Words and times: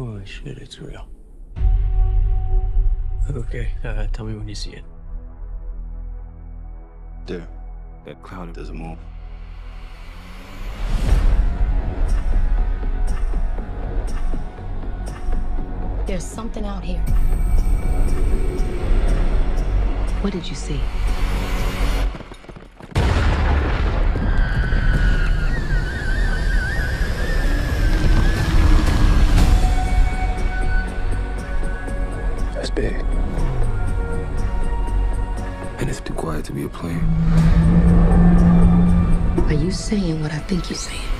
Holy 0.00 0.24
shit, 0.24 0.56
it's 0.56 0.80
real. 0.80 1.06
Okay, 3.30 3.68
uh, 3.84 4.06
tell 4.14 4.24
me 4.24 4.32
when 4.34 4.48
you 4.48 4.54
see 4.54 4.70
it. 4.70 4.84
There. 7.26 7.46
That 8.06 8.22
cloud 8.22 8.54
doesn't 8.54 8.74
move. 8.74 8.96
There's 16.06 16.24
something 16.24 16.64
out 16.64 16.82
here. 16.82 17.00
What 20.22 20.32
did 20.32 20.48
you 20.48 20.54
see? 20.54 20.80
And 35.78 35.88
it's 35.88 36.00
too 36.00 36.14
quiet 36.14 36.44
to 36.46 36.52
be 36.52 36.64
a 36.64 36.68
plane. 36.68 37.04
Are 39.46 39.52
you 39.52 39.70
saying 39.70 40.22
what 40.22 40.32
I 40.32 40.38
think 40.38 40.70
you're 40.70 40.78
saying? 40.78 41.19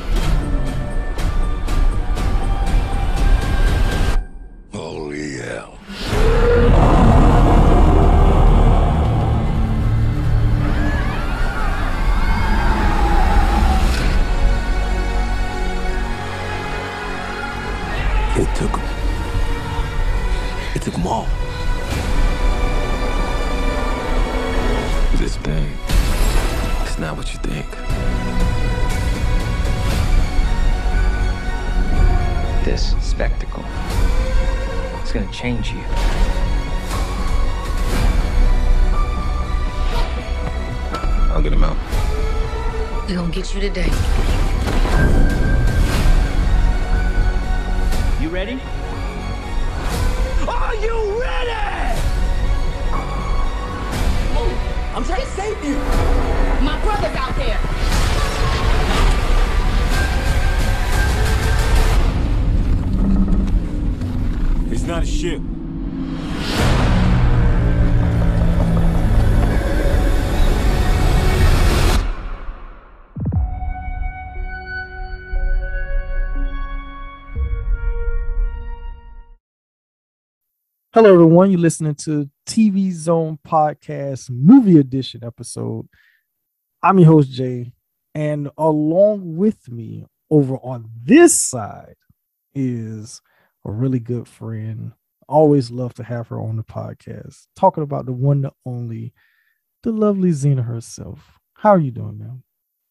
Everyone. 81.31 81.53
You're 81.53 81.61
listening 81.61 81.95
to 81.95 82.29
TV 82.45 82.91
Zone 82.91 83.39
Podcast 83.47 84.31
Movie 84.31 84.81
Edition 84.81 85.23
episode. 85.23 85.87
I'm 86.83 86.99
your 86.99 87.07
host, 87.07 87.31
Jay, 87.31 87.73
and 88.17 88.51
along 88.59 89.37
with 89.37 89.71
me 89.71 90.07
over 90.29 90.57
on 90.57 90.91
this 91.05 91.39
side 91.39 91.95
is 92.53 93.23
a 93.65 93.71
really 93.71 94.01
good 94.01 94.27
friend. 94.27 94.91
Always 95.29 95.71
love 95.71 95.95
to 95.95 96.03
have 96.03 96.27
her 96.27 96.41
on 96.41 96.57
the 96.57 96.65
podcast, 96.65 97.47
talking 97.55 97.85
about 97.85 98.07
the 98.07 98.13
one, 98.13 98.43
the 98.43 98.51
only, 98.67 99.15
the 99.85 99.93
lovely 99.93 100.33
Zena 100.33 100.65
herself. 100.65 101.39
How 101.55 101.71
are 101.71 101.79
you 101.79 101.93
doing, 101.93 102.19
man? 102.19 102.43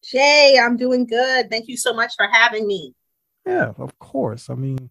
Jay, 0.02 0.58
I'm 0.58 0.78
doing 0.78 1.04
good. 1.04 1.50
Thank 1.50 1.68
you 1.68 1.76
so 1.76 1.92
much 1.92 2.14
for 2.16 2.26
having 2.26 2.66
me. 2.66 2.94
Yeah, 3.44 3.74
of 3.76 3.98
course. 3.98 4.48
I 4.48 4.54
mean, 4.54 4.90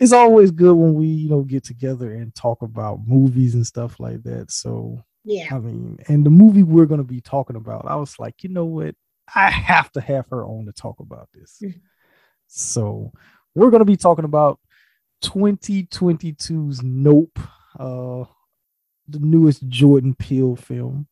it's 0.00 0.12
always 0.12 0.50
good 0.50 0.74
when 0.74 0.94
we, 0.94 1.06
you 1.06 1.28
know, 1.30 1.42
get 1.42 1.62
together 1.64 2.12
and 2.12 2.34
talk 2.34 2.62
about 2.62 3.06
movies 3.06 3.54
and 3.54 3.66
stuff 3.66 4.00
like 4.00 4.22
that. 4.24 4.50
So, 4.50 5.04
Yeah. 5.24 5.48
I 5.54 5.58
mean, 5.58 5.98
and 6.08 6.24
the 6.24 6.30
movie 6.30 6.62
we're 6.62 6.86
going 6.86 7.00
to 7.00 7.04
be 7.04 7.20
talking 7.20 7.56
about, 7.56 7.84
I 7.86 7.96
was 7.96 8.18
like, 8.18 8.42
you 8.42 8.48
know 8.48 8.64
what? 8.64 8.94
I 9.34 9.50
have 9.50 9.92
to 9.92 10.00
have 10.00 10.26
her 10.30 10.44
on 10.44 10.66
to 10.66 10.72
talk 10.72 10.98
about 11.00 11.28
this. 11.32 11.58
Mhm. 11.62 11.80
so, 12.48 13.12
we're 13.54 13.70
going 13.70 13.80
to 13.80 13.84
be 13.84 13.96
talking 13.96 14.24
about 14.24 14.58
2022's 15.22 16.82
Nope, 16.82 17.38
uh, 17.78 18.24
the 19.08 19.18
newest 19.18 19.68
Jordan 19.68 20.14
Peele 20.14 20.56
film. 20.56 21.06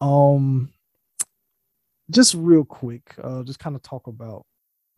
Um, 0.00 0.70
just 2.10 2.34
real 2.34 2.64
quick, 2.64 3.14
uh, 3.22 3.42
just 3.44 3.58
kind 3.58 3.76
of 3.76 3.82
talk 3.82 4.06
about 4.08 4.44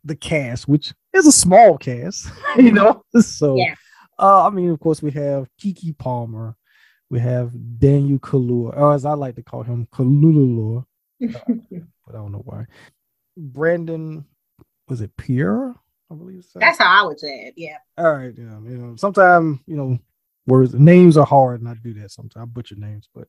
the 0.05 0.17
cast, 0.17 0.69
which 0.69 0.93
is 1.13 1.27
a 1.27 1.33
small 1.33 1.77
cast, 1.79 2.31
you 2.57 2.73
know. 2.73 3.03
So, 3.21 3.57
Yeah. 3.57 3.75
uh, 4.19 4.47
I 4.47 4.51
mean, 4.51 4.71
of 4.71 4.81
course, 4.81 5.03
we 5.03 5.11
have 5.13 5.49
Keke 5.61 5.97
Palmer, 5.99 6.57
we 7.11 7.21
have 7.21 7.53
Daniel 7.79 8.19
Kaluuya, 8.19 8.77
or 8.77 8.95
as 8.95 9.05
I 9.05 9.13
like 9.15 9.37
to 9.37 9.43
call 9.43 9.63
him, 9.63 9.87
Kalululua, 9.93 10.85
but 11.21 11.31
I 12.09 12.13
don't 12.13 12.33
know 12.33 12.43
why. 12.45 12.67
Brandon, 13.37 14.25
was 14.89 15.01
it 15.01 15.17
Pierre? 15.17 15.75
I 16.11 16.15
believe 16.15 16.45
so. 16.45 16.59
That's 16.59 16.79
how 16.79 17.05
I 17.05 17.07
would 17.07 17.21
say 17.21 17.47
it. 17.47 17.55
Yeah. 17.57 17.77
All 17.97 18.13
right, 18.13 18.35
yeah, 18.37 18.59
you 18.65 18.77
know, 18.79 18.97
sometimes 18.97 19.61
you 19.67 19.77
know 19.77 19.99
words 20.47 20.75
names 20.75 21.17
are 21.17 21.27
hard, 21.27 21.61
and 21.61 21.69
I 21.69 21.75
do 21.75 21.95
that 21.95 22.11
sometimes. 22.11 22.43
I 22.43 22.47
butcher 22.47 22.75
names, 22.77 23.09
but 23.15 23.29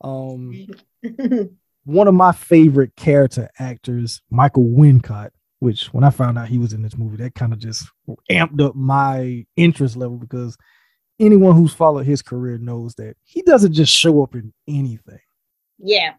um, 0.00 0.66
one 1.84 2.08
of 2.08 2.14
my 2.14 2.32
favorite 2.32 2.96
character 2.96 3.50
actors, 3.58 4.22
Michael 4.30 4.64
Wincott, 4.64 5.30
which 5.62 5.86
when 5.94 6.02
I 6.02 6.10
found 6.10 6.36
out 6.38 6.48
he 6.48 6.58
was 6.58 6.72
in 6.72 6.82
this 6.82 6.96
movie, 6.98 7.18
that 7.18 7.36
kind 7.36 7.52
of 7.52 7.60
just 7.60 7.86
amped 8.28 8.60
up 8.60 8.74
my 8.74 9.46
interest 9.56 9.94
level 9.96 10.16
because 10.16 10.56
anyone 11.20 11.54
who's 11.54 11.72
followed 11.72 12.04
his 12.04 12.20
career 12.20 12.58
knows 12.58 12.96
that 12.96 13.16
he 13.22 13.42
doesn't 13.42 13.72
just 13.72 13.92
show 13.92 14.24
up 14.24 14.34
in 14.34 14.52
anything. 14.66 15.20
yeah. 15.78 16.14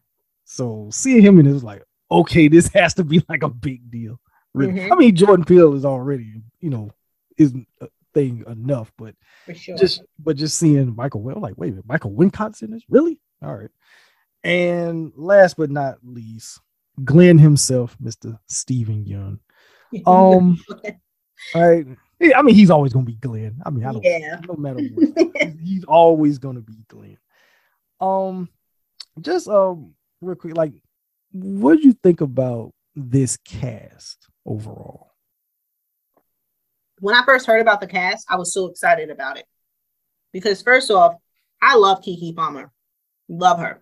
So 0.46 0.90
seeing 0.92 1.22
him 1.24 1.40
in 1.40 1.48
it 1.48 1.52
was 1.54 1.64
like, 1.64 1.84
okay, 2.12 2.48
this 2.48 2.68
has 2.74 2.94
to 2.96 3.04
be 3.04 3.22
like 3.28 3.44
a 3.44 3.50
big 3.50 3.90
deal. 3.92 4.20
Really. 4.54 4.74
Mhm. 4.74 4.92
I 4.92 4.96
mean, 4.96 5.16
Jordan 5.16 5.44
Peele 5.46 5.74
is 5.74 5.84
already, 5.84 6.42
you 6.62 6.70
know, 6.70 6.92
isn't 7.38 7.68
a 7.82 7.88
thing 8.14 8.44
enough, 8.48 8.92
but 8.98 9.16
For 9.46 9.54
sure. 9.56 9.76
just 9.78 10.04
but 10.20 10.38
just 10.38 10.58
seeing 10.58 10.96
Michael 10.96 11.22
Will, 11.22 11.40
like, 11.40 11.56
wait 11.58 11.70
a 11.70 11.72
minute, 11.72 11.88
Michael 11.88 12.14
Wincott's 12.14 12.62
in 12.62 12.72
this? 12.72 12.84
Really? 12.90 13.20
All 13.42 13.56
right. 13.56 13.72
And 14.44 15.12
last 15.16 15.58
but 15.58 15.70
not 15.72 15.98
least, 16.04 16.60
Glenn 17.04 17.38
himself, 17.38 17.98
Mr. 18.02 18.38
Steven 18.48 19.06
Yeun. 19.06 19.40
Um. 20.08 20.60
Yeah, 22.20 22.40
I 22.40 22.42
mean, 22.42 22.56
he's 22.56 22.70
always 22.70 22.94
gonna 22.94 23.06
be 23.06 23.16
Glenn. 23.16 23.62
I 23.66 23.70
mean, 23.70 23.84
I 23.86 23.92
don't 23.92 24.04
yeah. 24.04 24.40
no 24.48 24.56
matter 24.56 24.80
what. 24.94 25.34
he's- 25.36 25.56
he's 25.62 25.84
always 25.84 26.38
gonna 26.38 26.62
be 26.62 26.86
Glenn. 26.88 27.18
Um, 28.00 28.48
just 29.20 29.50
um, 29.50 29.94
real 30.22 30.36
quick, 30.36 30.56
like, 30.56 30.72
what 31.34 31.80
do 31.80 31.86
you 31.86 31.92
think 31.92 32.22
about 32.22 32.72
this 32.96 33.36
cast 33.36 34.30
overall? 34.46 35.14
when 37.04 37.16
I 37.16 37.26
first 37.26 37.46
heard 37.46 37.60
about 37.60 37.82
the 37.82 37.88
cast, 37.88 38.26
I 38.30 38.38
was 38.38 38.54
so 38.54 38.68
excited 38.68 39.10
about 39.10 39.38
it. 39.38 39.46
Because 40.32 40.62
first 40.62 40.90
off, 40.90 41.16
I 41.62 41.76
love 41.76 42.02
Keke 42.02 42.34
Palmer. 42.34 42.72
Love 43.28 43.60
her. 43.60 43.82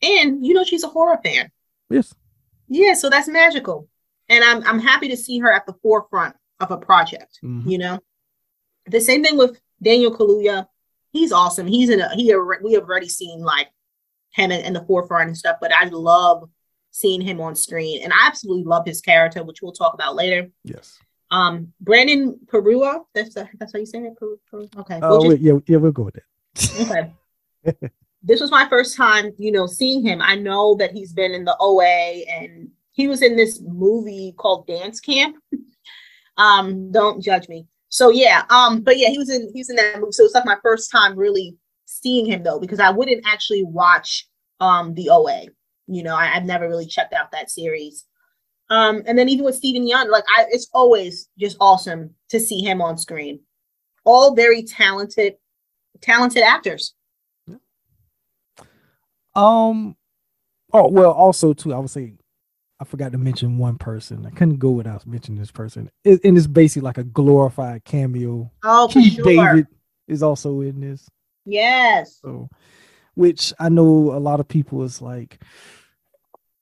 And 0.00 0.44
you 0.44 0.54
know 0.54 0.64
she's 0.64 0.82
a 0.82 0.88
horror 0.88 1.18
fan. 1.22 1.50
Yes. 1.90 2.14
Yeah, 2.68 2.94
so 2.94 3.08
that's 3.10 3.28
magical. 3.28 3.88
And 4.28 4.42
I'm 4.42 4.62
I'm 4.64 4.78
happy 4.80 5.08
to 5.08 5.16
see 5.16 5.38
her 5.38 5.52
at 5.52 5.66
the 5.66 5.74
forefront 5.82 6.34
of 6.60 6.70
a 6.70 6.76
project. 6.76 7.38
Mhm. 7.44 7.70
You 7.70 7.78
know, 7.78 7.98
the 8.86 9.00
same 9.00 9.22
thing 9.22 9.36
with 9.36 9.60
Daniel 9.82 10.16
Kaluuya. 10.16 10.66
He's 11.12 11.32
awesome. 11.32 11.66
He's 11.66 11.90
in 11.90 12.00
a 12.00 12.14
he. 12.14 12.34
We 12.62 12.72
have 12.74 12.84
already 12.84 13.08
seen 13.08 13.40
like 13.42 13.68
him 14.30 14.50
in, 14.50 14.64
in 14.64 14.72
the 14.72 14.84
forefront 14.84 15.28
and 15.28 15.36
stuff. 15.36 15.56
But 15.60 15.72
I 15.72 15.84
love 15.88 16.48
seeing 16.90 17.20
him 17.20 17.40
on 17.40 17.54
screen, 17.54 18.02
and 18.02 18.12
I 18.12 18.26
absolutely 18.26 18.64
love 18.64 18.84
his 18.86 19.00
character, 19.00 19.42
which 19.44 19.62
we'll 19.62 19.72
talk 19.72 19.94
about 19.94 20.14
later. 20.16 20.50
Yes. 20.64 20.98
Um, 21.30 21.72
Brandon 21.80 22.38
Perua. 22.46 23.04
That's 23.14 23.34
that's 23.34 23.72
how 23.72 23.78
you 23.78 23.86
say 23.86 23.98
it. 24.00 24.14
Okay. 24.76 25.00
Oh, 25.02 25.18
We'll 25.20 25.30
just- 25.30 25.42
yeah, 25.42 25.58
yeah, 25.66 25.76
we'll 25.76 25.92
go 25.92 26.02
with 26.04 26.14
that. 26.14 27.12
okay. 27.64 27.90
this 28.26 28.40
was 28.40 28.50
my 28.50 28.68
first 28.68 28.96
time, 28.96 29.32
you 29.38 29.52
know, 29.52 29.66
seeing 29.66 30.04
him. 30.04 30.20
I 30.20 30.34
know 30.34 30.74
that 30.76 30.92
he's 30.92 31.12
been 31.12 31.32
in 31.32 31.44
the 31.44 31.56
OA 31.60 32.24
and 32.28 32.68
he 32.92 33.06
was 33.06 33.22
in 33.22 33.36
this 33.36 33.62
movie 33.64 34.34
called 34.36 34.66
Dance 34.66 35.00
Camp. 35.00 35.36
um, 36.36 36.90
don't 36.90 37.22
judge 37.22 37.48
me. 37.48 37.66
So 37.88 38.10
yeah, 38.10 38.42
um, 38.50 38.80
but 38.82 38.98
yeah, 38.98 39.08
he 39.08 39.18
was 39.18 39.30
in 39.30 39.48
he 39.54 39.60
was 39.60 39.70
in 39.70 39.76
that 39.76 40.00
movie. 40.00 40.12
So 40.12 40.24
it's 40.24 40.34
like 40.34 40.44
my 40.44 40.56
first 40.62 40.90
time 40.90 41.16
really 41.16 41.56
seeing 41.84 42.26
him 42.26 42.42
though, 42.42 42.58
because 42.58 42.80
I 42.80 42.90
wouldn't 42.90 43.24
actually 43.26 43.62
watch 43.62 44.28
um 44.60 44.92
the 44.94 45.08
OA. 45.08 45.44
You 45.86 46.02
know, 46.02 46.16
I, 46.16 46.34
I've 46.34 46.44
never 46.44 46.68
really 46.68 46.86
checked 46.86 47.14
out 47.14 47.30
that 47.30 47.50
series. 47.50 48.04
Um, 48.70 49.02
and 49.06 49.16
then 49.16 49.28
even 49.28 49.44
with 49.44 49.54
Steven 49.54 49.88
Yeun, 49.88 50.10
like 50.10 50.24
I, 50.36 50.46
it's 50.50 50.68
always 50.74 51.28
just 51.38 51.56
awesome 51.60 52.10
to 52.30 52.40
see 52.40 52.60
him 52.60 52.82
on 52.82 52.98
screen. 52.98 53.40
All 54.04 54.34
very 54.34 54.64
talented, 54.64 55.34
talented 56.00 56.42
actors. 56.42 56.94
Um. 59.36 59.96
Oh 60.72 60.88
well. 60.88 61.12
Also, 61.12 61.52
too, 61.52 61.72
I 61.74 61.78
would 61.78 61.90
say 61.90 62.14
I 62.80 62.84
forgot 62.84 63.12
to 63.12 63.18
mention 63.18 63.58
one 63.58 63.78
person. 63.78 64.26
I 64.26 64.30
couldn't 64.30 64.58
go 64.58 64.70
without 64.70 65.06
mentioning 65.06 65.38
this 65.40 65.50
person. 65.50 65.90
It, 66.04 66.20
and 66.24 66.36
it's 66.36 66.46
basically 66.46 66.84
like 66.84 66.98
a 66.98 67.04
glorified 67.04 67.84
cameo. 67.84 68.50
Oh, 68.62 68.88
Keith 68.90 69.14
sure. 69.14 69.24
David 69.24 69.66
is 70.08 70.22
also 70.22 70.60
in 70.60 70.80
this. 70.80 71.06
Yes. 71.44 72.18
So, 72.22 72.48
which 73.14 73.52
I 73.58 73.68
know 73.68 74.12
a 74.12 74.18
lot 74.18 74.40
of 74.40 74.48
people 74.48 74.82
is 74.82 75.00
like, 75.00 75.40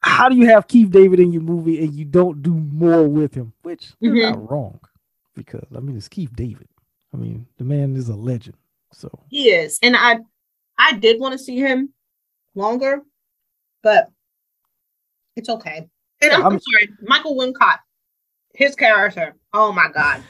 how 0.00 0.28
do 0.28 0.36
you 0.36 0.48
have 0.48 0.68
Keith 0.68 0.90
David 0.90 1.18
in 1.20 1.32
your 1.32 1.42
movie 1.42 1.82
and 1.82 1.94
you 1.94 2.04
don't 2.04 2.42
do 2.42 2.52
more 2.52 3.08
with 3.08 3.34
him? 3.34 3.54
Which 3.62 3.92
they're 4.00 4.12
Mhm. 4.12 4.30
not 4.30 4.50
wrong 4.50 4.80
because 5.34 5.66
I 5.74 5.80
mean 5.80 5.96
it's 5.96 6.08
Keith 6.08 6.34
David. 6.36 6.68
I 7.12 7.16
mean 7.16 7.46
the 7.56 7.64
man 7.64 7.96
is 7.96 8.08
a 8.10 8.14
legend. 8.14 8.56
So 8.92 9.08
He 9.28 9.48
is. 9.50 9.78
And 9.82 9.96
I 9.96 10.18
I 10.78 10.92
did 10.98 11.18
want 11.20 11.32
to 11.32 11.38
see 11.38 11.56
him 11.56 11.93
longer, 12.54 13.02
but 13.82 14.08
it's 15.36 15.48
okay. 15.48 15.88
And 16.22 16.32
I'm, 16.32 16.42
I'm- 16.42 16.52
I'm 16.52 16.60
sorry, 16.60 16.88
Michael 17.02 17.36
Wincott, 17.36 17.78
his 18.54 18.74
character. 18.74 19.34
Oh 19.52 19.72
my 19.72 19.88
god. 19.92 20.22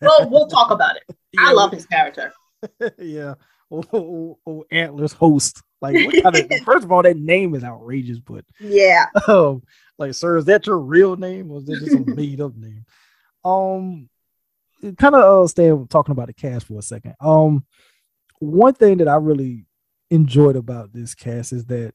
well, 0.00 0.28
we'll 0.30 0.46
talk 0.46 0.70
about 0.70 0.96
it. 0.96 1.16
I 1.38 1.52
love 1.52 1.72
his 1.72 1.86
character. 1.86 2.32
yeah. 2.98 3.34
Oh, 3.70 3.82
oh, 3.92 4.38
oh, 4.46 4.64
Antlers 4.70 5.12
Holst. 5.12 5.62
Like 5.82 5.94
what 5.94 6.22
kind 6.22 6.36
of 6.36 6.58
first 6.64 6.84
of 6.84 6.92
all, 6.92 7.02
that 7.02 7.16
name 7.18 7.54
is 7.54 7.64
outrageous, 7.64 8.18
but 8.20 8.44
Yeah. 8.60 9.06
um, 9.28 9.62
like, 9.98 10.14
sir, 10.14 10.36
is 10.38 10.44
that 10.46 10.66
your 10.66 10.78
real 10.78 11.16
name 11.16 11.50
or 11.50 11.58
is 11.58 11.64
that 11.66 11.80
just 11.80 11.94
a 11.94 11.98
made 12.14 12.40
up 12.40 12.54
name? 12.56 12.84
Um, 13.44 14.08
kind 14.96 15.14
of 15.14 15.44
uh, 15.44 15.46
stay 15.48 15.70
talking 15.88 16.12
about 16.12 16.28
the 16.28 16.32
cast 16.34 16.66
for 16.66 16.78
a 16.78 16.82
second. 16.82 17.14
Um, 17.20 17.64
one 18.38 18.74
thing 18.74 18.98
that 18.98 19.08
I 19.08 19.16
really 19.16 19.65
enjoyed 20.10 20.56
about 20.56 20.92
this 20.92 21.14
cast 21.14 21.52
is 21.52 21.66
that 21.66 21.94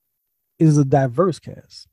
it 0.60 0.66
is 0.66 0.78
a 0.78 0.86
diverse 0.86 1.40
cast, 1.40 1.88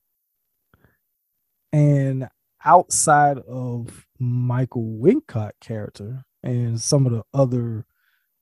and 1.73 2.29
outside 2.65 3.39
of 3.39 4.07
Michael 4.19 4.99
Wincott 5.01 5.53
character 5.61 6.25
and 6.43 6.81
some 6.81 7.07
of 7.07 7.13
the 7.13 7.23
other 7.33 7.87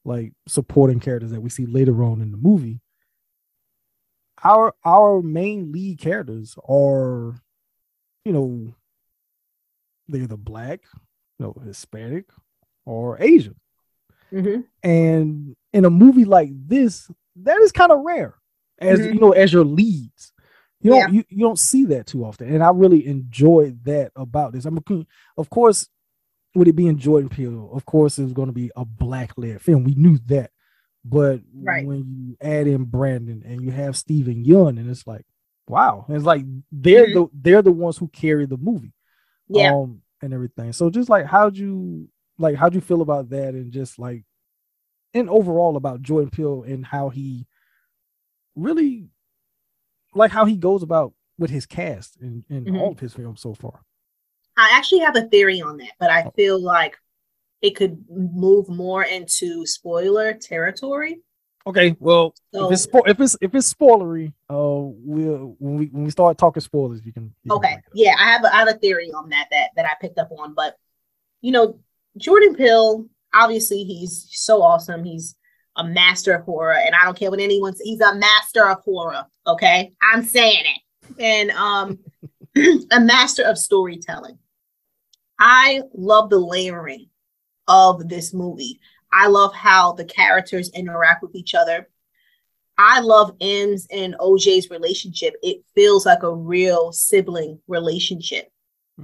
like 0.05 0.32
supporting 0.46 1.00
characters 1.00 1.31
that 1.32 1.40
we 1.40 1.50
see 1.50 1.67
later 1.67 2.02
on 2.05 2.20
in 2.20 2.31
the 2.31 2.37
movie 2.37 2.81
our 4.44 4.75
our 4.84 5.22
main 5.22 5.72
lead 5.72 5.99
characters 5.99 6.56
are 6.69 7.34
you 8.25 8.32
know 8.32 8.75
they're 10.08 10.26
the 10.26 10.37
black 10.37 10.81
you 11.38 11.46
know 11.46 11.56
hispanic 11.64 12.26
or 12.84 13.20
asian. 13.20 13.56
Hmm 14.31 14.61
and 14.82 15.56
in 15.72 15.84
a 15.84 15.90
movie 15.90 16.25
like 16.25 16.50
this 16.52 17.11
that 17.42 17.58
is 17.60 17.72
kind 17.72 17.92
of 17.92 18.00
rare 18.00 18.34
as 18.78 19.00
Mhm. 19.00 19.14
you 19.14 19.20
know 19.20 19.32
as 19.32 19.52
your 19.52 19.64
leads 19.64 20.32
you 20.80 20.94
Yeah. 20.94 21.06
don't 21.06 21.14
you, 21.14 21.24
you 21.28 21.38
don't 21.40 21.58
see 21.58 21.84
that 21.86 22.06
too 22.06 22.24
often 22.24 22.52
and 22.52 22.62
i 22.62 22.70
really 22.70 23.06
enjoy 23.06 23.74
that 23.84 24.12
about 24.16 24.52
this 24.52 24.64
i'm 24.66 24.78
a, 24.78 25.06
of 25.38 25.48
course 25.50 25.88
with 26.54 26.68
it 26.68 26.72
being 26.76 26.96
jordan 26.98 27.28
peele 27.28 27.70
of 27.72 27.84
course 27.86 28.18
it 28.18 28.24
was 28.24 28.32
going 28.32 28.48
to 28.48 28.52
be 28.54 28.70
a 28.76 28.84
black 28.84 29.32
led 29.36 29.60
film 29.62 29.84
we 29.84 29.94
knew 29.94 30.18
that 30.26 30.50
but 31.04 31.40
Right. 31.54 31.86
when 31.86 32.04
you 32.18 32.36
add 32.40 32.66
in 32.66 32.84
brandon 32.84 33.42
and 33.46 33.62
you 33.62 33.70
have 33.70 33.96
Steven 33.96 34.44
Yeun, 34.44 34.78
and 34.78 34.88
it's 34.90 35.06
like 35.06 35.24
wow 35.68 36.04
it's 36.08 36.24
like 36.24 36.44
they're 36.72 37.06
Mhm. 37.08 37.14
the 37.14 37.26
they're 37.34 37.62
the 37.62 37.72
ones 37.72 37.96
who 37.98 38.08
carry 38.08 38.46
the 38.46 38.56
movie 38.58 38.92
Yeah. 39.48 39.72
um 39.74 40.02
and 40.22 40.32
everything 40.34 40.72
so 40.72 40.90
just 40.90 41.08
like 41.10 41.26
how'd 41.26 41.56
you 41.56 42.08
like 42.38 42.56
how'd 42.56 42.74
you 42.74 42.80
feel 42.80 43.02
about 43.02 43.30
that 43.30 43.54
and 43.54 43.72
just 43.72 43.98
like 43.98 44.24
and 45.16 45.30
overall 45.30 45.76
about 45.76 46.02
jordan 46.02 46.30
peele 46.30 46.62
and 46.62 46.84
how 46.84 47.08
he 47.08 47.46
really 48.54 49.08
like 50.14 50.30
how 50.30 50.44
he 50.44 50.56
goes 50.56 50.82
about 50.82 51.12
with 51.38 51.50
his 51.50 51.66
cast 51.66 52.16
in, 52.20 52.44
in 52.48 52.66
Mhm. 52.66 52.80
all 52.80 52.92
of 52.92 53.00
his 53.00 53.14
films 53.14 53.40
so 53.40 53.54
far 53.54 53.80
I 54.56 54.70
actually 54.72 55.00
have 55.00 55.16
a 55.16 55.28
theory 55.28 55.60
on 55.60 55.76
that, 55.78 55.92
but 56.00 56.10
I 56.10 56.24
Oh. 56.24 56.32
feel 56.34 56.58
like 56.58 56.96
it 57.60 57.76
could 57.76 58.04
move 58.08 58.68
more 58.68 59.02
into 59.04 59.66
spoiler 59.66 60.32
territory. 60.34 61.20
okay 61.66 61.96
well 62.00 62.34
So 62.54 62.66
if 62.66 62.72
it's 62.72 62.86
spo- 62.86 63.08
if 63.08 63.20
it's 63.20 63.36
if 63.40 63.54
it's 63.54 63.72
spoilery 63.72 64.32
uh 64.50 64.80
we'll 64.80 65.56
when 65.58 65.76
we 65.76 65.86
when 65.86 66.04
we 66.04 66.10
start 66.10 66.38
talking 66.38 66.60
spoilers 66.60 67.04
you 67.04 67.12
can, 67.12 67.34
you 67.44 67.52
okay, 67.52 67.72
up. 67.74 67.80
yeah, 67.94 68.14
I 68.19 68.32
have 68.32 68.44
a, 68.44 68.54
I 68.54 68.58
have 68.60 68.69
a 68.69 68.74
theory 68.78 69.10
on 69.12 69.28
that 69.30 69.48
that 69.50 69.70
that 69.76 69.86
I 69.86 69.94
picked 70.00 70.19
up 70.19 70.30
on, 70.38 70.54
but 70.54 70.76
you 71.42 71.52
know, 71.52 71.80
Jordan 72.16 72.54
Peele, 72.54 73.06
obviously 73.36 73.84
he's 73.84 74.28
so 74.30 74.62
awesome. 74.62 75.04
He's 75.04 75.36
a 75.76 75.84
master 75.84 76.34
of 76.34 76.44
horror, 76.44 76.74
and 76.74 76.94
I 76.94 77.04
don't 77.04 77.18
care 77.18 77.30
what 77.30 77.40
anyone 77.40 77.74
says. 77.74 77.84
He's 77.84 78.00
a 78.00 78.14
master 78.14 78.68
of 78.68 78.80
horror. 78.80 79.24
Okay, 79.46 79.92
I'm 80.02 80.24
saying 80.24 80.64
it, 80.64 81.22
and 81.22 81.50
um, 81.52 81.98
a 82.92 83.00
master 83.00 83.44
of 83.44 83.58
storytelling. 83.58 84.38
I 85.38 85.82
love 85.94 86.30
the 86.30 86.38
layering 86.38 87.08
of 87.68 88.08
this 88.08 88.32
movie. 88.32 88.80
I 89.12 89.28
love 89.28 89.54
how 89.54 89.92
the 89.92 90.04
characters 90.04 90.70
interact 90.74 91.22
with 91.22 91.34
each 91.34 91.54
other. 91.54 91.88
I 92.78 93.00
love 93.00 93.34
Em's 93.40 93.86
and 93.90 94.14
OJ's 94.18 94.70
relationship. 94.70 95.34
It 95.42 95.62
feels 95.74 96.04
like 96.04 96.22
a 96.22 96.34
real 96.34 96.92
sibling 96.92 97.58
relationship, 97.68 98.50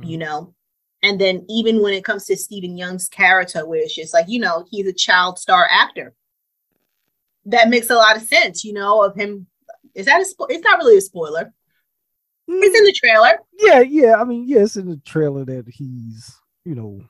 you 0.02 0.18
know? 0.18 0.54
And 1.02 1.20
then 1.20 1.44
even 1.48 1.82
when 1.82 1.94
it 1.94 2.04
comes 2.04 2.24
to 2.26 2.36
Steven 2.36 2.76
Yeun's 2.78 3.08
character, 3.08 3.66
where 3.66 3.80
it's 3.80 3.94
just 3.94 4.14
like, 4.14 4.26
you 4.28 4.38
know, 4.38 4.64
he's 4.70 4.86
a 4.86 4.92
child 4.92 5.38
star 5.38 5.66
actor. 5.70 6.14
That 7.46 7.68
makes 7.70 7.90
a 7.90 7.94
lot 7.96 8.16
of 8.16 8.22
sense, 8.22 8.62
you 8.64 8.72
know, 8.72 9.02
of 9.02 9.16
him. 9.16 9.46
Is 9.94 10.06
that 10.06 10.20
a 10.20 10.24
spo- 10.24 10.46
it's 10.48 10.62
not 10.64 10.78
really 10.78 10.96
a 10.96 11.00
spoiler. 11.00 11.52
It's 12.48 12.78
in 12.78 12.84
the 12.84 12.92
trailer. 12.92 13.38
yeah 13.58 13.80
yeah 13.80 14.16
i 14.16 14.24
mean 14.24 14.46
yes 14.48 14.76
in 14.76 14.86
the 14.88 14.96
trailer 15.04 15.44
that 15.44 15.64
he's 15.68 16.34
you 16.64 16.74
know 16.74 17.00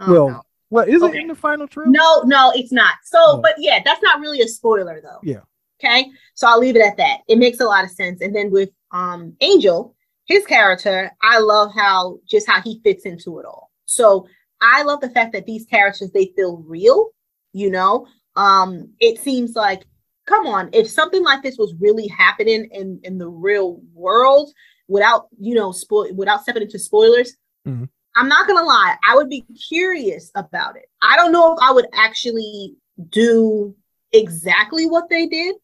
Oh, 0.00 0.12
well 0.12 0.28
no. 0.30 0.42
well 0.70 0.88
is 0.88 1.02
Okay. 1.02 1.18
it 1.18 1.22
in 1.22 1.28
the 1.28 1.34
final 1.34 1.68
trailer 1.68 1.90
No, 1.90 2.22
no, 2.24 2.52
it's 2.56 2.72
not. 2.72 2.94
So, 3.04 3.18
Oh. 3.20 3.40
but 3.40 3.54
yeah, 3.58 3.80
that's 3.84 4.02
not 4.02 4.18
really 4.20 4.40
a 4.40 4.48
spoiler 4.48 5.00
though. 5.02 5.20
Yeah. 5.22 5.40
Okay. 5.78 6.10
So 6.34 6.48
I'll 6.48 6.58
leave 6.58 6.74
it 6.74 6.82
at 6.82 6.96
that. 6.96 7.18
It 7.28 7.38
makes 7.38 7.60
a 7.60 7.64
lot 7.64 7.84
of 7.84 7.90
sense. 7.90 8.20
And 8.22 8.34
then 8.34 8.50
with 8.50 8.70
um 8.92 9.36
Angel, 9.40 9.94
his 10.26 10.46
character, 10.46 11.10
I 11.22 11.38
love 11.38 11.72
how 11.74 12.18
just 12.28 12.48
how 12.48 12.60
he 12.60 12.80
fits 12.84 13.04
into 13.04 13.38
it 13.38 13.46
all. 13.46 13.70
So 13.86 14.26
I 14.60 14.82
love 14.82 15.00
the 15.00 15.10
fact 15.10 15.32
that 15.32 15.46
these 15.46 15.66
characters 15.66 16.10
they 16.12 16.32
feel 16.36 16.58
real, 16.66 17.10
you 17.52 17.70
know. 17.70 18.06
Um, 18.36 18.90
it 19.00 19.18
seems 19.18 19.54
like, 19.54 19.84
come 20.26 20.46
on, 20.46 20.70
if 20.72 20.88
something 20.88 21.22
like 21.22 21.42
this 21.42 21.58
was 21.58 21.74
really 21.80 22.06
happening 22.08 22.68
in 22.72 23.00
in 23.02 23.18
the 23.18 23.28
real 23.28 23.80
world 23.92 24.50
without, 24.88 25.26
you 25.38 25.54
know, 25.54 25.72
spoil 25.72 26.12
without 26.14 26.42
stepping 26.42 26.62
into 26.62 26.78
spoilers, 26.78 27.36
Mhm. 27.66 27.88
I'm 28.14 28.28
not 28.28 28.46
gonna 28.46 28.62
lie, 28.62 28.96
I 29.08 29.16
would 29.16 29.28
be 29.28 29.42
curious 29.68 30.30
about 30.34 30.76
it. 30.76 30.88
I 31.00 31.16
don't 31.16 31.32
know 31.32 31.52
if 31.52 31.58
I 31.60 31.72
would 31.72 31.86
actually 31.92 32.76
do 33.08 33.74
exactly 34.12 34.86
what 34.86 35.08
they 35.08 35.26
did, 35.26 35.56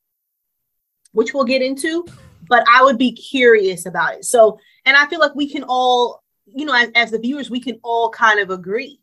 which 1.12 1.34
we'll 1.34 1.44
get 1.44 1.62
into, 1.62 2.06
but 2.49 2.64
I 2.69 2.83
would 2.83 2.99
be 2.99 3.12
curious 3.12 3.87
about 3.87 4.14
it. 4.14 4.25
So, 4.25 4.59
and 4.85 4.97
I 4.97 5.07
feel 5.07 5.21
like 5.21 5.35
we 5.35 5.49
can 5.50 5.64
all, 5.69 6.23
you 6.47 6.64
know, 6.64 6.75
as, 6.75 6.90
as 6.95 7.11
the 7.11 7.19
viewers, 7.19 7.50
we 7.50 7.61
can 7.61 7.78
all 7.83 8.11
kind 8.11 8.40
of 8.40 8.50
agree. 8.50 9.00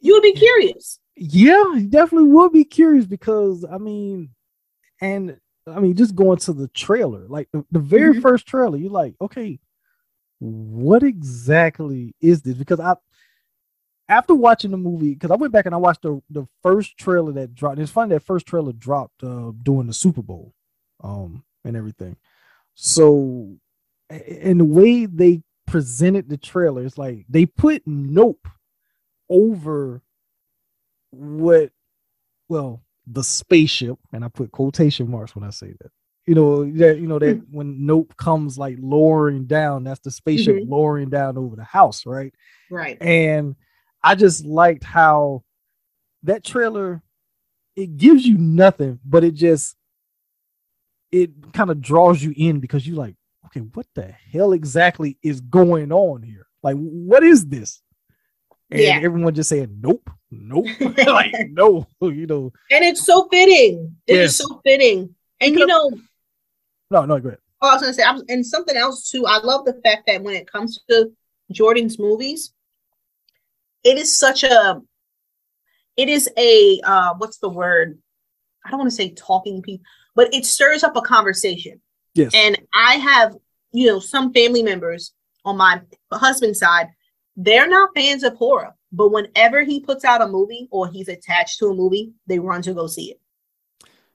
You 0.00 0.14
would 0.14 0.22
be 0.22 0.32
curious. 0.32 1.00
Yeah, 1.16 1.80
definitely 1.88 2.30
would 2.30 2.52
be 2.52 2.64
curious 2.64 3.06
because 3.06 3.64
I 3.64 3.78
mean, 3.78 4.30
and 5.00 5.38
I 5.66 5.80
mean, 5.80 5.96
just 5.96 6.14
going 6.14 6.38
to 6.38 6.52
the 6.52 6.68
trailer, 6.68 7.26
like 7.28 7.48
the, 7.52 7.64
the 7.70 7.80
very 7.80 8.14
Mhm. 8.14 8.22
first 8.22 8.46
trailer, 8.46 8.76
you're 8.76 8.90
like, 8.90 9.14
okay, 9.20 9.58
what 10.38 11.02
exactly 11.02 12.14
is 12.20 12.42
this? 12.42 12.54
Because 12.54 12.80
I, 12.80 12.94
after 14.08 14.34
watching 14.34 14.70
the 14.70 14.76
movie, 14.76 15.14
because 15.14 15.30
I 15.30 15.36
went 15.36 15.52
back 15.52 15.66
and 15.66 15.74
I 15.74 15.78
watched 15.78 16.02
the 16.02 16.22
the 16.30 16.46
first 16.62 16.96
trailer 16.96 17.32
that 17.32 17.54
dropped. 17.54 17.78
It's 17.78 17.90
funny 17.90 18.10
that 18.14 18.22
first 18.22 18.46
trailer 18.46 18.72
dropped 18.72 19.22
uh 19.24 19.52
during 19.62 19.86
the 19.88 19.92
Super 19.94 20.22
Bowl, 20.22 20.54
um, 21.02 21.42
and 21.66 21.76
everything. 21.76 22.16
So, 22.74 23.56
in 24.10 24.58
the 24.58 24.64
way 24.64 25.06
they 25.06 25.42
presented 25.66 26.28
the 26.28 26.36
trailer, 26.36 26.84
it's 26.84 26.96
like 26.98 27.26
they 27.28 27.46
put 27.46 27.82
Nope 27.86 28.46
over 29.28 30.02
what 31.10 31.70
well 32.48 32.82
the 33.06 33.22
spaceship 33.24 33.98
and 34.12 34.24
i 34.24 34.28
put 34.28 34.50
quotation 34.52 35.10
marks 35.10 35.34
when 35.34 35.44
i 35.44 35.50
say 35.50 35.72
that 35.80 35.90
you 36.26 36.34
know 36.34 36.64
that 36.72 36.98
you 36.98 37.06
know 37.06 37.18
that 37.18 37.42
when 37.50 37.86
nope 37.86 38.14
comes 38.16 38.58
like 38.58 38.76
lowering 38.80 39.46
down 39.46 39.84
that's 39.84 40.00
the 40.00 40.10
spaceship 40.10 40.56
Mhm. 40.56 40.68
lowering 40.68 41.08
down 41.08 41.38
over 41.38 41.56
the 41.56 41.64
house 41.64 42.04
right 42.06 42.34
Right. 42.70 43.00
and 43.00 43.54
I 44.02 44.14
just 44.14 44.44
liked 44.44 44.84
how 44.84 45.42
that 46.24 46.44
trailer 46.44 47.02
it 47.76 47.96
gives 47.96 48.24
you 48.26 48.38
nothing, 48.38 48.98
but 49.04 49.22
it 49.24 49.34
just 49.34 49.75
it 51.22 51.52
kind 51.52 51.70
of 51.70 51.80
draws 51.80 52.22
you 52.22 52.32
in 52.36 52.60
because 52.60 52.86
you're 52.86 52.96
like, 52.96 53.16
okay, 53.46 53.60
what 53.60 53.86
the 53.94 54.12
hell 54.32 54.52
exactly 54.52 55.18
is 55.22 55.40
going 55.40 55.92
on 55.92 56.22
here? 56.22 56.46
Like, 56.62 56.76
what 56.76 57.22
is 57.22 57.46
this? 57.46 57.80
And 58.70 58.80
Yeah. 58.80 58.98
everyone 59.02 59.34
just 59.34 59.48
saying, 59.48 59.78
nope, 59.80 60.08
nope, 60.30 60.66
like 61.06 61.32
no, 61.50 61.86
you 62.00 62.26
know, 62.26 62.52
and 62.70 62.84
it's 62.84 63.04
so 63.04 63.28
fitting. 63.30 63.96
It 64.06 64.14
is 64.14 64.18
Yes. 64.18 64.36
so 64.38 64.60
fitting. 64.64 65.14
And 65.40 65.54
you 65.54 65.66
know, 65.66 65.90
no, 66.90 67.04
no, 67.04 67.18
go 67.20 67.28
ahead. 67.28 67.40
oh, 67.62 67.68
I 67.70 67.74
was 67.74 67.82
gonna 67.82 67.94
say, 67.94 68.02
I'm, 68.02 68.22
and 68.28 68.44
something 68.44 68.76
else 68.76 69.10
too. 69.10 69.26
I 69.26 69.38
love 69.38 69.64
the 69.64 69.80
fact 69.84 70.04
that 70.08 70.22
when 70.22 70.34
it 70.34 70.50
comes 70.50 70.80
to 70.88 71.12
Jordan's 71.52 71.98
movies, 71.98 72.52
it 73.84 73.96
is 73.98 74.16
such 74.18 74.42
a, 74.42 74.80
it 75.96 76.08
is 76.08 76.28
a, 76.36 76.80
uh, 76.82 77.14
what's 77.18 77.38
the 77.38 77.48
word? 77.48 77.98
I 78.64 78.70
don't 78.70 78.80
want 78.80 78.90
to 78.90 78.96
say 78.96 79.10
talking 79.10 79.62
people, 79.62 79.84
but 80.16 80.34
it 80.34 80.44
stirs 80.44 80.82
up 80.82 80.96
a 80.96 81.02
conversation. 81.02 81.80
Yes, 82.14 82.32
And 82.34 82.58
I 82.74 82.94
have, 82.94 83.36
you 83.72 83.86
know, 83.86 84.00
some 84.00 84.32
family 84.32 84.62
members 84.62 85.12
on 85.44 85.58
my 85.58 85.82
husband's 86.10 86.58
side, 86.58 86.88
they're 87.36 87.68
not 87.68 87.90
fans 87.94 88.24
of 88.24 88.34
horror, 88.34 88.74
but 88.90 89.10
whenever 89.10 89.60
he 89.62 89.80
puts 89.80 90.04
out 90.04 90.22
a 90.22 90.26
movie 90.26 90.66
or 90.70 90.88
he's 90.88 91.08
attached 91.08 91.58
to 91.58 91.66
a 91.66 91.74
movie, 91.74 92.12
they 92.26 92.38
run 92.38 92.62
to 92.62 92.72
go 92.72 92.86
see 92.86 93.10
it. 93.12 93.20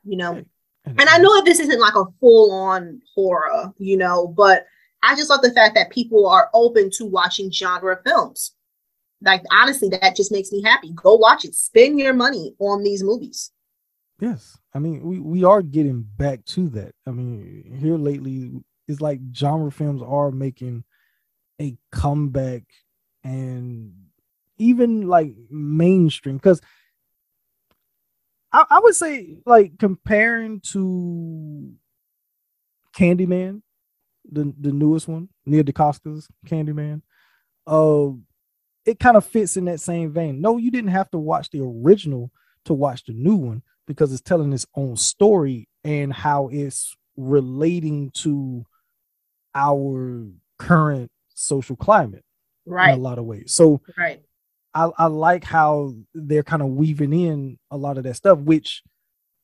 You 0.04 0.18
know, 0.18 0.44
and 0.86 1.00
I 1.10 1.20
know 1.20 1.36
that 1.36 1.46
this 1.46 1.60
isn't 1.60 1.80
like 1.80 1.96
a 1.96 2.06
full 2.20 2.52
on 2.52 3.00
horror, 3.14 3.72
you 3.78 3.98
know, 3.98 4.28
but 4.28 4.66
I 5.04 5.16
just 5.16 5.30
love 5.30 5.42
the 5.42 5.54
fact 5.54 5.76
that 5.76 5.92
people 5.92 6.28
are 6.28 6.50
open 6.56 6.90
to 6.94 7.06
watching 7.06 7.52
genre 7.52 8.00
films. 8.04 8.56
Like, 9.22 9.44
honestly, 9.52 9.90
that 9.90 10.16
just 10.16 10.32
makes 10.32 10.52
me 10.52 10.64
happy. 10.64 10.92
Go 10.96 11.16
watch 11.16 11.46
it, 11.46 11.54
spend 11.54 12.00
your 12.00 12.14
money 12.14 12.56
on 12.58 12.82
these 12.82 13.04
movies. 13.04 13.52
Yes, 14.20 14.58
I 14.74 14.80
mean 14.80 15.02
we 15.04 15.20
we 15.20 15.44
are 15.44 15.62
getting 15.62 16.02
back 16.02 16.46
to 16.46 16.70
that. 16.70 16.94
I 17.08 17.12
mean 17.12 17.78
here 17.80 17.98
lately 17.98 18.52
it's 18.88 19.02
like 19.02 19.20
genre 19.34 19.72
films 19.72 20.02
are 20.02 20.32
making 20.32 20.84
a 21.60 21.78
comeback 21.92 22.64
and 23.24 23.94
even 24.58 25.08
like 25.08 25.34
mainstream 25.50 26.38
because 26.38 26.62
I, 28.52 28.66
I 28.70 28.80
would 28.80 28.96
say 28.96 29.38
like 29.46 29.78
comparing 29.80 30.62
to 30.72 31.74
Candyman, 32.96 33.62
the 34.30 34.54
the 34.60 34.72
newest 34.72 35.08
one, 35.08 35.30
Nia 35.46 35.64
DaCosta's 35.64 36.28
Candyman, 36.46 37.02
uh, 37.68 38.10
it 38.86 39.00
kind 39.00 39.18
of 39.18 39.26
fits 39.26 39.58
in 39.58 39.66
that 39.66 39.80
same 39.80 40.12
vein. 40.12 40.42
No, 40.42 40.58
you 40.58 40.72
didn't 40.72 40.92
have 40.92 41.10
to 41.12 41.18
watch 41.18 41.50
the 41.52 41.62
original 41.62 42.32
to 42.66 42.74
watch 42.74 43.06
the 43.06 43.14
new 43.14 43.36
one 43.36 43.64
because 43.88 44.12
it's 44.12 44.22
telling 44.22 44.54
its 44.54 44.66
own 44.76 44.96
story 44.96 45.68
and 45.84 46.14
how 46.14 46.50
it's 46.52 46.96
relating 47.18 48.12
to 48.12 48.64
our 49.54 50.28
current 50.58 51.12
social 51.34 51.76
climate 51.76 52.24
right 52.66 52.94
in 52.94 53.00
a 53.00 53.02
lot 53.02 53.18
of 53.18 53.26
ways. 53.26 53.52
So 53.52 53.82
right. 53.98 54.22
I, 54.74 54.90
I 54.98 55.06
like 55.08 55.44
how 55.44 55.94
they're 56.14 56.44
kind 56.44 56.62
of 56.62 56.70
weaving 56.70 57.14
in 57.14 57.58
a 57.70 57.78
lot 57.78 57.98
of 57.98 58.04
that 58.04 58.16
stuff, 58.16 58.40
which 58.40 58.84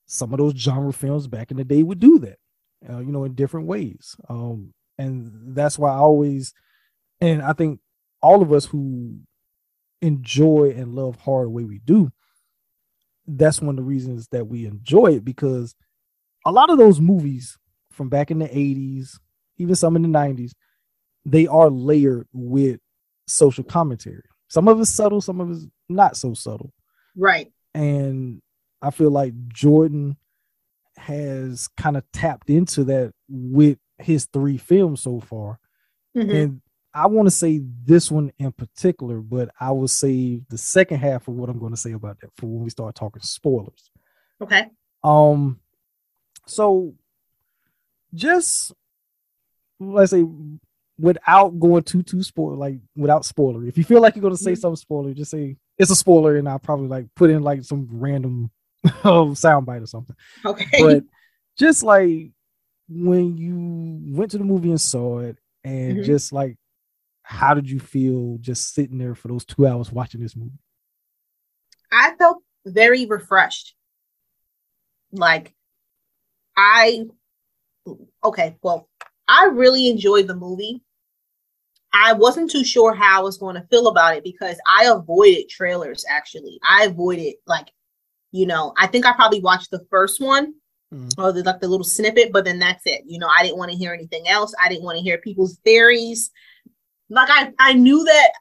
some 0.06 0.32
of 0.34 0.39
those 0.39 0.53
genre 0.53 0.94
films 0.94 1.27
back 1.27 1.51
in 1.51 1.58
the 1.58 1.65
day 1.65 1.84
would 1.84 2.00
do 2.00 2.20
that, 2.20 2.38
uh, 2.89 3.00
you 3.00 3.12
know, 3.12 3.25
in 3.25 3.34
different 3.34 3.67
ways. 3.67 4.15
Um, 4.29 4.74
and 4.98 5.56
that's 5.56 5.77
why 5.77 5.89
I 5.91 5.98
always, 5.98 6.53
and 7.20 7.41
I 7.41 7.53
think 7.53 7.79
all 8.22 8.41
of 8.41 8.53
us 8.53 8.65
who 8.65 9.20
enjoy 10.01 10.74
and 10.75 10.96
love 10.96 11.17
horror 11.17 11.46
the 11.46 11.50
way 11.50 11.63
we 11.65 11.79
do, 11.79 12.12
that's 13.27 13.62
one 13.62 13.72
of 13.72 13.75
the 13.77 13.84
reasons 13.84 14.27
that 14.31 14.48
we 14.48 14.65
enjoy 14.65 15.07
it 15.15 15.25
because 15.25 15.75
a 16.46 16.51
lot 16.51 16.69
of 16.69 16.77
those 16.77 17.00
movies 17.00 17.57
from 17.91 18.10
back 18.10 18.31
in 18.31 18.39
the 18.39 18.48
80s, 18.48 19.19
even 19.57 19.75
some 19.75 19.96
in 19.96 20.01
the 20.03 20.07
90s, 20.07 20.51
they 21.25 21.48
are 21.48 21.69
layered 21.69 22.27
with 22.31 22.79
social 23.27 23.63
commentary. 23.63 24.24
Some 24.48 24.67
of 24.67 24.79
it's 24.79 24.89
subtle, 24.91 25.19
some 25.19 25.41
of 25.41 25.51
it's 25.51 25.65
not 25.89 26.15
so 26.15 26.34
subtle. 26.34 26.72
Right. 27.15 27.51
And 27.74 28.41
I 28.81 28.91
feel 28.91 29.12
like 29.12 29.34
Jordan 29.50 30.17
has 30.98 31.67
kind 31.75 31.98
of 31.98 32.03
tapped 32.13 32.50
into 32.50 32.86
that 32.86 33.12
with 33.27 33.77
his 34.00 34.25
three 34.31 34.57
films 34.57 35.01
so 35.01 35.19
far. 35.19 35.60
Mhm. 36.15 36.43
And 36.43 36.62
I 36.98 37.06
want 37.06 37.27
to 37.27 37.32
say 37.32 37.62
this 37.86 38.10
one 38.10 38.32
in 38.39 38.51
particular, 38.51 39.20
but 39.20 39.50
I 39.60 39.72
will 39.72 39.88
save 39.88 40.48
the 40.50 40.58
second 40.58 40.98
half 41.00 41.27
of 41.27 41.36
what 41.36 41.48
I'm 41.48 41.60
going 41.60 41.74
to 41.74 41.77
say 41.77 41.92
about 41.92 42.20
that 42.22 42.32
for 42.38 42.48
when 42.48 42.63
we 42.63 42.70
start 42.72 42.96
talking 42.96 43.22
spoilers. 43.22 43.92
Okay. 44.42 44.66
Um, 45.04 45.60
so 46.48 46.96
just 48.13 48.74
let's 49.80 50.12
say 50.12 50.25
without 50.98 51.60
going 51.60 51.84
too 51.84 52.01
too 52.01 52.24
spoil 52.24 52.56
like 52.56 52.80
without 52.96 53.25
spoiler. 53.25 53.66
If 53.68 53.77
you 53.77 53.84
feel 53.84 54.01
like 54.01 54.16
you're 54.16 54.24
gonna 54.24 54.36
say 54.38 54.54
Mhm. 54.54 54.58
some 54.58 54.75
spoiler, 54.75 55.13
just 55.13 55.30
say 55.32 55.58
it's 55.77 55.92
a 55.92 55.96
spoiler, 55.96 56.38
and 56.38 56.50
I'll 56.50 56.58
probably 56.58 56.88
like 56.88 57.06
put 57.16 57.30
in 57.30 57.44
like 57.44 57.63
some 57.63 57.88
random 57.92 58.50
um, 59.04 59.36
soundbite 59.36 59.84
or 59.84 59.88
something. 59.88 60.16
Okay. 60.46 60.66
But 60.80 61.04
just 61.60 61.84
like 61.84 62.32
when 62.89 63.38
you 63.38 64.16
went 64.18 64.32
to 64.32 64.38
the 64.39 64.44
movie 64.44 64.70
and 64.70 64.82
saw 64.82 65.20
it, 65.20 65.38
and 65.63 65.98
Mhm. 66.00 66.06
just 66.06 66.34
like 66.34 66.58
how 67.29 67.53
did 67.53 67.69
you 67.69 67.77
feel 67.77 68.38
just 68.39 68.74
sitting 68.74 68.98
there 68.98 69.13
for 69.13 69.27
those 69.27 69.43
two 69.43 69.67
hours 69.67 69.91
watching 69.91 70.22
this 70.22 70.38
movie? 70.38 70.57
I 71.91 72.15
felt 72.17 72.38
very 72.65 73.05
refreshed. 73.05 73.75
Like, 75.12 75.53
I, 76.55 77.03
okay, 78.24 78.55
well, 78.62 78.88
I 79.27 79.50
really 79.51 79.89
enjoyed 79.89 80.27
the 80.27 80.36
movie. 80.36 80.81
I 81.93 82.13
wasn't 82.13 82.50
too 82.50 82.63
sure 82.63 82.93
how 82.93 83.19
I 83.19 83.24
was 83.24 83.38
going 83.38 83.55
to 83.55 83.67
feel 83.69 83.88
about 83.88 84.15
it 84.15 84.24
because 84.24 84.57
I 84.65 84.86
avoided 84.86 85.50
trailers, 85.50 86.05
actually. 86.10 86.60
I 86.67 86.86
avoided, 86.86 87.36
like, 87.46 87.74
you 88.31 88.46
know, 88.46 88.74
I 88.77 88.88
think 88.88 89.05
I 89.05 89.12
probably 89.12 89.41
watched 89.41 89.72
the 89.72 89.86
first 89.89 90.22
one 90.22 90.53
Mhm. 90.93 91.12
or 91.17 91.34
the, 91.34 91.43
like 91.43 91.60
the 91.60 91.67
little 91.67 91.84
snippet, 91.84 92.31
but 92.31 92.46
then 92.46 92.60
that's 92.60 92.86
it. 92.86 93.01
You 93.05 93.19
know, 93.19 93.27
I 93.27 93.43
didn't 93.43 93.57
want 93.57 93.72
to 93.72 93.77
hear 93.77 93.93
anything 93.93 94.29
else. 94.29 94.53
I 94.62 94.69
didn't 94.69 94.86
want 94.86 94.98
to 94.98 95.03
hear 95.03 95.17
people's 95.17 95.57
theories. 95.65 96.31
Like, 97.10 97.30
I, 97.30 97.54
I 97.60 97.74
knew 97.74 98.04
that 98.04 98.32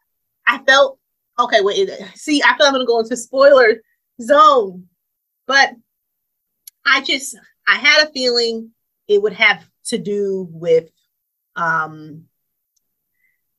I 0.47 0.59
felt 0.59 0.99
okay. 1.39 1.61
Wait, 1.61 1.89
see, 2.15 2.43
I 2.43 2.57
feel 2.57 2.67
I'm 2.67 2.73
gonna 2.73 2.87
go 2.87 3.01
into 3.01 3.17
spoiler 3.17 3.83
zone, 4.21 4.87
but 5.47 5.71
I 6.85 7.03
just 7.03 7.37
I 7.67 7.77
had 7.77 8.07
a 8.07 8.13
feeling 8.13 8.71
it 9.09 9.23
would 9.23 9.35
have 9.35 9.69
to 9.87 9.99
do 9.99 10.49
with 10.51 10.91
um. 11.55 12.25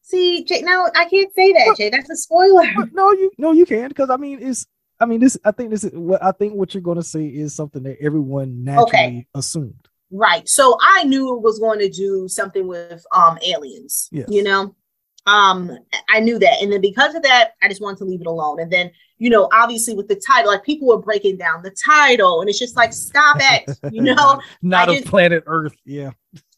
See, 0.02 0.46
Jay, 0.46 0.62
no, 0.62 0.90
I 0.96 1.04
can't 1.06 1.34
say 1.34 1.52
that, 1.52 1.76
Jay. 1.78 1.90
That's 1.90 2.10
a 2.10 2.16
spoiler. 2.16 2.64
No, 2.94 3.12
you 3.12 3.32
no, 3.38 3.52
you 3.52 3.66
can 3.66 3.90
because 3.90 4.10
I 4.10 4.16
mean 4.18 4.40
it's 4.42 4.66
I 5.00 5.06
mean 5.06 5.20
this 5.20 5.38
I 5.44 5.52
think 5.52 5.70
this 5.70 5.84
is 5.84 5.92
what 5.94 6.24
I 6.24 6.32
think 6.32 6.54
what 6.54 6.74
you're 6.74 6.82
gonna 6.82 7.04
say 7.04 7.26
is 7.26 7.54
something 7.54 7.84
that 7.84 7.98
everyone 8.02 8.64
naturally 8.64 9.28
assumed. 9.36 9.88
Right. 10.10 10.48
So 10.48 10.78
I 10.82 11.04
knew 11.04 11.36
it 11.36 11.42
was 11.42 11.60
going 11.60 11.80
to 11.80 11.90
do 11.90 12.30
something 12.30 12.68
with 12.68 13.06
um 13.12 13.38
aliens. 13.46 14.08
Yes. 14.12 14.28
You 14.30 14.44
know? 14.44 14.76
Um 15.28 15.78
I 16.10 16.20
knew 16.20 16.40
that. 16.40 16.62
And 16.62 16.72
then 16.72 16.82
because 16.82 17.14
of 17.14 17.22
that, 17.24 17.52
I 17.62 17.68
just 17.70 17.82
wanted 17.82 17.98
to 18.00 18.06
leave 18.06 18.22
it 18.22 18.28
alone. 18.28 18.60
And 18.60 18.72
then, 18.72 18.90
you 19.18 19.30
know, 19.30 19.50
obviously 19.54 19.94
with 19.94 20.08
the 20.08 20.16
title, 20.16 20.52
like 20.52 20.64
people 20.64 20.88
were 20.88 20.98
breaking 20.98 21.38
down 21.38 21.62
the 21.62 21.76
title 21.86 22.42
and 22.42 22.50
it's 22.50 22.60
just 22.60 22.76
like 22.76 22.94
stop 22.94 23.38
it, 23.40 23.78
you 23.92 24.02
know? 24.16 24.42
Not 24.62 24.90
I 24.90 24.96
just- 24.96 25.08
planet 25.08 25.44
Earth. 25.46 25.76
Yeah. 25.86 26.12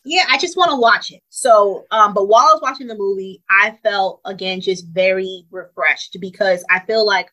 yeah, 0.05 0.23
I 0.29 0.38
just 0.38 0.55
want 0.55 0.71
to 0.71 0.77
watch 0.77 1.11
it. 1.11 1.21
So, 1.29 1.85
um, 1.91 2.13
but 2.13 2.27
while 2.27 2.43
I 2.47 2.53
was 2.53 2.61
watching 2.61 2.88
the 2.88 2.95
movie, 2.95 3.43
I 3.49 3.77
felt 3.83 4.21
again 4.25 4.61
just 4.61 4.88
very 4.88 5.43
refreshed 5.51 6.17
because 6.21 6.63
I 6.69 6.79
feel 6.79 7.05
like 7.05 7.29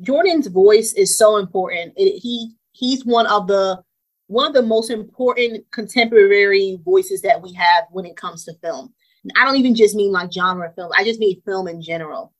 Jordan's 0.00 0.48
voice 0.48 0.92
is 0.92 1.16
so 1.16 1.36
important. 1.36 1.94
It, 1.96 2.18
he 2.18 2.52
he's 2.72 3.04
one 3.04 3.26
of 3.26 3.46
the 3.46 3.82
one 4.26 4.46
of 4.46 4.54
the 4.54 4.62
most 4.62 4.90
important 4.90 5.64
contemporary 5.70 6.80
voices 6.84 7.20
that 7.22 7.40
we 7.40 7.52
have 7.52 7.84
when 7.90 8.06
it 8.06 8.16
comes 8.16 8.44
to 8.44 8.54
film. 8.54 8.92
I 9.36 9.44
don't 9.44 9.56
even 9.56 9.74
just 9.74 9.94
mean 9.94 10.12
like 10.12 10.32
genre 10.32 10.72
film. 10.74 10.90
I 10.96 11.04
just 11.04 11.20
mean 11.20 11.40
film 11.42 11.68
in 11.68 11.82
general. 11.82 12.32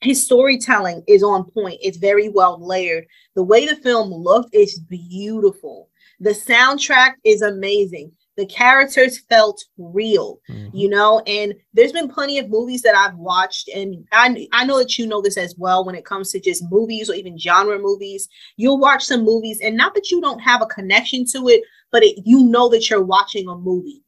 His 0.00 0.24
storytelling 0.24 1.02
is 1.06 1.22
on 1.22 1.50
point. 1.50 1.78
It's 1.82 1.98
very 1.98 2.28
well 2.28 2.64
layered. 2.64 3.06
The 3.34 3.42
way 3.42 3.66
the 3.66 3.76
film 3.76 4.10
looked 4.10 4.54
is 4.54 4.78
beautiful. 4.78 5.88
The 6.20 6.30
soundtrack 6.30 7.14
is 7.24 7.42
amazing. 7.42 8.12
The 8.36 8.46
characters 8.46 9.18
felt 9.28 9.62
real, 9.76 10.40
mm-hmm. 10.48 10.74
you 10.74 10.88
know, 10.88 11.20
and 11.26 11.52
there's 11.74 11.92
been 11.92 12.08
plenty 12.08 12.38
of 12.38 12.48
movies 12.48 12.80
that 12.82 12.94
I've 12.94 13.16
watched, 13.16 13.68
and 13.68 14.06
I, 14.12 14.48
I 14.52 14.64
know 14.64 14.78
that 14.78 14.96
you 14.96 15.06
know 15.06 15.20
this 15.20 15.36
as 15.36 15.54
well 15.58 15.84
when 15.84 15.94
it 15.94 16.06
comes 16.06 16.30
to 16.32 16.40
just 16.40 16.64
movies 16.70 17.10
or 17.10 17.14
even 17.14 17.38
genre 17.38 17.78
movies. 17.78 18.28
You'll 18.56 18.78
watch 18.78 19.04
some 19.04 19.24
movies, 19.24 19.60
and 19.62 19.76
not 19.76 19.94
that 19.94 20.10
you 20.10 20.22
don't 20.22 20.38
have 20.38 20.62
a 20.62 20.66
connection 20.66 21.26
to 21.32 21.48
it, 21.48 21.62
but 21.90 22.02
it, 22.02 22.22
you 22.24 22.44
know 22.44 22.70
that 22.70 22.88
you're 22.88 23.04
watching 23.04 23.46
a 23.48 23.54
movie. 23.54 24.02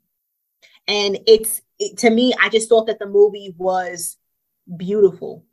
And 0.88 1.18
it's 1.26 1.60
it, 1.82 1.98
to 1.98 2.10
me, 2.10 2.32
I 2.40 2.48
just 2.48 2.68
thought 2.68 2.86
that 2.86 2.98
the 2.98 3.06
movie 3.06 3.54
was 3.58 4.16
beautiful. 4.76 5.44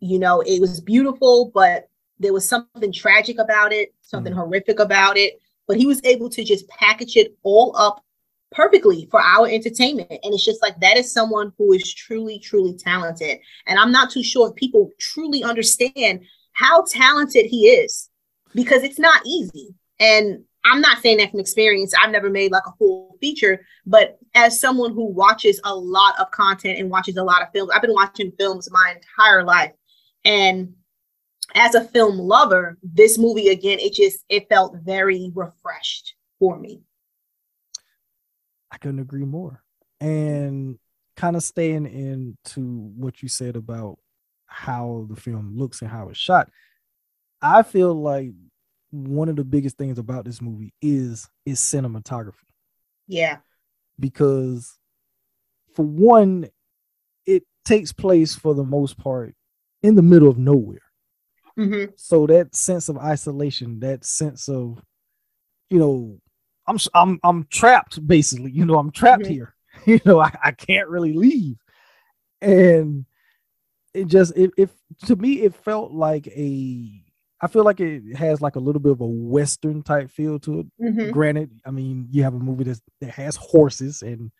You 0.00 0.18
know, 0.18 0.40
it 0.40 0.60
was 0.60 0.80
beautiful, 0.80 1.50
but 1.54 1.88
there 2.18 2.32
was 2.32 2.48
something 2.48 2.92
tragic 2.92 3.38
about 3.38 3.72
it, 3.72 3.94
something 4.02 4.32
Mm. 4.32 4.36
horrific 4.36 4.78
about 4.80 5.16
it. 5.16 5.38
But 5.66 5.76
he 5.76 5.86
was 5.86 6.00
able 6.04 6.30
to 6.30 6.44
just 6.44 6.68
package 6.68 7.16
it 7.16 7.36
all 7.42 7.74
up 7.76 8.02
perfectly 8.50 9.06
for 9.10 9.20
our 9.20 9.46
entertainment. 9.46 10.10
And 10.10 10.34
it's 10.34 10.44
just 10.44 10.62
like 10.62 10.80
that 10.80 10.96
is 10.96 11.12
someone 11.12 11.52
who 11.58 11.72
is 11.74 11.92
truly, 11.92 12.38
truly 12.38 12.74
talented. 12.74 13.38
And 13.66 13.78
I'm 13.78 13.92
not 13.92 14.10
too 14.10 14.22
sure 14.22 14.48
if 14.48 14.54
people 14.54 14.90
truly 14.98 15.44
understand 15.44 16.22
how 16.52 16.84
talented 16.84 17.46
he 17.46 17.68
is 17.68 18.08
because 18.54 18.82
it's 18.82 18.98
not 18.98 19.20
easy. 19.26 19.74
And 20.00 20.44
I'm 20.70 20.80
not 20.80 20.98
saying 21.02 21.18
that 21.18 21.30
from 21.30 21.40
experience. 21.40 21.92
I've 21.94 22.10
never 22.10 22.30
made 22.30 22.52
like 22.52 22.66
a 22.66 22.72
full 22.78 23.16
feature, 23.20 23.64
but 23.86 24.18
as 24.34 24.60
someone 24.60 24.92
who 24.92 25.04
watches 25.04 25.60
a 25.64 25.74
lot 25.74 26.18
of 26.20 26.30
content 26.30 26.78
and 26.78 26.90
watches 26.90 27.16
a 27.16 27.24
lot 27.24 27.42
of 27.42 27.48
films, 27.52 27.70
I've 27.74 27.82
been 27.82 27.94
watching 27.94 28.32
films 28.38 28.70
my 28.70 28.94
entire 28.96 29.44
life. 29.44 29.72
And 30.24 30.74
as 31.54 31.74
a 31.74 31.84
film 31.84 32.18
lover, 32.18 32.78
this 32.82 33.18
movie 33.18 33.48
again, 33.48 33.78
it 33.80 33.94
just 33.94 34.24
it 34.28 34.48
felt 34.48 34.76
very 34.82 35.30
refreshed 35.34 36.14
for 36.38 36.58
me. 36.58 36.82
I 38.70 38.76
couldn't 38.76 39.00
agree 39.00 39.24
more. 39.24 39.62
And 40.00 40.78
kind 41.16 41.34
of 41.34 41.42
staying 41.42 41.86
into 41.86 42.92
what 42.96 43.22
you 43.22 43.28
said 43.28 43.56
about 43.56 43.98
how 44.46 45.06
the 45.08 45.16
film 45.16 45.56
looks 45.56 45.82
and 45.82 45.90
how 45.90 46.08
it's 46.10 46.18
shot, 46.18 46.50
I 47.40 47.62
feel 47.62 47.94
like 47.94 48.32
one 48.90 49.28
of 49.28 49.36
the 49.36 49.44
biggest 49.44 49.76
things 49.76 49.98
about 49.98 50.24
this 50.24 50.40
movie 50.40 50.72
is 50.80 51.28
its 51.44 51.60
cinematography. 51.60 52.34
Yeah. 53.06 53.38
because 53.98 54.78
for 55.74 55.84
one 55.84 56.48
it 57.26 57.42
takes 57.64 57.92
place 57.92 58.34
for 58.34 58.54
the 58.54 58.64
most 58.64 58.98
part 58.98 59.34
in 59.82 59.94
the 59.94 60.02
middle 60.02 60.28
of 60.28 60.38
nowhere. 60.38 60.82
Hmm 61.56 61.84
so 61.96 62.26
that 62.26 62.54
sense 62.54 62.88
of 62.88 62.96
isolation 62.98 63.80
that 63.80 64.04
sense 64.04 64.48
of 64.48 64.80
you 65.70 65.78
know 65.78 66.18
i'm 66.66 66.78
i'm 66.94 67.18
i'm 67.24 67.46
trapped 67.50 68.06
basically. 68.06 68.50
You 68.52 68.64
know 68.64 68.78
i'm 68.78 68.90
trapped 68.90 69.24
Mhm. 69.24 69.28
here. 69.28 69.54
You 69.86 70.00
know 70.04 70.20
I, 70.20 70.30
I 70.44 70.52
can't 70.52 70.88
really 70.88 71.12
leave. 71.12 71.56
And 72.40 73.04
it 73.94 74.06
just 74.06 74.36
it, 74.36 74.50
it 74.56 74.70
to 75.06 75.16
me 75.16 75.42
it 75.42 75.54
felt 75.54 75.92
like 75.92 76.26
a 76.28 77.02
i 77.40 77.46
feel 77.46 77.64
like 77.64 77.80
it 77.80 78.16
has 78.16 78.40
like 78.40 78.56
a 78.56 78.60
little 78.60 78.80
bit 78.80 78.92
of 78.92 79.00
a 79.00 79.06
western 79.06 79.82
type 79.82 80.10
feel 80.10 80.38
to 80.38 80.60
it. 80.60 80.66
Hmm 80.80 81.10
granted 81.10 81.50
i 81.64 81.70
mean 81.70 82.06
you 82.10 82.22
have 82.22 82.34
a 82.34 82.38
movie 82.38 82.64
that's, 82.64 82.80
that 83.00 83.10
has 83.10 83.36
horses 83.36 84.02
and 84.02 84.30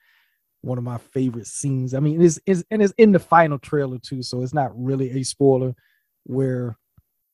one 0.61 0.77
of 0.77 0.83
my 0.83 0.99
favorite 0.99 1.47
scenes. 1.47 1.95
I 1.95 2.01
mean 2.01 2.21
it's, 2.21 2.41
it's 2.45 2.65
and 2.71 2.83
it's 2.83 2.93
in 2.99 3.13
the 3.13 3.21
final 3.21 3.59
trailer 3.59 3.99
too 3.99 4.23
so 4.23 4.43
it's 4.43 4.53
not 4.55 4.73
really 4.75 5.11
a 5.19 5.23
spoiler 5.23 5.75
where 6.25 6.77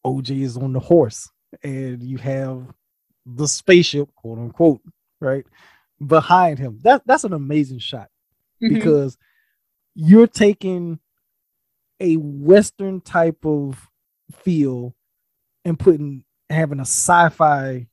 oj 0.04 0.30
is 0.42 0.56
on 0.59 0.73
the 0.75 0.80
horse 0.80 1.30
and 1.62 2.02
you 2.02 2.18
have 2.18 2.66
the 3.25 3.49
spaceship 3.49 4.14
quote 4.14 4.38
unquote 4.38 4.83
right 5.21 5.47
behind 6.06 6.59
him. 6.59 6.78
That 6.83 7.02
that's 7.06 7.25
an 7.25 7.33
amazing 7.33 7.78
shot 7.78 8.09
Mm-hmm. 8.62 8.75
because 8.75 9.18
you're 9.94 10.26
taking 10.28 11.00
a 12.00 12.16
western 12.16 13.00
type 13.00 13.44
of 13.44 13.88
feel 14.33 14.94
and 15.64 15.78
putting 15.78 16.25
having 16.50 16.78
a 16.78 16.83
sci-fi 16.83 17.87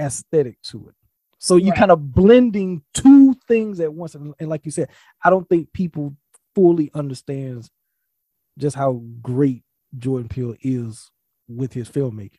aesthetic 0.00 0.60
to 0.62 0.88
it 0.88 0.94
so 1.38 1.56
you 1.56 1.70
Right. 1.70 1.78
kind 1.78 1.90
of 1.90 2.12
blending 2.12 2.82
two 2.94 3.34
things 3.46 3.80
at 3.80 3.92
once 3.92 4.14
and, 4.14 4.34
and 4.40 4.48
like 4.48 4.64
you 4.64 4.70
said 4.70 4.88
i 5.22 5.28
don't 5.30 5.48
think 5.48 5.72
people 5.72 6.16
fully 6.54 6.90
understands 6.94 7.70
just 8.58 8.74
how 8.76 9.02
great 9.20 9.62
jordan 9.98 10.28
peele 10.28 10.56
is 10.62 11.10
with 11.48 11.72
his 11.72 11.88
filmmaking 11.88 12.38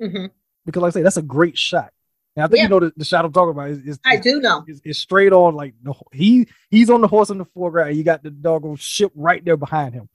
hmm 0.00 0.26
because 0.64 0.82
like 0.82 0.90
i 0.90 0.94
say 0.94 1.02
that's 1.02 1.16
a 1.16 1.22
great 1.22 1.58
shot 1.58 1.92
and 2.36 2.44
i 2.44 2.46
think 2.46 2.58
Yeah. 2.58 2.62
you 2.64 2.68
know 2.68 2.80
the, 2.80 2.92
the 2.96 3.04
shot 3.04 3.24
i'm 3.24 3.32
talking 3.32 3.50
about 3.50 3.70
is, 3.70 3.78
is 3.80 3.98
I 4.04 4.16
do 4.16 4.40
know. 4.40 4.64
it's, 4.68 4.80
it's 4.84 4.98
straight 5.00 5.32
on 5.32 5.54
like 5.56 5.74
the 5.82 5.92
he 6.12 6.46
he's 6.70 6.88
on 6.90 7.00
the 7.00 7.08
horse 7.08 7.30
in 7.30 7.38
the 7.38 7.44
foreground. 7.46 7.96
You 7.96 8.04
got 8.04 8.22
the 8.22 8.30
doggone 8.30 8.76
ship 8.76 9.10
right 9.16 9.44
there 9.44 9.56
behind 9.56 9.94
him. 9.94 10.08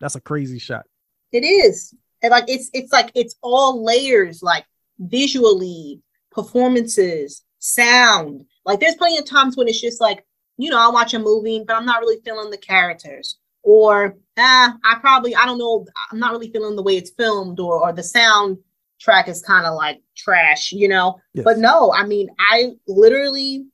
That's 0.00 0.16
a 0.16 0.20
crazy 0.20 0.58
shot. 0.58 0.86
It 1.32 1.44
is. 1.44 1.94
And 2.22 2.30
like 2.30 2.44
it's 2.48 2.70
it's 2.72 2.92
like 2.92 3.10
it's 3.14 3.36
all 3.42 3.84
layers, 3.84 4.42
like 4.42 4.64
visually, 4.98 6.00
performances, 6.30 7.42
sound. 7.58 8.44
Like 8.64 8.80
there's 8.80 8.94
plenty 8.96 9.18
of 9.18 9.26
times 9.26 9.56
when 9.56 9.68
it's 9.68 9.80
just 9.80 10.00
like, 10.00 10.24
you 10.56 10.70
know, 10.70 10.78
I 10.78 10.90
watch 10.90 11.14
a 11.14 11.18
movie, 11.18 11.62
but 11.66 11.76
I'm 11.76 11.86
not 11.86 12.00
really 12.00 12.20
feeling 12.24 12.50
the 12.50 12.58
characters. 12.58 13.38
Or 13.62 14.16
ah, 14.38 14.76
I 14.84 14.96
probably 15.00 15.34
I 15.34 15.44
don't 15.44 15.58
know, 15.58 15.86
I'm 16.10 16.18
not 16.18 16.32
really 16.32 16.50
feeling 16.50 16.76
the 16.76 16.82
way 16.82 16.96
it's 16.96 17.10
filmed, 17.10 17.60
or 17.60 17.82
or 17.82 17.92
the 17.92 18.02
sound 18.02 18.58
track 19.00 19.28
is 19.28 19.42
kind 19.42 19.66
of 19.66 19.74
like 19.74 20.00
trash, 20.16 20.72
you 20.72 20.88
know. 20.88 21.20
Yes. 21.34 21.44
But 21.44 21.58
no, 21.58 21.92
I 21.92 22.06
mean, 22.06 22.28
I 22.38 22.72
literally 22.86 23.66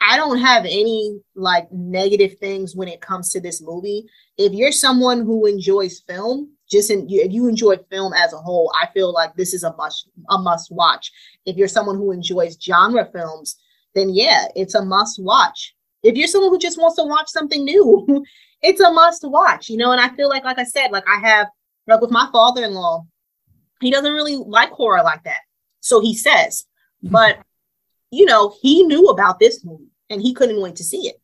I 0.00 0.16
don't 0.16 0.38
have 0.38 0.64
any 0.64 1.18
like 1.34 1.70
negative 1.72 2.38
things 2.38 2.74
when 2.74 2.88
it 2.88 3.00
comes 3.00 3.30
to 3.30 3.40
this 3.40 3.62
movie. 3.62 4.06
If 4.36 4.52
you're 4.52 4.72
someone 4.72 5.20
who 5.20 5.46
enjoys 5.46 6.00
film, 6.00 6.53
just 6.70 6.90
in, 6.90 7.08
you, 7.08 7.22
if 7.22 7.32
you 7.32 7.48
enjoy 7.48 7.76
film 7.90 8.12
as 8.12 8.32
a 8.32 8.38
whole, 8.38 8.72
I 8.80 8.86
feel 8.92 9.12
like 9.12 9.34
this 9.34 9.54
is 9.54 9.64
a 9.64 9.74
must 9.76 10.08
a 10.30 10.38
must 10.38 10.72
watch. 10.72 11.12
If 11.46 11.56
you're 11.56 11.68
someone 11.68 11.96
who 11.96 12.12
enjoys 12.12 12.58
genre 12.60 13.08
films, 13.12 13.56
then 13.94 14.10
yeah, 14.10 14.46
it's 14.56 14.74
a 14.74 14.84
must 14.84 15.22
watch. 15.22 15.74
If 16.02 16.16
you're 16.16 16.28
someone 16.28 16.50
who 16.50 16.58
just 16.58 16.80
wants 16.80 16.96
to 16.96 17.04
watch 17.04 17.28
something 17.28 17.64
new, 17.64 18.24
it's 18.62 18.80
a 18.80 18.92
must 18.92 19.24
watch. 19.24 19.68
You 19.68 19.76
know, 19.76 19.92
and 19.92 20.00
I 20.00 20.08
feel 20.16 20.28
like, 20.28 20.44
like 20.44 20.58
I 20.58 20.64
said, 20.64 20.90
like 20.90 21.08
I 21.08 21.18
have 21.26 21.48
like 21.86 22.00
with 22.00 22.10
my 22.10 22.28
father-in-law, 22.32 23.06
he 23.80 23.90
doesn't 23.90 24.12
really 24.12 24.36
like 24.36 24.70
horror 24.70 25.02
like 25.02 25.24
that, 25.24 25.40
so 25.80 26.00
he 26.00 26.14
says, 26.14 26.66
but 27.02 27.38
you 28.10 28.24
know, 28.24 28.54
he 28.62 28.84
knew 28.84 29.08
about 29.08 29.38
this 29.38 29.64
movie 29.64 29.90
and 30.08 30.22
he 30.22 30.32
couldn't 30.32 30.60
wait 30.60 30.76
to 30.76 30.84
see 30.84 31.08
it. 31.08 31.20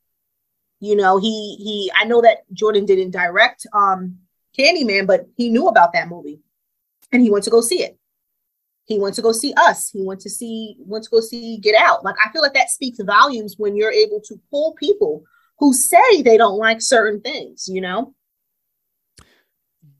You 0.80 0.96
know, 0.96 1.18
he 1.18 1.56
he 1.56 1.92
I 1.94 2.04
know 2.04 2.20
that 2.22 2.50
Jordan 2.52 2.86
didn't 2.86 3.12
direct 3.12 3.66
um 3.72 4.18
Candyman, 4.58 5.06
but 5.06 5.26
he 5.36 5.48
knew 5.50 5.68
about 5.68 5.92
that 5.92 6.08
movie 6.08 6.40
and 7.12 7.22
he 7.22 7.30
went 7.30 7.44
to 7.44 7.50
go 7.50 7.60
see 7.60 7.82
it. 7.82 7.98
He 8.84 8.98
went 8.98 9.14
to 9.16 9.22
go 9.22 9.32
see 9.32 9.54
us. 9.56 9.90
He 9.90 10.02
went 10.02 10.20
to 10.22 10.30
see 10.30 10.76
went 10.80 11.04
to 11.04 11.10
go 11.10 11.20
see 11.20 11.58
Get 11.58 11.76
Out. 11.76 12.04
Like 12.04 12.16
I 12.24 12.30
feel 12.32 12.42
like 12.42 12.54
that 12.54 12.70
speaks 12.70 12.98
volumes 13.00 13.54
when 13.56 13.76
you're 13.76 13.92
able 13.92 14.20
to 14.22 14.40
pull 14.50 14.74
people 14.74 15.22
who 15.58 15.72
say 15.72 16.22
they 16.22 16.36
don't 16.36 16.58
like 16.58 16.80
certain 16.80 17.20
things, 17.20 17.68
you 17.68 17.80
know? 17.80 18.14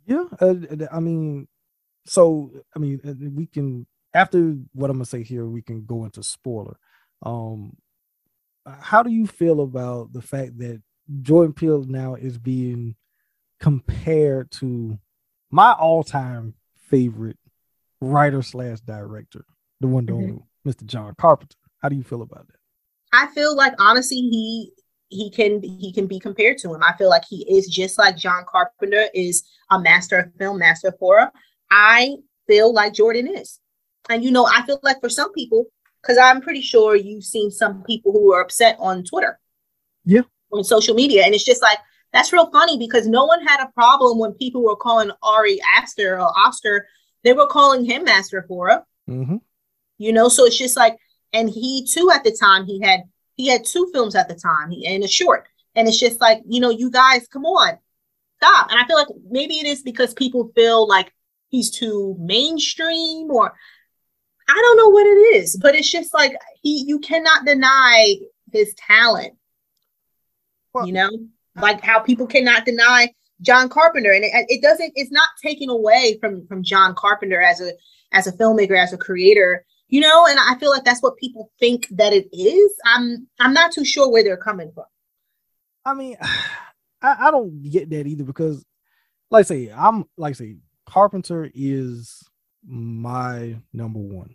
Yeah, 0.07 0.25
uh, 0.41 0.55
I 0.91 0.99
mean, 0.99 1.47
so 2.07 2.51
I 2.75 2.79
mean, 2.81 3.01
uh, 3.07 3.13
we 3.33 3.47
can 3.47 3.87
after 4.13 4.57
what 4.73 4.91
I'm 4.91 4.97
gonna 4.97 5.05
say 5.05 5.23
here, 5.23 5.47
we 5.47 5.63
can 5.63 5.85
go 5.85 6.05
into 6.05 6.23
spoiler. 6.23 6.77
Um, 7.23 7.77
how 8.67 9.03
do 9.03 9.11
you 9.11 9.27
feel 9.27 9.61
about 9.61 10.13
the 10.13 10.23
fact 10.23 10.59
that 10.59 10.83
Jordan 11.23 11.53
Peele 11.53 11.85
now 11.85 12.15
is 12.15 12.39
being 12.39 12.97
compared 13.61 14.51
to 14.51 14.99
my 15.51 15.73
all-time 15.73 16.55
favorite 16.89 17.39
writer 18.01 18.43
slash 18.43 18.81
director, 18.81 19.45
the 19.81 19.87
one, 19.87 20.07
the 20.07 20.13
Mhm. 20.13 20.17
only, 20.17 20.43
Mr. 20.67 20.85
John 20.85 21.15
Carpenter? 21.17 21.57
How 21.79 21.89
do 21.89 21.97
you 21.97 22.03
feel 22.03 22.23
about 22.23 22.47
that? 22.49 22.57
I 23.13 23.27
feel 23.35 23.55
like 23.55 23.75
honestly 23.81 24.17
he 24.19 24.73
he 25.13 25.29
can 25.29 25.61
he 25.61 25.93
can 25.93 26.07
be 26.07 26.21
compared 26.21 26.57
to 26.59 26.73
him. 26.73 26.85
I 26.85 26.97
feel 26.97 27.09
like 27.09 27.25
he 27.29 27.43
is 27.53 27.67
just 27.67 27.99
like 27.99 28.17
John 28.17 28.45
Carpenter 28.47 29.07
is 29.13 29.43
a 29.71 29.81
master 29.81 30.19
of 30.19 30.33
film, 30.39 30.59
master 30.61 30.89
of 30.89 30.95
horror. 31.01 31.33
I 31.69 32.17
feel 32.47 32.73
like 32.73 32.95
Jordan 32.95 33.27
is. 33.27 33.59
And 34.09 34.23
you 34.23 34.31
know, 34.31 34.47
I 34.47 34.63
feel 34.67 34.79
like 34.85 35.01
for 35.01 35.09
some 35.09 35.33
people, 35.33 35.67
because 36.01 36.17
I'm 36.17 36.41
pretty 36.41 36.61
sure 36.61 36.95
you've 36.95 37.25
seen 37.25 37.51
some 37.51 37.83
people 37.83 38.13
who 38.13 38.33
are 38.33 38.41
upset 38.41 38.77
on 38.79 39.03
Twitter. 39.03 39.41
Yeah. 40.05 40.23
On 40.53 40.63
social 40.63 40.95
media. 40.95 41.25
And 41.25 41.35
it's 41.35 41.45
just 41.45 41.61
like 41.63 41.79
that's 42.13 42.33
real 42.33 42.51
funny 42.51 42.79
because 42.79 43.07
no 43.07 43.25
one 43.25 43.45
had 43.47 43.63
a 43.63 43.71
problem 43.73 44.19
when 44.19 44.33
people 44.35 44.63
were 44.63 44.77
calling 44.77 45.11
Ari 45.23 45.61
Aster 45.77 46.21
or 46.21 46.31
Oster, 46.39 46.87
they 47.23 47.33
were 47.33 47.47
calling 47.47 47.85
him 47.85 48.05
master 48.05 48.45
horror 48.49 48.85
Mm-hmm. 49.09 49.37
you 49.99 50.13
know 50.13 50.29
so 50.29 50.45
it's 50.45 50.57
just 50.57 50.77
like 50.77 50.97
and 51.33 51.51
he 51.51 51.85
too 51.85 52.11
at 52.15 52.23
the 52.23 52.31
time 52.31 52.65
he 52.65 52.81
had 52.81 53.01
he 53.35 53.49
had 53.49 53.65
two 53.65 53.91
films 53.93 54.15
at 54.15 54.29
the 54.29 54.35
time 54.35 54.71
he, 54.71 54.87
and 54.87 55.03
a 55.03 55.09
short. 55.09 55.49
And 55.75 55.89
it's 55.89 55.99
just 55.99 56.21
like 56.21 56.43
you 56.47 56.61
know 56.61 56.71
you 56.71 56.91
guys 56.91 57.27
come 57.27 57.45
on 57.45 57.77
stop. 58.37 58.71
And 58.71 58.79
i 58.79 58.87
feel 58.87 58.97
like 58.97 59.09
maybe 59.29 59.59
it 59.59 59.67
is 59.67 59.83
because 59.83 60.15
people 60.15 60.53
feel 60.55 60.87
like 60.87 61.13
he's 61.49 61.71
too 61.71 62.17
mainstream 62.21 63.31
or 63.31 63.53
i 64.49 64.55
don't 64.55 64.77
know 64.77 64.91
what 64.91 65.07
it 65.07 65.37
is 65.37 65.57
but 65.57 65.75
it's 65.75 65.91
just 65.91 66.15
like 66.15 66.37
he 66.63 66.85
you 66.87 67.01
cannot 67.01 67.45
deny 67.45 68.15
his 68.53 68.75
talent. 68.75 69.35
Well, 70.73 70.87
you 70.87 70.93
know 70.93 71.11
like 71.57 71.81
how 71.83 72.01
people 72.01 72.27
cannot 72.27 72.65
deny 72.65 73.09
john 73.41 73.69
carpenter. 73.69 74.13
And 74.13 74.25
it, 74.25 74.33
it 74.49 74.63
doesn't 74.63 74.93
it's 74.97 75.11
not 75.11 75.29
taken 75.43 75.69
away 75.69 76.19
from 76.21 76.47
from 76.47 76.63
john 76.63 76.95
carpenter 76.95 77.41
as 77.41 77.61
a 77.61 77.73
as 78.13 78.27
a 78.27 78.33
filmmaker 78.33 78.81
as 78.81 78.93
a 78.93 78.99
creator 78.99 79.65
you 79.93 80.01
know? 80.01 80.27
And 80.29 80.39
i 80.39 80.57
feel 80.59 80.71
like 80.71 80.85
that's 80.85 81.03
what 81.03 81.17
people 81.17 81.51
think 81.59 81.89
that 81.91 82.13
it 82.13 82.29
is. 82.33 82.73
I'm 82.85 83.27
i'm 83.39 83.53
not 83.53 83.73
too 83.73 83.85
sure 83.85 84.11
where 84.11 84.23
they're 84.25 84.37
coming 84.37 84.71
from. 84.75 84.85
I 85.85 85.95
mean, 85.95 86.17
I, 87.03 87.29
I 87.29 87.31
don't 87.31 87.63
get 87.63 87.91
that 87.91 88.07
either 88.07 88.25
because 88.25 88.65
like 89.31 89.41
I 89.41 89.49
say, 89.49 89.73
I'm 89.75 90.05
like 90.17 90.33
I 90.33 90.35
say, 90.35 90.57
Carpenter 90.87 91.51
is 91.55 92.23
my 92.67 93.57
number 93.73 94.01
one. 94.01 94.35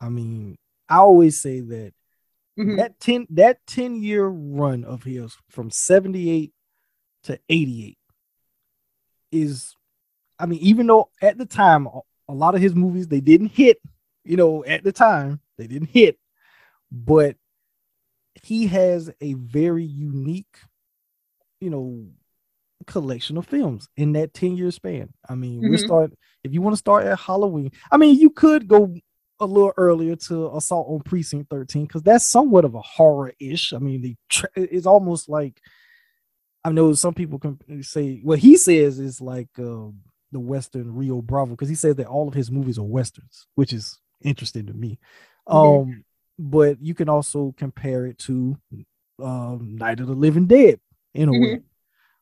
I 0.00 0.08
mean, 0.08 0.56
I 0.88 0.96
always 0.98 1.40
say 1.40 1.60
that 1.60 1.92
Mhm. 2.58 2.76
that 2.76 3.00
10 3.00 3.26
that 3.30 3.66
10 3.66 4.02
year 4.02 4.26
run 4.28 4.84
of 4.84 5.02
his 5.02 5.36
from 5.48 5.70
78 5.70 6.52
to 7.24 7.38
88 7.48 7.98
is 9.32 9.76
I 10.38 10.46
mean, 10.46 10.58
even 10.60 10.86
though 10.86 11.10
at 11.22 11.38
the 11.38 11.46
time 11.46 11.86
a- 11.86 12.32
lot 12.32 12.54
of 12.54 12.60
his 12.60 12.74
movies 12.74 13.06
they 13.08 13.20
didn't 13.20 13.48
hit, 13.52 13.78
you 14.24 14.36
know, 14.36 14.64
at 14.64 14.82
the 14.82 14.92
time 14.92 15.40
they 15.58 15.66
didn't 15.66 15.90
hit, 15.90 16.18
but 16.90 17.36
he 18.42 18.66
has 18.66 19.10
a 19.20 19.34
very 19.34 19.84
unique, 19.84 20.58
you 21.60 21.70
know, 21.70 22.06
collection 22.86 23.36
of 23.36 23.46
films 23.46 23.88
in 23.96 24.12
that 24.12 24.34
10 24.34 24.56
year 24.56 24.70
span. 24.70 25.12
I 25.28 25.34
mean, 25.36 25.60
we 25.62 25.76
Mhm. 25.76 25.84
start 25.84 26.12
if 26.42 26.52
you 26.52 26.60
want 26.62 26.74
to 26.74 26.78
start 26.78 27.06
at 27.06 27.18
Halloween. 27.18 27.70
I 27.90 27.96
mean, 27.96 28.18
you 28.18 28.30
could 28.30 28.66
go 28.68 28.94
a 29.40 29.46
little 29.46 29.72
earlier 29.76 30.16
to 30.16 30.54
Assault 30.56 30.86
on 30.88 31.00
Precinct 31.00 31.50
13 31.50 31.86
because 31.86 32.02
that's 32.02 32.24
somewhat 32.26 32.64
of 32.64 32.74
a 32.74 32.80
horror 32.80 33.32
ish. 33.40 33.72
I 33.72 33.78
mean, 33.78 34.00
the 34.02 34.16
tra- 34.28 34.48
it's 34.54 34.86
almost 34.86 35.28
like 35.28 35.60
I 36.64 36.70
know 36.70 36.94
some 36.94 37.14
people 37.14 37.38
can 37.38 37.58
say 37.82 38.20
what 38.22 38.38
he 38.38 38.56
says 38.56 38.98
is 38.98 39.20
like 39.20 39.48
uh, 39.58 39.88
the 40.32 40.40
Western 40.40 40.94
Rio 40.94 41.20
Bravo 41.20 41.50
because 41.50 41.68
he 41.68 41.74
says 41.74 41.96
that 41.96 42.06
all 42.06 42.26
of 42.28 42.34
his 42.34 42.50
movies 42.50 42.78
are 42.78 42.84
westerns, 42.84 43.46
which 43.54 43.72
is 43.72 43.98
interesting 44.22 44.66
to 44.66 44.72
me. 44.72 44.98
Mhm. 45.48 45.82
Um, 45.82 46.04
but 46.38 46.80
you 46.80 46.94
can 46.94 47.08
also 47.08 47.54
compare 47.56 48.06
it 48.06 48.18
to 48.20 48.56
um, 49.22 49.76
Night 49.76 50.00
of 50.00 50.06
the 50.08 50.14
Living 50.14 50.46
Dead 50.46 50.80
in 51.12 51.28
a 51.28 51.32
way, 51.32 51.60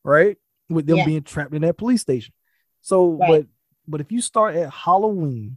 right? 0.04 0.36
With 0.68 0.86
them 0.86 0.98
Yeah. 0.98 1.04
being 1.06 1.22
trapped 1.22 1.54
in 1.54 1.62
that 1.62 1.78
police 1.78 2.02
station. 2.02 2.34
So, 2.80 3.12
Right. 3.12 3.28
but 3.28 3.46
but 3.88 4.00
if 4.00 4.12
you 4.12 4.20
start 4.20 4.54
at 4.56 4.70
Halloween, 4.70 5.56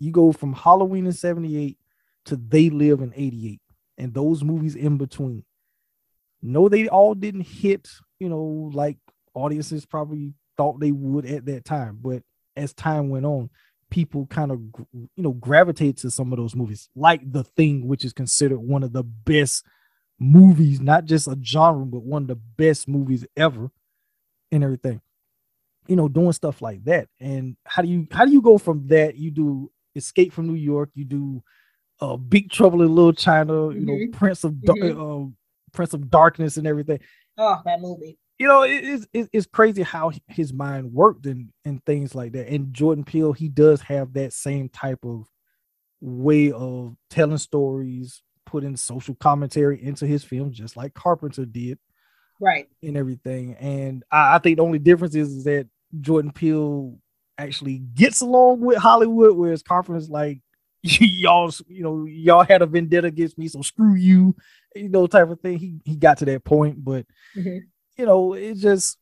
you 0.00 0.10
go 0.10 0.32
from 0.32 0.54
Halloween 0.54 1.06
in 1.06 1.12
78 1.12 1.78
to 2.24 2.36
They 2.36 2.70
Live 2.70 3.00
in 3.00 3.12
88, 3.14 3.60
and 3.98 4.12
those 4.12 4.42
movies 4.42 4.74
in 4.74 4.96
between. 4.96 5.44
No, 6.42 6.68
they 6.68 6.88
all 6.88 7.14
didn't 7.14 7.46
hit, 7.46 7.88
you 8.18 8.28
know, 8.28 8.70
like 8.72 8.96
audiences 9.34 9.84
probably 9.86 10.34
thought 10.56 10.80
they 10.80 10.90
would 10.90 11.26
at 11.26 11.44
that 11.46 11.64
time. 11.64 11.98
But 12.00 12.22
as 12.56 12.72
time 12.72 13.10
went 13.10 13.26
on, 13.26 13.50
people 13.90 14.26
kind 14.26 14.50
of, 14.50 14.60
you 14.92 15.08
know, 15.22 15.32
gravitate 15.32 15.98
to 15.98 16.10
some 16.10 16.32
of 16.32 16.38
those 16.38 16.56
movies, 16.56 16.88
like 16.96 17.20
The 17.30 17.44
Thing, 17.44 17.86
which 17.86 18.04
is 18.04 18.12
considered 18.12 18.58
one 18.58 18.82
of 18.82 18.92
the 18.92 19.02
best 19.02 19.64
movies, 20.18 20.80
not 20.80 21.04
just 21.04 21.28
a 21.28 21.36
genre, 21.42 21.84
but 21.84 22.02
one 22.02 22.22
of 22.22 22.28
the 22.28 22.40
best 22.56 22.88
movies 22.88 23.26
ever 23.36 23.70
and 24.50 24.64
everything. 24.64 25.00
You 25.88 25.96
know, 25.96 26.08
doing 26.08 26.32
stuff 26.32 26.62
like 26.62 26.84
that. 26.84 27.08
And 27.18 27.56
how 27.64 27.82
do 27.82 27.88
you 27.88 28.06
how 28.12 28.24
do 28.24 28.32
you 28.32 28.40
go 28.40 28.58
from 28.58 28.86
that? 28.88 29.16
You 29.16 29.30
do 29.30 29.70
Escape 30.00 30.32
from 30.32 30.46
New 30.46 30.54
York, 30.54 30.90
you 30.94 31.04
do 31.04 31.42
uh 32.00 32.16
Big 32.16 32.50
Trouble 32.50 32.82
in 32.82 32.94
Little 32.94 33.12
China, 33.12 33.70
you 33.70 33.84
know, 33.86 33.92
Mhm. 33.92 34.12
Prince 34.12 34.42
of 34.44 34.52
Mhm. 34.54 35.28
uh, 35.28 35.30
Prince 35.72 35.94
of 35.94 36.10
Darkness 36.10 36.56
and 36.56 36.66
everything 36.66 36.98
Oh, 37.36 37.60
that 37.64 37.80
movie. 37.80 38.18
you 38.38 38.46
know, 38.48 38.62
it 38.62 38.82
is 38.84 39.06
it, 39.12 39.28
it's 39.32 39.46
crazy 39.46 39.82
how 39.82 40.10
his 40.28 40.52
mind 40.52 40.92
worked 40.92 41.26
and 41.26 41.50
and 41.64 41.84
things 41.84 42.14
like 42.14 42.32
that. 42.32 42.48
And 42.48 42.72
Jordan 42.72 43.04
Peele, 43.04 43.32
he 43.34 43.48
does 43.48 43.80
have 43.82 44.14
that 44.14 44.32
same 44.32 44.68
type 44.70 45.04
of 45.04 45.26
way 46.00 46.50
of 46.52 46.96
telling 47.10 47.36
stories, 47.38 48.22
putting 48.46 48.76
social 48.76 49.14
commentary 49.16 49.82
into 49.82 50.06
his 50.06 50.24
films, 50.24 50.56
just 50.56 50.76
like 50.76 50.94
Carpenter 50.94 51.44
did 51.44 51.78
Right. 52.40 52.66
and 52.82 52.96
everything. 52.96 53.54
And 53.56 54.02
I, 54.10 54.36
I 54.36 54.38
think 54.38 54.56
the 54.56 54.62
only 54.64 54.78
difference 54.78 55.14
is, 55.14 55.28
is 55.28 55.44
that 55.44 55.68
Jordan 56.00 56.32
Peele 56.32 56.96
actually 57.40 57.78
gets 57.78 58.20
along 58.20 58.60
with 58.60 58.78
Hollywood, 58.78 59.36
whereas 59.36 59.62
Carpenter's 59.62 60.10
like, 60.10 60.40
y'all, 60.82 61.52
you 61.68 61.82
know, 61.82 62.04
y'all 62.06 62.44
had 62.44 62.62
a 62.62 62.66
vendetta 62.66 63.08
against 63.08 63.38
me, 63.38 63.48
so 63.48 63.62
screw 63.62 63.94
you, 63.94 64.34
you 64.74 64.88
know, 64.88 65.06
type 65.06 65.28
of 65.30 65.40
thing. 65.40 65.58
He 65.58 65.80
he 65.84 65.96
got 65.96 66.18
to 66.18 66.24
that 66.26 66.44
point, 66.44 66.82
but 66.84 67.06
Mhm. 67.36 67.62
you 67.96 68.06
know, 68.06 68.34
it 68.34 68.54
just 68.56 68.98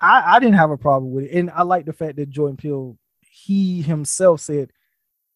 I, 0.00 0.36
I 0.36 0.38
didn't 0.40 0.56
have 0.56 0.70
a 0.70 0.76
problem 0.76 1.12
with 1.12 1.24
it. 1.26 1.32
And 1.38 1.50
I 1.50 1.62
like 1.62 1.86
the 1.86 1.92
fact 1.92 2.16
that 2.16 2.30
Jordan 2.30 2.56
Peele, 2.56 2.98
he 3.20 3.80
himself 3.82 4.40
said, 4.40 4.70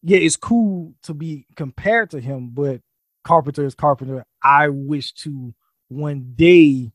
Yeah, 0.03 0.19
it's 0.19 0.37
cool 0.37 0.95
to 1.05 1.15
be 1.15 1.47
compared 1.57 2.11
to 2.11 2.21
him, 2.21 2.51
but 2.53 2.81
Carpenter 3.25 3.65
is 3.65 3.75
Carpenter. 3.75 4.25
I 4.43 4.69
wish 4.69 5.13
to 5.25 5.55
one 5.89 6.33
day 6.37 6.93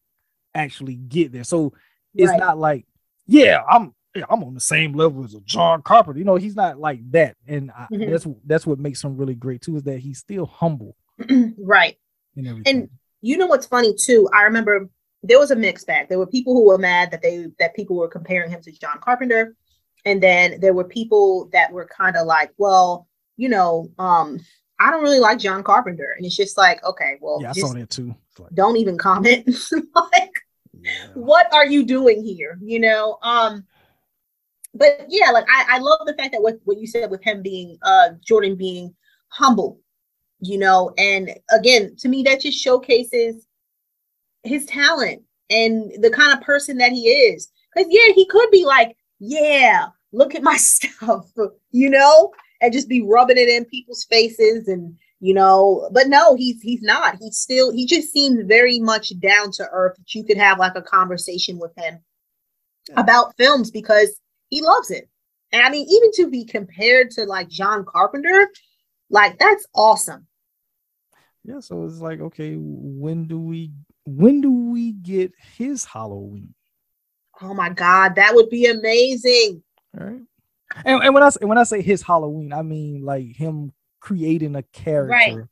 actually 0.54 0.96
get 0.96 1.32
there. 1.32 1.44
So 1.44 1.74
it's 2.16 2.32
Right. 2.32 2.40
not 2.40 2.58
like, 2.58 2.86
yeah, 3.28 3.62
I'm 3.70 3.94
yeah, 4.16 4.26
I'm 4.30 4.44
on 4.44 4.54
the 4.54 4.60
same 4.60 4.94
level 4.94 5.24
as 5.24 5.34
a 5.34 5.42
John 5.42 5.82
Carpenter. 5.82 6.20
You 6.20 6.26
know, 6.26 6.36
he's 6.36 6.56
not 6.56 6.80
like 6.80 7.00
that. 7.12 7.36
And 7.48 7.72
I, 7.72 7.88
Mhm. 7.92 8.12
that's 8.12 8.28
that's 8.46 8.68
what 8.68 8.80
makes 8.80 9.04
him 9.04 9.18
really 9.18 9.36
great 9.36 9.62
too, 9.62 9.76
is 9.78 9.84
that 9.84 10.00
he's 10.00 10.20
still 10.20 10.46
humble 10.46 10.96
right. 11.58 11.98
and. 12.36 12.68
And 12.68 12.90
you 13.26 13.38
know 13.38 13.48
what's 13.48 13.66
funny 13.66 13.94
too? 13.98 14.28
I 14.34 14.44
remember 14.44 14.90
there 15.24 15.40
was 15.40 15.52
a 15.52 15.56
mixed 15.56 15.88
bag. 15.88 16.10
There 16.10 16.20
were 16.20 16.28
people 16.28 16.54
who 16.54 16.68
were 16.68 16.78
mad 16.78 17.12
that 17.12 17.22
they 17.22 17.48
that 17.58 17.74
people 17.74 17.96
were 17.96 18.10
comparing 18.10 18.52
him 18.52 18.62
to 18.64 18.72
John 18.74 19.00
Carpenter, 19.00 19.56
and 20.04 20.22
then 20.22 20.60
there 20.60 20.74
were 20.74 20.84
people 20.84 21.48
that 21.54 21.72
were 21.72 21.86
kind 21.86 22.18
of 22.18 22.28
like, 22.28 22.52
well, 22.58 23.08
you 23.38 23.48
know, 23.48 23.90
um, 23.98 24.42
I 24.78 24.92
don't 24.92 25.04
really 25.04 25.20
like 25.22 25.40
John 25.40 25.64
Carpenter, 25.64 26.14
and 26.18 26.26
it's 26.26 26.36
just 26.36 26.58
like, 26.58 26.84
okay, 26.84 27.16
well, 27.22 27.40
yeah, 27.42 27.52
I 27.52 27.54
saw 27.54 27.72
that 27.74 27.90
too. 27.90 28.14
Like, 28.38 28.54
don't 28.54 28.76
even 28.76 28.98
comment. 28.98 29.48
like, 29.96 30.32
yeah. 30.82 30.92
what 31.14 31.52
are 31.54 31.66
you 31.66 31.86
doing 31.86 32.26
here? 32.26 32.60
You 32.62 32.80
know, 32.82 33.20
um, 33.22 33.64
but 34.74 35.06
yeah, 35.08 35.30
like 35.32 35.46
I, 35.50 35.76
I 35.76 35.80
love 35.80 36.00
the 36.06 36.16
fact 36.16 36.32
that 36.32 36.42
what, 36.42 36.60
what 36.64 36.78
you 36.78 36.88
said 36.88 37.12
with 37.12 37.24
him 37.24 37.42
being 37.42 37.78
uh 37.84 38.10
Jordan 38.26 38.56
being 38.56 38.94
humble, 39.30 39.80
you 40.40 40.58
know, 40.58 40.94
and 40.98 41.32
again, 41.52 41.96
to 42.00 42.10
me, 42.10 42.24
that 42.24 42.42
just 42.42 42.60
showcases 42.60 43.48
his 44.44 44.66
talent 44.66 45.22
and 45.50 45.92
the 46.02 46.10
kind 46.10 46.38
of 46.38 46.44
person 46.44 46.78
that 46.78 46.92
he 46.92 47.08
is. 47.08 47.52
Because 47.74 47.88
yeah, 47.92 48.14
he 48.14 48.26
could 48.28 48.52
be 48.52 48.66
like, 48.66 48.96
yeah, 49.20 49.88
look 50.12 50.36
at 50.36 50.44
my 50.44 50.58
stuff, 50.58 51.32
you 51.72 51.90
know, 51.90 52.32
and 52.62 52.74
just 52.74 52.90
be 52.90 53.02
rubbing 53.02 53.38
it 53.38 53.50
in 53.50 53.66
people's 53.66 54.06
faces 54.06 54.68
and 54.68 54.96
you 55.20 55.34
know, 55.34 55.88
but 55.94 56.10
no, 56.10 56.36
he's 56.36 56.62
he's 56.62 56.82
not. 56.82 57.16
He's 57.22 57.38
still 57.38 57.72
he 57.72 57.86
just 57.86 58.12
seems 58.12 58.44
very 58.46 58.80
much 58.80 59.18
down 59.22 59.52
to 59.54 59.70
earth 59.72 59.96
that 59.98 60.14
you 60.14 60.26
could 60.26 60.38
have 60.38 60.60
like 60.60 60.76
a 60.76 60.82
conversation 60.82 61.58
with 61.60 61.72
him 61.78 62.00
about 62.98 63.34
films 63.38 63.72
because 63.72 64.20
he 64.54 64.62
loves 64.62 64.92
it. 64.92 65.10
And 65.52 65.62
I 65.62 65.70
mean, 65.70 65.88
even 65.90 66.12
to 66.14 66.30
be 66.30 66.46
compared 66.46 67.12
to 67.12 67.26
like 67.26 67.48
John 67.48 67.86
Carpenter, 67.86 68.50
like 69.10 69.38
that's 69.40 69.66
awesome. 69.76 70.28
Yeah, 71.44 71.60
so 71.60 71.86
it's 71.86 72.00
like, 72.00 72.22
okay, 72.22 72.56
when 72.58 73.28
do 73.28 73.40
we 73.40 73.72
when 74.06 74.42
do 74.42 74.52
we 74.52 74.94
get 74.94 75.32
his 75.58 75.86
Halloween? 75.86 76.54
Oh 77.42 77.54
my 77.54 77.70
god, 77.70 78.16
that 78.16 78.34
would 78.34 78.50
be 78.50 78.66
amazing. 78.66 79.64
All 80.00 80.06
right. 80.06 80.22
And, 80.86 81.04
and 81.04 81.14
when 81.14 81.24
I 81.24 81.30
say 81.30 81.46
when 81.46 81.58
I 81.58 81.64
say 81.64 81.82
his 81.82 82.02
Halloween, 82.02 82.54
I 82.54 82.62
mean 82.62 83.04
like 83.04 83.36
him 83.36 83.74
creating 84.00 84.56
a 84.56 84.64
character 84.64 85.50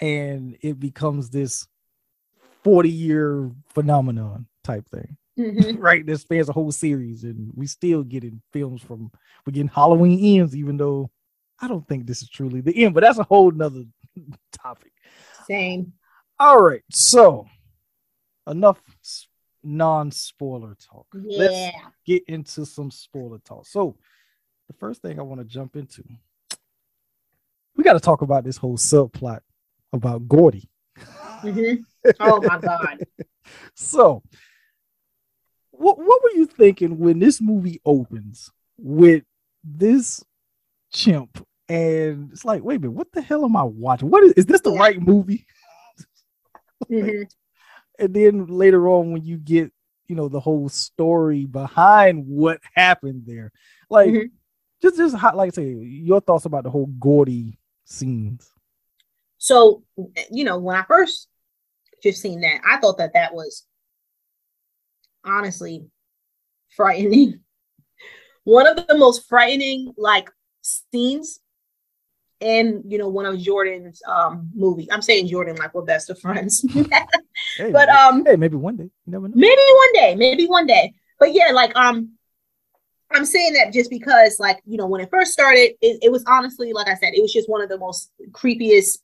and 0.00 0.56
it 0.62 0.80
becomes 0.80 1.30
this 1.30 1.66
40 2.64 2.88
year 2.90 3.50
phenomenon 3.68 4.46
type 4.64 4.88
thing. 4.88 5.16
Mhm. 5.38 5.78
Right. 5.78 6.04
That 6.06 6.18
spans 6.18 6.48
a 6.48 6.52
whole 6.52 6.72
series, 6.72 7.24
and 7.24 7.50
we 7.54 7.66
still 7.66 8.02
getting 8.02 8.42
films 8.52 8.82
from 8.82 9.10
we're 9.46 9.52
getting 9.52 9.68
Halloween 9.68 10.40
ends, 10.40 10.54
even 10.56 10.76
though 10.76 11.10
I 11.60 11.68
don't 11.68 11.86
think 11.88 12.06
this 12.06 12.22
is 12.22 12.28
truly 12.28 12.60
the 12.60 12.84
end, 12.84 12.94
but 12.94 13.02
that's 13.02 13.18
a 13.18 13.22
whole 13.24 13.50
nother 13.50 13.84
topic. 14.52 14.92
Same. 15.46 15.92
All 16.38 16.60
right, 16.60 16.82
so 16.90 17.46
enough 18.48 18.82
non-spoiler 19.62 20.74
talk. 20.74 21.06
Yeah. 21.14 21.38
Let's 21.38 21.86
get 22.04 22.24
into 22.26 22.66
some 22.66 22.90
spoiler 22.90 23.38
talk. 23.38 23.66
So, 23.66 23.96
the 24.66 24.74
first 24.74 25.02
thing 25.02 25.18
I 25.18 25.22
want 25.22 25.40
to 25.40 25.44
jump 25.44 25.76
into, 25.76 26.02
we 27.76 27.84
got 27.84 27.92
to 27.92 28.00
talk 28.00 28.22
about 28.22 28.44
this 28.44 28.56
whole 28.56 28.76
subplot 28.76 29.40
about 29.92 30.26
Gordy. 30.28 30.68
Mhm. 31.42 31.84
Oh 32.20 32.40
my 32.42 32.58
god. 32.58 32.98
So, 33.76 34.22
what 35.82 35.98
what 35.98 36.22
were 36.22 36.30
you 36.30 36.46
thinking 36.46 36.98
when 36.98 37.18
this 37.18 37.40
movie 37.40 37.80
opens 37.84 38.50
with 38.78 39.24
this 39.64 40.22
chimp? 40.92 41.46
And 41.68 42.30
it's 42.32 42.44
like, 42.44 42.62
wait 42.62 42.76
a 42.76 42.78
minute, 42.80 42.92
what 42.92 43.12
the 43.12 43.22
hell 43.22 43.44
am 43.44 43.56
I 43.56 43.62
watching? 43.62 44.10
What 44.10 44.24
is 44.24 44.32
is 44.32 44.46
this 44.46 44.60
the 44.60 44.72
right 44.72 45.00
movie? 45.00 45.46
Mhm. 46.90 47.30
and 47.98 48.12
then 48.14 48.46
later 48.46 48.88
on 48.88 49.12
when 49.12 49.22
you 49.24 49.38
get 49.38 49.72
you 50.08 50.16
know 50.16 50.28
the 50.28 50.40
whole 50.40 50.68
story 50.68 51.46
behind 51.46 52.26
what 52.26 52.60
happened 52.74 53.22
there 53.24 53.52
like 53.88 54.10
Mhm. 54.10 54.30
just 54.82 54.96
just 54.96 55.16
how, 55.16 55.34
like 55.34 55.54
say 55.54 55.70
your 55.70 56.20
thoughts 56.20 56.44
about 56.44 56.64
the 56.64 56.70
whole 56.70 56.86
Gordy 56.98 57.56
scenes 57.84 58.50
So, 59.38 59.84
you 60.30 60.42
know, 60.44 60.58
when 60.58 60.76
I 60.76 60.82
first 60.84 61.28
just 62.02 62.20
seen 62.20 62.40
that, 62.40 62.60
I 62.68 62.78
thought 62.78 62.98
that 62.98 63.12
that 63.14 63.32
was 63.32 63.64
honestly 65.24 65.86
frightening. 66.70 67.40
one 68.44 68.66
of 68.66 68.86
the 68.86 68.98
most 68.98 69.28
frightening 69.28 69.92
like 69.96 70.30
scenes 70.62 71.40
in 72.40 72.82
you 72.88 72.98
know 72.98 73.08
one 73.08 73.24
of 73.24 73.38
Jordan's 73.38 74.02
um 74.06 74.50
movie. 74.54 74.90
I'm 74.90 75.02
saying 75.02 75.28
Jordan 75.28 75.56
like 75.56 75.74
we're 75.74 75.82
best 75.82 76.10
of 76.10 76.18
friends. 76.18 76.64
Hey, 77.56 77.72
but 77.72 77.88
um 77.88 78.24
hey, 78.24 78.36
maybe 78.36 78.56
one 78.56 78.76
day. 78.76 78.84
You 78.84 79.12
never 79.12 79.28
know. 79.28 79.34
maybe 79.34 79.60
one 79.74 79.92
day, 79.94 80.14
maybe 80.14 80.46
one 80.46 80.66
day. 80.66 80.94
But 81.18 81.34
yeah, 81.34 81.50
like 81.52 81.74
um 81.76 82.12
I'm 83.10 83.24
saying 83.24 83.54
that 83.54 83.72
just 83.72 83.90
because 83.90 84.38
like, 84.38 84.60
you 84.64 84.76
know, 84.76 84.86
when 84.86 85.00
it 85.00 85.10
first 85.10 85.32
started, 85.32 85.74
it, 85.80 85.98
it 86.02 86.12
was 86.12 86.24
honestly, 86.26 86.72
like 86.72 86.88
I 86.88 86.94
said, 86.94 87.14
it 87.14 87.20
was 87.20 87.32
just 87.32 87.48
one 87.48 87.62
of 87.62 87.68
the 87.68 87.78
most 87.78 88.10
creepiest 88.30 88.98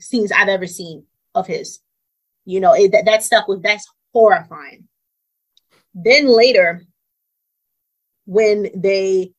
scenes 0.00 0.32
I've 0.32 0.48
ever 0.48 0.66
seen 0.66 1.04
of 1.34 1.46
his. 1.46 1.80
You 2.44 2.60
know, 2.60 2.74
it, 2.74 2.92
that, 2.92 3.04
that 3.04 3.22
stuff 3.22 3.44
was 3.48 3.60
that's 3.60 3.86
horrifying. 4.12 4.88
Then 5.94 6.26
later, 6.26 6.84
when 8.26 8.68
they 8.74 9.32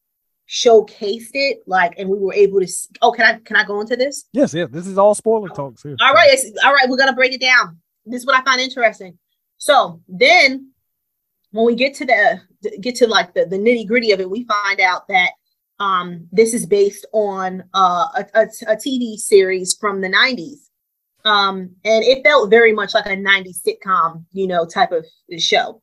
showcased 0.52 1.32
it, 1.34 1.60
like, 1.66 1.94
and 1.98 2.10
we 2.10 2.20
were 2.20 2.34
able 2.34 2.60
to. 2.60 2.68
oh, 3.02 3.12
can 3.12 3.26
I 3.26 3.40
can 3.40 3.56
I 3.56 3.64
go 3.64 3.80
into 3.80 3.96
this? 3.96 4.26
Yes, 4.34 4.54
yes. 4.54 4.70
This 4.72 4.86
is 4.86 4.98
all 4.98 5.16
spoiler 5.16 5.50
talks 5.50 5.84
here. 5.84 5.96
All 6.02 6.14
right, 6.14 6.30
it's, 6.32 6.52
all 6.64 6.74
right, 6.74 6.90
we're 6.90 6.98
gonna 6.98 7.14
break 7.14 7.34
it 7.34 7.42
down. 7.42 7.80
This 8.06 8.22
is 8.22 8.26
what 8.26 8.36
I 8.36 8.44
find 8.44 8.60
interesting. 8.60 9.18
So 9.58 10.02
then, 10.10 10.72
when 11.52 11.66
we 11.66 11.76
get 11.76 11.94
to 11.96 12.06
the 12.06 12.42
get 12.82 12.96
to 12.96 13.08
like 13.08 13.34
the, 13.34 13.46
the 13.46 13.58
nitty 13.58 13.88
gritty 13.88 14.12
of 14.12 14.20
it, 14.20 14.30
we 14.30 14.44
find 14.44 14.82
out 14.82 15.08
that 15.08 15.32
um, 15.80 16.28
this 16.32 16.54
is 16.54 16.66
based 16.66 17.08
on 17.14 17.64
uh, 17.74 18.08
a, 18.16 18.26
a, 18.34 18.42
a 18.68 18.76
TV 18.76 19.16
series 19.16 19.78
from 19.80 20.02
the 20.02 20.10
'90s, 20.10 20.68
um, 21.24 21.76
and 21.86 22.04
it 22.04 22.24
felt 22.24 22.50
very 22.50 22.74
much 22.74 22.94
like 22.94 23.06
a 23.06 23.16
'90s 23.16 23.62
sitcom, 23.66 24.26
you 24.34 24.48
know, 24.48 24.66
type 24.66 24.92
of 24.92 25.06
show. 25.38 25.82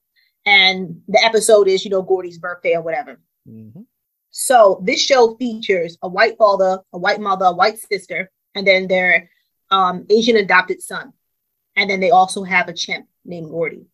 And 0.48 1.02
the 1.08 1.22
episode 1.22 1.68
is, 1.68 1.84
you 1.84 1.90
know, 1.90 2.00
Gordy's 2.00 2.38
birthday 2.38 2.74
or 2.74 2.80
whatever. 2.80 3.20
Mhm. 3.46 3.84
So 4.30 4.80
this 4.82 5.00
show 5.00 5.36
features 5.36 5.98
a 6.00 6.08
white 6.08 6.38
father, 6.38 6.80
a 6.94 6.98
white 6.98 7.20
mother, 7.20 7.46
a 7.46 7.52
white 7.52 7.78
sister, 7.78 8.30
and 8.54 8.66
then 8.66 8.88
their 8.88 9.30
um, 9.70 10.06
Asian 10.08 10.36
adopted 10.36 10.80
son. 10.80 11.12
And 11.76 11.90
then 11.90 12.00
they 12.00 12.12
also 12.12 12.44
have 12.44 12.68
a 12.68 12.72
chimp 12.72 13.06
named 13.26 13.50
Gordy. 13.50 13.84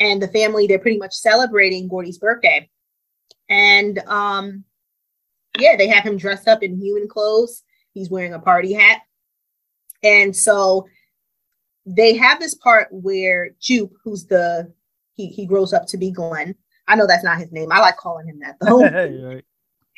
And 0.00 0.20
the 0.20 0.26
family, 0.28 0.66
they're 0.66 0.80
pretty 0.80 0.98
much 0.98 1.14
celebrating 1.14 1.86
Gordy's 1.86 2.18
birthday. 2.18 2.68
And 3.48 4.00
um, 4.00 4.64
yeah, 5.60 5.76
they 5.76 5.86
have 5.86 6.02
him 6.02 6.16
dressed 6.16 6.48
up 6.48 6.64
in 6.64 6.80
human 6.80 7.06
clothes. 7.06 7.62
He's 7.94 8.10
wearing 8.10 8.34
a 8.34 8.40
party 8.40 8.72
hat. 8.72 9.02
And 10.02 10.34
so 10.34 10.88
they 11.86 12.16
have 12.16 12.40
this 12.40 12.54
part 12.54 12.88
where 12.90 13.50
Jupe, 13.60 13.94
who's 14.02 14.26
the 14.26 14.72
he 15.18 15.26
he 15.28 15.44
grows 15.44 15.72
up 15.74 15.86
to 15.88 15.98
be 15.98 16.10
Glenn. 16.10 16.54
I 16.86 16.96
know 16.96 17.06
that's 17.06 17.24
not 17.24 17.38
his 17.38 17.52
name. 17.52 17.70
I 17.70 17.80
like 17.80 17.96
calling 17.98 18.26
him 18.28 18.38
that 18.38 18.56
though. 18.60 18.80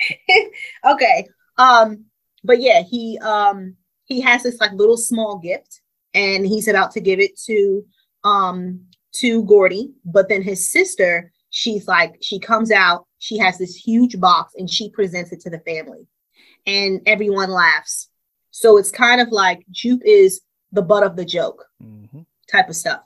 Okay. 0.93 1.29
Um, 1.59 2.07
but 2.43 2.61
yeah, 2.61 2.83
he 2.83 3.19
um 3.19 3.77
he 4.07 4.21
has 4.23 4.43
this 4.43 4.59
like 4.61 4.73
little 4.73 4.97
small 4.97 5.39
gift 5.39 5.83
and 6.15 6.47
he's 6.47 6.67
about 6.69 6.91
to 6.93 7.01
give 7.01 7.21
it 7.21 7.39
to 7.47 7.85
um 8.25 8.81
to 9.21 9.45
Gordy, 9.45 9.93
but 10.05 10.29
then 10.29 10.41
his 10.43 10.73
sister, 10.73 11.33
she's 11.51 11.87
like, 11.87 12.15
she 12.23 12.39
comes 12.39 12.71
out, 12.71 13.07
she 13.19 13.37
has 13.39 13.59
this 13.59 13.75
huge 13.77 14.19
box 14.19 14.55
and 14.57 14.71
she 14.71 14.89
presents 14.91 15.33
it 15.33 15.41
to 15.41 15.51
the 15.51 15.59
family. 15.61 16.07
And 16.67 17.01
everyone 17.07 17.51
laughs. 17.51 18.09
So 18.53 18.79
it's 18.79 18.91
kind 18.91 19.21
of 19.21 19.29
like 19.31 19.65
Jupe 19.71 20.03
is 20.05 20.41
the 20.73 20.83
butt 20.83 21.03
of 21.03 21.17
the 21.17 21.25
joke 21.25 21.65
Mhm. 21.83 22.25
type 22.51 22.69
of 22.69 22.77
stuff. 22.77 23.03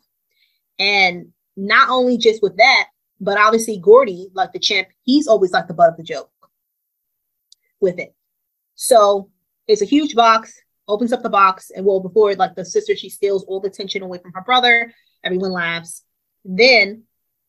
And 0.79 1.33
not 1.56 1.88
only 1.88 2.16
just 2.18 2.42
with 2.42 2.56
that, 2.56 2.86
but 3.20 3.38
obviously 3.38 3.78
Gordy, 3.78 4.28
like 4.34 4.52
the 4.52 4.58
champ, 4.58 4.88
he's 5.04 5.26
always 5.26 5.52
like 5.52 5.68
the 5.68 5.74
butt 5.74 5.90
of 5.90 5.96
the 5.96 6.02
joke 6.02 6.30
with 7.80 7.98
it. 7.98 8.14
So 8.74 9.30
it's 9.66 9.82
a 9.82 9.86
huge 9.86 10.14
box, 10.14 10.52
opens 10.88 11.12
up 11.12 11.22
the 11.22 11.30
box, 11.30 11.70
and 11.70 11.86
well, 11.86 12.00
before 12.00 12.34
like 12.34 12.54
the 12.54 12.64
sister, 12.64 12.96
she 12.96 13.08
steals 13.08 13.44
all 13.44 13.60
the 13.60 13.70
tension 13.70 14.02
away 14.02 14.18
from 14.18 14.32
her 14.32 14.42
brother. 14.42 14.92
Everyone 15.22 15.52
laughs. 15.52 16.02
Then 16.44 17.04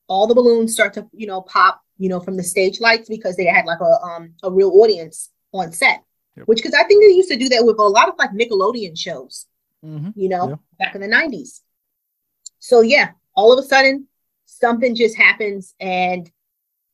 all 0.07 0.27
the 0.27 0.35
balloons 0.35 0.73
start 0.73 0.93
to, 0.93 1.07
you 1.13 1.27
know, 1.27 1.41
pop, 1.41 1.81
you 1.97 2.09
know, 2.09 2.19
from 2.19 2.37
the 2.37 2.43
stage 2.43 2.79
lights 2.79 3.09
because 3.09 3.35
they 3.35 3.45
had 3.45 3.65
like 3.65 3.79
a 3.81 4.05
um 4.05 4.33
a 4.43 4.51
real 4.51 4.69
audience 4.81 5.31
on 5.51 5.71
set. 5.71 6.03
Yep. 6.37 6.47
Which 6.47 6.59
because 6.59 6.73
I 6.73 6.83
think 6.83 7.01
they 7.03 7.15
used 7.15 7.29
to 7.31 7.37
do 7.37 7.49
that 7.49 7.65
with 7.65 7.79
a 7.79 7.83
lot 7.83 8.07
of 8.09 8.15
like 8.17 8.31
Nickelodeon 8.31 8.97
shows 8.97 9.47
Mhm. 9.83 10.13
you 10.15 10.29
know, 10.29 10.49
Yeah. 10.49 10.55
back 10.79 10.95
in 10.95 11.01
the 11.01 11.07
90s. 11.07 11.61
So, 12.59 12.81
yeah, 12.81 13.11
all 13.35 13.53
of 13.53 13.63
a 13.63 13.67
sudden, 13.67 14.07
something 14.45 14.95
just 14.95 15.15
happens 15.15 15.75
and 15.79 16.29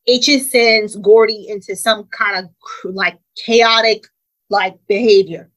it 0.06 0.22
just 0.22 0.50
sends 0.50 0.96
Gordy 0.96 1.46
into 1.48 1.76
some 1.76 2.04
kind 2.04 2.44
of 2.44 2.50
like 2.84 3.18
chaotic 3.36 4.04
like 4.50 4.76
behavior 4.88 5.50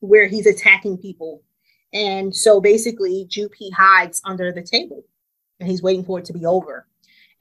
where 0.00 0.26
he's 0.26 0.46
attacking 0.46 0.98
people. 0.98 1.42
And 1.92 2.34
so 2.34 2.60
basically, 2.60 3.26
Jupe 3.28 3.52
hides 3.76 4.22
under 4.24 4.52
the 4.52 4.62
table 4.62 5.04
and 5.58 5.68
he's 5.68 5.82
waiting 5.82 6.04
for 6.04 6.18
it 6.18 6.24
to 6.26 6.32
be 6.32 6.46
over. 6.46 6.86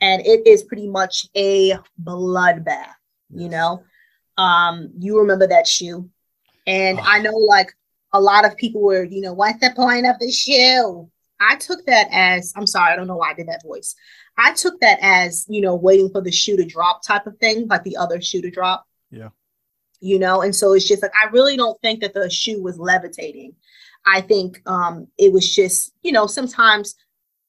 And 0.02 0.26
it 0.26 0.46
is 0.46 0.64
pretty 0.64 0.88
much 0.88 1.28
a 1.36 1.78
bloodbath, 2.04 2.94
you 3.34 3.50
know. 3.50 3.84
Um, 4.38 4.92
you 4.98 5.20
remember 5.20 5.48
that 5.48 5.68
shoe. 5.68 6.10
And 6.68 7.00
I 7.00 7.20
know 7.20 7.36
like 7.36 7.74
a 8.14 8.20
lot 8.20 8.46
of 8.46 8.58
people 8.58 8.82
were, 8.82 9.04
you 9.04 9.22
know, 9.22 9.34
what's 9.34 9.60
the 9.60 9.72
point 9.76 10.06
of 10.06 10.18
the 10.20 10.32
shoe? 10.32 11.10
I 11.40 11.56
took 11.56 11.86
that 11.86 12.08
as, 12.12 12.54
I'm 12.56 12.68
sorry, 12.68 12.92
I 12.92 12.96
don't 12.96 13.08
know 13.08 13.18
why 13.18 13.32
I 13.32 13.34
did 13.34 13.48
that 13.48 13.64
voice. 13.64 13.96
I 14.38 14.54
took 14.54 14.80
that 14.82 15.00
as, 15.02 15.46
you 15.50 15.62
know, 15.62 15.76
waiting 15.76 16.10
for 16.10 16.22
the 16.22 16.32
shoe 16.32 16.58
to 16.58 16.66
drop 16.66 17.02
type 17.06 17.28
of 17.28 17.38
thing, 17.38 17.68
like 17.68 17.84
the 17.84 17.98
other 17.98 18.22
shoe 18.22 18.42
to 18.42 18.50
drop. 18.50 18.86
Yeah. 19.12 19.30
You 20.02 20.20
know, 20.20 20.42
and 20.42 20.56
so 20.56 20.74
it's 20.74 20.88
just 20.88 21.02
like, 21.02 21.12
I 21.22 21.30
really 21.30 21.58
don't 21.58 21.80
think 21.82 22.02
that 22.02 22.14
the 22.14 22.30
shoe 22.30 22.62
was 22.62 22.78
levitating. 22.78 23.56
I 24.06 24.22
think 24.22 24.62
um, 24.66 25.08
it 25.18 25.34
was 25.34 25.54
just, 25.54 25.92
you 26.04 26.12
know, 26.12 26.26
sometimes 26.26 26.96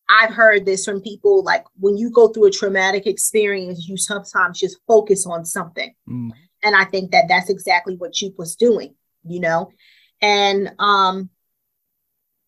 I've 0.09 0.35
heard 0.35 0.67
this 0.67 0.85
from 0.85 1.01
people 1.01 1.45
like 1.45 1.65
when 1.79 1.97
you 1.97 2.11
go 2.11 2.29
through 2.29 2.47
a 2.47 2.51
traumatic 2.51 3.07
experience, 3.07 3.87
you 3.89 3.97
sometimes 3.97 4.59
just 4.59 4.79
focus 4.89 5.27
on 5.27 5.45
something. 5.45 5.95
Mm. 6.09 6.31
And 6.65 6.75
I 6.75 6.85
think 6.85 7.13
that 7.13 7.27
that's 7.29 7.51
exactly 7.51 7.95
what 7.95 8.13
Jupe 8.13 8.37
was 8.37 8.57
doing, 8.57 8.97
you 9.25 9.39
know. 9.39 9.71
And 10.21 10.73
um, 10.81 11.31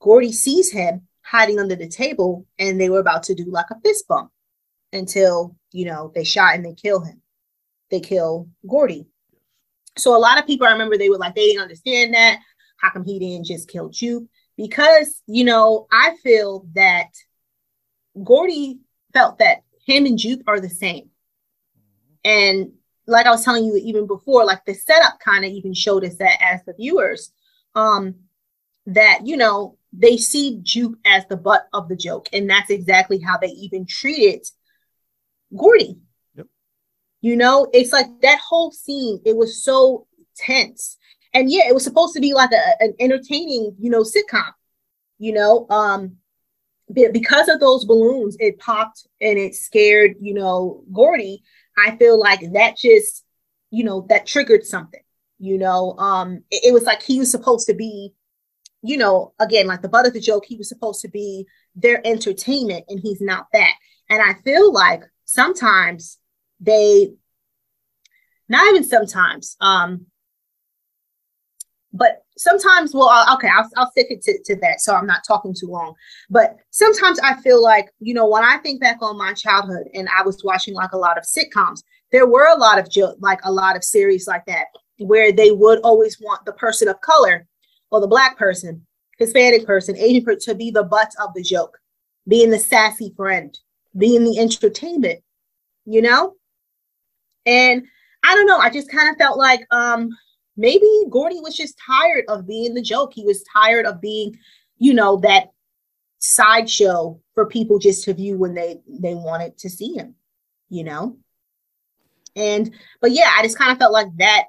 Gordy 0.00 0.32
sees 0.32 0.72
him 0.72 1.06
hiding 1.32 1.58
under 1.58 1.74
the 1.74 1.88
table, 1.88 2.46
and 2.58 2.78
they 2.78 2.90
were 2.90 3.00
about 3.00 3.22
to 3.22 3.34
do 3.34 3.46
like 3.46 3.70
a 3.70 3.80
fist 3.80 4.06
bump 4.06 4.30
until 4.92 5.56
you 5.72 5.86
know 5.86 6.12
they 6.14 6.24
shot 6.24 6.54
and 6.54 6.64
they 6.64 6.74
kill 6.74 7.00
him. 7.00 7.22
They 7.90 8.00
kill 8.00 8.48
Gordy. 8.68 9.06
So 9.96 10.14
a 10.14 10.20
lot 10.20 10.38
of 10.38 10.46
people, 10.46 10.66
I 10.66 10.72
remember, 10.72 10.98
they 10.98 11.08
were 11.08 11.16
like 11.16 11.34
they 11.34 11.46
didn't 11.46 11.62
understand 11.62 12.12
that. 12.12 12.38
How 12.76 12.90
come 12.90 13.04
he 13.04 13.18
didn't 13.18 13.46
just 13.46 13.68
kill 13.68 13.88
Jupe? 13.88 14.28
Because 14.58 15.22
you 15.26 15.44
know, 15.44 15.86
I 15.90 16.16
feel 16.22 16.66
that 16.74 17.08
Gordy 18.22 18.80
felt 19.14 19.38
that 19.38 19.62
him 19.86 20.04
and 20.04 20.18
Jupe 20.18 20.42
are 20.46 20.60
the 20.60 20.68
same, 20.68 21.08
and 22.26 22.72
like 23.06 23.24
I 23.24 23.30
was 23.30 23.42
telling 23.42 23.64
you 23.64 23.76
even 23.76 24.06
before, 24.06 24.44
like 24.44 24.66
the 24.66 24.74
setup 24.74 25.18
kind 25.18 25.46
of 25.46 25.50
even 25.50 25.72
showed 25.72 26.04
us 26.04 26.16
that 26.16 26.42
as 26.42 26.62
the 26.66 26.74
viewers, 26.74 27.32
um, 27.74 28.16
that 28.84 29.20
you 29.24 29.38
know 29.38 29.78
they 29.92 30.16
see 30.16 30.60
Jupe 30.62 30.98
as 31.04 31.24
the 31.26 31.36
butt 31.36 31.68
of 31.72 31.88
the 31.88 31.96
joke, 31.96 32.28
and 32.32 32.48
that's 32.48 32.70
exactly 32.70 33.20
how 33.20 33.38
they 33.38 33.48
even 33.48 33.86
treated 33.86 34.46
Gordy. 35.56 35.98
Yep. 36.34 36.46
You 37.20 37.36
know, 37.36 37.68
it's 37.72 37.92
like 37.92 38.06
that 38.22 38.40
whole 38.40 38.70
scene. 38.70 39.20
It 39.24 39.36
was 39.36 39.62
so 39.62 40.06
tense, 40.36 40.96
and 41.34 41.50
yeah, 41.50 41.68
it 41.68 41.74
was 41.74 41.84
supposed 41.84 42.14
to 42.14 42.20
be 42.20 42.34
like 42.34 42.50
a, 42.52 42.82
an 42.82 42.94
entertaining, 43.00 43.76
you 43.78 43.90
know, 43.90 44.02
sitcom. 44.02 44.52
You 45.18 45.32
know, 45.34 45.66
um, 45.70 46.16
because 46.92 47.48
of 47.48 47.60
those 47.60 47.84
balloons, 47.84 48.36
it 48.40 48.58
popped 48.58 49.06
and 49.20 49.38
it 49.38 49.54
scared, 49.54 50.16
you 50.20 50.34
know, 50.34 50.82
Gordy. 50.92 51.42
I 51.78 51.96
feel 51.96 52.18
like 52.18 52.40
that 52.52 52.76
just, 52.76 53.24
you 53.70 53.84
know, 53.84 54.06
that 54.08 54.26
triggered 54.26 54.64
something. 54.64 55.00
You 55.38 55.58
know, 55.58 55.96
um, 55.98 56.42
it, 56.50 56.66
it 56.68 56.72
was 56.72 56.84
like 56.84 57.02
he 57.02 57.18
was 57.18 57.30
supposed 57.30 57.66
to 57.68 57.74
be, 57.74 58.12
you 58.82 58.96
know, 58.96 59.32
again, 59.38 59.66
like 59.66 59.82
the 59.82 59.88
butt 59.88 60.06
of 60.06 60.12
the 60.12 60.20
joke. 60.20 60.44
He 60.46 60.56
was 60.56 60.68
supposed 60.68 61.00
to 61.02 61.08
be 61.08 61.46
their 61.74 62.04
entertainment, 62.06 62.84
and 62.88 63.00
he's 63.00 63.20
not 63.20 63.46
that. 63.52 63.72
And 64.10 64.20
I 64.20 64.34
feel 64.42 64.72
like 64.72 65.02
sometimes 65.24 66.18
they, 66.60 67.12
not 68.48 68.68
even 68.68 68.84
sometimes, 68.84 69.56
um, 69.60 70.06
but 71.92 72.22
sometimes, 72.38 72.94
well, 72.94 73.08
I'll- 73.08 73.36
okay, 73.36 73.48
I'll, 73.48 73.68
I'll 73.76 73.90
stick 73.90 74.06
it 74.10 74.22
to, 74.22 74.38
to 74.46 74.60
that 74.62 74.80
so 74.80 74.94
I'm 74.94 75.06
not 75.06 75.22
talking 75.26 75.54
too 75.58 75.66
long. 75.66 75.94
But 76.30 76.56
sometimes 76.70 77.18
I 77.20 77.34
feel 77.42 77.62
like, 77.62 77.90
you 78.00 78.14
know, 78.14 78.26
when 78.26 78.42
I 78.42 78.58
think 78.58 78.80
back 78.80 78.98
on 79.02 79.18
my 79.18 79.34
childhood 79.34 79.88
and 79.94 80.08
I 80.08 80.22
was 80.22 80.42
watching 80.42 80.74
like 80.74 80.92
a 80.92 80.98
lot 80.98 81.18
of 81.18 81.24
sitcoms, 81.24 81.82
there 82.10 82.26
were 82.26 82.46
a 82.48 82.58
lot 82.58 82.78
of 82.78 82.90
jo- 82.90 83.14
like 83.20 83.40
a 83.44 83.52
lot 83.52 83.76
of 83.76 83.84
series 83.84 84.26
like 84.26 84.44
that 84.46 84.66
where 84.98 85.32
they 85.32 85.50
would 85.50 85.80
always 85.80 86.18
want 86.20 86.44
the 86.46 86.52
person 86.52 86.88
of 86.88 87.00
color 87.00 87.46
or 87.92 88.00
the 88.00 88.08
black 88.08 88.36
person, 88.36 88.84
Hispanic 89.18 89.64
person, 89.64 89.96
Asian 89.96 90.24
person 90.24 90.54
to 90.54 90.58
be 90.58 90.72
the 90.72 90.82
butt 90.82 91.12
of 91.22 91.32
the 91.34 91.42
joke, 91.42 91.78
being 92.26 92.50
the 92.50 92.58
sassy 92.58 93.12
friend, 93.16 93.56
being 93.96 94.24
the 94.24 94.38
entertainment, 94.38 95.20
you 95.84 96.02
know? 96.02 96.34
And 97.46 97.84
I 98.24 98.34
don't 98.34 98.46
know, 98.46 98.58
I 98.58 98.70
just 98.70 98.90
kind 98.90 99.10
of 99.10 99.16
felt 99.16 99.38
like 99.38 99.60
um 99.70 100.08
maybe 100.56 100.88
Gordy 101.10 101.40
was 101.40 101.54
just 101.54 101.78
tired 101.86 102.24
of 102.28 102.46
being 102.46 102.74
the 102.74 102.82
joke. 102.82 103.12
He 103.14 103.24
was 103.24 103.44
tired 103.52 103.84
of 103.84 104.00
being, 104.00 104.38
you 104.78 104.94
know, 104.94 105.18
that 105.18 105.48
sideshow 106.18 107.20
for 107.34 107.46
people 107.46 107.78
just 107.78 108.04
to 108.04 108.14
view 108.14 108.38
when 108.38 108.54
they 108.54 108.80
they 108.88 109.14
wanted 109.14 109.58
to 109.58 109.68
see 109.68 109.92
him, 109.92 110.14
you 110.70 110.84
know. 110.84 111.18
And 112.36 112.72
but 113.02 113.10
yeah, 113.10 113.30
I 113.36 113.42
just 113.42 113.58
kind 113.58 113.70
of 113.70 113.78
felt 113.78 113.92
like 113.92 114.08
that 114.16 114.44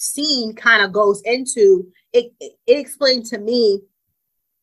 scene 0.00 0.54
kind 0.54 0.82
of 0.82 0.92
goes 0.92 1.20
into 1.26 1.86
it, 2.14 2.32
it, 2.40 2.52
it 2.66 2.78
explained 2.78 3.26
to 3.26 3.38
me 3.38 3.80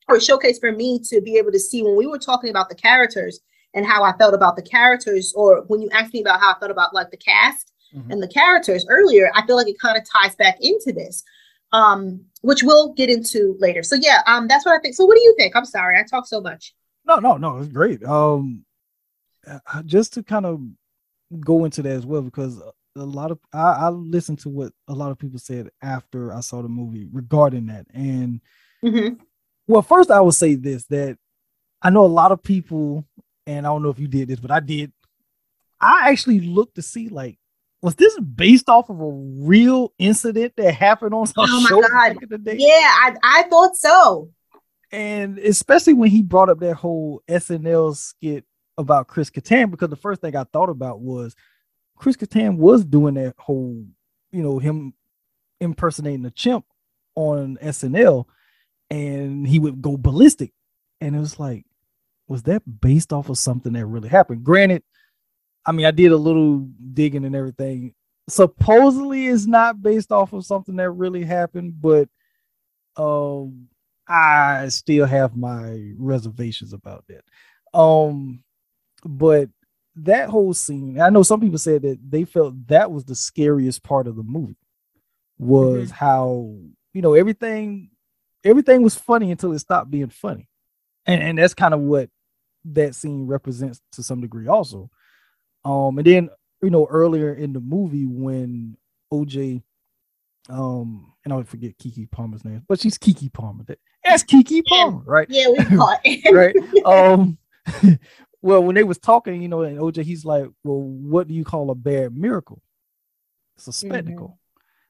or 0.10 0.19
showcase 0.19 0.58
for 0.58 0.71
me 0.71 1.00
to 1.00 1.21
be 1.21 1.38
able 1.38 1.52
to 1.52 1.60
see 1.60 1.84
when 1.84 1.95
we 1.95 2.08
were 2.08 2.17
talking 2.17 2.50
about 2.50 2.69
the 2.69 2.76
characters 2.76 3.39
and 3.73 3.86
how 3.86 4.04
I 4.04 4.17
felt 4.17 4.34
about 4.34 4.56
the 4.56 4.63
characters, 4.63 5.34
or 5.36 5.63
when 5.67 5.82
you 5.82 5.89
asked 5.91 6.13
me 6.13 6.21
about 6.21 6.39
how 6.39 6.54
I 6.54 6.60
felt 6.60 6.71
about 6.71 6.93
like 6.93 7.12
the 7.12 7.17
cast 7.17 7.71
mm-hmm. 7.95 8.10
and 8.10 8.23
the 8.23 8.28
characters 8.28 8.86
earlier, 8.89 9.30
I 9.36 9.45
feel 9.45 9.58
like 9.58 9.67
it 9.67 9.80
kind 9.80 9.97
of 9.97 10.04
ties 10.10 10.36
back 10.36 10.58
into 10.60 10.91
this, 10.91 11.23
um, 11.71 12.21
which 12.41 12.63
we'll 12.63 12.93
get 12.93 13.10
into 13.10 13.56
later. 13.60 13.84
So 13.84 13.95
yeah, 13.95 14.21
um, 14.26 14.47
that's 14.47 14.65
what 14.65 14.76
I 14.76 14.80
think. 14.80 14.95
So 14.95 15.06
what 15.06 15.17
do 15.17 15.21
you 15.21 15.36
think? 15.38 15.56
I'm 15.56 15.65
sorry, 15.65 16.00
I 16.00 16.04
talk 16.04 16.26
so 16.26 16.41
much. 16.41 16.73
No, 17.06 17.17
no, 17.17 17.38
no, 17.38 17.60
it's 17.60 17.67
great. 17.67 18.04
Um, 18.04 18.65
uh, 19.45 19.84
just 19.84 20.13
to 20.13 20.23
kind 20.23 20.45
of 20.45 20.62
go 21.39 21.65
into 21.65 21.84
that 21.84 21.91
as 21.91 22.06
well, 22.06 22.21
because 22.21 22.60
a 22.97 23.05
lot 23.05 23.31
of 23.31 23.39
I, 23.53 23.71
I 23.71 23.89
listened 23.89 24.39
to 24.39 24.49
what 24.49 24.73
a 24.88 24.93
lot 24.93 25.12
of 25.12 25.19
people 25.19 25.39
said 25.39 25.69
after 25.81 26.33
I 26.33 26.41
saw 26.41 26.62
the 26.62 26.69
movie 26.69 27.07
regarding 27.12 27.67
that, 27.67 27.86
and 27.93 28.41
mm-hmm. 28.83 29.15
well, 29.67 29.81
first 29.81 30.12
I 30.12 30.19
will 30.21 30.31
say 30.31 30.55
this 30.55 30.86
that 30.86 31.17
I 31.81 31.89
know 31.89 32.05
a 32.05 32.07
lot 32.07 32.31
of 32.31 32.43
people, 32.43 33.05
and 33.45 33.65
I 33.65 33.69
don't 33.69 33.83
know 33.83 33.89
if 33.89 33.99
you 33.99 34.07
did 34.07 34.27
this, 34.27 34.39
but 34.39 34.51
I 34.51 34.60
did. 34.60 34.91
I 35.79 36.10
actually 36.10 36.39
looked 36.39 36.75
to 36.75 36.81
see 36.81 37.10
like 37.10 37.38
was 37.81 37.95
this 37.95 38.19
based 38.19 38.69
off 38.69 38.89
of 38.89 38.99
a 38.99 39.10
real 39.10 39.93
incident 39.99 40.53
that 40.57 40.73
happened 40.73 41.13
on 41.13 41.27
some 41.27 41.45
oh 41.47 41.65
show 41.67 41.81
back 41.81 42.17
in 42.21 42.29
the 42.29 42.38
day? 42.38 42.55
Yeah, 42.57 42.67
I, 42.69 43.15
I 43.23 43.43
thought 43.43 43.75
so. 43.75 44.31
And 44.91 45.38
especially 45.38 45.93
when 45.93 46.10
he 46.10 46.23
brought 46.23 46.49
up 46.49 46.60
that 46.60 46.75
whole 46.75 47.21
SNL 47.27 47.95
skit 47.95 48.45
about 48.77 49.07
Chris 49.07 49.29
Kattan, 49.29 49.69
because 49.69 49.89
the 49.89 49.95
first 49.95 50.21
thing 50.21 50.36
I 50.36 50.45
thought 50.45 50.69
about 50.69 51.01
was 51.01 51.36
Chris 51.97 52.15
Kattan 52.15 52.57
was 52.57 52.86
doing 52.86 53.15
that 53.15 53.36
whole, 53.38 53.86
you 54.31 54.43
know, 54.43 54.60
him 54.60 54.93
impersonating 55.60 56.25
a 56.25 56.31
chimp 56.31 56.65
on 57.15 57.57
SNL, 57.62 58.25
and 58.89 59.47
he 59.47 59.60
would 59.60 59.81
go 59.81 59.97
ballistic. 59.97 60.53
And 61.01 61.15
it 61.15 61.19
was 61.19 61.39
like, 61.39 61.65
was 62.27 62.43
that 62.43 62.62
based 62.81 63.13
off 63.13 63.29
of 63.29 63.38
something 63.38 63.73
that 63.73 63.86
really 63.86 64.10
happened? 64.10 64.43
Granted, 64.43 64.83
I 65.65 65.71
mean, 65.71 65.86
I 65.86 65.91
did 65.91 66.12
a 66.12 66.17
little 66.17 66.67
digging 66.93 67.25
and 67.25 67.36
everything. 67.36 67.93
Supposedly, 68.29 69.27
it's 69.27 69.45
not 69.45 69.81
based 69.81 70.12
off 70.12 70.33
of 70.33 70.45
something 70.45 70.75
that 70.77 70.91
really 70.91 71.23
happened, 71.23 71.81
but 71.81 72.10
um, 72.97 73.67
I 74.07 74.67
still 74.69 75.05
have 75.05 75.36
my 75.36 75.93
reservations 75.97 76.73
about 76.73 77.05
that. 77.07 77.23
Um, 77.77 78.43
but 79.03 79.49
that 80.03 80.29
whole 80.29 80.53
scene, 80.53 80.99
I 80.99 81.10
know 81.10 81.23
some 81.23 81.39
people 81.39 81.57
said 81.57 81.81
that 81.83 81.99
they 82.07 82.23
felt 82.23 82.67
that 82.67 82.91
was 82.91 83.05
the 83.05 83.15
scariest 83.15 83.83
part 83.83 84.07
of 84.07 84.15
the 84.15 84.23
movie 84.23 84.57
was 85.39 85.89
mm-hmm. 85.89 85.95
how 85.95 86.55
you 86.93 87.01
know 87.01 87.13
everything 87.13 87.89
everything 88.43 88.81
was 88.81 88.95
funny 88.95 89.31
until 89.31 89.53
it 89.53 89.60
stopped 89.60 89.91
being 89.91 90.10
funny. 90.10 90.47
And 91.05 91.21
and 91.21 91.38
that's 91.38 91.53
kind 91.53 91.73
of 91.73 91.81
what 91.81 92.10
that 92.65 92.95
scene 92.95 93.27
represents 93.27 93.81
to 93.93 94.03
some 94.03 94.21
degree 94.21 94.47
also. 94.47 94.89
Um 95.65 95.97
and 95.97 96.07
then 96.07 96.29
you 96.62 96.69
know 96.69 96.88
earlier 96.89 97.33
in 97.33 97.53
the 97.53 97.60
movie 97.60 98.05
when 98.05 98.77
OJ 99.12 99.62
um 100.49 101.13
and 101.23 101.33
I 101.33 101.43
forget 101.43 101.77
Keke 101.77 102.10
Palmer's 102.10 102.45
name, 102.45 102.63
but 102.67 102.79
she's 102.79 102.97
Keke 102.97 103.31
Palmer. 103.33 103.65
That's 104.03 104.23
Keke 104.23 104.63
Palmer, 104.65 105.03
right? 105.05 105.27
Yeah, 105.29 105.49
we 105.49 105.77
caught 105.77 105.99
it. 106.03 106.33
right. 106.33 106.55
Um 106.86 107.38
well, 108.41 108.63
when 108.63 108.76
they 108.76 108.84
was 108.84 108.97
talking, 108.97 109.41
you 109.41 109.47
know, 109.47 109.62
and 109.62 109.80
OJ, 109.80 110.04
he's 110.04 110.26
like, 110.26 110.45
"Well, 110.63 110.82
what 110.82 111.28
do 111.28 111.34
you 111.34 111.43
call 111.43 111.71
a 111.71 111.76
bad 111.76 112.15
miracle? 112.15 112.62
It's 113.56 113.67
a 113.67 113.71
mm-hmm. 113.71 113.89
spectacle." 113.89 114.39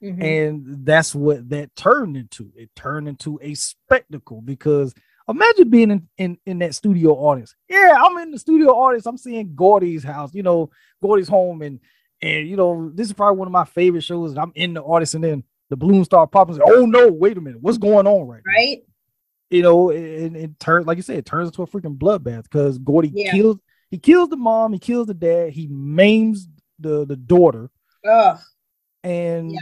Mm-hmm. 0.03 0.21
And 0.21 0.85
that's 0.85 1.15
what 1.15 1.49
that 1.49 1.75
turned 1.75 2.17
into. 2.17 2.51
It 2.55 2.69
turned 2.75 3.07
into 3.07 3.39
a 3.41 3.55
spectacle 3.55 4.41
because 4.41 4.93
imagine 5.27 5.69
being 5.69 5.91
in, 5.91 6.07
in, 6.17 6.37
in 6.45 6.59
that 6.59 6.75
studio 6.75 7.13
audience. 7.13 7.55
Yeah, 7.67 7.95
I'm 7.99 8.17
in 8.19 8.31
the 8.31 8.39
studio 8.39 8.69
audience. 8.69 9.05
I'm 9.05 9.17
seeing 9.17 9.55
Gordy's 9.55 10.03
house, 10.03 10.33
you 10.33 10.43
know, 10.43 10.69
Gordy's 11.01 11.27
home, 11.27 11.61
and 11.61 11.79
and 12.21 12.47
you 12.47 12.55
know, 12.55 12.91
this 12.93 13.07
is 13.07 13.13
probably 13.13 13.39
one 13.39 13.47
of 13.47 13.51
my 13.51 13.65
favorite 13.65 14.03
shows. 14.03 14.31
And 14.31 14.39
I'm 14.39 14.51
in 14.55 14.73
the 14.73 14.83
audience, 14.83 15.13
and 15.13 15.23
then 15.23 15.43
the 15.69 15.77
balloon 15.77 16.05
start 16.05 16.31
popping. 16.31 16.59
oh 16.63 16.85
no, 16.85 17.07
wait 17.07 17.37
a 17.37 17.41
minute, 17.41 17.61
what's 17.61 17.77
going 17.77 18.07
on 18.07 18.27
right? 18.27 18.41
Right. 18.45 18.79
Now? 18.79 18.93
You 19.49 19.61
know, 19.61 19.89
and 19.91 20.35
it, 20.35 20.43
it 20.43 20.59
turns 20.59 20.85
like 20.85 20.97
you 20.97 21.03
said, 21.03 21.17
it 21.17 21.25
turns 21.25 21.49
into 21.49 21.63
a 21.63 21.67
freaking 21.67 21.97
bloodbath 21.97 22.43
because 22.43 22.77
Gordy 22.77 23.11
yeah. 23.13 23.31
kills 23.31 23.57
he 23.89 23.97
kills 23.97 24.29
the 24.29 24.37
mom, 24.37 24.73
he 24.73 24.79
kills 24.79 25.07
the 25.07 25.13
dad, 25.13 25.51
he 25.51 25.67
maims 25.67 26.47
the 26.79 27.05
the 27.05 27.15
daughter. 27.15 27.69
Ugh. 28.05 28.39
And 29.03 29.51
yeah. 29.51 29.59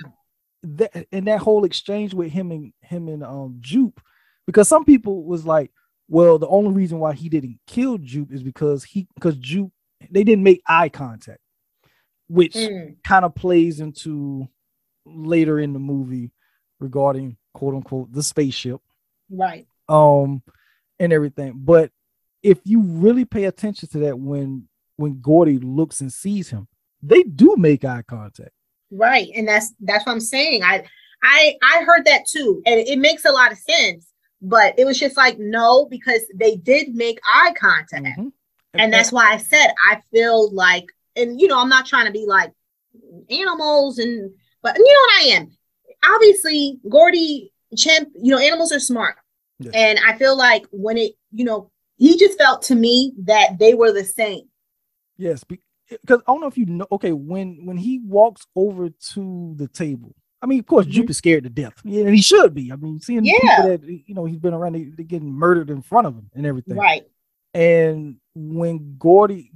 that 0.63 1.07
and 1.11 1.27
that 1.27 1.39
whole 1.39 1.65
exchange 1.65 2.13
with 2.13 2.31
him 2.31 2.51
and 2.51 2.73
him 2.81 3.07
and 3.07 3.23
um 3.23 3.57
Jupe, 3.59 3.99
because 4.47 4.67
some 4.67 4.85
people 4.85 5.23
was 5.23 5.45
like, 5.45 5.71
well, 6.07 6.39
the 6.39 6.47
only 6.47 6.71
reason 6.71 6.99
why 6.99 7.13
he 7.13 7.29
didn't 7.29 7.59
kill 7.67 7.97
Jupe 7.97 8.31
is 8.31 8.41
because 8.41 8.83
he 8.83 9.07
because 9.13 9.37
Jupe 9.37 9.71
they 10.09 10.23
didn't 10.23 10.43
make 10.43 10.63
eye 10.67 10.89
contact, 10.89 11.41
which 12.27 12.53
mm. 12.53 12.95
kind 13.03 13.23
of 13.23 13.35
plays 13.35 13.79
into 13.79 14.47
later 15.05 15.59
in 15.59 15.73
the 15.73 15.79
movie 15.79 16.31
regarding 16.79 17.37
quote 17.53 17.75
unquote 17.75 18.11
the 18.11 18.23
spaceship. 18.23 18.81
Right 19.29 19.67
um, 19.89 20.41
and 20.99 21.13
everything. 21.13 21.53
But 21.55 21.91
if 22.43 22.59
you 22.63 22.81
really 22.81 23.25
pay 23.25 23.45
attention 23.45 23.89
to 23.89 23.99
that, 23.99 24.19
when 24.19 24.67
when 24.97 25.19
Gordy 25.21 25.57
looks 25.57 26.01
and 26.01 26.11
sees 26.11 26.49
him, 26.49 26.67
they 27.01 27.23
do 27.23 27.55
make 27.57 27.83
eye 27.83 28.03
contact. 28.07 28.51
Right, 28.91 29.29
and 29.35 29.47
that's 29.47 29.73
that's 29.79 30.05
what 30.05 30.13
I'm 30.13 30.19
saying. 30.19 30.63
I 30.63 30.85
I 31.23 31.55
I 31.63 31.83
heard 31.83 32.05
that 32.05 32.25
too, 32.27 32.61
and 32.65 32.79
it 32.79 32.99
makes 32.99 33.25
a 33.25 33.31
lot 33.31 33.51
of 33.51 33.57
sense. 33.57 34.07
But 34.41 34.77
it 34.77 34.85
was 34.85 34.99
just 34.99 35.17
like 35.17 35.39
no, 35.39 35.85
because 35.85 36.21
they 36.35 36.55
did 36.55 36.93
make 36.93 37.19
eye 37.25 37.53
contact, 37.57 38.05
mm-hmm. 38.19 38.27
and 38.73 38.93
that's 38.93 39.11
why 39.11 39.31
I 39.31 39.37
said 39.37 39.73
I 39.89 40.01
feel 40.11 40.53
like, 40.53 40.85
and 41.15 41.39
you 41.39 41.47
know, 41.47 41.59
I'm 41.59 41.69
not 41.69 41.87
trying 41.87 42.05
to 42.05 42.11
be 42.11 42.25
like 42.27 42.51
animals, 43.29 43.97
and 43.97 44.31
but 44.61 44.77
you 44.77 44.83
know 44.83 44.91
what 44.91 45.23
I 45.23 45.35
am. 45.35 45.51
Obviously, 46.13 46.79
Gordy 46.87 47.51
Chimp, 47.75 48.09
you 48.21 48.31
know, 48.31 48.39
animals 48.39 48.71
are 48.71 48.79
smart. 48.79 49.15
Yes. 49.59 49.73
And 49.73 49.99
I 50.05 50.17
feel 50.17 50.37
like 50.37 50.65
when 50.71 50.97
it, 50.97 51.13
you 51.31 51.45
know, 51.45 51.71
he 51.97 52.17
just 52.17 52.37
felt 52.37 52.61
to 52.63 52.75
me 52.75 53.13
that 53.19 53.57
they 53.59 53.73
were 53.73 53.91
the 53.91 54.03
same. 54.03 54.49
Yes, 55.17 55.43
because 55.43 55.63
I 56.09 56.23
don't 56.27 56.41
know 56.41 56.47
if 56.47 56.57
you 56.57 56.65
know. 56.65 56.87
Okay, 56.91 57.13
when 57.13 57.65
when 57.65 57.77
he 57.77 57.99
walks 57.99 58.45
over 58.55 58.89
to 59.13 59.53
the 59.55 59.67
table, 59.69 60.13
I 60.41 60.45
mean, 60.45 60.59
of 60.59 60.65
course, 60.65 60.85
mm-hmm. 60.85 60.93
Jupe 60.93 61.09
is 61.09 61.17
scared 61.17 61.43
to 61.45 61.49
death, 61.49 61.75
yeah, 61.85 62.01
and 62.01 62.13
he 62.13 62.21
should 62.21 62.53
be. 62.53 62.71
I 62.71 62.75
mean, 62.75 62.99
seeing 62.99 63.23
yeah. 63.23 63.33
people 63.39 63.63
that 63.69 63.83
you 64.05 64.13
know 64.13 64.25
he's 64.25 64.39
been 64.39 64.53
around, 64.53 64.73
they, 64.73 65.01
are 65.01 65.07
getting 65.07 65.31
murdered 65.31 65.69
in 65.69 65.81
front 65.81 66.07
of 66.07 66.15
him 66.15 66.29
and 66.33 66.45
everything, 66.45 66.75
right? 66.75 67.03
And 67.53 68.17
when 68.33 68.97
Gordy, 68.97 69.51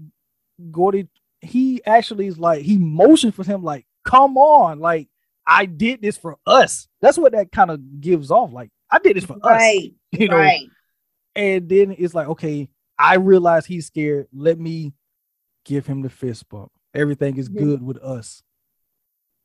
Gordy, 0.71 1.09
he 1.41 1.83
actually 1.85 2.27
is 2.27 2.39
like 2.39 2.61
he 2.61 2.77
motioned 2.77 3.35
for 3.35 3.43
him, 3.43 3.63
like, 3.63 3.85
"Come 4.05 4.37
on, 4.37 4.79
like 4.79 5.09
I 5.45 5.65
did 5.65 6.01
this 6.01 6.15
for 6.15 6.37
us." 6.45 6.87
That's 7.01 7.17
what 7.17 7.33
that 7.33 7.51
kind 7.51 7.69
of 7.69 7.99
gives 7.99 8.31
off, 8.31 8.53
like 8.53 8.71
I 8.89 8.99
did 8.99 9.17
this 9.17 9.25
for 9.25 9.37
right, 9.43 9.77
us. 9.77 9.91
You 10.17 10.27
know, 10.27 10.37
right. 10.37 10.65
and 11.35 11.69
then 11.69 11.95
it's 11.95 12.15
like, 12.15 12.27
okay, 12.29 12.67
I 12.97 13.15
realize 13.15 13.67
he's 13.67 13.85
scared. 13.85 14.27
Let 14.33 14.59
me 14.59 14.93
give 15.65 15.85
him 15.85 16.01
the 16.01 16.09
fist 16.09 16.49
bump. 16.49 16.71
Everything 16.95 17.37
is 17.37 17.47
good 17.47 17.83
with 17.83 17.97
us. 17.97 18.41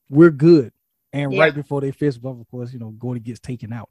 We're 0.09 0.31
good. 0.31 0.73
And 1.13 1.33
yeah. 1.33 1.41
right 1.43 1.55
before 1.55 1.83
they 1.83 1.93
fist 1.93 2.23
bump, 2.23 2.41
of 2.41 2.51
course, 2.51 2.73
you 2.73 2.79
know, 2.79 2.91
Gordy 2.91 3.21
gets 3.21 3.41
taken 3.41 3.75
out. 3.75 3.91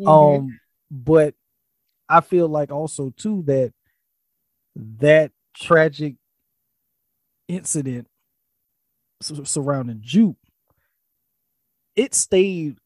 Mm-hmm. 0.00 0.08
Um, 0.08 0.60
but 0.90 1.34
I 2.08 2.20
feel 2.20 2.48
like 2.48 2.72
also 2.72 3.12
too 3.16 3.42
that 3.46 3.72
that 4.98 5.32
tragic 5.54 6.16
incident 7.48 8.08
surrounding 9.22 10.00
Jupe, 10.00 10.38
it 11.94 12.14
stayed 12.14 12.78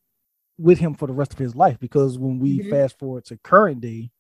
with 0.61 0.79
him 0.79 0.95
for 0.95 1.07
the 1.07 1.13
rest 1.13 1.33
of 1.33 1.39
his 1.39 1.57
life 1.57 1.79
because 1.81 2.19
when 2.19 2.39
we 2.39 2.59
mm-hmm. 2.59 2.71
fast 2.71 2.99
forward 2.99 3.25
to 3.25 3.39
current 3.39 3.81
day 3.81 4.11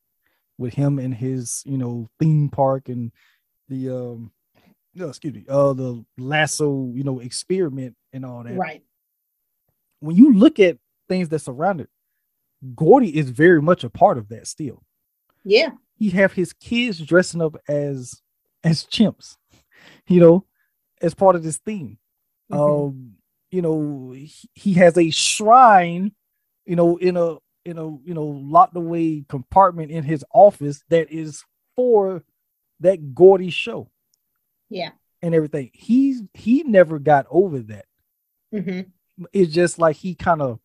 with 0.58 0.72
him 0.74 0.98
and 0.98 1.14
his 1.14 1.62
you 1.66 1.76
know 1.76 2.08
theme 2.18 2.48
park 2.48 2.88
and 2.88 3.12
the 3.68 3.90
um 3.90 4.32
no 4.94 5.08
excuse 5.08 5.34
me 5.34 5.44
uh 5.48 5.72
the 5.74 6.04
lasso 6.18 6.90
you 6.94 7.04
know 7.04 7.20
experiment 7.20 7.94
and 8.12 8.24
all 8.24 8.42
that. 8.42 8.56
Right. 8.56 8.82
When 10.00 10.16
you 10.16 10.32
look 10.32 10.58
at 10.58 10.78
things 11.08 11.28
that 11.28 11.40
surround 11.40 11.82
it 11.82 11.90
gordy 12.74 13.16
is 13.16 13.30
very 13.30 13.60
much 13.60 13.84
a 13.84 13.90
part 13.90 14.18
of 14.18 14.28
that 14.30 14.46
still. 14.46 14.82
Yeah. 15.44 15.70
He 15.96 16.10
have 16.10 16.32
his 16.32 16.52
kids 16.54 16.98
dressing 17.00 17.42
up 17.42 17.56
as 17.68 18.20
as 18.64 18.84
chimps 18.84 19.36
you 20.08 20.20
know 20.20 20.46
as 21.02 21.14
part 21.14 21.36
of 21.36 21.42
this 21.42 21.58
theme. 21.58 21.98
Mhm. 22.50 22.88
Um, 22.88 23.16
you 23.50 23.62
know, 23.62 24.12
he, 24.12 24.32
he 24.54 24.74
has 24.74 24.96
a 24.96 25.10
shrine, 25.10 26.12
you 26.70 26.76
know, 26.76 26.98
in 26.98 27.16
a 27.16 27.34
in 27.64 27.78
a 27.78 27.84
you 28.04 28.14
know 28.14 28.26
locked 28.26 28.76
away 28.76 29.24
compartment 29.28 29.90
in 29.90 30.04
his 30.04 30.24
office 30.32 30.84
that 30.88 31.10
is 31.10 31.44
for 31.74 32.22
that 32.78 33.12
Gordy 33.12 33.50
show 33.50 33.90
Yeah. 34.68 34.92
and 35.20 35.34
everything. 35.34 35.70
He's 35.74 36.22
he 36.32 36.62
never 36.62 37.00
got 37.00 37.26
over 37.28 37.58
that. 37.58 37.86
hmm 38.54 38.82
It's 39.32 39.52
just 39.52 39.80
like 39.80 39.96
he 39.96 40.14
kind 40.14 40.40
of 40.40 40.60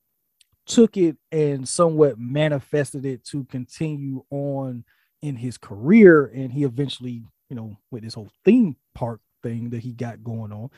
took 0.67 0.95
it 0.95 1.17
and 1.31 1.67
somewhat 1.67 2.19
manifested 2.19 3.03
it 3.03 3.23
to 3.31 3.43
continue 3.45 4.23
on 4.29 4.83
in 5.23 5.35
his 5.35 5.57
career, 5.57 6.27
and 6.27 6.53
he 6.53 6.65
eventually, 6.65 7.23
you 7.49 7.55
know, 7.55 7.79
with 7.89 8.03
this 8.03 8.13
whole 8.13 8.29
theme 8.43 8.75
park 8.93 9.21
thing 9.41 9.71
that 9.71 9.81
he 9.81 9.91
got 9.91 10.23
going 10.23 10.51
on. 10.51 10.69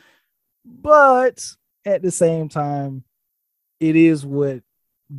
But 0.64 1.44
at 1.84 2.00
the 2.00 2.10
same 2.10 2.48
time, 2.48 3.04
it 3.78 3.94
is 3.94 4.24
what 4.24 4.62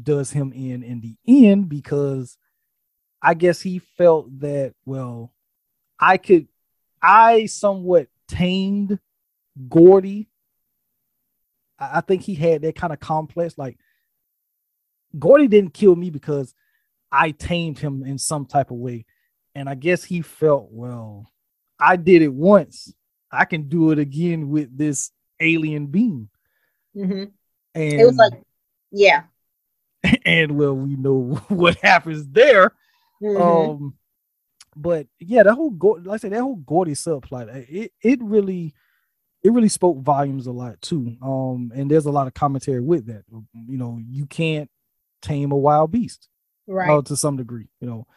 does 0.04 0.32
him 0.32 0.54
in 0.54 0.84
in 0.84 1.02
the 1.02 1.16
end 1.28 1.70
because 1.70 2.38
I 3.22 3.34
guess 3.34 3.62
he 3.62 3.80
felt 3.80 4.40
that 4.40 4.74
well, 4.86 5.34
I 6.00 6.18
could, 6.18 6.48
I 7.02 7.48
somewhat 7.48 8.08
tamed 8.28 9.00
Gordy. 9.68 10.30
I 11.78 11.98
I 11.98 12.02
think 12.02 12.22
he 12.22 12.36
had 12.36 12.62
that 12.62 12.76
kind 12.76 12.94
of 12.94 13.00
complex. 13.00 13.58
Like 13.58 13.78
Gordy 15.18 15.48
didn't 15.48 15.74
kill 15.74 15.96
me 15.96 16.10
because 16.10 16.54
I 17.12 17.32
tamed 17.32 17.80
him 17.80 18.04
in 18.04 18.18
some 18.18 18.46
type 18.46 18.72
of 18.72 18.78
way, 18.78 19.06
and 19.56 19.68
I 19.68 19.76
guess 19.76 20.04
he 20.04 20.22
felt 20.22 20.68
well. 20.72 21.32
I 21.80 21.96
did 21.96 22.22
it 22.22 22.34
once. 22.34 22.94
I 23.32 23.46
can 23.46 23.70
do 23.70 23.92
it 23.92 24.00
again 24.00 24.50
with 24.50 24.76
this 24.78 25.12
alien 25.40 25.88
being. 25.88 26.30
hmm 26.94 27.26
And 27.76 28.02
It 28.02 28.06
was 28.06 28.18
like, 28.18 28.34
yeah. 28.92 29.24
and 30.26 30.58
well, 30.58 30.76
we 30.76 30.96
know 30.96 31.42
what 31.50 31.78
happens 31.78 32.28
there. 32.28 32.74
Mhm. 33.22 33.42
Um, 33.42 33.96
but 34.76 35.08
yeah, 35.20 35.44
that 35.44 35.54
whole 35.54 35.76
like 36.04 36.16
I 36.16 36.18
said, 36.18 36.32
that 36.32 36.42
whole 36.42 36.56
Gordy 36.56 36.94
subplot, 36.94 37.50
uh, 37.54 37.66
it 37.68 37.92
it 38.02 38.20
really, 38.22 38.74
it 39.44 39.52
really 39.52 39.70
spoke 39.70 39.98
volumes 40.00 40.48
a 40.48 40.52
lot 40.52 40.82
too. 40.82 41.18
Um, 41.22 41.72
and 41.76 41.90
there's 41.92 42.06
a 42.06 42.12
lot 42.12 42.28
of 42.28 42.34
commentary 42.34 42.82
with 42.82 43.08
that. 43.08 43.24
You 43.30 43.78
know, 43.78 44.00
you 44.08 44.26
can't 44.26 44.70
tame 45.22 45.52
a 45.52 45.58
wild 45.58 45.92
beast, 45.92 46.30
right. 46.68 46.88
well, 46.88 47.04
to 47.04 47.16
some 47.16 47.36
degree. 47.36 47.68
You 47.82 47.88
know, 47.88 48.08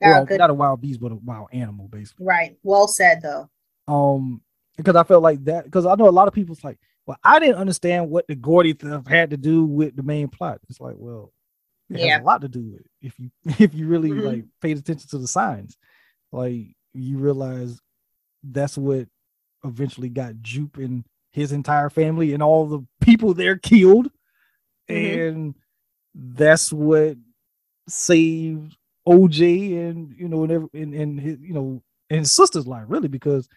well, 0.00 0.26
not 0.30 0.50
a 0.50 0.54
wild 0.54 0.80
beast, 0.80 1.00
but 1.00 1.12
a 1.12 1.16
wild 1.16 1.48
animal, 1.52 1.88
basically. 1.88 2.26
Right. 2.26 2.56
Well 2.62 2.88
said, 2.88 3.22
though. 3.22 3.48
Um, 3.88 4.42
because 4.76 4.96
I 4.96 5.04
felt 5.04 5.22
like 5.22 5.44
that 5.44 5.64
because 5.64 5.86
I 5.86 5.94
know 5.94 6.08
a 6.08 6.10
lot 6.10 6.28
of 6.28 6.34
people's 6.34 6.64
like, 6.64 6.78
well, 7.10 7.18
I 7.24 7.38
didn't 7.40 7.56
understand 7.56 8.08
what 8.08 8.26
the 8.28 8.36
Gordy 8.36 8.72
stuff 8.72 9.06
had 9.06 9.30
to 9.30 9.36
do 9.36 9.64
with 9.64 9.96
the 9.96 10.02
main 10.04 10.28
plot. 10.28 10.60
It's 10.68 10.80
like, 10.80 10.94
well, 10.96 11.32
it 11.88 11.98
Yeah. 12.00 12.12
has 12.14 12.20
a 12.22 12.24
lot 12.24 12.40
to 12.42 12.48
do 12.48 12.62
with 12.62 12.80
it 12.80 12.86
if 13.02 13.18
you 13.18 13.30
if 13.58 13.74
you 13.74 13.86
really 13.88 14.10
Mhm. 14.10 14.24
like 14.24 14.44
paid 14.60 14.78
attention 14.78 15.08
to 15.10 15.18
the 15.18 15.26
signs. 15.26 15.76
Like 16.30 16.76
you 16.94 17.18
realize 17.18 17.80
that's 18.44 18.78
what 18.78 19.08
eventually 19.64 20.08
got 20.08 20.40
Jupe 20.40 20.76
and 20.76 21.04
his 21.32 21.52
entire 21.52 21.90
family 21.90 22.32
and 22.32 22.42
all 22.42 22.66
the 22.66 22.80
people 23.00 23.34
there 23.34 23.56
killed. 23.56 24.10
Mhm. 24.88 25.28
And 25.28 25.54
that's 26.14 26.72
what 26.72 27.16
saved 27.88 28.76
OJ 29.08 29.88
and 29.88 30.14
you 30.16 30.28
know 30.28 30.42
and 30.44 30.52
every, 30.52 30.68
and, 30.74 30.94
and 30.94 31.20
his 31.20 31.40
you 31.40 31.52
know 31.54 31.82
and 32.10 32.20
his 32.20 32.32
sister's 32.32 32.66
life 32.66 32.84
really 32.88 33.08
because 33.08 33.48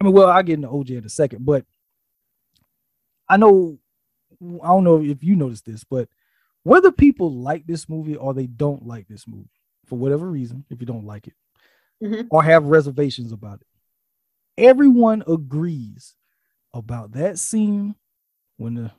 I 0.00 0.04
mean 0.04 0.12
well 0.12 0.28
I'll 0.28 0.42
get 0.42 0.54
into 0.54 0.68
OJ 0.68 0.98
in 0.98 1.04
a 1.04 1.08
second 1.08 1.46
but 1.46 1.64
I 3.28 3.36
know 3.36 3.78
I 4.62 4.66
don't 4.68 4.84
know 4.84 5.00
if 5.02 5.22
you 5.22 5.36
noticed 5.36 5.64
this 5.64 5.84
but 5.84 6.08
whether 6.64 6.90
people 6.90 7.32
like 7.32 7.66
this 7.66 7.88
movie 7.88 8.16
or 8.16 8.34
they 8.34 8.46
don't 8.46 8.86
like 8.86 9.06
this 9.08 9.26
movie 9.26 9.50
for 9.86 9.96
whatever 9.98 10.30
reason 10.30 10.64
if 10.70 10.80
you 10.80 10.86
don't 10.86 11.04
like 11.06 11.26
it 11.28 11.34
Mhm. 12.02 12.26
or 12.30 12.42
have 12.42 12.64
reservations 12.66 13.32
about 13.32 13.60
it 13.60 13.66
everyone 14.58 15.22
agrees 15.26 16.14
about 16.72 17.12
that 17.12 17.38
scene 17.38 17.94
when 18.56 18.74
the 18.74 18.90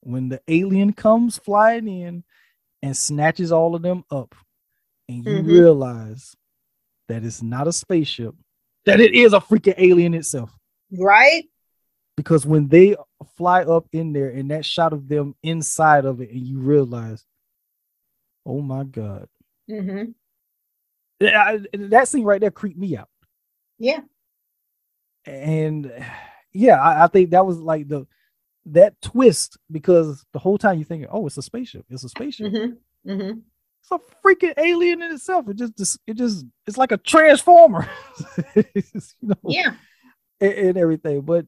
when 0.00 0.28
the 0.28 0.40
alien 0.48 0.92
comes 0.92 1.38
flying 1.38 1.88
in 1.88 2.24
and 2.82 2.96
snatches 2.96 3.50
all 3.52 3.74
of 3.74 3.82
them 3.82 4.04
up 4.10 4.34
and 5.08 5.24
you 5.24 5.42
Mhm. 5.42 5.46
realize 5.46 6.36
that 7.08 7.24
it's 7.24 7.42
not 7.42 7.66
a 7.68 7.72
spaceship 7.72 8.34
that 8.86 9.00
it 9.00 9.14
is 9.14 9.32
a 9.32 9.40
freaking 9.40 9.74
alien 9.78 10.14
itself 10.14 10.56
Right. 10.92 11.44
because 12.16 12.46
when 12.46 12.68
they 12.68 12.94
fly 13.36 13.62
up 13.62 13.86
in 13.92 14.12
there 14.12 14.28
and 14.28 14.50
that 14.50 14.64
shot 14.64 14.92
of 14.92 15.08
them 15.08 15.34
inside 15.42 16.04
of 16.04 16.20
it 16.20 16.30
and 16.30 16.40
you 16.46 16.58
realize 16.58 17.24
oh 18.46 18.60
my 18.60 18.84
god. 18.84 19.28
Hmm 19.68 20.04
I- 21.22 21.64
that 21.72 22.08
scene 22.08 22.24
right 22.24 22.40
there 22.40 22.50
creeped 22.50 22.78
me 22.78 22.96
out. 22.96 23.08
Yeah. 23.78 24.00
and 25.26 25.90
yeah 26.52 26.80
I, 26.80 27.04
I 27.04 27.06
think 27.08 27.30
that 27.30 27.46
was 27.46 27.58
like 27.58 27.88
the 27.88 28.06
that 28.66 29.00
twist 29.02 29.58
because 29.70 30.24
the 30.32 30.38
whole 30.38 30.56
time 30.58 30.78
you're 30.78 30.84
thinking 30.86 31.08
oh 31.10 31.26
it's 31.26 31.36
a 31.38 31.42
spaceship. 31.42 31.84
It's 31.90 32.04
a 32.04 32.08
spaceship. 32.08 32.52
Hmm 32.52 33.10
hmm 33.10 33.30
it's 33.80 33.90
a 33.90 33.98
freaking 34.26 34.54
alien 34.56 35.02
in 35.02 35.12
itself. 35.12 35.46
It 35.50 35.56
just, 35.58 35.76
just 35.76 35.98
it 36.06 36.14
just 36.16 36.46
it's 36.66 36.78
like 36.78 36.92
a 36.92 36.96
transformer. 36.96 37.86
You 38.56 38.72
know, 39.22 39.34
Yeah. 39.46 39.74
and, 40.40 40.52
and 40.52 40.78
everything. 40.78 41.20
But 41.22 41.44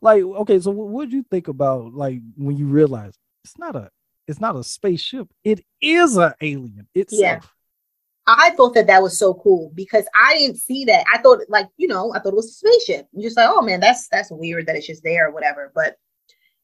like 0.00 0.22
okay 0.22 0.60
so 0.60 0.70
what 0.70 1.04
did 1.04 1.12
you 1.12 1.24
think 1.30 1.48
about 1.48 1.92
like 1.92 2.20
when 2.36 2.56
you 2.56 2.66
realize 2.66 3.14
it's 3.44 3.58
not 3.58 3.76
a 3.76 3.90
it's 4.26 4.40
not 4.40 4.56
a 4.56 4.62
spaceship 4.62 5.28
it 5.44 5.64
is 5.80 6.16
an 6.16 6.32
alien 6.40 6.86
itself 6.94 7.52
I 8.30 8.50
thought 8.50 8.74
that 8.74 8.88
that 8.88 9.02
was 9.02 9.18
so 9.18 9.32
cool 9.32 9.72
because 9.74 10.04
I 10.14 10.36
didn't 10.36 10.58
see 10.58 10.84
that. 10.84 11.02
I 11.10 11.16
thought, 11.16 11.40
like, 11.48 11.66
you 11.78 11.88
know, 11.88 12.12
I 12.12 12.18
thought 12.18 12.34
it 12.34 12.36
was 12.36 12.50
a 12.50 12.52
spaceship. 12.52 13.06
I'm 13.14 13.22
just 13.22 13.38
like, 13.38 13.48
oh 13.48 13.62
man, 13.62 13.80
that's 13.80 14.06
that's 14.08 14.30
weird 14.30 14.66
that 14.66 14.76
it's 14.76 14.86
just 14.86 15.02
there 15.02 15.28
or 15.28 15.32
whatever. 15.32 15.72
But 15.74 15.96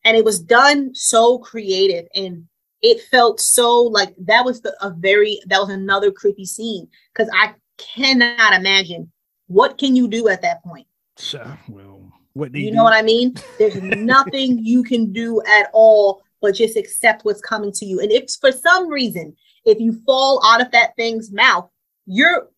and 0.04 0.14
it 0.14 0.26
was 0.26 0.40
done 0.40 0.94
so 0.94 1.38
creative 1.38 2.06
and 2.14 2.44
it 2.82 3.00
felt 3.10 3.40
so 3.40 3.80
like 3.80 4.14
that 4.18 4.44
was 4.44 4.60
the, 4.60 4.76
a 4.84 4.90
very 4.90 5.40
that 5.46 5.58
was 5.58 5.70
another 5.70 6.12
creepy 6.12 6.44
scene 6.44 6.86
because 7.14 7.30
I 7.34 7.54
cannot 7.78 8.52
imagine 8.52 9.10
what 9.46 9.78
can 9.78 9.96
you 9.96 10.06
do 10.06 10.28
at 10.28 10.42
that 10.42 10.62
point. 10.62 10.86
Sure, 11.18 11.58
well 11.68 12.03
You 12.34 12.48
do- 12.48 12.70
know 12.72 12.82
what 12.84 12.94
I 12.94 13.02
mean? 13.02 13.34
There's 13.58 13.76
nothing 13.80 14.58
you 14.64 14.82
can 14.82 15.12
do 15.12 15.40
at 15.42 15.70
all 15.72 16.22
but 16.42 16.54
just 16.54 16.76
accept 16.76 17.24
what's 17.24 17.40
coming 17.40 17.72
to 17.72 17.86
you. 17.86 18.00
And 18.00 18.12
if 18.12 18.24
for 18.40 18.52
some 18.52 18.88
reason, 18.88 19.34
if 19.64 19.80
you 19.80 19.98
fall 20.04 20.42
out 20.44 20.60
of 20.60 20.70
that 20.72 20.94
thing's 20.94 21.32
mouth, 21.32 21.70
you're 22.06 22.48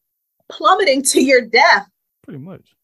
plummeting 0.48 1.02
to 1.02 1.20
your 1.22 1.42
death. 1.46 1.86
pretty 2.22 2.38
much 2.40 2.74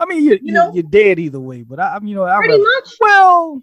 i 0.00 0.04
mean 0.06 0.24
you, 0.24 0.36
you 0.42 0.52
know? 0.52 0.72
you're 0.74 0.82
dead 0.82 1.18
either 1.20 1.38
way 1.38 1.62
but 1.62 1.78
i 1.78 1.94
I'm, 1.94 2.04
you 2.08 2.16
know 2.16 2.24
i 2.24 2.36
Pretty 2.38 2.54
rather, 2.54 2.64
much. 2.64 2.94
well 3.00 3.62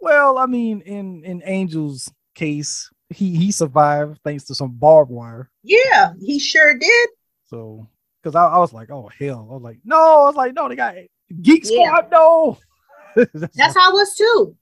well 0.00 0.38
i 0.38 0.46
mean 0.46 0.80
in 0.82 1.24
in 1.24 1.42
angel's 1.42 2.08
case 2.36 2.88
he 3.10 3.34
he 3.36 3.50
survived 3.50 4.20
thanks 4.24 4.44
to 4.44 4.54
some 4.54 4.70
barbed 4.70 5.10
wire 5.10 5.50
Yeah, 5.64 6.12
he 6.20 6.38
sure 6.38 6.78
did. 6.78 7.08
so 7.46 7.88
because 8.22 8.36
I, 8.36 8.44
I 8.46 8.58
was 8.58 8.72
like 8.72 8.90
oh 8.92 9.10
hell 9.18 9.48
i 9.50 9.54
was 9.54 9.62
like 9.62 9.78
no 9.84 9.96
i 10.22 10.26
was 10.26 10.36
like 10.36 10.54
no 10.54 10.68
they 10.68 10.76
got 10.76 10.94
geek 11.40 11.64
Yeah. 11.66 11.86
squad 11.96 12.10
no 12.10 12.58
That's 13.34 13.74
how 13.76 13.90
I 13.90 13.92
was 13.92 14.14
too. 14.14 14.56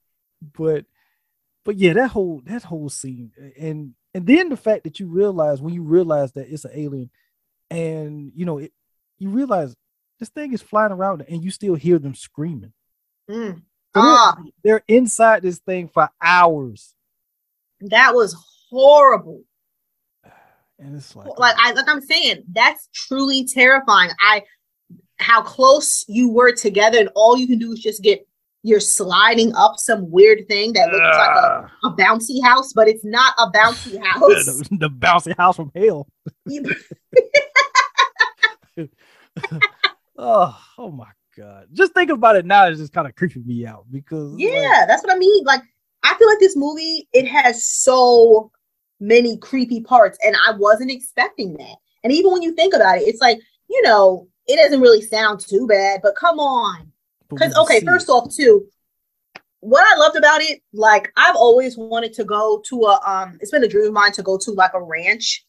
but 0.59 0.85
but 1.65 1.77
yeah 1.77 1.93
that 1.95 2.09
whole 2.11 2.43
that 2.47 2.63
whole 2.65 2.89
scene 2.89 3.33
and 3.59 3.95
and 4.15 4.27
then 4.27 4.49
the 4.49 4.57
fact 4.57 4.85
that 4.85 4.99
you 4.99 5.07
realize 5.07 5.61
when 5.63 5.73
you 5.75 5.83
realize 5.83 6.33
that 6.33 6.53
it's 6.53 6.65
an 6.65 6.73
alien 6.75 7.11
and 7.71 8.33
you 8.35 8.45
know 8.45 8.59
it 8.59 8.73
you 9.19 9.29
realize 9.31 9.75
this 10.19 10.29
thing 10.31 10.53
is 10.53 10.63
flying 10.63 10.93
around 10.93 11.25
and 11.29 11.45
you 11.45 11.51
still 11.51 11.75
hear 11.75 11.99
them 11.99 12.15
screaming 12.15 12.73
Mm. 13.29 13.63
So 13.95 14.01
they're- 14.03 14.03
Ah, 14.03 14.37
they're 14.65 14.83
inside 14.89 15.43
this 15.43 15.59
thing 15.59 15.89
for 15.89 16.09
hours 16.23 16.95
that 17.83 18.15
was 18.15 18.37
horrible. 18.69 19.43
and 20.79 20.97
it's 20.97 21.15
like 21.15 21.29
Like 21.39 21.55
I 21.59 21.73
like 21.73 21.89
I'm 21.89 22.01
saying, 22.01 22.43
that's 22.53 22.89
truly 22.93 23.45
terrifying. 23.47 24.11
I 24.21 24.43
how 25.21 25.43
close 25.43 26.05
you 26.09 26.31
were 26.31 26.53
together, 26.53 26.99
and 26.99 27.11
all 27.15 27.37
you 27.37 27.47
can 27.47 27.59
do 27.59 27.73
is 27.73 27.81
just 27.81 28.03
get 28.03 28.27
you're 28.63 28.81
sliding 28.81 29.55
up 29.55 29.79
some 29.79 30.11
weird 30.11 30.47
thing 30.47 30.75
that 30.75 30.87
looks 30.89 30.99
like 30.99 31.37
a, 31.37 31.71
Ah, 31.83 31.89
a 31.89 31.97
bouncy 31.97 32.43
house, 32.43 32.73
but 32.75 32.89
it's 32.89 33.05
not 33.05 33.33
a 33.39 33.51
bouncy 33.51 33.99
house. 34.05 34.21
the, 34.21 34.69
the 34.81 34.91
bouncy 34.91 35.35
house 35.37 35.57
from 35.57 35.71
hell 35.75 36.07
oh 40.19 40.59
oh 40.79 40.91
my 40.91 41.09
god 41.37 41.67
just 41.73 41.95
thinking 41.95 42.15
about 42.17 42.37
it 42.37 42.45
now 42.45 42.67
is 42.67 42.79
just 42.79 42.93
kind 42.93 43.07
of 43.07 43.15
creeping 43.15 43.47
me 43.47 43.67
out 43.67 43.85
because 43.91 44.33
like, 44.33 44.43
yeah, 44.43 44.85
that's 44.87 45.03
what 45.03 45.15
I 45.15 45.19
mean. 45.19 45.45
Like, 45.45 45.63
I 46.03 46.15
feel 46.15 46.29
like 46.29 46.41
this 46.41 46.57
movie 46.57 47.09
it 47.13 47.27
has 47.27 47.65
so 47.65 48.51
many 49.01 49.39
creepy 49.39 49.81
parts, 49.81 50.19
and 50.25 50.37
I 50.47 50.53
wasn't 50.57 50.91
expecting 50.91 51.55
that. 51.55 51.77
And 52.05 52.13
even 52.13 52.33
when 52.33 52.43
you 52.43 52.55
think 52.55 52.75
about 52.75 52.99
it, 52.99 53.03
it's 53.03 53.21
like 53.21 53.39
you 53.69 53.83
know, 53.83 54.29
it 54.51 54.57
doesn't 54.63 54.81
really 54.81 55.03
sound 55.03 55.41
too 55.41 55.67
bad, 55.67 56.01
but 56.03 56.17
come 56.17 56.39
on. 56.39 56.93
Because 57.29 57.57
okay, 57.57 57.81
first 57.85 58.09
off, 58.09 58.35
too, 58.35 58.67
what 59.61 59.85
I 59.87 59.97
loved 59.99 60.17
about 60.17 60.41
it, 60.43 60.61
like 60.73 61.13
I've 61.17 61.37
always 61.37 61.77
wanted 61.79 62.13
to 62.15 62.25
go 62.25 62.63
to 62.69 62.77
a 62.85 63.01
um 63.09 63.39
it's 63.41 63.51
been 63.53 63.65
a 63.65 63.69
dream 63.69 63.87
of 63.87 63.93
mine 63.93 64.13
to 64.13 64.23
go 64.23 64.37
to 64.39 64.51
like 64.53 64.75
a 64.75 64.83
ranch. 64.83 65.45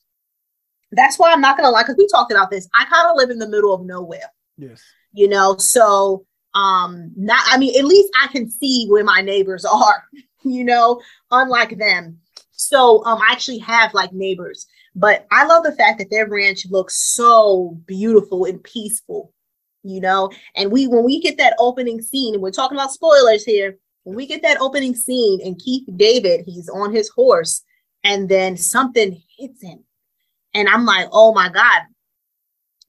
That's 0.91 1.17
why 1.17 1.31
I'm 1.31 1.41
not 1.41 1.57
gonna 1.57 1.69
lie, 1.71 1.83
because 1.83 1.95
we 1.97 2.07
talked 2.07 2.31
about 2.31 2.51
this. 2.51 2.67
I 2.75 2.85
kind 2.85 3.07
of 3.09 3.15
live 3.15 3.29
in 3.29 3.39
the 3.39 3.47
middle 3.49 3.73
of 3.73 3.85
nowhere, 3.85 4.31
Yes. 4.57 4.83
you 5.13 5.27
know, 5.27 5.57
so 5.57 6.25
um 6.53 7.11
not 7.15 7.41
I 7.47 7.57
mean, 7.57 7.77
at 7.79 7.85
least 7.85 8.11
I 8.21 8.27
can 8.27 8.49
see 8.49 8.87
where 8.89 9.03
my 9.03 9.21
neighbors 9.21 9.65
are, 9.65 10.03
you 10.43 10.63
know, 10.65 11.01
unlike 11.31 11.77
them. 11.77 12.19
So 12.51 13.03
um 13.05 13.19
I 13.21 13.31
actually 13.31 13.59
have 13.59 13.93
like 13.93 14.13
neighbors, 14.13 14.67
but 14.95 15.25
I 15.31 15.45
love 15.45 15.63
the 15.63 15.71
fact 15.71 15.99
that 15.99 16.09
their 16.09 16.27
ranch 16.27 16.65
looks 16.69 17.13
so 17.13 17.77
beautiful 17.85 18.45
and 18.45 18.63
peaceful, 18.63 19.33
you 19.83 20.01
know. 20.01 20.31
And 20.55 20.71
we 20.71 20.87
when 20.87 21.03
we 21.03 21.21
get 21.21 21.37
that 21.37 21.55
opening 21.59 22.01
scene, 22.01 22.33
and 22.33 22.43
we're 22.43 22.51
talking 22.51 22.77
about 22.77 22.91
spoilers 22.91 23.43
here, 23.43 23.77
when 24.03 24.15
we 24.15 24.25
get 24.25 24.41
that 24.41 24.59
opening 24.59 24.95
scene 24.95 25.39
and 25.45 25.59
Keith 25.59 25.87
David, 25.95 26.43
he's 26.45 26.69
on 26.69 26.93
his 26.93 27.09
horse, 27.09 27.63
and 28.03 28.27
then 28.27 28.57
something 28.57 29.21
hits 29.37 29.61
him. 29.61 29.83
And 30.53 30.67
I'm 30.67 30.85
like, 30.85 31.07
oh 31.11 31.33
my 31.33 31.49
God, 31.49 31.83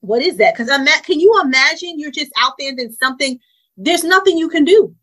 what 0.01 0.21
is 0.21 0.37
that? 0.37 0.53
Because 0.53 0.69
I'm 0.69 0.85
can 1.03 1.19
you 1.19 1.39
imagine 1.41 1.99
you're 1.99 2.11
just 2.11 2.31
out 2.37 2.53
there 2.59 2.69
and 2.69 2.79
then 2.79 2.91
something, 2.91 3.39
there's 3.77 4.03
nothing 4.03 4.37
you 4.37 4.49
can 4.49 4.65
do. 4.65 4.93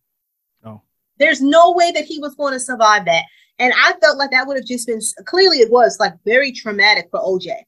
There's 1.20 1.42
no 1.42 1.72
way 1.72 1.92
that 1.92 2.05
he 2.05 2.18
was 2.18 2.34
going 2.34 2.55
to 2.55 2.61
survive 2.61 3.05
that. 3.05 3.24
And 3.61 3.73
I 3.77 3.93
felt 4.01 4.19
like 4.19 4.31
that 4.33 4.47
would 4.47 4.57
have 4.57 4.67
just 4.67 4.87
been 4.89 5.01
clearly 5.27 5.59
it 5.59 5.71
was 5.71 6.01
like 6.01 6.15
very 6.25 6.51
traumatic 6.51 7.09
for 7.11 7.21
OJ 7.21 7.65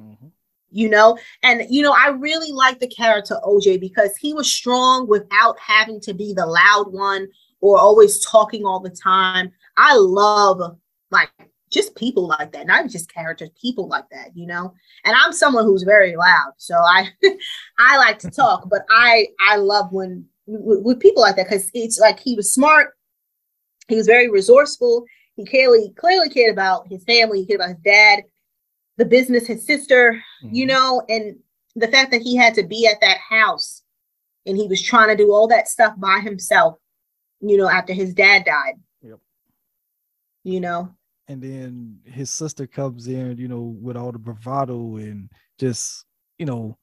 Mhm. 0.00 0.32
you 0.70 0.88
know? 0.88 1.16
And 1.44 1.66
you 1.70 1.82
know 1.82 1.94
i 1.96 2.08
really 2.08 2.50
like 2.50 2.80
the 2.80 2.88
character 2.88 3.36
oj 3.44 3.78
because 3.78 4.16
he 4.16 4.34
was 4.34 4.50
strong 4.50 5.06
without 5.06 5.56
having 5.60 6.00
to 6.00 6.12
be 6.14 6.32
the 6.34 6.46
loud 6.46 6.92
one 6.92 7.28
or 7.60 7.78
always 7.78 8.24
talking 8.24 8.64
all 8.66 8.80
the 8.80 8.90
time. 8.90 9.52
I 9.76 9.94
love 9.96 10.76
like 11.10 11.30
just 11.70 11.94
people 11.96 12.26
like 12.28 12.52
that 12.52 12.66
not 12.66 12.88
just 12.88 13.12
characters 13.12 13.50
people 13.60 13.86
like 13.88 14.08
that 14.10 14.28
you 14.34 14.46
know? 14.46 14.72
And 15.04 15.14
i'm 15.20 15.32
someone 15.32 15.64
who's 15.64 15.82
very 15.82 16.14
loud 16.16 16.52
so 16.56 16.74
i 16.76 17.08
i 17.78 17.96
like 17.98 18.18
to 18.20 18.30
talk 18.30 18.68
but 18.70 18.82
i 18.90 19.26
i 19.40 19.56
love 19.56 19.92
when 19.92 20.24
with, 20.46 20.82
with 20.84 21.00
people 21.00 21.22
like 21.22 21.36
that 21.36 21.46
because 21.48 21.70
it's 21.74 21.98
like 21.98 22.18
he 22.20 22.34
was 22.36 22.52
smart 22.52 22.94
he 23.88 23.96
was 23.96 24.06
very 24.06 24.28
resourceful 24.30 25.04
he 25.36 25.44
clearly 25.44 25.92
clearly 25.96 26.28
cared 26.28 26.52
about 26.52 26.86
his 26.88 27.02
family 27.04 27.40
he 27.40 27.46
cared 27.46 27.60
about 27.60 27.70
his 27.74 27.84
dad 27.84 28.22
the 28.96 29.04
business 29.04 29.46
his 29.46 29.64
sister 29.66 30.22
you 30.42 30.64
Mhm. 30.64 30.68
know, 30.68 31.02
and 31.08 31.36
the 31.76 31.88
fact 31.88 32.12
that 32.12 32.22
he 32.22 32.36
had 32.36 32.54
to 32.54 32.62
be 32.62 32.86
at 32.86 33.00
that 33.00 33.18
house 33.18 33.82
and 34.46 34.56
he 34.56 34.68
was 34.68 34.80
trying 34.80 35.08
to 35.08 35.16
do 35.16 35.32
all 35.32 35.48
that 35.48 35.66
stuff 35.66 35.94
by 35.98 36.20
himself, 36.20 36.78
you 37.40 37.56
know, 37.56 37.68
after 37.68 37.92
his 37.92 38.14
dad 38.14 38.44
died. 38.44 38.74
Yep. 39.02 39.18
You 40.44 40.60
know, 40.60 40.94
and 41.26 41.42
then 41.42 41.98
his 42.04 42.30
sister 42.30 42.66
comes 42.68 43.08
in, 43.08 43.38
you 43.38 43.48
know, 43.48 43.62
with 43.80 43.96
all 43.96 44.12
the 44.12 44.18
bravado 44.18 44.96
and 44.96 45.30
just, 45.58 46.04
you 46.38 46.46
know, 46.46 46.78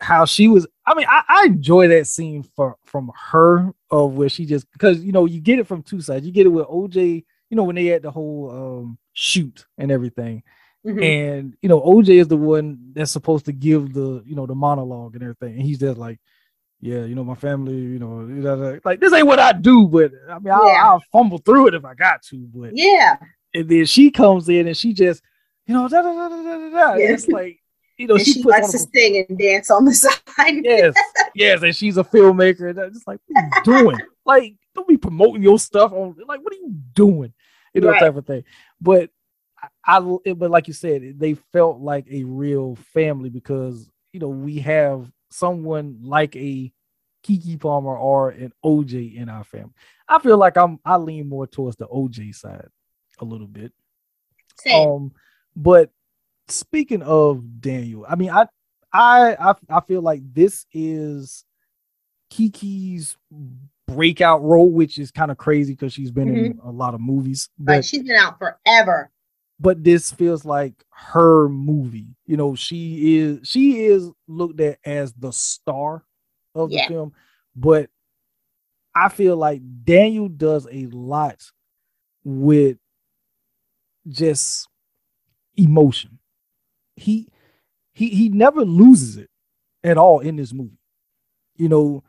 how 0.00 0.24
she 0.26 0.46
was. 0.46 0.66
I 0.86 0.94
mean, 0.94 1.06
I, 1.08 1.22
I 1.28 1.44
enjoy 1.46 1.88
that 1.88 2.06
scene 2.06 2.42
for 2.54 2.76
from 2.84 3.10
her 3.30 3.72
of 3.90 4.12
where 4.12 4.28
she 4.28 4.44
just 4.44 4.70
because 4.72 5.02
you 5.02 5.12
know 5.12 5.24
you 5.24 5.40
get 5.40 5.58
it 5.58 5.66
from 5.66 5.82
two 5.82 6.00
sides. 6.02 6.26
You 6.26 6.32
get 6.32 6.46
it 6.46 6.50
with 6.50 6.66
OJ, 6.66 7.24
you 7.50 7.56
know, 7.56 7.64
when 7.64 7.76
they 7.76 7.86
had 7.86 8.02
the 8.02 8.10
whole 8.10 8.50
um 8.50 8.98
shoot 9.12 9.66
and 9.78 9.90
everything, 9.90 10.42
Mhm. 10.86 11.02
and 11.04 11.56
you 11.62 11.68
know 11.68 11.80
OJ 11.80 12.20
is 12.20 12.28
the 12.28 12.36
one 12.36 12.92
that's 12.94 13.10
supposed 13.10 13.46
to 13.46 13.52
give 13.52 13.92
the 13.92 14.22
you 14.26 14.36
know 14.36 14.46
the 14.46 14.54
monologue 14.54 15.14
and 15.14 15.22
everything, 15.22 15.54
and 15.54 15.62
he's 15.62 15.78
just 15.78 15.98
like. 15.98 16.18
Yeah, 16.80 17.02
you 17.02 17.16
know 17.16 17.24
my 17.24 17.34
family. 17.34 17.74
You 17.74 17.98
know, 17.98 18.78
like 18.84 19.00
this 19.00 19.12
ain't 19.12 19.26
what 19.26 19.40
I 19.40 19.50
do, 19.50 19.88
but 19.88 20.12
I 20.30 20.38
mean, 20.38 20.52
I'll, 20.54 20.64
Yeah. 20.68 20.80
I'll 20.84 21.02
fumble 21.10 21.38
through 21.38 21.66
it 21.66 21.74
if 21.74 21.84
I 21.84 21.94
got 21.94 22.22
to. 22.30 22.36
But 22.54 22.76
yeah, 22.76 23.16
and 23.52 23.68
then 23.68 23.84
she 23.84 24.12
comes 24.12 24.48
in 24.48 24.68
and 24.68 24.76
she 24.76 24.92
just, 24.92 25.20
you 25.66 25.74
know, 25.74 25.88
da, 25.88 26.02
da, 26.02 26.12
da, 26.14 26.28
da, 26.28 26.42
da, 26.42 26.70
da, 26.70 26.92
it's 26.94 27.26
like, 27.26 27.58
you 27.98 28.06
know, 28.06 28.14
and 28.14 28.24
she, 28.24 28.34
she, 28.34 28.42
likes 28.44 28.70
to 28.70 28.76
a, 28.76 28.80
sing 28.80 29.26
and 29.28 29.38
dance 29.38 29.70
on 29.70 29.84
the 29.84 29.92
side. 29.94 30.64
yes, 30.64 30.94
yes, 31.34 31.62
and 31.62 31.74
she's 31.74 31.96
a 31.98 32.04
filmmaker. 32.04 32.70
And 32.70 32.78
it's 32.78 33.06
like, 33.06 33.20
what 33.26 33.42
are 33.42 33.44
you 33.44 33.64
doing? 33.64 33.98
like, 34.24 34.54
don't 34.74 34.88
be 34.88 34.96
promoting 34.96 35.42
your 35.42 35.58
stuff 35.58 35.92
on. 35.92 36.16
Like, 36.26 36.40
what 36.40 36.52
are 36.52 36.56
you 36.56 36.72
doing? 36.94 37.32
You 37.74 37.80
know, 37.82 37.88
Right. 37.88 38.00
type 38.00 38.16
of 38.16 38.26
thing. 38.26 38.44
But 38.80 39.10
I, 39.84 39.98
I, 39.98 40.32
but 40.32 40.50
like 40.50 40.68
you 40.68 40.74
said, 40.74 41.18
they 41.18 41.34
felt 41.34 41.80
like 41.80 42.06
a 42.10 42.24
real 42.24 42.76
family 42.94 43.28
because 43.28 43.90
you 44.12 44.20
know 44.20 44.28
we 44.28 44.60
have 44.60 45.10
someone 45.30 45.98
like 46.02 46.36
a 46.36 46.72
Keke 47.24 47.60
Palmer 47.60 47.96
or 47.96 48.30
an 48.30 48.52
OJ 48.64 49.16
in 49.16 49.28
our 49.28 49.44
family. 49.44 49.72
I 50.08 50.18
feel 50.20 50.38
like 50.38 50.56
I'm 50.56 50.78
I 50.84 50.96
lean 50.96 51.28
more 51.28 51.46
towards 51.46 51.76
the 51.76 51.86
OJ 51.88 52.34
side 52.34 52.68
a 53.18 53.24
little 53.24 53.48
bit. 53.48 53.72
Same. 54.60 54.88
Um, 54.88 55.12
but 55.56 55.90
speaking 56.50 57.02
of 57.02 57.60
Daniel, 57.60 58.06
I 58.08 58.16
mean, 58.16 58.30
I, 58.30 58.46
I, 58.92 59.34
I, 59.34 59.54
I 59.70 59.80
feel 59.80 60.02
like 60.02 60.22
this 60.32 60.66
is 60.72 61.44
Keke's 62.32 63.16
breakout 63.86 64.42
role, 64.42 64.70
which 64.70 64.98
is 64.98 65.10
kind 65.10 65.30
of 65.30 65.36
crazy 65.38 65.72
because 65.72 65.92
she's 65.92 66.10
been 66.10 66.28
in 66.28 66.54
mm-hmm. 66.54 66.68
a 66.68 66.70
lot 66.70 66.94
of 66.94 67.00
movies. 67.00 67.48
like 67.58 67.78
But, 67.78 67.84
she's 67.84 68.02
been 68.02 68.16
out 68.16 68.38
forever. 68.38 69.10
but 69.60 69.82
this 69.82 70.12
feels 70.12 70.44
like 70.44 70.74
her 70.90 71.48
movie. 71.48 72.08
You 72.26 72.36
know, 72.36 72.54
she 72.54 73.18
is 73.18 73.40
she 73.48 73.84
is 73.86 74.10
looked 74.26 74.60
at 74.60 74.78
as 74.84 75.12
the 75.14 75.32
star 75.32 76.04
of 76.54 76.70
the 76.70 76.82
film, 76.88 77.12
but 77.56 77.90
I 78.94 79.08
feel 79.08 79.36
like 79.36 79.62
Daniel 79.84 80.28
does 80.28 80.66
a 80.70 80.86
lot 80.86 81.42
with 82.24 82.78
just 84.08 84.68
emotion. 85.56 86.18
He 86.98 87.28
he 87.92 88.08
he 88.08 88.28
never 88.28 88.64
loses 88.64 89.16
it 89.16 89.30
at 89.82 89.96
all 89.98 90.20
in 90.20 90.36
this 90.36 90.52
movie. 90.52 90.78
You 91.56 91.68
know, 91.68 92.04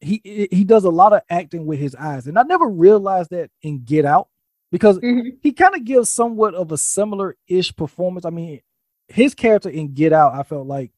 he 0.00 0.48
he 0.50 0.64
does 0.64 0.84
a 0.84 0.90
lot 0.90 1.12
of 1.12 1.22
acting 1.30 1.66
with 1.66 1.78
his 1.78 1.94
eyes, 1.94 2.26
and 2.26 2.38
I 2.38 2.42
never 2.42 2.68
realized 2.68 3.30
that 3.30 3.50
in 3.62 3.84
Get 3.84 4.04
Out 4.04 4.28
because 4.70 4.98
Mhm. 4.98 5.38
he 5.42 5.52
kind 5.52 5.74
of 5.74 5.84
gives 5.84 6.08
somewhat 6.10 6.54
of 6.54 6.72
a 6.72 6.78
similar 6.78 7.36
ish 7.48 7.74
performance. 7.74 8.24
I 8.24 8.30
mean, 8.30 8.60
his 9.08 9.34
character 9.34 9.68
in 9.68 9.94
Get 9.94 10.12
Out, 10.12 10.34
I 10.34 10.42
felt 10.42 10.66
like 10.66 10.92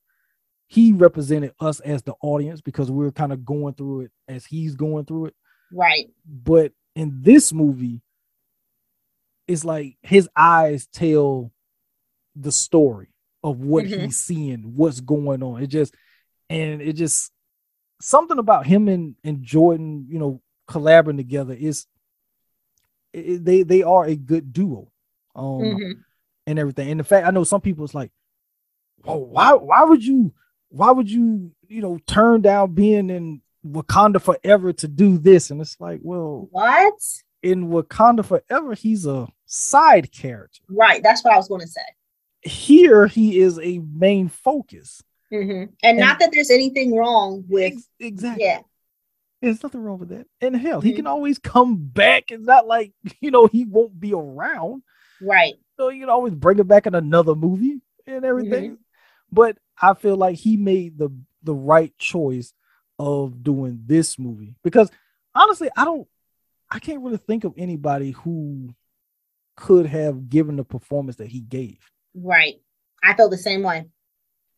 he 0.69 0.93
represented 0.93 1.53
us 1.61 1.81
as 1.81 2.03
the 2.03 2.15
audience 2.23 2.61
because 2.63 2.91
we 2.91 3.05
are 3.07 3.13
kind 3.13 3.33
of 3.33 3.45
going 3.45 3.75
through 3.75 4.03
it 4.03 4.13
as 4.29 4.47
he's 4.47 4.75
going 4.75 5.05
through 5.05 5.27
it. 5.27 5.35
Right. 5.71 6.11
But 6.27 6.73
in 6.97 7.23
this 7.23 7.53
movie, 7.53 8.01
it's 9.47 9.65
like 9.65 9.97
his 10.03 10.29
eyes 10.37 10.87
tell 10.87 11.51
the 12.35 12.53
story 12.53 13.12
of 13.43 13.61
what 13.61 13.85
Mhm. 13.85 14.05
he's 14.05 14.19
seeing, 14.19 14.75
what's 14.77 15.01
going 15.01 15.43
on. 15.43 15.63
It 15.63 15.67
just 15.69 15.95
and 16.51 16.81
it 16.83 16.95
just 16.95 17.33
something 18.01 18.39
about 18.39 18.67
him 18.67 18.89
and, 18.89 19.15
and 19.25 19.43
Jordan, 19.43 20.07
you 20.09 20.19
know, 20.19 20.41
collaborating 20.67 21.17
together 21.19 21.55
is 21.55 21.87
it, 23.13 23.45
they 23.45 23.63
they 23.63 23.83
are 23.83 24.05
a 24.05 24.17
good 24.17 24.53
duo. 24.53 24.91
Um 25.35 25.61
Mhm. 25.61 25.93
and 26.47 26.59
everything. 26.59 26.91
And 26.91 27.01
the 27.01 27.05
fact 27.05 27.27
I 27.27 27.31
know 27.31 27.45
some 27.45 27.61
people 27.61 27.85
it's 27.85 27.95
like, 27.95 28.11
well, 29.05 29.25
why 29.25 29.53
why 29.55 29.85
would 29.85 30.05
you 30.05 30.33
why 30.69 30.91
would 30.91 31.11
you 31.11 31.53
you 31.69 31.81
know 31.83 31.99
turn 32.07 32.43
down 32.43 32.75
being 32.75 33.11
in 33.11 33.43
Wakanda 33.67 34.21
forever 34.21 34.73
to 34.73 34.89
do 34.89 35.19
this? 35.19 35.51
And 35.51 35.61
it's 35.61 35.81
like, 35.81 36.01
well, 36.03 36.49
What? 36.51 36.95
in 37.43 37.69
Wakanda 37.69 38.25
forever, 38.25 38.75
he's 38.75 39.07
a 39.07 39.29
side 39.47 40.11
character. 40.13 40.63
Right. 40.69 41.03
That's 41.03 41.23
what 41.25 41.33
I 41.35 41.37
was 41.37 41.49
going 41.49 41.61
to 41.61 41.67
say. 41.67 41.81
Here, 42.43 43.07
he 43.07 43.41
is 43.41 43.59
a 43.59 43.79
main 43.79 44.29
focus. 44.29 45.03
hmm 45.31 45.65
And, 45.83 45.99
not 45.99 46.19
that 46.19 46.31
there's 46.33 46.51
anything 46.51 46.97
wrong 46.97 47.45
with. 47.49 47.73
Ex- 47.73 47.89
exactly. 47.99 48.45
Yeah. 48.45 48.61
There's 49.41 49.63
nothing 49.63 49.83
wrong 49.83 49.99
with 49.99 50.11
that. 50.11 50.27
And 50.41 50.55
hell, 50.55 50.81
he 50.81 50.93
can 50.93 51.09
always 51.09 51.39
come 51.39 51.77
back. 51.77 52.31
It's 52.31 52.47
not 52.47 52.67
like 52.67 52.93
you 53.21 53.31
know 53.31 53.47
he 53.47 53.65
won't 53.65 53.99
be 53.99 54.13
around. 54.13 54.83
Right. 55.21 55.55
So 55.77 55.89
you 55.89 56.01
can 56.01 56.11
always 56.11 56.35
bring 56.35 56.59
it 56.59 56.69
back 56.69 56.87
in 56.87 56.95
another 56.95 57.35
movie 57.35 57.81
and 58.07 58.25
everything. 58.25 58.79
But 59.33 59.59
I 59.81 59.95
feel 59.95 60.17
like 60.17 60.37
he 60.37 60.57
made 60.57 60.99
the 60.99 61.11
the 61.43 61.55
right 61.55 61.97
choice 61.99 62.53
of 62.99 63.43
doing 63.43 63.83
this 63.87 64.17
movie 64.19 64.55
because 64.63 64.91
honestly, 65.35 65.71
I 65.77 65.85
don't 65.85 66.07
I 66.71 66.79
can't 66.79 67.03
really 67.03 67.17
think 67.17 67.45
of 67.45 67.55
anybody 67.57 68.13
who 68.13 68.75
could 69.57 69.87
have 69.87 70.31
given 70.31 70.57
the 70.57 70.65
performance 70.65 71.17
that 71.17 71.29
he 71.29 71.41
gave. 71.41 71.79
Right. 72.15 72.61
I 73.03 73.15
feel 73.15 73.29
the 73.29 73.39
same 73.39 73.63
way. 73.63 73.87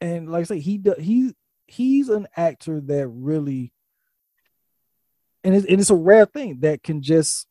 And 0.00 0.30
like 0.30 0.42
I 0.42 0.44
say, 0.44 0.60
he 0.60 0.78
does 0.78 0.98
he 0.98 1.34
he's 1.66 2.08
an 2.08 2.26
actor 2.36 2.80
that 2.80 3.08
really 3.08 3.72
and 5.42 5.54
it's, 5.54 5.66
and 5.66 5.80
it's 5.80 5.90
a 5.90 5.94
rare 5.94 6.26
thing 6.26 6.60
that 6.60 6.82
can 6.82 7.02
just 7.02 7.46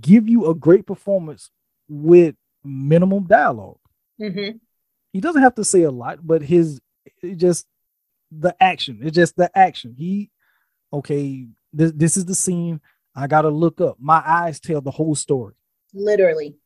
give 0.00 0.28
you 0.28 0.46
a 0.46 0.54
great 0.54 0.86
performance 0.86 1.50
with 1.88 2.34
minimum 2.64 3.26
dialogue. 3.26 3.78
hmm 4.18 4.50
he 5.12 5.20
doesn't 5.20 5.42
have 5.42 5.54
to 5.54 5.64
say 5.64 5.82
a 5.82 5.90
lot, 5.90 6.18
but 6.22 6.42
his 6.42 6.78
it 7.22 7.36
just 7.36 7.66
the 8.30 8.54
action. 8.62 8.98
It's 9.02 9.14
just 9.14 9.34
the 9.36 9.50
action. 9.56 9.94
He 9.96 10.30
okay, 10.92 11.46
this 11.72 11.92
this 11.92 12.16
is 12.18 12.26
the 12.26 12.34
scene. 12.34 12.82
I 13.14 13.26
gotta 13.26 13.48
look 13.48 13.80
up. 13.80 13.96
My 13.98 14.22
eyes 14.26 14.60
tell 14.60 14.82
the 14.82 14.90
whole 14.90 15.14
story. 15.14 15.54
Literally. 15.94 16.56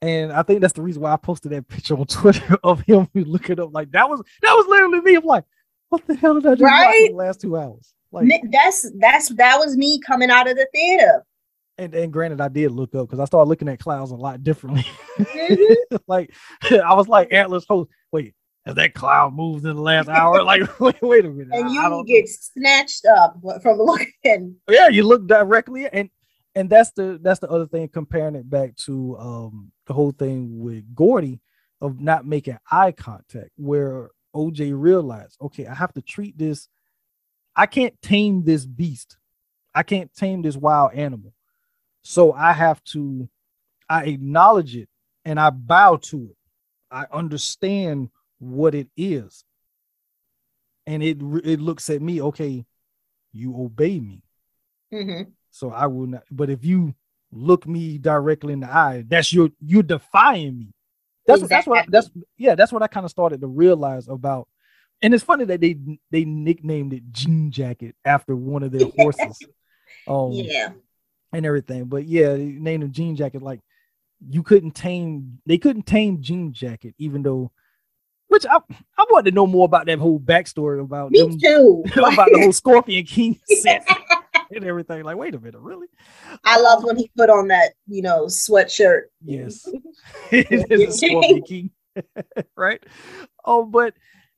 And 0.00 0.32
I 0.32 0.42
think 0.42 0.60
that's 0.60 0.74
the 0.74 0.82
reason 0.82 1.02
why 1.02 1.12
I 1.12 1.16
posted 1.16 1.52
that 1.52 1.66
picture 1.68 1.94
on 1.96 2.06
Twitter 2.06 2.56
of 2.62 2.80
him 2.82 3.08
looking 3.14 3.58
up. 3.60 3.70
Like 3.72 3.90
that 3.92 4.08
was 4.08 4.22
that 4.42 4.52
was 4.54 4.66
literally 4.68 5.00
me. 5.00 5.16
I'm 5.16 5.24
like, 5.24 5.44
what 5.88 6.06
the 6.06 6.14
hell 6.14 6.34
did 6.34 6.46
I 6.46 6.50
just 6.52 6.62
watch 6.62 6.70
Right? 6.70 7.06
in 7.06 7.12
the 7.12 7.18
last 7.18 7.40
two 7.40 7.56
hours? 7.56 7.92
Like, 8.12 8.28
That's 8.50 8.90
that's 9.00 9.28
that 9.34 9.58
was 9.58 9.76
me 9.76 10.00
coming 10.00 10.30
out 10.30 10.48
of 10.48 10.56
the 10.56 10.66
theater. 10.72 11.24
and, 11.78 11.94
and 11.94 12.12
granted, 12.12 12.40
I 12.40 12.48
did 12.48 12.70
look 12.72 12.94
up 12.94 13.06
because 13.08 13.20
I 13.20 13.24
started 13.26 13.48
looking 13.48 13.68
at 13.68 13.80
clouds 13.80 14.10
a 14.12 14.16
lot 14.16 14.42
differently. 14.42 14.84
Mhm. 15.18 15.74
like, 16.06 16.32
I 16.70 16.94
was 16.94 17.08
like 17.08 17.32
Antlers 17.32 17.66
Holst. 17.68 17.90
Wait, 18.12 18.34
has 18.66 18.76
that 18.76 18.94
cloud 18.94 19.34
moved 19.34 19.66
in 19.66 19.76
the 19.76 19.82
last 19.82 20.08
hour? 20.08 20.42
Like, 20.42 20.80
wait, 20.80 21.02
wait 21.02 21.24
a 21.26 21.28
minute. 21.30 21.48
and 21.52 21.68
I- 21.68 21.72
you 21.72 21.80
I 22.00 22.02
get 22.04 22.28
snatched 22.28 23.04
up 23.04 23.36
from 23.62 23.78
looking. 23.78 24.56
yeah 24.70 24.88
you 24.88 25.02
look 25.02 25.26
directly 25.26 25.86
and 25.92 26.08
and 26.54 26.68
that's 26.70 26.90
the 26.92 27.18
that's 27.22 27.40
the 27.40 27.48
other 27.50 27.66
thing 27.66 27.88
comparing 27.88 28.34
it 28.34 28.48
back 28.48 28.74
to 28.76 29.16
um 29.18 29.72
the 29.86 29.92
whole 29.92 30.12
thing 30.12 30.58
with 30.58 30.84
gordy 30.94 31.40
of 31.80 32.00
not 32.00 32.26
making 32.26 32.58
eye 32.70 32.92
contact 32.92 33.50
where 33.56 34.10
oj 34.34 34.72
realized 34.74 35.36
okay 35.40 35.66
i 35.66 35.74
have 35.74 35.92
to 35.92 36.02
treat 36.02 36.36
this 36.36 36.68
i 37.56 37.66
can't 37.66 38.00
tame 38.02 38.44
this 38.44 38.64
beast. 38.66 39.16
I 39.74 39.82
can't 39.82 40.12
tame 40.14 40.42
this 40.42 40.56
wild 40.56 40.92
animal. 40.94 41.32
So 42.02 42.32
i 42.32 42.52
have 42.52 42.82
to 42.84 43.28
i 43.88 44.04
acknowledge 44.04 44.76
it 44.76 44.88
and 45.24 45.38
i 45.38 45.50
bow 45.50 45.96
to 45.96 46.28
it. 46.30 46.36
I 46.90 47.06
understand 47.12 48.10
what 48.38 48.74
it 48.74 48.88
is. 48.96 49.44
And 50.86 51.02
it 51.02 51.18
it 51.44 51.60
looks 51.60 51.90
at 51.90 52.00
me 52.02 52.22
okay 52.22 52.64
you 53.32 53.54
obey 53.60 54.00
me. 54.00 54.22
Mhm. 54.92 55.32
So 55.50 55.70
I 55.70 55.86
will 55.86 56.06
not. 56.06 56.22
But 56.30 56.50
if 56.50 56.64
you 56.64 56.94
look 57.32 57.66
me 57.66 57.98
directly 57.98 58.52
in 58.52 58.60
the 58.60 58.70
eye, 58.72 59.04
that's 59.06 59.32
your 59.32 59.50
you're 59.64 59.82
defying 59.82 60.58
me. 60.58 60.74
That's 61.26 61.42
what 61.42 61.50
that's 61.50 61.66
what 61.66 61.78
I, 61.80 61.86
that's 61.88 62.10
yeah. 62.36 62.54
That's 62.54 62.72
what 62.72 62.82
I 62.82 62.86
kind 62.86 63.04
of 63.04 63.10
started 63.10 63.40
to 63.40 63.46
realize 63.46 64.08
about. 64.08 64.48
And 65.02 65.14
it's 65.14 65.22
funny 65.24 65.44
that 65.44 65.60
they 65.60 65.76
they 66.10 66.24
nicknamed 66.24 66.92
it 66.92 67.12
Jean 67.12 67.50
Jacket 67.50 67.94
after 68.04 68.34
one 68.34 68.62
of 68.62 68.72
their 68.72 68.88
horses, 68.98 69.38
um, 70.06 70.32
Yeah. 70.32 70.70
and 71.32 71.44
everything. 71.46 71.84
But 71.84 72.06
yeah, 72.06 72.34
they 72.34 72.44
named 72.46 72.82
him 72.84 72.92
Jean 72.92 73.14
Jacket. 73.16 73.42
Like 73.42 73.60
you 74.28 74.42
couldn't 74.42 74.72
tame, 74.72 75.38
they 75.46 75.58
couldn't 75.58 75.86
tame 75.86 76.20
Jean 76.22 76.52
Jacket, 76.52 76.94
even 76.98 77.22
though. 77.22 77.52
Which 78.28 78.44
I 78.44 78.56
I 78.98 79.06
wanted 79.10 79.30
to 79.30 79.34
know 79.34 79.46
more 79.46 79.64
about 79.64 79.86
that 79.86 79.98
whole 79.98 80.20
backstory 80.20 80.80
about 80.82 81.12
Me 81.12 81.20
them, 81.22 81.38
too. 81.38 81.82
about 81.96 82.28
the 82.30 82.40
whole 82.42 82.52
Scorpion 82.52 83.06
King 83.06 83.40
set 83.46 83.86
and 84.54 84.64
everything. 84.64 85.04
Like, 85.04 85.16
wait 85.16 85.34
a 85.34 85.40
minute, 85.40 85.60
really? 85.60 85.86
I 86.44 86.60
love 86.60 86.84
when 86.84 86.96
he 86.96 87.10
put 87.16 87.30
on 87.30 87.48
that, 87.48 87.72
you 87.86 88.02
know, 88.02 88.26
sweatshirt. 88.26 89.02
Yes. 89.24 89.66
it 90.30 90.70
is 90.70 91.02
a 91.02 91.40
King, 91.40 91.70
right? 92.56 92.82
Oh, 93.44 93.64
but 93.64 93.94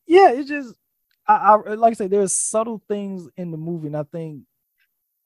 yeah, 0.06 0.30
it's 0.32 0.48
just 0.48 0.74
I, 1.26 1.34
I 1.54 1.74
like 1.74 1.92
I 1.92 1.94
say 1.94 2.06
there's 2.06 2.32
subtle 2.32 2.82
things 2.88 3.28
in 3.36 3.50
the 3.50 3.56
movie, 3.56 3.88
and 3.88 3.96
I 3.96 4.04
think 4.04 4.42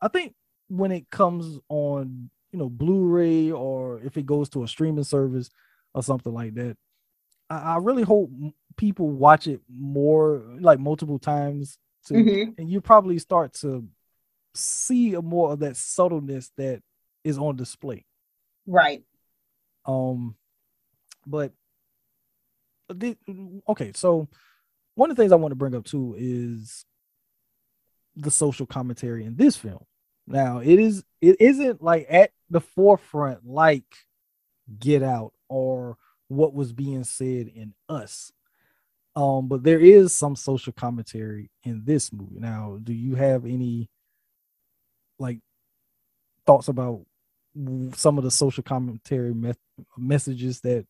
I 0.00 0.08
think 0.08 0.34
when 0.68 0.92
it 0.92 1.10
comes 1.10 1.58
on, 1.68 2.30
you 2.52 2.58
know, 2.58 2.68
Blu-ray 2.68 3.50
or 3.50 4.00
if 4.00 4.16
it 4.16 4.26
goes 4.26 4.48
to 4.50 4.64
a 4.64 4.68
streaming 4.68 5.04
service 5.04 5.50
or 5.94 6.02
something 6.02 6.32
like 6.32 6.54
that, 6.54 6.76
I, 7.48 7.74
I 7.74 7.76
really 7.78 8.02
hope 8.02 8.30
people 8.76 9.08
watch 9.08 9.46
it 9.46 9.60
more, 9.68 10.42
like 10.60 10.78
multiple 10.78 11.18
times, 11.18 11.78
to, 12.06 12.14
Mhm. 12.14 12.54
and 12.58 12.68
you 12.68 12.80
probably 12.80 13.18
start 13.18 13.54
to 13.54 13.86
see 14.54 15.12
more 15.12 15.52
of 15.52 15.60
that 15.60 15.76
subtleness 15.76 16.50
that 16.56 16.82
is 17.22 17.38
on 17.38 17.56
display. 17.56 18.04
Right. 18.66 19.02
Um, 19.86 20.36
but 21.26 21.52
the, 22.88 23.16
okay, 23.68 23.92
so 23.94 24.28
one 24.94 25.10
of 25.10 25.16
the 25.16 25.22
things 25.22 25.32
I 25.32 25.36
want 25.36 25.52
to 25.52 25.56
bring 25.56 25.74
up 25.74 25.84
too 25.84 26.14
is 26.18 26.84
the 28.16 28.30
social 28.30 28.66
commentary 28.66 29.24
in 29.24 29.36
this 29.36 29.56
film. 29.56 29.84
Now, 30.26 30.58
it 30.58 30.78
is 30.78 31.04
it 31.20 31.36
isn't 31.40 31.82
like 31.82 32.06
at 32.08 32.30
the 32.48 32.60
forefront 32.60 33.46
like 33.46 33.84
Get 34.78 35.02
Out 35.02 35.32
or 35.48 35.96
what 36.28 36.54
was 36.54 36.72
being 36.72 37.04
said 37.04 37.48
in 37.48 37.74
Us. 37.88 38.32
Um, 39.16 39.48
but 39.48 39.62
there 39.62 39.78
is 39.78 40.14
some 40.14 40.34
social 40.34 40.72
commentary 40.72 41.50
in 41.62 41.82
this 41.84 42.12
movie. 42.12 42.40
Now, 42.40 42.78
do 42.82 42.92
you 42.92 43.14
have 43.14 43.44
any 43.44 43.90
like 45.18 45.38
thoughts 46.46 46.68
about 46.68 47.00
some 47.94 48.18
of 48.18 48.24
the 48.24 48.30
social 48.30 48.62
commentary 48.62 49.32
me- 49.32 49.54
messages 49.96 50.60
that 50.60 50.86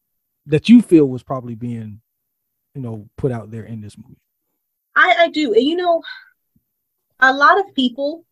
that 0.47 0.69
you 0.69 0.83
feel 0.83 1.07
was 1.07 1.23
probably 1.23 1.55
being 1.55 2.01
you 2.75 2.81
know 2.81 3.09
put 3.17 3.33
out 3.33 3.51
there 3.51 3.65
in 3.65 3.81
this 3.81 3.97
movie 3.99 4.21
I, 4.97 5.17
I 5.21 5.29
do. 5.29 5.53
And 5.53 5.63
you 5.63 5.77
know, 5.77 6.03
a 7.21 7.33
lot 7.33 7.59
of 7.59 7.75
people, 7.75 8.25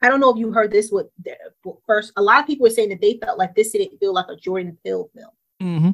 I 0.00 0.08
don't 0.08 0.20
know 0.20 0.30
if 0.30 0.38
you 0.38 0.52
heard 0.52 0.70
this 0.70 0.90
with 0.90 1.06
first, 1.86 2.12
a 2.16 2.22
lot 2.22 2.40
of 2.40 2.46
people 2.46 2.64
were 2.64 2.70
saying 2.70 2.90
that 2.90 3.00
they 3.00 3.18
felt 3.22 3.38
like 3.38 3.54
this 3.54 3.72
didn't 3.72 3.98
feel 3.98 4.12
like 4.12 4.26
a 4.28 4.36
Jordan 4.36 4.78
Peele 4.84 5.10
film. 5.14 5.30
mm-hmm. 5.62 5.90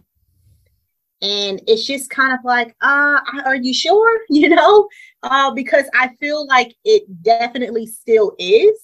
And 1.21 1.61
it's 1.67 1.85
just 1.85 2.11
kind 2.11 2.33
of 2.33 2.39
like, 2.45 2.77
uh, 2.81 3.19
are 3.45 3.57
you 3.57 3.75
sure? 3.75 4.21
You 4.31 4.51
know, 4.51 4.89
uh, 5.25 5.53
because 5.53 5.87
I 5.93 6.11
feel 6.21 6.47
like 6.47 6.75
it 6.85 7.23
definitely 7.23 7.87
still 7.87 8.35
is. 8.39 8.81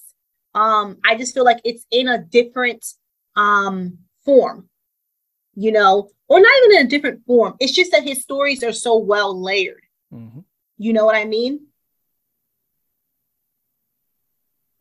Um, 0.55 0.97
I 1.05 1.15
just 1.15 1.33
feel 1.33 1.43
like 1.43 1.59
it's 1.63 1.85
in 1.91 2.07
a 2.07 2.17
different 2.17 2.85
um 3.35 3.99
form, 4.23 4.69
you 5.53 5.71
know, 5.71 6.09
or 6.27 6.39
not 6.39 6.51
even 6.63 6.79
in 6.79 6.85
a 6.87 6.89
different 6.89 7.25
form. 7.25 7.55
It's 7.59 7.73
just 7.73 7.91
that 7.91 8.03
his 8.03 8.23
stories 8.23 8.63
are 8.63 8.71
so 8.71 8.97
well 8.97 9.39
layered. 9.39 9.83
Mm-hmm. 10.13 10.39
You 10.77 10.93
know 10.93 11.05
what 11.05 11.15
I 11.15 11.25
mean? 11.25 11.67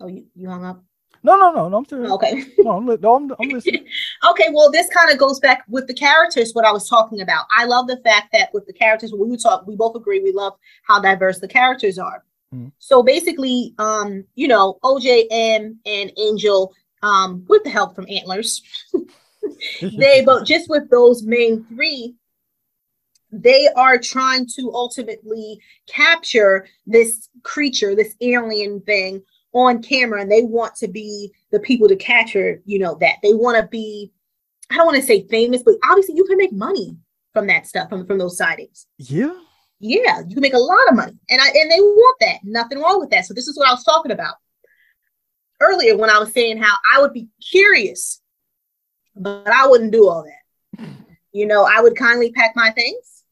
Oh, 0.00 0.06
you, 0.06 0.26
you 0.34 0.48
hung 0.48 0.64
up? 0.64 0.82
no 1.22 1.36
no 1.36 1.50
no 1.52 1.68
no 1.70 1.78
i'm 1.78 2.12
Okay. 2.12 2.44
no, 2.58 2.72
I'm, 2.72 2.84
no, 2.84 3.14
I'm, 3.14 3.32
I'm 3.40 3.48
listening 3.56 3.86
okay, 4.30 4.48
well, 4.52 4.70
this 4.70 4.88
kind 4.88 5.10
of 5.10 5.18
goes 5.18 5.40
back 5.40 5.64
with 5.68 5.86
the 5.86 5.94
characters, 5.94 6.52
what 6.52 6.64
I 6.64 6.72
was 6.72 6.88
talking 6.88 7.20
about. 7.20 7.46
I 7.56 7.64
love 7.64 7.86
the 7.86 7.98
fact 7.98 8.28
that 8.32 8.52
with 8.52 8.66
the 8.66 8.72
characters, 8.72 9.12
we 9.12 9.36
talk, 9.36 9.66
we 9.66 9.76
both 9.76 9.96
agree 9.96 10.20
we 10.20 10.32
love 10.32 10.54
how 10.84 11.00
diverse 11.00 11.38
the 11.40 11.48
characters 11.48 11.98
are. 11.98 12.24
Mhm. 12.54 12.72
So 12.78 13.02
basically, 13.02 13.74
um, 13.78 14.24
you 14.34 14.48
know, 14.48 14.78
OJ 14.84 15.26
and 15.30 15.76
and 15.84 16.12
Angel, 16.16 16.72
um, 17.02 17.44
with 17.48 17.64
the 17.64 17.70
help 17.70 17.94
from 17.94 18.06
Antlers, 18.08 18.62
they 19.80 20.22
but 20.24 20.46
just 20.46 20.68
with 20.68 20.88
those 20.90 21.22
main 21.22 21.64
three 21.64 22.14
they 23.36 23.68
are 23.74 23.98
trying 23.98 24.46
to 24.46 24.70
ultimately 24.72 25.58
capture 25.88 26.66
this 26.86 27.28
creature 27.42 27.94
this 27.94 28.14
alien 28.20 28.80
thing 28.82 29.20
on 29.52 29.82
camera 29.82 30.20
and 30.20 30.30
they 30.30 30.42
want 30.42 30.74
to 30.76 30.86
be 30.86 31.32
the 31.50 31.58
people 31.60 31.88
to 31.88 31.96
capture 31.96 32.62
you 32.64 32.78
know 32.78 32.96
that. 33.00 33.16
They 33.22 33.34
want 33.34 33.56
to 33.58 33.66
be 33.68 34.12
i 34.70 34.76
don't 34.76 34.86
want 34.86 34.96
to 34.96 35.02
say 35.02 35.26
famous 35.28 35.62
but 35.62 35.74
obviously 35.84 36.14
you 36.14 36.24
can 36.24 36.38
make 36.38 36.52
money 36.52 36.96
from 37.32 37.46
that 37.48 37.66
stuff 37.66 37.88
from, 37.88 38.06
from 38.06 38.18
those 38.18 38.36
sightings. 38.36 38.86
Yeah 38.98 39.34
yeah 39.80 40.20
you 40.26 40.34
can 40.34 40.40
make 40.40 40.54
a 40.54 40.58
lot 40.58 40.88
of 40.88 40.94
money. 40.94 41.18
And 41.28 41.40
i 41.40 41.46
and 41.48 41.70
they 41.70 41.80
want 41.80 42.16
that. 42.20 42.38
Nothing 42.44 42.80
wrong 42.80 43.00
with 43.00 43.10
that. 43.10 43.26
So 43.26 43.34
this 43.34 43.48
is 43.48 43.56
what 43.56 43.68
i 43.68 43.72
was 43.72 43.84
talking 43.84 44.12
about 44.12 44.36
earlier 45.60 45.96
when 45.96 46.10
i 46.10 46.18
was 46.18 46.32
saying 46.32 46.60
how 46.60 46.74
i 46.94 47.00
would 47.00 47.12
be 47.12 47.28
curious 47.50 48.20
but 49.16 49.48
i 49.48 49.66
wouldn't 49.66 49.92
do 49.92 50.08
all 50.08 50.24
that. 50.24 50.84
You 51.32 51.46
know 51.46 51.64
i 51.64 51.80
would 51.80 51.96
kindly 51.96 52.30
pack 52.30 52.52
my 52.54 52.70
things 52.70 53.24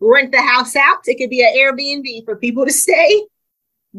rent 0.00 0.30
the 0.30 0.42
house 0.42 0.76
out. 0.76 0.98
It 1.06 1.16
could 1.18 1.30
be 1.30 1.40
an 1.40 1.54
airbnb 1.56 2.24
for 2.24 2.36
people 2.36 2.64
to 2.64 2.72
stay. 2.84 3.22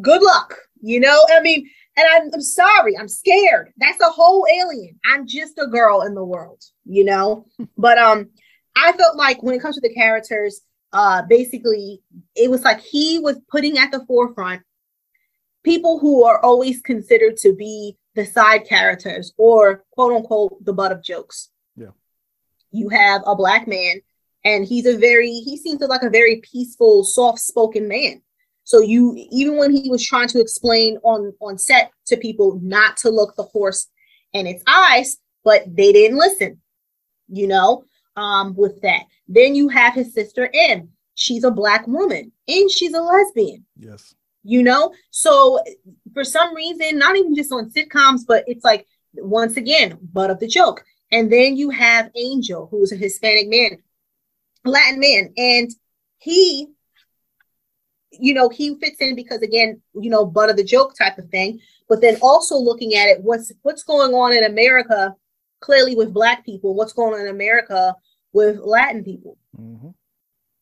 Good 0.02 0.22
luck 0.22 0.56
you 0.82 1.00
know? 1.00 1.26
I 1.36 1.41
mean 1.41 1.70
and 1.97 2.08
I'm, 2.14 2.30
I'm 2.34 2.41
sorry 2.41 2.97
i'm 2.97 3.08
scared. 3.08 3.74
That's 3.78 4.02
a 4.02 4.10
whole 4.10 4.45
alien. 4.54 5.00
I'm 5.06 5.28
just 5.28 5.58
a 5.58 5.68
girl 5.68 6.04
in 6.04 6.14
the 6.14 6.24
world 6.24 6.64
you 6.86 7.04
know? 7.04 7.45
But 7.78 7.97
um 7.97 8.30
i 8.76 8.91
felt 8.93 9.16
like 9.16 9.41
when 9.41 9.56
it 9.56 9.62
comes 9.62 9.76
to 9.76 9.82
the 9.82 9.93
characters 9.93 10.62
uh 10.94 11.22
basically 11.24 12.02
it 12.36 12.50
was 12.50 12.64
like 12.64 12.80
he 12.80 13.20
was 13.20 13.38
putting 13.50 13.78
at 13.78 13.92
the 13.92 14.06
forefront 14.06 14.62
people 15.64 16.00
who 16.00 16.24
are 16.24 16.40
always 16.44 16.82
considered 16.82 17.38
to 17.38 17.54
be 17.54 17.98
the 18.16 18.26
side 18.26 18.66
characters 18.66 19.34
or 19.38 19.84
quote 19.92 20.14
unquote 20.14 20.64
the 20.66 20.74
butt 20.74 20.92
of 20.92 21.04
jokes. 21.04 21.50
Yeah. 21.76 21.92
you 22.72 22.90
have 22.90 23.22
a 23.26 23.36
black 23.36 23.68
man 23.68 24.02
and 24.44 24.66
he's 24.66 24.86
a 24.86 24.98
very 24.98 25.32
he 25.32 25.58
seems 25.58 25.82
like 25.82 26.04
a 26.04 26.10
very 26.10 26.38
peaceful 26.38 27.04
soft 27.04 27.40
spoken 27.40 27.88
man. 27.88 28.22
So 28.64 28.82
you 28.82 29.16
even 29.32 29.58
when 29.58 29.72
he 29.76 29.90
was 29.90 30.06
trying 30.06 30.28
to 30.30 30.40
explain 30.40 30.98
on 31.04 31.34
on 31.40 31.58
set 31.58 31.92
to 32.08 32.18
people 32.18 32.60
not 32.62 32.98
to 32.98 33.10
look 33.10 33.36
the 33.36 33.44
horse 33.44 33.88
in 34.34 34.46
its 34.48 34.64
eyes 34.68 35.18
but 35.44 35.64
they 35.76 35.92
didn't 35.92 36.18
listen 36.18 36.62
you 37.28 37.48
know 37.48 37.84
um 38.16 38.55
with 38.55 38.82
that 38.82 39.03
then 39.28 39.55
you 39.55 39.68
have 39.70 39.93
his 39.93 40.14
sister 40.14 40.49
Em. 40.53 40.89
she's 41.16 41.43
a 41.43 41.51
black 41.51 41.88
woman 41.88 42.32
and 42.47 42.72
she's 42.72 42.93
a 42.93 43.01
lesbian 43.01 43.66
yes 43.78 44.16
you 44.43 44.64
know? 44.64 44.93
So 45.12 45.60
for 46.14 46.24
some 46.24 46.55
reason, 46.55 46.97
not 46.97 47.16
even 47.16 47.36
just 47.36 47.51
on 47.51 47.70
sitcoms, 47.70 48.22
but 48.28 48.43
it's 48.47 48.64
like 48.64 48.88
once 49.14 49.57
again, 49.57 49.97
butt 50.01 50.32
of 50.32 50.39
the 50.39 50.47
joke. 50.47 50.84
And 51.12 51.32
then 51.32 51.57
you 51.57 51.70
have 51.72 52.12
Angel, 52.16 52.68
who's 52.70 52.91
a 52.91 52.95
Hispanic 52.95 53.49
man, 53.49 53.82
Latin 54.64 54.99
man, 54.99 55.34
and 55.38 55.72
he, 56.20 56.68
you 58.12 58.34
know, 58.34 58.49
he 58.49 58.76
fits 58.76 58.97
in 58.99 59.16
because 59.16 59.41
again, 59.41 59.82
you 59.93 60.10
know, 60.10 60.26
butt 60.26 60.49
of 60.49 60.57
the 60.57 60.64
joke 60.64 60.95
type 60.95 61.18
of 61.18 61.30
thing. 61.30 61.60
But 61.88 62.01
then 62.01 62.18
also 62.22 62.55
looking 62.57 62.93
at 62.93 63.07
it, 63.07 63.24
what's 63.24 63.51
what's 63.64 63.84
going 63.84 64.14
on 64.14 64.34
in 64.34 64.43
America, 64.43 65.16
clearly 65.60 65.95
with 65.95 66.14
Black 66.14 66.45
people, 66.45 66.74
what's 66.74 66.93
going 66.93 67.14
on 67.14 67.22
in 67.22 67.28
America 67.28 67.95
with 68.34 68.60
Latin 68.60 69.03
people. 69.03 69.38
Mhm. 69.57 69.93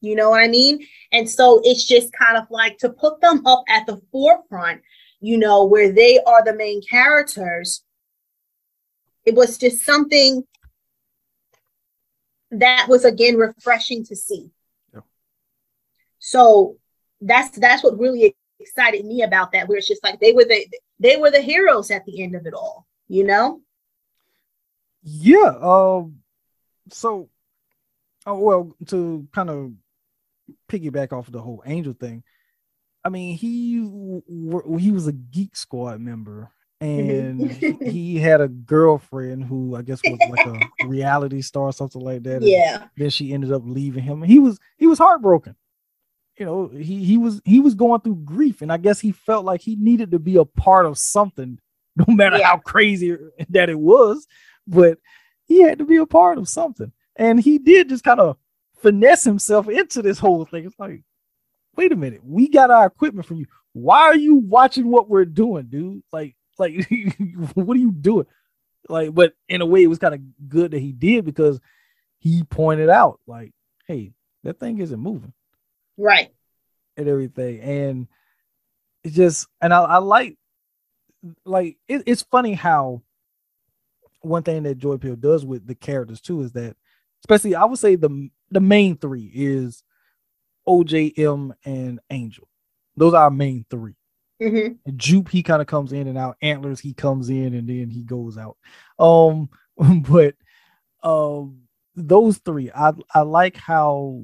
You 0.02 0.16
know 0.16 0.30
what 0.30 0.42
I 0.42 0.48
mean? 0.48 0.86
And 1.12 1.30
so 1.30 1.60
it's 1.64 1.86
just 1.86 2.14
kind 2.14 2.38
of 2.38 2.50
like 2.50 2.78
to 2.80 2.90
put 2.90 3.20
them 3.20 3.46
up 3.46 3.64
at 3.68 3.86
the 3.86 4.02
forefront, 4.12 4.82
you 5.20 5.38
know, 5.38 5.66
where 5.66 5.92
they 5.92 6.20
are 6.20 6.44
the 6.44 6.54
main 6.54 6.82
characters. 6.82 7.84
It 9.26 9.36
was 9.36 9.58
just 9.58 9.84
something 9.84 10.46
that 12.52 12.88
was 12.88 13.06
again 13.06 13.36
refreshing 13.36 14.06
to 14.06 14.16
see. 14.16 14.52
Yeah. 14.94 15.02
So 16.20 16.78
that's 17.20 17.58
that's 17.58 17.84
what 17.84 18.00
really 18.00 18.36
excited 18.60 19.06
me 19.06 19.24
about 19.24 19.52
that, 19.52 19.68
where 19.68 19.78
it's 19.78 19.88
just 19.88 20.04
like 20.04 20.20
they 20.20 20.32
were 20.32 20.46
the 20.46 20.68
they 21.00 21.18
were 21.18 21.32
the 21.32 21.42
heroes 21.42 21.92
at 21.92 22.06
the 22.06 22.24
end 22.24 22.36
of 22.36 22.46
it 22.46 22.54
all, 22.54 22.86
you 23.08 23.24
know? 23.24 23.62
Yeah. 25.04 25.54
Um. 25.62 26.18
So, 26.92 27.30
oh 28.26 28.40
well, 28.40 28.76
to 28.88 29.28
kind 29.34 29.50
of 29.50 29.72
piggyback 30.70 31.12
off 31.14 31.28
of 31.28 31.34
the 31.34 31.42
whole 31.42 31.64
Angel 31.66 31.94
thing. 31.94 32.24
I 33.04 33.10
mean, 33.10 33.36
he 33.38 33.80
he 34.80 34.92
was 34.92 35.08
a 35.08 35.14
Geek 35.14 35.56
Squad 35.56 36.02
member, 36.02 36.52
and 36.82 37.50
he, 37.52 37.72
he 37.92 38.18
had 38.20 38.42
a 38.42 38.48
girlfriend 38.48 39.46
who 39.46 39.76
I 39.76 39.82
guess 39.82 40.02
was 40.04 40.20
like 40.30 40.46
a 40.82 40.88
reality 40.88 41.42
star 41.42 41.64
or 41.64 41.74
something 41.74 42.02
like 42.02 42.24
that. 42.24 42.42
Yeah. 42.42 42.88
Then 42.98 43.10
she 43.10 43.34
ended 43.34 43.52
up 43.54 43.62
leaving 43.66 44.04
him. 44.04 44.22
He 44.24 44.40
was 44.40 44.60
he 44.78 44.88
was 44.88 44.98
heartbroken. 45.00 45.56
You 46.38 46.46
know, 46.46 46.68
he 46.68 47.04
he 47.04 47.18
was 47.18 47.42
he 47.46 47.60
was 47.62 47.76
going 47.76 48.02
through 48.02 48.18
grief, 48.18 48.62
and 48.62 48.72
I 48.72 48.78
guess 48.78 49.00
he 49.00 49.12
felt 49.12 49.46
like 49.46 49.62
he 49.62 49.76
needed 49.76 50.12
to 50.12 50.20
be 50.20 50.36
a 50.38 50.46
part 50.46 50.86
of 50.86 50.98
something, 50.98 51.60
no 51.96 52.14
matter 52.14 52.38
Yeah. 52.38 52.48
how 52.48 52.58
crazy 52.58 53.16
that 53.50 53.70
it 53.70 53.80
was. 53.80 54.28
But 54.68 55.00
he 55.46 55.62
had 55.62 55.80
to 55.80 55.86
be 55.86 55.98
a 55.98 56.06
part 56.06 56.38
of 56.38 56.50
something, 56.50 56.92
and 57.16 57.40
he 57.40 57.58
did 57.58 57.90
just 57.90 58.04
kind 58.04 58.20
of 58.20 58.38
finesse 58.82 59.24
himself 59.24 59.68
into 59.70 60.02
this 60.02 60.20
whole 60.20 60.46
thing. 60.46 60.66
It's 60.66 60.78
like, 60.80 61.04
wait 61.76 61.92
a 61.92 61.96
minute, 61.96 62.22
we 62.24 62.50
got 62.50 62.70
our 62.72 62.86
equipment 62.86 63.26
from 63.28 63.38
you. 63.38 63.46
Why 63.74 64.02
are 64.02 64.16
you 64.16 64.36
watching 64.36 64.90
what 64.90 65.10
we're 65.10 65.26
doing, 65.26 65.68
dude? 65.70 66.04
Like, 66.12 66.36
like, 66.60 66.88
what 67.54 67.78
are 67.78 67.80
you 67.80 67.92
doing? 67.92 68.26
Like, 68.90 69.14
but 69.14 69.34
in 69.48 69.62
a 69.62 69.66
way, 69.66 69.84
it 69.84 69.88
was 69.88 70.00
kind 70.00 70.16
of 70.16 70.22
good 70.50 70.72
that 70.72 70.80
he 70.80 70.92
did 70.92 71.26
because 71.26 71.60
he 72.20 72.44
pointed 72.44 72.90
out, 72.90 73.20
like, 73.28 73.54
hey, 73.88 74.14
that 74.44 74.60
thing 74.60 74.80
isn't 74.80 75.00
moving 75.00 75.34
Right. 75.98 76.30
and 76.96 77.08
everything. 77.08 77.60
And 77.60 78.08
it 79.04 79.12
just, 79.12 79.48
and 79.62 79.74
I, 79.74 79.82
I 79.82 79.98
like, 79.98 80.38
like, 81.46 81.78
it, 81.88 82.04
it's 82.06 82.22
funny 82.24 82.54
how 82.54 83.02
one 84.22 84.44
thing 84.44 84.64
that 84.64 84.78
Jordan 84.78 85.00
Peele 85.00 85.16
does 85.16 85.46
with 85.46 85.66
the 85.68 85.76
characters 85.76 86.22
too 86.22 86.42
is 86.42 86.52
that, 86.54 86.76
especially, 87.24 87.56
I 87.56 87.66
would 87.66 87.80
say 87.80 87.96
the 87.96 88.30
the 88.50 88.60
main 88.62 88.98
three 88.98 89.32
is 89.34 89.84
OJ 90.68 91.18
Em 91.18 91.54
and 91.66 92.00
Angel. 92.10 92.48
Those 92.96 93.14
are 93.14 93.24
our 93.24 93.32
main 93.32 93.66
three. 93.70 93.96
hmm 94.42 94.74
Jupe, 94.96 95.30
he 95.30 95.44
kind 95.44 95.62
of 95.62 95.68
comes 95.68 95.92
in 95.92 96.08
and 96.08 96.18
out. 96.18 96.38
Antlers, 96.42 96.80
he 96.80 96.94
comes 96.94 97.30
in 97.30 97.54
and 97.54 97.68
then 97.68 97.90
he 97.90 98.04
goes 98.04 98.38
out. 98.38 98.58
Um, 99.00 99.50
but 100.10 100.36
um, 101.04 101.62
those 101.96 102.38
three, 102.40 102.72
I 102.72 102.94
I 103.14 103.22
like 103.22 103.58
how 103.58 104.24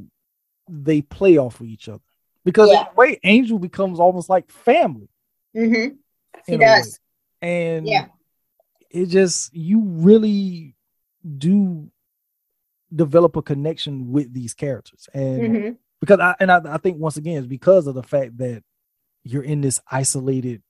they 0.69 1.01
play 1.01 1.37
off 1.37 1.59
of 1.59 1.67
each 1.67 1.89
other 1.89 2.01
because 2.45 2.71
Yeah. 2.71 2.85
way, 2.95 3.19
Angel 3.23 3.59
becomes 3.59 3.99
almost 3.99 4.29
like 4.29 4.49
family. 4.49 5.09
hmm 5.53 5.69
He 6.47 6.55
a 6.55 6.57
way. 6.57 6.57
does. 6.57 6.99
and 7.41 7.85
Yeah. 7.87 8.07
It 8.93 9.07
just 9.07 9.53
you 9.53 9.81
really 9.81 10.75
do 11.37 11.89
develop 12.93 13.35
a 13.35 13.41
connection 13.41 14.11
with 14.11 14.33
these 14.33 14.53
characters, 14.53 15.09
and 15.13 15.57
hmm 15.57 15.69
because 15.99 16.19
I 16.19 16.35
and 16.41 16.51
I, 16.51 16.59
I 16.65 16.77
think 16.79 16.97
once 16.97 17.15
again 17.15 17.37
it's 17.37 17.47
because 17.47 17.87
of 17.87 17.95
the 17.95 18.03
fact 18.03 18.37
that 18.39 18.61
you're 19.23 19.43
in 19.43 19.61
this 19.61 19.79
isolated 19.89 20.61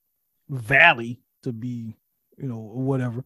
valley 0.48 1.20
to 1.42 1.52
be, 1.52 1.96
you 2.38 2.46
know, 2.46 2.58
whatever, 2.58 3.24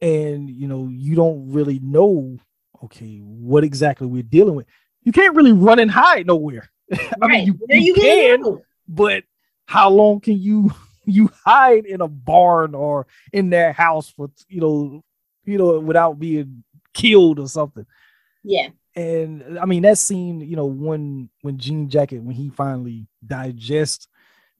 and 0.00 0.48
you 0.48 0.66
know 0.66 0.88
you 0.90 1.14
don't 1.14 1.52
really 1.52 1.80
know, 1.80 2.38
okay, 2.82 3.18
what 3.18 3.62
exactly 3.62 4.06
we're 4.06 4.22
dealing 4.22 4.54
with. 4.54 4.66
You 5.02 5.12
can't 5.12 5.36
really 5.36 5.52
run 5.52 5.78
and 5.78 5.90
hide 5.90 6.26
nowhere. 6.26 6.70
I 7.22 7.28
mean, 7.28 7.46
you, 7.46 7.58
are 7.70 7.76
you 7.76 7.94
gonna 7.94 8.08
can, 8.08 8.58
but 8.88 9.24
how 9.66 9.90
long 9.90 10.20
can 10.20 10.38
you 10.38 10.72
you 11.08 11.30
hide 11.44 11.86
in 11.86 12.00
a 12.00 12.08
barn 12.08 12.74
or 12.74 13.06
in 13.32 13.50
their 13.50 13.72
house 13.72 14.08
for 14.10 14.30
you 14.48 14.60
know, 14.60 15.04
you 15.44 15.58
know, 15.58 15.80
without 15.80 16.18
being 16.18 16.64
killed 16.94 17.38
or 17.38 17.48
something? 17.48 17.86
Yeah. 18.44 18.70
and 18.96 19.58
I 19.58 19.64
mean 19.66 19.82
that 19.82 19.98
scene, 19.98 20.40
you 20.40 20.56
know, 20.56 20.66
when 20.66 21.30
when 21.42 21.58
Jean 21.58 21.88
Jacket 21.88 22.20
when 22.22 22.34
he 22.34 22.48
finally 22.50 23.06
digests 23.26 24.08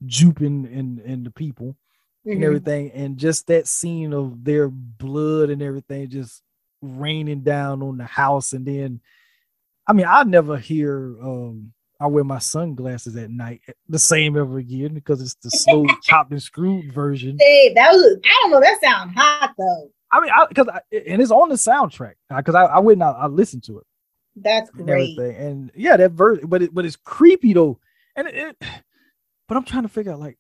Jupe 0.07 0.41
and 0.41 0.67
and, 0.67 0.99
and 1.01 1.27
the 1.27 1.31
people 1.31 1.77
and 2.25 2.43
Mhm. 2.43 2.45
everything, 2.45 2.91
and 2.93 3.17
just 3.19 3.47
that 3.49 3.67
scene 3.67 4.13
of 4.13 4.45
their 4.45 4.69
blood 4.69 5.51
and 5.51 5.63
everything 5.63 6.09
just 6.11 6.43
raining 6.83 7.41
down 7.41 7.83
on 7.83 7.97
the 7.97 8.05
house, 8.05 8.53
and 8.53 8.67
then 8.67 9.01
I 9.87 9.93
mean 9.95 10.07
I 10.09 10.23
never 10.25 10.57
hear 10.59 11.17
um 11.23 11.73
I 12.01 12.07
wear 12.07 12.25
my 12.25 12.39
sunglasses 12.39 13.17
at 13.17 13.31
night 13.31 13.63
the 13.89 13.99
same 13.99 14.37
ever 14.37 14.59
again 14.59 14.95
because 14.95 15.21
it's 15.21 15.35
the 15.43 15.51
slow 15.51 15.85
chopped 16.03 16.31
and 16.31 16.43
screwed 16.43 16.93
version. 16.93 17.37
Hey, 17.41 17.73
that 17.75 17.93
was 17.93 18.19
I 18.25 18.41
don't 18.43 18.51
know. 18.53 18.61
That 18.61 18.81
sound 18.81 19.13
hot 19.17 19.55
though. 19.59 19.91
I 20.11 20.21
mean, 20.21 20.31
because 20.49 20.69
I, 20.69 20.81
and 20.93 21.21
it's 21.21 21.31
on 21.31 21.49
the 21.49 21.57
soundtrack 21.57 22.15
uh, 22.31 22.37
because 22.37 22.55
I, 22.55 22.65
I 22.65 22.79
went 22.79 23.03
out 23.03 23.17
I 23.19 23.27
listened 23.27 23.65
to 23.65 23.79
it. 23.79 23.87
That's 24.37 24.71
and 24.71 24.87
great. 24.87 25.19
everything. 25.19 25.47
And 25.47 25.71
yeah, 25.75 25.97
that 25.97 26.13
verse, 26.13 26.39
but 26.45 26.63
it 26.63 26.75
but 26.75 26.87
it's 26.87 26.97
creepy 26.97 27.53
though. 27.53 27.79
And 28.17 28.29
it, 28.29 28.35
it 28.35 28.57
but 29.49 29.57
I'm 29.57 29.65
trying 29.65 29.83
to 29.83 29.89
figure 29.89 30.13
out 30.13 30.21
like 30.21 30.39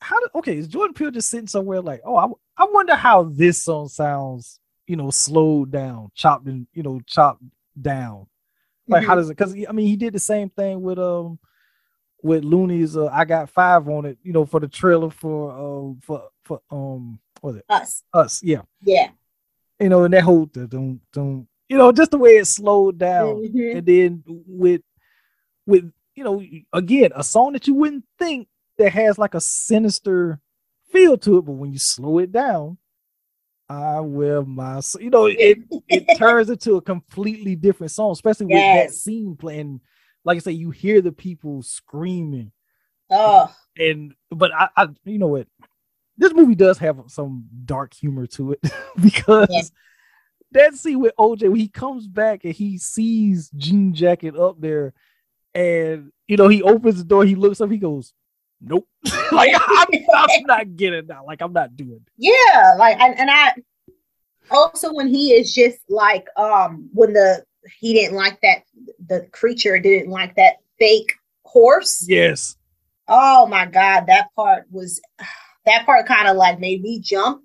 how 0.00 0.18
did 0.20 0.30
okay, 0.36 0.56
is 0.56 0.68
Jordan 0.68 0.94
Peele 0.94 1.10
just 1.10 1.28
sitting 1.30 1.48
somewhere 1.48 1.80
like, 1.80 2.00
oh, 2.04 2.16
I, 2.16 2.26
I 2.56 2.66
wonder 2.70 2.94
how 2.94 3.24
this 3.24 3.62
song 3.62 3.88
sounds, 3.88 4.60
you 4.86 4.96
know, 4.96 5.10
slowed 5.10 5.70
down, 5.70 6.10
chopped 6.14 6.46
and 6.46 6.66
you 6.72 6.82
know, 6.82 7.00
chopped 7.06 7.42
down. 7.80 8.26
Like 8.88 9.04
how 9.04 9.14
does 9.14 9.28
it 9.30 9.36
because 9.36 9.54
I 9.68 9.72
mean 9.72 9.86
he 9.86 9.96
did 9.96 10.14
the 10.14 10.18
same 10.18 10.48
thing 10.50 10.82
with 10.82 10.98
um 10.98 11.38
with 12.22 12.42
Luniz 12.44 12.96
uh, 12.96 13.06
I 13.12 13.24
got 13.24 13.50
five 13.50 13.88
on 13.88 14.04
it, 14.06 14.18
you 14.22 14.32
know, 14.32 14.44
for 14.44 14.60
the 14.60 14.68
trailer 14.68 15.10
for 15.10 15.52
um 15.52 16.00
for 16.02 16.28
for 16.44 16.60
um 16.70 17.18
what 17.40 17.52
was 17.52 17.56
it? 17.56 17.64
Us. 17.68 18.02
Us, 18.12 18.42
yeah. 18.42 18.62
Yeah. 18.82 19.10
You 19.78 19.88
know, 19.88 20.02
and 20.04 20.12
that 20.12 20.24
whole 20.24 20.46
dun, 20.46 21.00
dun, 21.12 21.46
you 21.68 21.78
know, 21.78 21.92
just 21.92 22.10
the 22.10 22.18
way 22.18 22.38
it 22.38 22.46
slowed 22.46 22.98
down 22.98 23.36
Mhm. 23.36 23.76
and 23.76 23.86
then 23.86 24.24
with 24.26 24.82
with 25.66 25.92
you 26.14 26.24
know 26.24 26.42
again 26.72 27.12
a 27.14 27.22
song 27.22 27.52
that 27.52 27.68
you 27.68 27.74
wouldn't 27.74 28.04
think 28.18 28.48
that 28.78 28.92
has 28.92 29.18
like 29.18 29.34
a 29.34 29.40
sinister 29.40 30.40
feel 30.90 31.16
to 31.18 31.38
it 31.38 31.42
but 31.42 31.52
when 31.52 31.72
you 31.72 31.78
slow 31.78 32.18
it 32.18 32.32
down 32.32 32.78
i 33.68 34.00
will 34.00 34.44
my 34.44 34.80
you 34.98 35.10
know 35.10 35.26
it 35.26 35.58
it 35.88 36.06
turns 36.16 36.48
into 36.48 36.76
a 36.76 36.82
completely 36.82 37.54
different 37.54 37.90
song 37.90 38.12
especially 38.12 38.46
with 38.46 38.72
that 38.72 38.92
scene 38.92 39.36
playing 39.36 39.80
like 40.24 40.36
i 40.36 40.40
say 40.40 40.52
you 40.52 40.70
hear 40.70 41.00
the 41.00 41.12
people 41.12 41.62
screaming. 41.62 42.52
Oh, 43.10 43.54
and 43.76 44.14
but 44.30 44.52
I, 44.54 44.68
I 44.76 44.88
you 45.04 45.18
know 45.18 45.28
what? 45.28 45.46
This 46.18 46.34
movie 46.34 46.54
does 46.54 46.76
have 46.78 47.00
some 47.06 47.46
dark 47.64 47.94
humor 47.94 48.26
to 48.26 48.52
it 48.52 48.60
because 49.02 49.48
Yeah. 49.50 49.62
that 50.52 50.74
scene 50.74 51.00
with 51.00 51.14
OJ 51.18 51.48
when 51.48 51.56
he 51.60 51.68
comes 51.68 52.06
back 52.06 52.44
and 52.44 52.52
he 52.52 52.76
sees 52.76 53.50
Jean 53.56 53.94
Jacket 53.94 54.36
up 54.36 54.60
there 54.60 54.92
and 55.54 56.12
you 56.26 56.36
know 56.36 56.48
he 56.48 56.62
opens 56.62 56.98
the 56.98 57.04
door 57.04 57.24
he 57.24 57.34
looks 57.34 57.60
up 57.60 57.70
he 57.70 57.78
goes 57.78 58.12
nope 58.60 58.86
like 59.32 59.52
I'm, 59.54 59.86
I'm 60.14 60.42
not 60.46 60.76
getting 60.76 61.06
that 61.06 61.24
like 61.26 61.40
I'm 61.40 61.52
not 61.52 61.76
doing 61.76 62.00
it. 62.06 62.12
yeah. 62.16 62.74
Like 62.78 62.98
and, 63.00 63.18
and 63.18 63.30
I 63.30 63.54
also 64.50 64.92
when 64.92 65.08
he 65.08 65.32
is 65.32 65.54
just 65.54 65.78
like 65.88 66.26
um 66.36 66.88
when 66.92 67.12
the 67.12 67.44
he 67.78 67.92
didn't 67.92 68.16
like 68.16 68.40
that 68.40 68.62
the 69.06 69.28
creature 69.32 69.78
didn't 69.78 70.10
like 70.10 70.34
that 70.36 70.56
fake 70.78 71.12
horse. 71.44 72.04
yes 72.08 72.56
Oh 73.08 73.46
my 73.46 73.64
god, 73.64 74.06
that 74.06 74.28
part 74.36 74.66
was 74.70 75.00
that 75.66 75.86
part 75.86 76.06
kind 76.06 76.28
of 76.28 76.36
like 76.36 76.60
made 76.60 76.82
me 76.82 77.00
jump. 77.00 77.42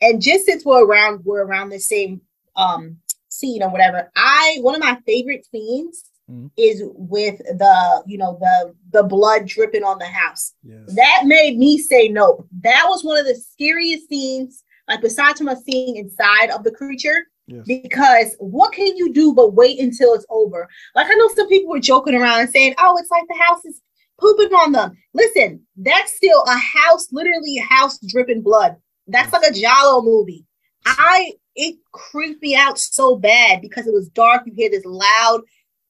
And 0.00 0.22
just 0.22 0.46
since 0.46 0.64
we're 0.64 0.84
around 0.84 1.24
we're 1.24 1.44
around 1.44 1.70
the 1.70 1.78
same 1.80 2.22
um 2.56 2.98
scene 3.28 3.62
or 3.62 3.70
whatever, 3.70 4.10
I 4.16 4.58
one 4.60 4.74
of 4.74 4.80
my 4.80 4.98
favorite 5.06 5.46
scenes 5.46 6.04
Mhm. 6.30 6.50
is 6.56 6.82
with 6.84 7.38
the 7.38 8.02
you 8.06 8.18
know 8.18 8.38
the 8.40 8.74
the 8.92 9.02
blood 9.02 9.46
dripping 9.46 9.82
on 9.82 9.98
the 9.98 10.06
house. 10.06 10.54
Yes. 10.62 10.94
That 10.94 11.22
made 11.26 11.58
me 11.58 11.78
say 11.78 12.08
no. 12.08 12.46
That 12.62 12.84
was 12.88 13.02
one 13.04 13.18
of 13.18 13.26
the 13.26 13.34
scariest 13.34 14.08
scenes, 14.08 14.62
like 14.88 15.00
besides 15.00 15.38
from 15.38 15.48
us 15.48 15.62
seeing 15.64 15.96
inside 15.96 16.50
of 16.50 16.62
the 16.62 16.70
creature, 16.70 17.26
yes. 17.46 17.64
because 17.66 18.36
what 18.38 18.72
can 18.72 18.96
you 18.96 19.12
do 19.12 19.34
but 19.34 19.54
wait 19.54 19.80
until 19.80 20.14
it's 20.14 20.26
over? 20.30 20.68
Like 20.94 21.08
I 21.10 21.14
know 21.14 21.28
some 21.34 21.48
people 21.48 21.70
were 21.70 21.80
joking 21.80 22.14
around 22.14 22.40
and 22.40 22.50
saying, 22.50 22.74
"Oh, 22.78 22.96
it's 22.98 23.10
like 23.10 23.24
the 23.28 23.42
house 23.42 23.64
is 23.64 23.80
pooping 24.20 24.54
on 24.54 24.72
them." 24.72 24.96
Listen, 25.14 25.66
that's 25.76 26.14
still 26.14 26.42
a 26.46 26.56
house, 26.56 27.08
literally 27.12 27.58
a 27.58 27.74
house 27.74 27.98
dripping 28.06 28.42
blood. 28.42 28.76
That's 29.08 29.32
like 29.32 29.50
a 29.50 29.52
giallo 29.52 30.02
movie. 30.02 30.46
I 30.86 31.32
it 31.56 31.76
creeped 31.92 32.42
me 32.42 32.54
out 32.54 32.78
so 32.78 33.16
bad 33.16 33.60
because 33.60 33.86
it 33.86 33.92
was 33.92 34.08
dark. 34.08 34.42
You 34.46 34.52
hear 34.54 34.70
this 34.70 34.84
loud, 34.84 35.42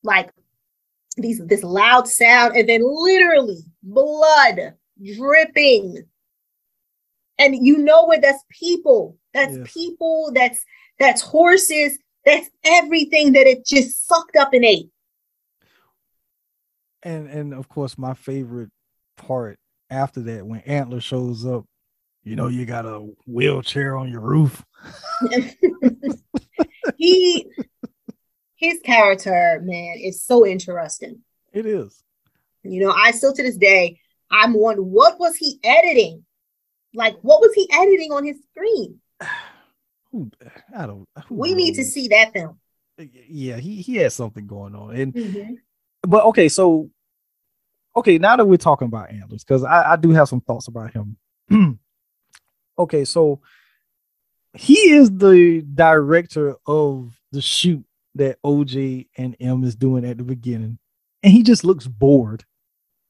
like 0.03 0.31
these 1.17 1.41
this 1.45 1.63
loud 1.63 2.09
sound, 2.09 2.57
and 2.57 2.69
then 2.69 2.83
literally 2.83 3.59
blood 3.83 4.75
dripping. 5.17 6.05
And 7.39 7.67
you 7.67 7.79
know 7.79 8.03
what? 8.05 8.21
that's 8.23 8.45
people. 8.51 9.17
That's 9.33 9.57
Yes. 9.57 9.73
people. 9.73 10.31
That's 10.35 10.65
that's 10.99 11.23
horses. 11.23 11.99
That's 12.27 12.49
everything 12.65 13.33
that 13.33 13.47
it 13.47 13.65
just 13.65 14.07
sucked 14.07 14.37
up 14.37 14.53
and 14.53 14.65
ate. 14.65 14.91
and 17.03 17.29
and 17.29 17.55
of 17.55 17.69
course 17.69 17.97
my 17.97 18.13
favorite 18.13 18.69
part 19.17 19.59
after 19.89 20.21
that 20.21 20.47
when 20.47 20.61
antler 20.61 21.01
shows 21.01 21.47
up 21.47 21.65
you 22.25 22.37
know 22.37 22.49
you 22.49 22.67
got 22.67 22.85
a 22.85 22.99
wheelchair 23.27 23.97
on 23.97 24.11
your 24.11 24.21
roof 24.21 24.63
he 26.99 27.47
his 28.61 28.79
character, 28.85 29.61
man, 29.65 29.97
is 29.99 30.23
so 30.23 30.47
interesting. 30.47 31.21
it 31.53 31.65
is 31.67 32.05
You 32.63 32.85
know, 32.85 32.93
I 32.93 33.11
still 33.11 33.33
to 33.33 33.43
this 33.43 33.57
day, 33.57 33.99
I'm 34.31 34.53
wondering 34.53 34.91
what 34.91 35.19
was 35.19 35.35
he 35.37 35.59
editing? 35.65 36.25
Like, 36.95 37.17
what 37.23 37.41
was 37.41 37.53
he 37.55 37.69
editing 37.73 38.13
on 38.13 38.25
his 38.25 38.37
screen? 38.53 39.01
who 40.13 40.31
i 40.77 40.87
don't 40.87 41.09
who 41.27 41.35
We 41.37 41.55
need 41.55 41.75
to 41.75 41.85
see 41.85 42.09
that 42.09 42.33
film. 42.33 42.59
yeah 42.99 43.57
he 43.59 43.77
he 43.77 43.97
has 43.97 44.15
something 44.15 44.47
going 44.47 44.75
on 44.75 44.97
and 44.97 45.15
mm-hmm. 45.15 45.55
but 46.03 46.25
okay 46.25 46.49
so 46.49 46.91
okay 47.95 48.19
now 48.19 48.37
that 48.37 48.45
we're 48.45 48.57
talking 48.57 48.87
about 48.87 49.11
antlers 49.11 49.45
because 49.45 49.63
I, 49.63 49.93
I 49.93 49.97
do 49.97 50.11
have 50.11 50.29
some 50.29 50.41
thoughts 50.41 50.67
about 50.67 50.93
him 50.93 51.17
okay 52.79 53.05
so 53.05 53.41
he 54.55 54.91
is 54.91 55.17
the 55.17 55.65
director 55.75 56.57
of 56.67 57.17
the 57.31 57.41
shoot 57.41 57.85
that 58.17 58.39
oj 58.45 59.07
and 59.17 59.37
Em 59.41 59.65
is 59.65 59.77
doing 59.77 60.05
at 60.05 60.19
the 60.19 60.25
beginning. 60.25 60.79
And 61.23 61.33
he 61.33 61.43
just 61.43 61.65
looks 61.65 61.87
bored. 61.87 62.45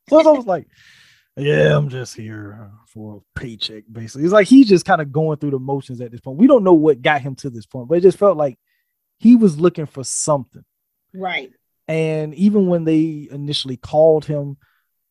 So 0.09 0.19
i 0.19 0.33
was 0.37 0.47
like 0.47 0.67
yeah 1.37 1.77
i'm 1.77 1.89
just 1.89 2.17
here 2.17 2.59
uh, 2.61 2.77
for 2.87 3.17
a 3.23 3.39
paycheck 3.41 3.85
basically. 3.91 4.25
It's 4.25 4.33
like 4.33 4.49
he's 4.49 4.69
just 4.69 4.85
kind 4.85 5.01
of 5.01 5.13
going 5.13 5.39
through 5.39 5.53
the 5.53 5.59
motions 5.61 6.01
at 6.01 6.11
this 6.11 6.21
point. 6.21 6.39
We 6.39 6.47
don't 6.49 6.65
know 6.65 6.75
what 6.75 7.03
got 7.03 7.21
him 7.23 7.35
to 7.37 7.51
this 7.51 7.67
point 7.67 7.89
but 7.89 7.99
it 7.99 8.03
just 8.03 8.19
felt 8.19 8.37
like 8.37 8.59
he 9.19 9.37
was 9.37 9.61
looking 9.61 9.87
for 9.87 10.03
something. 10.05 10.65
Right. 11.15 11.51
and 11.89 12.35
even 12.35 12.67
when 12.69 12.85
they 12.85 13.29
initially 13.31 13.77
called 13.77 14.25
him 14.25 14.57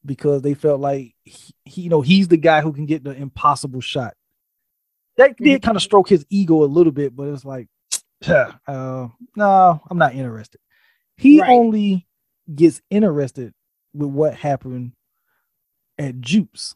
because 0.05 0.41
they 0.41 0.53
felt 0.53 0.79
like 0.79 1.13
he, 1.23 1.53
he- 1.65 1.81
you 1.83 1.89
know 1.89 2.01
he's 2.01 2.27
the 2.27 2.37
guy 2.37 2.61
who 2.61 2.73
can 2.73 2.85
get 2.85 3.03
the 3.03 3.11
impossible 3.11 3.81
shot. 3.81 4.13
That 5.17 5.35
did 5.37 5.61
kind 5.61 5.75
of 5.77 5.83
stroke 5.83 6.07
his 6.09 6.25
ego 6.29 6.63
a 6.63 6.65
little 6.65 6.93
bit 6.93 7.15
but 7.15 7.27
it's 7.29 7.43
like 7.45 7.67
uh 8.27 9.07
no 9.35 9.81
i'm 9.89 9.97
not 9.97 10.13
interested 10.13 10.59
he 11.17 11.39
Right. 11.39 11.49
only 11.49 12.07
gets 12.53 12.81
interested 12.89 13.53
with 13.93 14.09
what 14.09 14.33
happened 14.35 14.93
at 15.97 16.19
Jupe's 16.21 16.75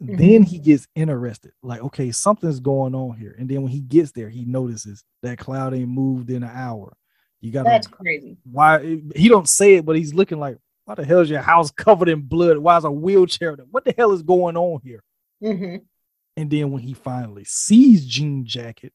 then 0.00 0.42
he 0.44 0.58
gets 0.58 0.86
interested 0.94 1.52
like 1.62 1.80
okay 1.82 2.12
something's 2.12 2.60
going 2.60 2.94
on 2.94 3.16
here 3.16 3.34
and 3.38 3.48
then 3.48 3.62
when 3.62 3.72
he 3.72 3.80
gets 3.80 4.12
there 4.12 4.28
he 4.28 4.44
notices 4.44 5.02
that 5.22 5.38
cloud 5.38 5.74
ain't 5.74 5.88
moved 5.88 6.30
in 6.30 6.42
an 6.42 6.50
hour 6.52 6.96
you 7.40 7.52
gotta 7.52 7.68
That's 7.70 7.86
crazy. 7.86 8.36
why 8.50 9.00
he 9.14 9.28
don't 9.28 9.48
say 9.48 9.76
it, 9.76 9.84
but 9.86 9.96
he's 9.96 10.14
looking 10.14 10.40
like, 10.40 10.58
why 10.84 10.94
the 10.94 11.04
hell 11.04 11.20
is 11.20 11.30
your 11.30 11.40
house 11.40 11.70
covered 11.76 12.08
in 12.08 12.22
blood? 12.22 12.58
Why 12.58 12.76
is 12.76 12.84
a 12.84 12.90
wheelchair? 12.90 13.56
there? 13.56 13.66
What 13.70 13.84
the 13.84 13.94
hell 13.96 14.12
is 14.12 14.22
going 14.22 14.56
on 14.56 14.80
here? 14.82 15.02
hmm 15.40 15.76
And 16.36 16.50
then 16.50 16.72
when 16.72 16.82
he 16.82 16.94
finally 16.94 17.44
sees 17.44 18.06
Jean 18.06 18.44
Jacket, 18.44 18.92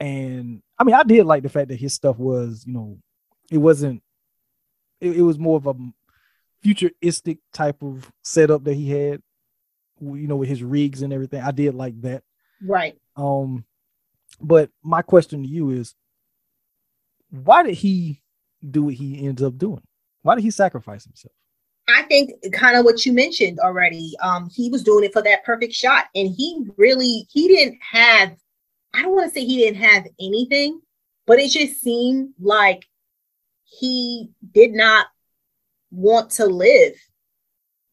and 0.00 0.62
I 0.78 0.84
mean, 0.84 0.94
I 0.94 1.02
did 1.02 1.24
like 1.24 1.42
the 1.42 1.48
fact 1.48 1.68
that 1.68 1.80
his 1.80 1.94
stuff 1.94 2.18
was, 2.18 2.64
you 2.66 2.72
know, 2.72 2.98
it 3.50 3.58
wasn't, 3.58 4.02
it, 5.00 5.16
it 5.16 5.22
was 5.22 5.38
more 5.38 5.56
of 5.56 5.66
a 5.66 5.74
futuristic 6.62 7.38
type 7.52 7.82
of 7.82 8.10
setup 8.22 8.64
that 8.64 8.74
he 8.74 8.90
had, 8.90 9.22
you 10.00 10.26
know, 10.26 10.36
with 10.36 10.48
his 10.48 10.62
rigs 10.62 11.02
and 11.02 11.12
everything. 11.12 11.40
I 11.40 11.50
did 11.50 11.74
like 11.74 12.00
that. 12.02 12.22
Right. 12.62 12.96
Um, 13.16 13.64
but 14.40 14.70
my 14.82 15.02
question 15.02 15.42
to 15.42 15.48
you 15.48 15.70
is, 15.70 15.94
why 17.30 17.62
did 17.62 17.74
he 17.74 18.20
do 18.68 18.84
what 18.84 18.94
he 18.94 19.26
ends 19.26 19.42
up 19.42 19.58
doing? 19.58 19.82
Why 20.22 20.34
did 20.34 20.42
he 20.42 20.50
sacrifice 20.50 21.04
himself? 21.04 21.34
I 21.86 22.02
think 22.02 22.30
kind 22.52 22.78
of 22.78 22.84
what 22.84 23.04
you 23.04 23.12
mentioned 23.12 23.60
already. 23.60 24.14
Um, 24.22 24.48
he 24.50 24.70
was 24.70 24.82
doing 24.82 25.04
it 25.04 25.12
for 25.12 25.22
that 25.22 25.44
perfect 25.44 25.74
shot, 25.74 26.06
and 26.14 26.28
he 26.34 26.64
really 26.78 27.26
he 27.30 27.46
didn't 27.48 27.78
have. 27.92 28.36
I 28.94 29.02
don't 29.02 29.12
want 29.12 29.28
to 29.32 29.34
say 29.38 29.44
he 29.44 29.58
didn't 29.58 29.82
have 29.82 30.06
anything, 30.20 30.80
but 31.26 31.38
it 31.38 31.50
just 31.50 31.80
seemed 31.80 32.30
like 32.40 32.84
he 33.64 34.30
did 34.52 34.72
not 34.72 35.06
want 35.90 36.30
to 36.32 36.46
live. 36.46 36.94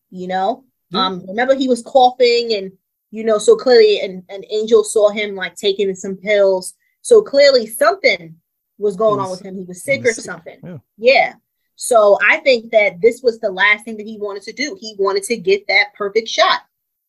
You 0.10 0.28
know, 0.28 0.66
Yeah. 0.92 1.06
um, 1.08 1.26
remember 1.28 1.56
he 1.56 1.68
was 1.70 1.82
coughing, 1.82 2.54
and 2.54 2.72
you 3.12 3.24
know, 3.24 3.38
so 3.38 3.56
clearly, 3.56 4.00
and 4.02 4.24
an 4.30 4.44
angel 4.50 4.84
saw 4.84 5.10
him 5.10 5.36
like 5.36 5.56
taking 5.56 5.94
some 5.96 6.18
pills. 6.18 6.74
So 7.02 7.22
clearly, 7.22 7.66
something 7.66 8.36
was 8.78 8.96
going 8.96 9.20
He 9.20 9.26
on 9.26 9.32
with 9.32 9.42
him. 9.46 9.58
He 9.58 9.64
was 9.66 9.78
he 9.84 9.94
sick 9.94 10.04
was 10.04 10.12
or 10.12 10.22
sick, 10.22 10.24
something. 10.26 10.60
yeah. 10.64 10.78
Yeah. 10.98 11.34
So 11.76 12.18
I 12.30 12.38
think 12.38 12.72
that 12.72 13.02
this 13.02 13.22
was 13.24 13.40
the 13.40 13.50
last 13.50 13.86
thing 13.86 13.98
that 13.98 14.06
he 14.06 14.18
wanted 14.20 14.44
to 14.44 14.54
do. 14.54 14.78
He 14.80 14.96
wanted 15.00 15.24
to 15.24 15.38
get 15.38 15.66
that 15.68 15.94
perfect 15.98 16.28
shot. 16.28 16.62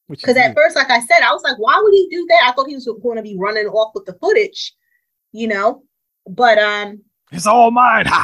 Because 0.08 0.36
at 0.36 0.54
first, 0.54 0.76
like 0.76 0.90
I 0.90 1.00
said, 1.00 1.22
I 1.22 1.32
was 1.32 1.42
like, 1.42 1.58
why 1.58 1.80
would 1.82 1.94
he 1.94 2.08
do 2.10 2.26
that? 2.28 2.44
I 2.46 2.52
thought 2.52 2.68
he 2.68 2.74
was 2.74 2.88
going 3.02 3.16
to 3.16 3.22
be 3.22 3.36
running 3.38 3.66
off 3.66 3.92
with 3.94 4.04
the 4.04 4.14
footage, 4.14 4.74
you 5.32 5.48
know. 5.48 5.84
But 6.28 6.58
um, 6.58 7.02
it's 7.30 7.46
all 7.46 7.70
mine. 7.70 8.06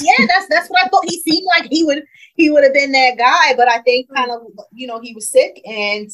Yeah, 0.00 0.26
that's 0.26 0.48
that's 0.48 0.68
what 0.68 0.84
I 0.84 0.88
thought. 0.88 1.04
He 1.08 1.20
seemed 1.20 1.46
like 1.46 1.68
he 1.70 1.84
would 1.84 2.02
he 2.34 2.50
would 2.50 2.64
have 2.64 2.74
been 2.74 2.90
that 2.92 3.16
guy, 3.16 3.54
but 3.56 3.68
I 3.68 3.78
think 3.78 4.08
kind 4.12 4.30
of 4.32 4.42
you 4.72 4.86
know 4.86 5.00
he 5.00 5.14
was 5.14 5.30
sick 5.30 5.60
and 5.64 6.10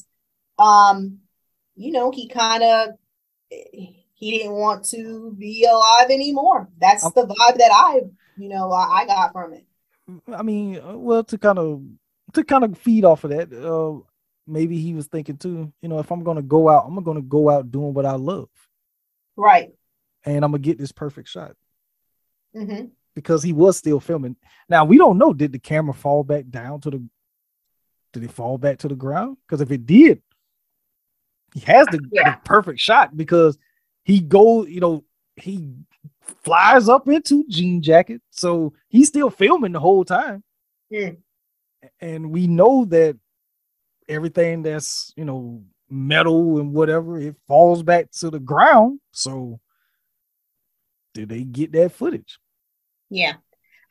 um, 0.58 1.18
you 1.74 1.90
know 1.90 2.10
he 2.10 2.28
kind 2.28 2.62
of 2.62 2.90
he 3.48 4.38
didn't 4.38 4.52
want 4.52 4.84
to 4.86 5.34
be 5.38 5.64
alive 5.64 6.10
anymore. 6.10 6.68
That's 6.78 7.02
the 7.02 7.26
vibe 7.26 7.58
that 7.58 7.70
I 7.72 8.02
you 8.36 8.48
know 8.50 8.70
I, 8.70 9.00
I 9.00 9.06
got 9.06 9.32
from 9.32 9.54
it. 9.54 9.64
I 10.32 10.42
mean, 10.42 10.78
uh, 10.78 10.98
well, 10.98 11.24
to 11.24 11.38
kind 11.38 11.58
of 11.58 11.82
to 12.34 12.44
kind 12.44 12.64
of 12.64 12.76
feed 12.76 13.06
off 13.06 13.24
of 13.24 13.30
that, 13.30 13.52
uh, 13.52 14.04
maybe 14.46 14.78
he 14.78 14.94
was 14.94 15.06
thinking 15.06 15.36
too. 15.36 15.72
You 15.82 15.88
know, 15.88 15.98
if 15.98 16.10
I'm 16.10 16.22
gonna 16.22 16.42
go 16.42 16.68
out, 16.68 16.84
I'm 16.86 17.02
gonna 17.02 17.22
go 17.22 17.48
out 17.50 17.70
doing 17.70 17.94
what 17.94 18.06
I 18.06 18.12
love, 18.14 18.48
Right. 19.36 19.70
and 20.24 20.44
I'm 20.44 20.50
gonna 20.52 20.58
get 20.62 20.78
this 20.78 20.92
perfect 20.92 21.28
shot 21.28 21.56
hmm 22.54 22.84
because 23.14 23.42
he 23.42 23.52
was 23.52 23.76
still 23.76 24.00
filming. 24.00 24.36
Now 24.70 24.84
we 24.86 24.96
don't 24.96 25.18
know. 25.18 25.32
Did 25.34 25.52
the 25.52 25.58
camera 25.58 25.92
fall 25.94 26.24
back 26.24 26.48
down 26.48 26.80
to 26.82 26.90
the? 26.90 27.02
Did 28.14 28.24
it 28.24 28.30
fall 28.32 28.56
back 28.58 28.78
to 28.80 28.88
the 28.88 28.94
ground? 28.94 29.36
Because 29.46 29.60
if 29.60 29.70
it 29.70 29.84
did, 29.86 30.22
he 31.54 31.60
has 31.60 31.86
the, 31.88 32.00
Yeah. 32.10 32.30
the 32.32 32.38
perfect 32.44 32.80
shot 32.80 33.16
because 33.16 33.58
he 34.04 34.20
go. 34.20 34.64
You 34.64 34.80
know, 34.80 35.04
he 35.36 35.72
flies 36.42 36.88
up 36.88 37.06
into 37.08 37.44
Jean 37.48 37.82
Jacket, 37.82 38.20
so 38.30 38.72
he's 38.88 39.08
still 39.08 39.30
filming 39.30 39.72
the 39.72 39.80
whole 39.80 40.04
time. 40.04 40.42
Mm. 40.92 41.16
and 42.00 42.30
we 42.30 42.46
know 42.46 42.84
that 42.84 43.16
everything 44.08 44.62
that's 44.62 45.12
you 45.16 45.24
know 45.24 45.62
metal 45.90 46.58
and 46.58 46.72
whatever 46.72 47.18
it 47.18 47.36
falls 47.46 47.82
back 47.82 48.10
to 48.10 48.30
the 48.30 48.40
ground 48.40 48.98
so 49.12 49.60
did 51.14 51.28
they 51.28 51.44
get 51.44 51.72
that 51.72 51.92
footage 51.92 52.38
Yeah. 53.10 53.34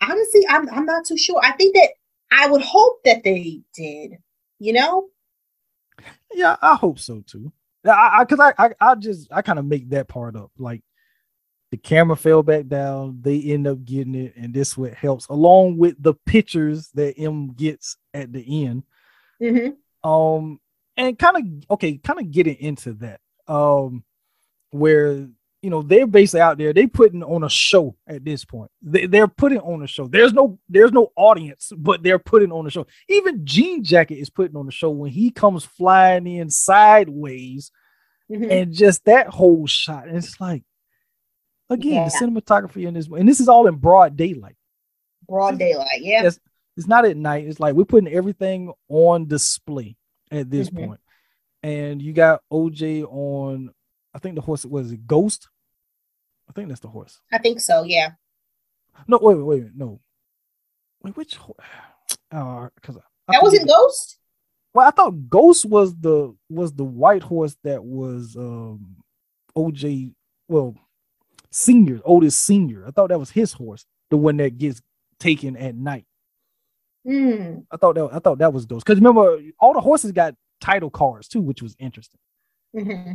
Honestly, 0.01 0.41
I'Em 0.49 0.67
I'm 0.71 0.85
not 0.85 1.05
too 1.05 1.17
sure. 1.17 1.39
I 1.43 1.51
think 1.51 1.75
that 1.75 1.89
I 2.31 2.47
would 2.49 2.63
hope 2.63 3.03
that 3.05 3.23
they 3.23 3.61
did. 3.75 4.13
You 4.57 4.73
know. 4.73 5.07
yeah 6.33 6.55
i 6.61 6.75
hope 6.75 6.97
so 6.97 7.21
too 7.27 7.51
i 7.85 8.19
i 8.19 8.23
because 8.23 8.39
I, 8.39 8.53
I 8.65 8.71
i 8.79 8.95
just 8.95 9.31
i 9.31 9.41
kind 9.41 9.59
of 9.59 9.65
make 9.65 9.89
that 9.89 10.07
part 10.07 10.35
up 10.35 10.51
like 10.57 10.81
the 11.71 11.77
camera 11.77 12.15
fell 12.15 12.41
back 12.43 12.67
down 12.67 13.19
they 13.21 13.39
end 13.41 13.67
up 13.67 13.83
getting 13.85 14.15
it 14.15 14.33
and 14.35 14.53
this 14.53 14.75
what 14.77 14.93
helps 14.93 15.27
along 15.27 15.77
with 15.77 15.95
the 16.01 16.13
pictures 16.25 16.89
that 16.95 17.13
m 17.17 17.53
gets 17.53 17.97
at 18.13 18.31
the 18.33 18.65
end 18.65 18.83
Mm-hmm. 19.41 19.71
Um 20.03 20.59
and 20.97 21.17
kind 21.17 21.37
of 21.37 21.71
okay 21.71 21.97
kind 21.97 22.19
of 22.19 22.31
getting 22.31 22.55
into 22.55 22.93
that 22.93 23.19
um 23.47 24.03
where 24.71 25.27
you 25.63 25.69
know, 25.69 25.83
they're 25.83 26.07
basically 26.07 26.41
out 26.41 26.57
there. 26.57 26.73
They 26.73 26.87
putting 26.87 27.21
on 27.21 27.43
a 27.43 27.49
show 27.49 27.95
at 28.07 28.25
this 28.25 28.43
point. 28.43 28.71
They, 28.81 29.05
they're 29.05 29.27
putting 29.27 29.59
on 29.59 29.83
a 29.83 29.87
show. 29.87 30.07
There's 30.07 30.33
no 30.33 30.57
there's 30.67 30.91
no 30.91 31.11
audience, 31.15 31.71
but 31.77 32.01
they're 32.01 32.17
putting 32.17 32.51
on 32.51 32.65
a 32.65 32.71
show. 32.71 32.87
Even 33.07 33.45
Jean 33.45 33.83
Jacket 33.83 34.15
is 34.15 34.31
putting 34.31 34.57
on 34.57 34.67
a 34.67 34.71
show 34.71 34.89
when 34.89 35.11
he 35.11 35.29
comes 35.29 35.63
flying 35.63 36.25
in 36.25 36.49
sideways, 36.49 37.71
Mhm. 38.31 38.49
and 38.49 38.73
just 38.73 39.05
that 39.05 39.27
whole 39.27 39.67
shot. 39.67 40.07
And 40.07 40.17
it's 40.17 40.41
like, 40.41 40.63
again, 41.69 42.05
the 42.05 42.25
cinematography 42.25 42.87
in 42.87 42.95
this, 42.95 43.07
and 43.07 43.29
this 43.29 43.39
is 43.39 43.47
all 43.47 43.67
in 43.67 43.75
broad 43.75 44.17
daylight. 44.17 44.55
Broad 45.29 45.59
daylight. 45.59 45.99
Yeah. 45.99 46.23
It's 46.77 46.87
not 46.87 47.05
at 47.05 47.17
night. 47.17 47.45
It's 47.47 47.59
like 47.59 47.75
we're 47.75 47.85
putting 47.85 48.11
everything 48.13 48.73
on 48.89 49.27
display 49.27 49.97
at 50.31 50.49
this 50.49 50.69
Mhm. 50.69 50.85
point. 50.85 50.99
And 51.63 52.01
you 52.01 52.13
got 52.13 52.41
OJ 52.51 53.03
on, 53.03 53.71
I 54.13 54.19
think 54.19 54.35
the 54.35 54.41
horse 54.41 54.65
was 54.65 54.91
it 54.91 55.05
Ghost. 55.05 55.49
I 56.49 56.53
think 56.53 56.69
that's 56.69 56.79
the 56.81 56.87
horse. 56.89 57.19
I 57.31 57.37
think 57.37 57.59
so. 57.59 57.83
Yeah. 57.83 58.13
No, 59.07 59.19
wait, 59.21 59.35
wait, 59.35 59.43
wait, 59.63 59.75
no. 59.75 59.99
Wait, 61.03 61.15
which? 61.15 61.37
Uh, 62.29 62.69
because 62.75 62.95
That 63.27 63.41
wasn't 63.43 63.67
Ghost. 63.67 64.17
Well, 64.73 64.87
I 64.87 64.91
thought 64.91 65.29
Ghost 65.29 65.65
was 65.65 65.93
the 65.97 66.33
was 66.49 66.71
the 66.73 66.85
white 66.85 67.23
horse 67.23 67.57
that 67.63 67.83
was 67.83 68.37
um 68.37 68.95
OJ. 69.53 70.13
Well, 70.47 70.75
senior, 71.49 71.99
oldest 72.05 72.39
senior. 72.45 72.85
I 72.87 72.91
thought 72.91 73.09
that 73.09 73.19
was 73.19 73.29
his 73.31 73.51
horse, 73.51 73.85
the 74.09 74.15
one 74.17 74.37
that 74.37 74.57
gets 74.57 74.81
taken 75.19 75.57
at 75.57 75.75
night. 75.75 76.05
Hmm. 77.05 77.59
I 77.71 77.77
thought 77.77 77.95
that 77.95 78.09
I 78.11 78.19
thought 78.19 78.37
that 78.39 78.53
was 78.53 78.65
Ghost. 78.65 78.85
Because 78.85 78.99
remember, 78.99 79.39
all 79.59 79.73
the 79.73 79.81
horses 79.81 80.11
got 80.11 80.35
title 80.59 80.89
cards 80.89 81.27
too, 81.27 81.41
which 81.41 81.61
was 81.61 81.75
interesting. 81.79 82.19
hmm 82.77 83.13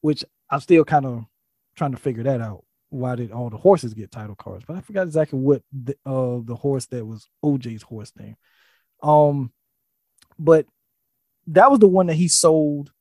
Which 0.00 0.24
I'm 0.50 0.60
still 0.60 0.84
kind 0.84 1.06
of 1.06 1.24
trying 1.74 1.92
to 1.92 1.96
figure 1.96 2.22
that 2.24 2.40
out. 2.40 2.64
Why 2.90 3.16
did 3.16 3.32
all 3.32 3.50
the 3.50 3.56
horses 3.56 3.92
get 3.94 4.12
title 4.12 4.36
cards? 4.36 4.64
But 4.66 4.76
I 4.76 4.80
forgot 4.80 5.06
exactly 5.06 5.38
what 5.38 5.62
the 5.72 5.96
uh 6.06 6.40
the 6.44 6.54
horse 6.54 6.86
that 6.86 7.04
was 7.04 7.28
OJ's 7.44 7.82
horse 7.82 8.12
name. 8.16 8.36
Um, 9.02 9.52
but 10.38 10.66
that 11.48 11.70
was 11.70 11.80
the 11.80 11.88
one 11.88 12.06
that 12.06 12.14
he 12.14 12.28
sold. 12.28 12.92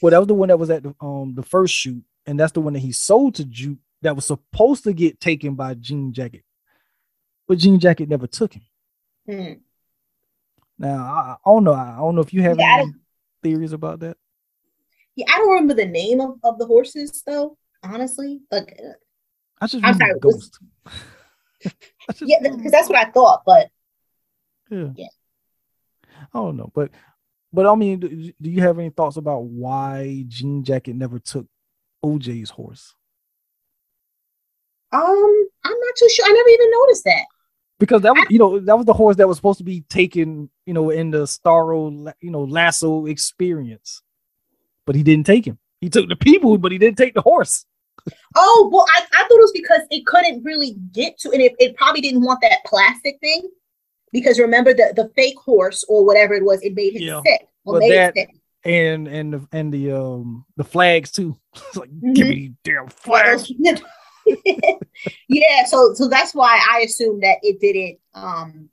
Well, 0.00 0.10
that 0.10 0.18
was 0.18 0.28
the 0.28 0.34
one 0.34 0.48
that 0.48 0.58
was 0.58 0.70
at 0.70 0.82
the 0.82 0.94
um 1.00 1.34
the 1.34 1.42
first 1.42 1.74
shoot, 1.74 2.02
and 2.26 2.40
that's 2.40 2.52
the 2.52 2.60
one 2.62 2.72
that 2.72 2.80
he 2.80 2.92
sold 2.92 3.34
to 3.36 3.44
Jupe 3.44 3.78
that 4.02 4.16
was 4.16 4.24
supposed 4.26 4.84
to 4.84 4.92
get 4.92 5.20
taken 5.20 5.54
by 5.54 5.74
Jean 5.74 6.12
Jacket, 6.12 6.44
but 7.46 7.58
Jean 7.58 7.78
Jacket 7.78 8.08
never 8.08 8.26
took 8.26 8.54
him. 8.54 8.62
Hmm. 9.26 9.52
Now 10.78 11.04
I, 11.04 11.36
I 11.44 11.50
don't 11.52 11.64
know. 11.64 11.74
I 11.74 11.96
don't 11.96 12.14
know 12.14 12.22
if 12.22 12.32
you 12.32 12.42
have 12.42 12.58
Yeah, 12.58 12.78
any 12.80 12.92
theories 13.42 13.72
about 13.72 14.00
that. 14.00 14.16
Yeah, 15.16 15.26
I 15.32 15.38
don't 15.38 15.50
remember 15.50 15.74
the 15.74 15.86
name 15.86 16.20
of, 16.20 16.38
of 16.42 16.58
the 16.58 16.66
horses 16.66 17.22
though. 17.26 17.56
Honestly, 17.82 18.40
like 18.50 18.78
I 19.60 19.66
just 19.66 19.84
I'm 19.84 19.94
sorry, 19.94 20.18
Ghost. 20.20 20.58
Yeah, 22.20 22.36
because 22.42 22.70
that's 22.70 22.88
what 22.88 22.98
I 22.98 23.10
thought. 23.10 23.42
But 23.46 23.70
Yeah. 24.70 24.88
Yeah. 24.94 25.06
I 26.34 26.38
don't 26.38 26.56
know, 26.56 26.70
but 26.74 26.90
but 27.52 27.66
I 27.66 27.74
mean, 27.76 28.00
do, 28.00 28.08
do 28.08 28.50
you 28.50 28.60
have 28.62 28.78
any 28.78 28.90
thoughts 28.90 29.16
about 29.16 29.44
why 29.44 30.24
Jean 30.28 30.64
Jacket 30.64 30.96
never 30.96 31.18
took 31.18 31.46
OJ's 32.04 32.50
horse? 32.50 32.94
um, 34.92 35.48
I'm 35.64 35.72
not 35.80 35.96
too 35.96 36.08
sure. 36.08 36.26
I 36.26 36.32
never 36.32 36.48
even 36.48 36.70
noticed 36.70 37.04
that. 37.04 37.24
Because 37.80 38.02
that 38.02 38.12
was, 38.14 38.26
you 38.30 38.38
know, 38.38 38.60
that 38.60 38.76
was 38.76 38.86
the 38.86 38.92
horse 38.92 39.16
that 39.16 39.26
was 39.26 39.36
supposed 39.36 39.58
to 39.58 39.64
be 39.64 39.80
taken, 39.82 40.48
you 40.64 40.72
know, 40.74 40.90
in 40.90 41.10
the 41.10 41.24
Starro, 41.24 42.12
you 42.20 42.30
know, 42.30 42.42
lasso 42.44 43.06
experience, 43.06 44.00
but 44.86 44.94
he 44.94 45.02
didn't 45.02 45.26
take 45.26 45.44
him. 45.46 45.58
He 45.80 45.90
took 45.90 46.08
the 46.08 46.16
people, 46.16 46.56
but 46.56 46.70
he 46.72 46.78
didn't 46.78 46.96
take 46.98 47.14
the 47.14 47.20
horse. 47.20 47.66
Oh 48.36 48.70
well, 48.72 48.86
I, 48.94 49.00
I 49.00 49.22
thought 49.22 49.30
it 49.30 49.40
was 49.40 49.52
because 49.52 49.80
it 49.90 50.06
couldn't 50.06 50.42
really 50.44 50.76
get 50.92 51.18
to, 51.20 51.30
and 51.32 51.40
it, 51.42 51.54
it 51.58 51.76
probably 51.76 52.00
didn't 52.00 52.22
want 52.24 52.40
that 52.42 52.58
plastic 52.64 53.18
thing. 53.20 53.48
Because 54.12 54.38
remember 54.38 54.72
the 54.72 54.92
the 54.94 55.10
fake 55.16 55.36
horse 55.38 55.84
or 55.88 56.04
whatever 56.06 56.34
it 56.34 56.44
was, 56.44 56.62
it 56.62 56.74
made 56.74 56.94
him 56.94 57.02
Yeah. 57.02 57.20
sick. 57.26 57.48
Or 57.64 57.80
But 57.80 57.88
that- 57.88 58.14
sick. 58.14 58.30
And 58.66 59.06
and 59.08 59.32
the 59.34 59.46
and 59.52 59.72
the 59.74 59.92
um 59.92 60.46
the 60.56 60.64
flags 60.64 61.10
too. 61.10 61.36
Like 61.74 61.90
Mhm. 61.90 62.14
give 62.14 62.28
me 62.28 62.52
damn 62.62 62.88
flags. 62.88 63.50
yeah, 65.28 65.64
so 65.66 65.92
so 65.94 66.08
that's 66.08 66.34
why 66.34 66.60
I 66.72 66.80
assumed 66.80 67.22
that 67.22 67.38
it 67.42 67.60
didn't 67.60 67.98
um 68.14 68.68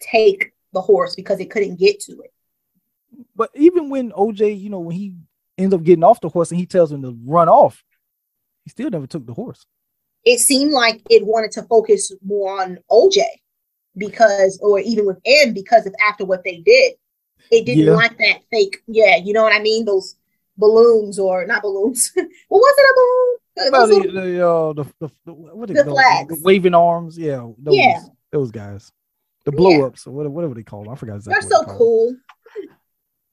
take 0.00 0.52
the 0.72 0.80
horse 0.80 1.14
because 1.14 1.40
it 1.40 1.50
couldn't 1.50 1.78
get 1.78 2.00
to 2.00 2.12
it. 2.22 2.32
But 3.36 3.50
even 3.54 3.90
when 3.90 4.12
OJ, 4.12 4.58
you 4.58 4.70
know, 4.70 4.80
when 4.80 4.96
he 4.96 5.14
ends 5.56 5.74
up 5.74 5.82
getting 5.82 6.04
off 6.04 6.20
the 6.20 6.28
horse 6.28 6.50
and 6.50 6.58
he 6.58 6.66
tells 6.66 6.90
him 6.90 7.02
to 7.02 7.16
run 7.24 7.48
off, 7.48 7.82
he 8.64 8.70
still 8.70 8.90
never 8.90 9.06
took 9.06 9.26
the 9.26 9.34
horse. 9.34 9.66
It 10.24 10.40
seemed 10.40 10.72
like 10.72 11.02
it 11.10 11.24
wanted 11.26 11.52
to 11.52 11.62
focus 11.64 12.12
more 12.24 12.60
on 12.60 12.78
OJ 12.90 13.22
because, 13.96 14.58
or 14.62 14.80
even 14.80 15.06
with 15.06 15.18
Em, 15.24 15.52
because 15.52 15.86
of 15.86 15.94
after 16.06 16.24
what 16.24 16.42
they 16.44 16.58
did, 16.58 16.94
it 17.50 17.66
didn't 17.66 17.86
Yeah. 17.86 17.92
like 17.92 18.16
that 18.18 18.40
fake. 18.50 18.82
Yeah, 18.86 19.16
you 19.16 19.32
know 19.32 19.42
what 19.42 19.54
I 19.54 19.60
mean? 19.60 19.84
Those 19.84 20.16
balloons 20.56 21.18
or 21.18 21.46
not 21.46 21.62
balloons. 21.62 22.10
well, 22.16 22.24
was 22.60 22.74
it 22.78 22.82
a 22.82 22.94
balloon? 22.96 23.38
Those 23.56 23.70
Well, 23.70 23.86
the, 23.86 23.94
little- 23.94 24.12
the, 24.12 24.48
uh, 24.48 24.72
the, 24.72 24.84
the, 25.00 25.10
the 25.26 25.32
what 25.32 25.68
The 25.68 25.84
flags. 25.84 26.40
waving 26.42 26.74
arms, 26.74 27.16
yeah, 27.18 27.46
those, 27.58 27.74
Yeah. 27.76 28.00
those 28.32 28.50
guys, 28.50 28.90
the 29.44 29.52
blow 29.52 29.86
ups 29.86 30.06
or 30.06 30.10
whatever, 30.12 30.30
whatever 30.34 30.54
they 30.54 30.62
call 30.64 30.82
them. 30.84 30.92
I 30.92 30.96
forgot 30.96 31.22
They're 31.22 31.40
so 31.42 31.62
they 31.66 31.72
cool. 31.76 32.16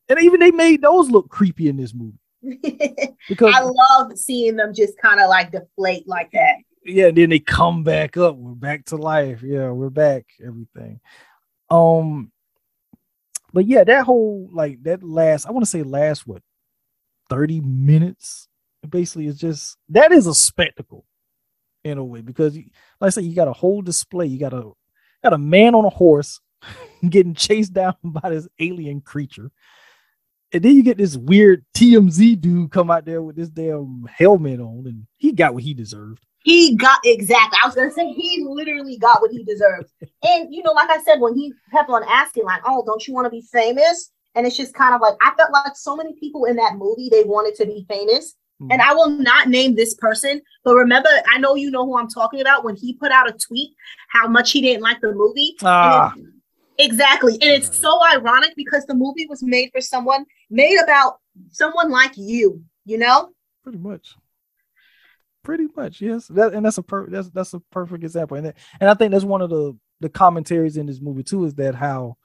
And 0.09 0.19
even 0.21 0.39
they 0.39 0.51
made 0.51 0.81
those 0.81 1.09
look 1.09 1.29
creepy 1.29 1.69
in 1.69 1.77
this 1.77 1.93
movie 1.93 2.17
because 3.29 3.53
I 3.55 3.61
love 3.61 4.17
seeing 4.17 4.57
them 4.57 4.73
just 4.73 4.97
kind 4.97 5.19
of 5.21 5.29
like 5.29 5.51
deflate 5.51 6.07
like 6.07 6.31
that. 6.33 6.55
yeah, 6.83 7.07
and 7.07 7.17
then 7.17 7.29
they 7.29 7.39
come 7.39 7.83
back 7.83 8.17
up. 8.17 8.35
We're 8.35 8.51
back 8.53 8.85
to 8.85 8.97
life. 8.97 9.41
Yeah, 9.41 9.69
we're 9.71 9.89
back. 9.89 10.25
Everything. 10.45 10.99
Um, 11.69 12.31
but 13.53 13.65
yeah, 13.65 13.83
that 13.85 14.03
whole 14.03 14.49
like 14.51 14.83
that 14.83 15.01
last, 15.01 15.45
I 15.47 15.51
want 15.51 15.63
to 15.65 15.69
say 15.71 15.81
last 15.83 16.27
what, 16.27 16.41
30 17.29 17.61
minutes. 17.61 18.47
Basically, 18.89 19.27
it's 19.27 19.39
just 19.39 19.77
that 19.89 20.11
is 20.11 20.27
a 20.27 20.33
spectacle 20.33 21.05
in 21.83 21.97
a 21.97 22.03
way 22.03 22.21
because 22.21 22.55
like 22.55 22.65
I 23.01 23.09
said, 23.09 23.23
you 23.23 23.35
got 23.35 23.47
a 23.47 23.53
whole 23.53 23.81
display, 23.81 24.25
you 24.25 24.39
got 24.39 24.53
a 24.53 24.71
got 25.23 25.33
a 25.33 25.37
man 25.37 25.75
on 25.75 25.85
a 25.85 25.89
horse 25.89 26.39
getting 27.09 27.35
chased 27.35 27.73
down 27.73 27.95
by 28.03 28.29
this 28.29 28.47
alien 28.59 29.01
creature. 29.01 29.51
And 30.53 30.63
then 30.63 30.75
you 30.75 30.83
get 30.83 30.97
this 30.97 31.15
weird 31.15 31.65
TMZ 31.75 32.41
dude 32.41 32.71
come 32.71 32.91
out 32.91 33.05
there 33.05 33.21
with 33.21 33.37
this 33.37 33.49
damn 33.49 34.05
helmet 34.13 34.59
on, 34.59 34.83
and 34.85 35.07
he 35.17 35.31
got 35.31 35.53
what 35.53 35.63
he 35.63 35.73
deserved. 35.73 36.25
He 36.43 36.75
got 36.75 36.99
exactly. 37.05 37.57
I 37.63 37.67
was 37.67 37.75
gonna 37.75 37.91
say 37.91 38.11
he 38.11 38.43
literally 38.45 38.97
got 38.97 39.21
what 39.21 39.31
he 39.31 39.43
deserved. 39.43 39.91
And 40.23 40.53
you 40.53 40.63
know, 40.63 40.71
like 40.71 40.89
I 40.89 41.01
said, 41.03 41.21
when 41.21 41.35
he 41.35 41.53
kept 41.71 41.89
on 41.89 42.03
asking, 42.09 42.43
like, 42.43 42.61
"Oh, 42.65 42.83
don't 42.85 43.07
you 43.07 43.13
want 43.13 43.25
to 43.25 43.29
be 43.29 43.43
famous?" 43.51 44.11
And 44.35 44.45
it's 44.45 44.57
just 44.57 44.73
kind 44.73 44.95
of 44.95 45.01
like 45.01 45.13
I 45.21 45.33
felt 45.37 45.51
like 45.53 45.75
so 45.75 45.95
many 45.95 46.15
people 46.19 46.45
in 46.45 46.55
that 46.57 46.75
movie 46.77 47.09
they 47.09 47.23
wanted 47.23 47.55
to 47.55 47.65
be 47.65 47.85
famous. 47.87 48.35
Mm-hmm. 48.61 48.71
And 48.71 48.81
I 48.81 48.93
will 48.93 49.09
not 49.09 49.47
name 49.49 49.75
this 49.75 49.95
person, 49.95 50.39
but 50.63 50.75
remember, 50.75 51.09
I 51.33 51.39
know 51.39 51.55
you 51.55 51.71
know 51.71 51.83
who 51.85 51.97
I'm 51.97 52.07
talking 52.07 52.41
about 52.41 52.63
when 52.63 52.75
he 52.75 52.93
put 52.93 53.11
out 53.11 53.27
a 53.27 53.33
tweet 53.33 53.71
how 54.09 54.27
much 54.27 54.51
he 54.51 54.61
didn't 54.61 54.83
like 54.83 55.01
the 55.01 55.13
movie. 55.13 55.55
And 55.61 55.67
Ah, 55.67 56.13
it- 56.15 56.25
exactly. 56.85 57.33
And 57.33 57.43
it's 57.43 57.75
so 57.75 57.99
ironic 58.11 58.53
because 58.55 58.85
the 58.85 58.93
movie 58.93 59.25
was 59.27 59.41
made 59.41 59.71
for 59.73 59.81
someone, 59.81 60.25
made 60.49 60.77
about 60.79 61.17
someone 61.49 61.89
like 61.89 62.11
you, 62.17 62.63
you 62.85 62.97
know? 62.97 63.29
pretty 63.63 63.77
much. 63.79 64.15
Pretty 65.43 65.67
much, 65.75 66.01
yes. 66.01 66.27
That 66.27 66.53
and 66.53 66.63
that's 66.65 66.77
a 66.77 66.83
per 66.83 67.07
that's 67.09 67.29
that's 67.31 67.53
a 67.55 67.59
perfect 67.71 68.03
example. 68.03 68.37
And 68.37 68.45
that- 68.47 68.57
and 68.79 68.89
I 68.89 68.93
think 68.93 69.11
that's 69.11 69.23
one 69.23 69.41
of 69.41 69.49
the 69.49 69.75
the 69.99 70.09
commentaries 70.09 70.77
in 70.77 70.85
this 70.85 71.01
movie 71.01 71.23
too 71.23 71.45
is 71.45 71.55
that 71.55 71.73
how 71.75 72.17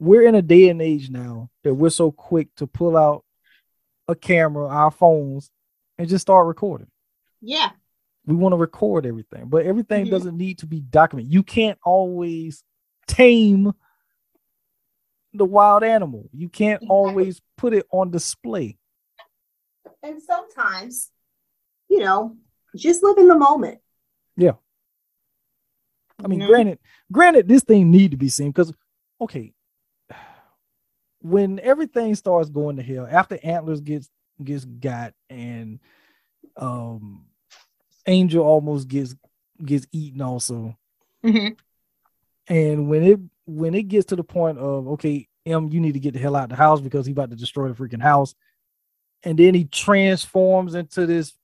we're 0.00 0.22
in 0.26 0.34
a 0.34 0.42
day 0.42 0.68
and 0.68 0.80
age 0.82 1.10
now 1.10 1.48
that 1.62 1.74
we're 1.74 1.90
so 1.90 2.10
quick 2.10 2.48
to 2.56 2.66
pull 2.66 2.96
out 2.96 3.24
a 4.08 4.14
camera, 4.16 4.66
our 4.66 4.90
phones, 4.90 5.50
and 6.00 6.08
just 6.08 6.22
start 6.22 6.46
recording. 6.46 6.86
Yeah. 7.42 7.70
We 8.24 8.34
want 8.34 8.54
to 8.54 8.56
record 8.56 9.04
everything, 9.04 9.48
but 9.48 9.66
everything 9.66 10.06
Mhm. 10.06 10.10
doesn't 10.10 10.36
need 10.36 10.58
to 10.58 10.66
be 10.66 10.80
documented. 10.80 11.30
You 11.32 11.42
can't 11.42 11.78
always 11.84 12.64
tame 13.06 13.74
the 15.34 15.44
wild 15.44 15.84
animal. 15.84 16.28
You 16.32 16.48
can't 16.48 16.80
Exactly. 16.82 16.88
always 16.88 17.42
put 17.58 17.74
it 17.74 17.86
on 17.92 18.10
display. 18.10 18.78
And 20.02 20.22
sometimes, 20.22 21.10
you 21.88 21.98
know, 22.00 22.36
just 22.74 23.02
live 23.02 23.18
in 23.18 23.28
the 23.28 23.38
moment. 23.38 23.80
Yeah. 24.36 24.52
I 26.24 26.28
mean, 26.28 26.40
Mhm. 26.40 26.46
granted, 26.46 26.78
granted, 27.12 27.46
this 27.48 27.62
thing 27.62 27.90
need 27.90 28.12
to 28.12 28.16
be 28.16 28.28
seen 28.30 28.48
because, 28.50 28.72
okay, 29.20 29.52
when 31.20 31.58
everything 31.60 32.14
starts 32.14 32.48
going 32.48 32.76
to 32.76 32.82
hell 32.82 33.06
after 33.06 33.38
Antlers 33.42 33.82
gets 33.82 34.08
gets 34.44 34.64
got 34.64 35.14
and 35.28 35.80
um 36.56 37.26
Angel 38.06 38.44
almost 38.44 38.88
gets 38.88 39.14
gets 39.64 39.86
eaten 39.92 40.22
also, 40.22 40.76
Mhm. 41.24 41.56
and 42.48 42.88
when 42.88 43.02
it 43.02 43.20
when 43.46 43.74
it 43.74 43.84
gets 43.84 44.06
to 44.06 44.16
the 44.16 44.24
point 44.24 44.58
of 44.58 44.88
okay, 44.88 45.28
Em, 45.46 45.68
you 45.68 45.80
need 45.80 45.92
to 45.92 46.00
get 46.00 46.14
the 46.14 46.20
hell 46.20 46.36
out 46.36 46.44
of 46.44 46.50
the 46.50 46.56
house 46.56 46.80
because 46.80 47.06
he 47.06 47.12
about 47.12 47.30
to 47.30 47.36
destroy 47.36 47.68
the 47.68 47.74
freaking 47.74 48.02
house, 48.02 48.34
and 49.22 49.38
then 49.38 49.54
he 49.54 49.64
transforms 49.64 50.74
into 50.74 51.06
this 51.06 51.34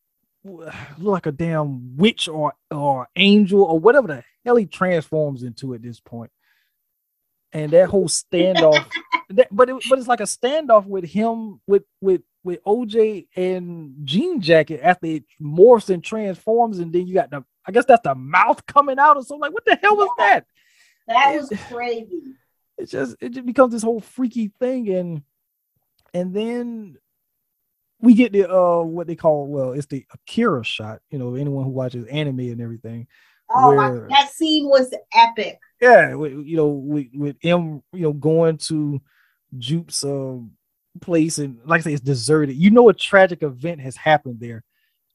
look 0.45 0.73
like 0.99 1.27
a 1.27 1.33
damn 1.33 1.97
witch 1.97 2.29
or 2.29 2.55
or 2.71 3.09
angel 3.17 3.63
or 3.63 3.79
whatever 3.79 4.07
the 4.09 4.25
hell 4.45 4.57
he 4.57 4.67
transforms 4.67 5.43
into 5.43 5.75
at 5.75 5.83
this 5.83 6.01
point. 6.01 6.31
And 7.53 7.73
that 7.73 7.89
whole 7.89 8.09
standoff, 8.09 8.87
that, 9.31 9.49
but 9.51 9.69
it, 9.69 9.77
but 9.89 9.99
it's 9.99 10.09
like 10.09 10.21
a 10.21 10.25
standoff 10.25 10.87
with 10.87 11.05
him 11.05 11.61
with 11.67 11.85
with 12.01 12.23
with 12.45 12.63
OJ 12.65 13.27
and 13.35 13.95
Jean 14.05 14.41
Jacket 14.41 14.81
after 14.83 15.07
it 15.07 15.25
morphs 15.43 15.91
and 15.91 16.03
transforms, 16.03 16.79
and 16.79 16.93
then 16.93 17.07
you 17.07 17.15
got 17.15 17.31
the 17.31 17.45
I 17.67 17.73
guess 17.73 17.85
that's 17.85 18.03
the 18.05 18.15
mouth 18.15 18.65
coming 18.67 18.99
out 18.99 19.17
or 19.17 19.23
something. 19.23 19.41
Like 19.41 19.53
what 19.53 19.65
the 19.65 19.79
hell 19.83 19.97
was 19.97 20.11
that? 20.19 20.47
That 21.09 21.35
was 21.35 21.53
crazy. 21.69 22.35
It 22.79 22.91
just 22.91 23.17
it 23.21 23.31
just 23.31 23.47
becomes 23.47 23.73
this 23.73 23.83
whole 23.83 24.01
freaky 24.01 24.53
thing, 24.61 24.89
and 24.91 25.23
and 26.15 26.35
then 26.35 26.97
we 28.01 28.15
get 28.15 28.33
the 28.33 28.49
uh 28.53 28.83
what 28.83 29.07
they 29.07 29.17
call 29.17 29.47
well 29.47 29.73
it's 29.73 29.87
the 29.87 30.07
Akira 30.13 30.65
shot. 30.65 31.01
You 31.11 31.19
know 31.19 31.35
anyone 31.35 31.65
who 31.65 31.71
watches 31.71 32.07
anime 32.07 32.41
and 32.41 32.61
everything. 32.61 33.09
Oh, 33.49 33.75
my, 33.77 33.91
that 34.09 34.31
scene 34.33 34.67
was 34.67 34.93
epic. 35.15 35.61
yeah, 35.81 36.15
with, 36.15 36.33
you 36.33 36.57
know, 36.57 36.67
with, 36.67 37.07
with 37.15 37.37
him, 37.41 37.83
you 37.93 38.03
know, 38.03 38.13
going 38.13 38.59
to 38.59 39.01
Jupe's 39.59 40.05
um 40.05 40.53
place 41.01 41.39
and 41.39 41.59
like 41.65 41.81
I 41.81 41.85
say, 41.85 41.93
it's 41.93 42.01
deserted. 42.03 42.57
You 42.57 42.71
know, 42.71 42.89
a 42.89 42.95
tragic 42.95 43.43
event 43.43 43.81
has 43.81 43.97
happened 43.97 44.41
there, 44.41 44.65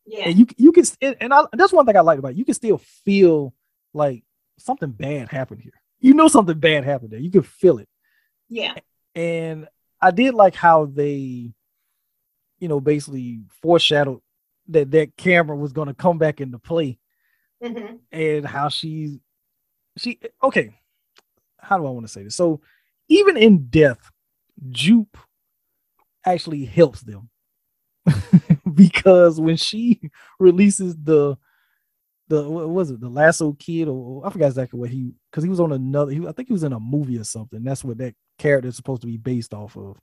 Yeah. 0.05 0.25
and 0.27 0.37
you 0.37 0.45
you 0.57 0.71
can 0.71 0.83
and- 1.01 1.33
I, 1.33 1.45
that's 1.53 1.73
one 1.73 1.85
thing 1.85 1.97
I 1.97 2.01
like 2.01 2.19
about 2.19 2.31
it. 2.31 2.37
You 2.37 2.45
can 2.45 2.53
still 2.53 2.77
feel 2.77 3.53
like 3.93 4.23
something 4.59 4.91
bad 4.91 5.29
happened 5.29 5.61
here. 5.61 5.73
You 5.99 6.13
know, 6.13 6.27
something 6.27 6.57
bad 6.59 6.83
happened 6.83 7.11
there. 7.11 7.19
You 7.19 7.31
can 7.31 7.41
feel 7.43 7.77
it, 7.79 7.89
Yeah. 8.49 8.75
and 9.15 9.67
I 10.01 10.11
did 10.11 10.33
like 10.33 10.55
how 10.55 10.85
they, 10.85 11.53
you 12.59 12.67
know, 12.67 12.79
basically 12.79 13.41
foreshadowed 13.61 14.21
that 14.67 14.91
that 14.91 15.15
camera 15.17 15.55
was 15.55 15.73
going 15.73 15.87
to 15.87 15.93
come 15.93 16.17
back 16.17 16.41
into 16.41 16.59
play 16.59 16.97
hmm 17.63 17.95
and 18.11 18.45
how 18.45 18.69
she 18.69 19.19
she 19.97 20.19
okay 20.41 20.73
how 21.59 21.77
do 21.77 21.85
i 21.85 21.89
want 21.89 22.05
to 22.05 22.11
say 22.11 22.23
this 22.23 22.35
so 22.35 22.61
even 23.09 23.37
in 23.37 23.65
death 23.67 24.10
jupe 24.69 25.17
actually 26.25 26.65
helps 26.65 27.01
them. 27.01 27.29
Because 28.73 29.39
when 29.41 29.57
she 29.57 29.99
releases 30.39 30.95
the 30.95 31.37
the 32.29 32.49
what 32.49 32.69
was 32.69 32.89
it? 32.91 33.01
The 33.01 33.09
lasso 33.09 33.53
kid 33.53 33.89
or 33.89 34.25
i 34.25 34.29
forgot 34.29 34.47
exactly 34.47 34.79
what 34.79 34.89
he 34.89 35.13
because 35.29 35.43
he 35.43 35.49
was 35.49 35.59
on 35.59 35.73
another 35.73 36.11
he, 36.13 36.25
i 36.25 36.31
think 36.31 36.47
he 36.47 36.53
was 36.53 36.63
in 36.63 36.73
a 36.73 36.79
movie 36.79 37.17
or 37.17 37.23
something. 37.25 37.63
That's 37.63 37.83
what 37.83 37.97
that 37.97 38.15
character 38.39 38.69
is 38.69 38.75
supposed 38.77 39.01
to 39.01 39.07
be 39.07 39.17
based 39.17 39.53
off 39.53 39.75
of. 39.75 39.97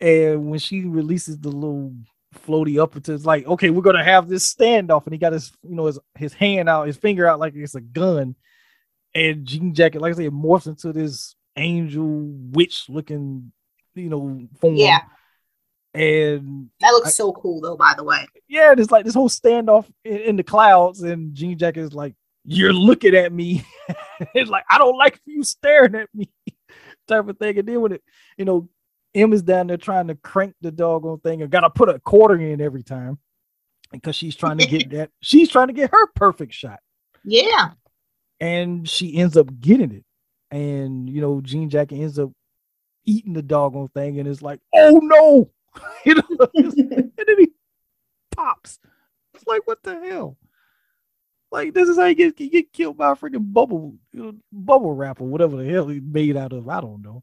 And 0.00 0.50
when 0.50 0.58
she 0.58 0.84
releases 0.84 1.38
the 1.38 1.50
little 1.50 1.94
floaty 2.34 2.80
up 2.80 2.96
into 2.96 3.12
it's 3.12 3.24
like 3.24 3.46
okay 3.46 3.70
we're 3.70 3.82
gonna 3.82 4.04
have 4.04 4.28
this 4.28 4.52
standoff. 4.52 5.04
And 5.04 5.12
he 5.12 5.18
got 5.18 5.32
his 5.32 5.52
you 5.62 5.76
know 5.76 5.86
his 5.86 5.98
his 6.16 6.32
hand 6.32 6.68
out 6.68 6.86
his 6.88 6.96
finger 6.96 7.26
out 7.26 7.38
like 7.38 7.54
it's 7.54 7.76
a 7.76 7.80
gun. 7.80 8.34
And 9.14 9.46
jean 9.46 9.74
jacket 9.74 10.00
like 10.00 10.14
i 10.14 10.16
said 10.16 10.32
morphs 10.32 10.66
into 10.66 10.92
this 10.92 11.36
angel 11.56 12.06
witch 12.52 12.88
looking 12.88 13.52
you 13.94 14.08
know 14.08 14.46
form 14.60 14.76
Yeah. 14.76 15.00
and 15.94 16.70
That 16.80 16.90
looks 16.90 17.08
I- 17.08 17.10
so 17.12 17.32
cool 17.32 17.60
though, 17.60 17.76
by 17.76 17.94
the 17.96 18.04
way. 18.04 18.26
yeah, 18.48 18.74
there's 18.74 18.90
like 18.90 19.04
this 19.04 19.14
whole 19.14 19.28
standoff 19.28 19.90
in, 20.04 20.16
in 20.18 20.36
the 20.36 20.42
clouds, 20.44 21.02
and 21.02 21.34
Jean 21.34 21.58
Jacket 21.58 21.80
is 21.80 21.92
like, 21.94 22.14
"You're 22.44 22.72
looking 22.72 23.14
at 23.16 23.32
me." 23.32 23.64
it's 24.34 24.50
like 24.50 24.64
I 24.70 24.78
don't 24.78 24.96
like 24.96 25.20
you 25.26 25.42
staring 25.42 25.94
at 25.96 26.08
me, 26.14 26.30
type 27.08 27.28
of 27.28 27.38
thing. 27.38 27.58
And 27.58 27.68
then 27.68 27.80
when 27.80 27.92
it, 27.92 28.02
you 28.38 28.44
know, 28.44 28.68
Em 29.14 29.32
is 29.32 29.42
down 29.42 29.66
there 29.66 29.76
trying 29.76 30.06
to 30.06 30.14
crank 30.14 30.54
the 30.60 30.70
doggone 30.70 31.18
thing, 31.20 31.42
and 31.42 31.50
gotta 31.50 31.70
put 31.70 31.88
a 31.88 31.98
quarter 31.98 32.36
in 32.36 32.60
every 32.60 32.84
time 32.84 33.18
because 33.90 34.14
she's 34.14 34.36
trying 34.36 34.58
to 34.58 34.66
get 34.66 34.90
that. 34.96 35.10
She's 35.20 35.48
trying 35.48 35.66
to 35.66 35.72
get 35.74 35.90
her 35.90 36.06
perfect 36.14 36.54
shot, 36.54 36.78
Yeah. 37.24 37.70
and 38.38 38.88
she 38.88 39.16
ends 39.16 39.36
up 39.36 39.48
getting 39.60 39.90
it. 39.90 40.04
And 40.50 41.08
you 41.08 41.20
know, 41.20 41.40
Jean 41.40 41.70
Jacket 41.70 41.96
ends 41.96 42.18
up 42.18 42.30
eating 43.04 43.32
the 43.32 43.42
doggone 43.42 43.88
thing, 43.88 44.18
and 44.18 44.28
it's 44.28 44.42
like, 44.42 44.60
"Oh 44.74 45.00
no!" 45.02 45.50
you 46.04 46.14
know. 46.14 46.22
and 46.54 47.12
then 47.16 47.38
he 47.38 47.48
pops. 48.30 48.78
It's 49.34 49.46
like, 49.46 49.66
what 49.66 49.82
the 49.82 49.98
hell? 50.00 50.36
Like, 51.52 51.74
this 51.74 51.88
is 51.88 51.96
how 51.96 52.06
you 52.06 52.14
get, 52.14 52.40
you 52.40 52.50
get 52.50 52.72
killed 52.72 52.96
by 52.96 53.12
a 53.12 53.16
freaking 53.16 53.52
bubble, 53.52 53.96
you 54.12 54.22
know, 54.22 54.34
bubble 54.52 54.94
wrap 54.94 55.20
or 55.20 55.28
whatever 55.28 55.56
the 55.56 55.68
hell 55.68 55.88
he 55.88 56.00
made 56.00 56.36
out 56.36 56.52
of. 56.52 56.68
I 56.68 56.80
don't 56.80 57.02
know. 57.02 57.22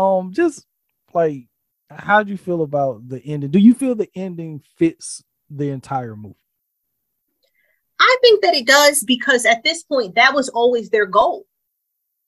Um, 0.00 0.32
just 0.32 0.64
like, 1.12 1.48
how 1.90 2.22
do 2.22 2.30
you 2.30 2.38
feel 2.38 2.62
about 2.62 3.08
the 3.08 3.20
ending? 3.24 3.50
Do 3.50 3.58
you 3.58 3.74
feel 3.74 3.94
the 3.94 4.10
ending 4.14 4.62
fits 4.76 5.24
the 5.50 5.70
entire 5.70 6.14
movie? 6.14 6.36
I 7.98 8.16
think 8.22 8.42
that 8.42 8.54
it 8.54 8.66
does 8.66 9.02
because 9.02 9.44
at 9.44 9.64
this 9.64 9.82
point 9.82 10.14
that 10.14 10.34
was 10.34 10.48
always 10.50 10.90
their 10.90 11.06
goal. 11.06 11.46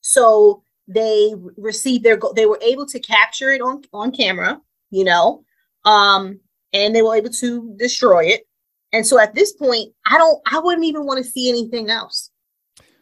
So 0.01 0.63
they 0.87 1.33
received 1.57 2.03
their. 2.03 2.19
They 2.35 2.45
were 2.45 2.59
able 2.61 2.85
to 2.87 2.99
capture 2.99 3.51
it 3.51 3.61
on 3.61 3.83
on 3.93 4.11
camera, 4.11 4.59
you 4.89 5.03
know, 5.03 5.45
um, 5.85 6.39
and 6.73 6.95
they 6.95 7.01
were 7.01 7.15
able 7.15 7.29
to 7.29 7.75
destroy 7.77 8.25
it. 8.25 8.47
And 8.93 9.05
so 9.07 9.19
at 9.19 9.33
this 9.33 9.53
point, 9.53 9.93
I 10.05 10.17
don't. 10.17 10.41
I 10.51 10.59
wouldn't 10.59 10.85
even 10.85 11.05
want 11.05 11.23
to 11.23 11.29
see 11.29 11.49
anything 11.49 11.89
else. 11.89 12.31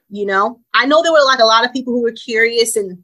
You 0.10 0.26
know, 0.26 0.60
I 0.74 0.86
know 0.86 1.02
there 1.02 1.12
were 1.12 1.24
like 1.26 1.40
a 1.40 1.46
lot 1.46 1.66
of 1.66 1.74
people 1.74 1.94
who 1.94 2.02
were 2.02 2.12
curious 2.12 2.76
and 2.76 3.04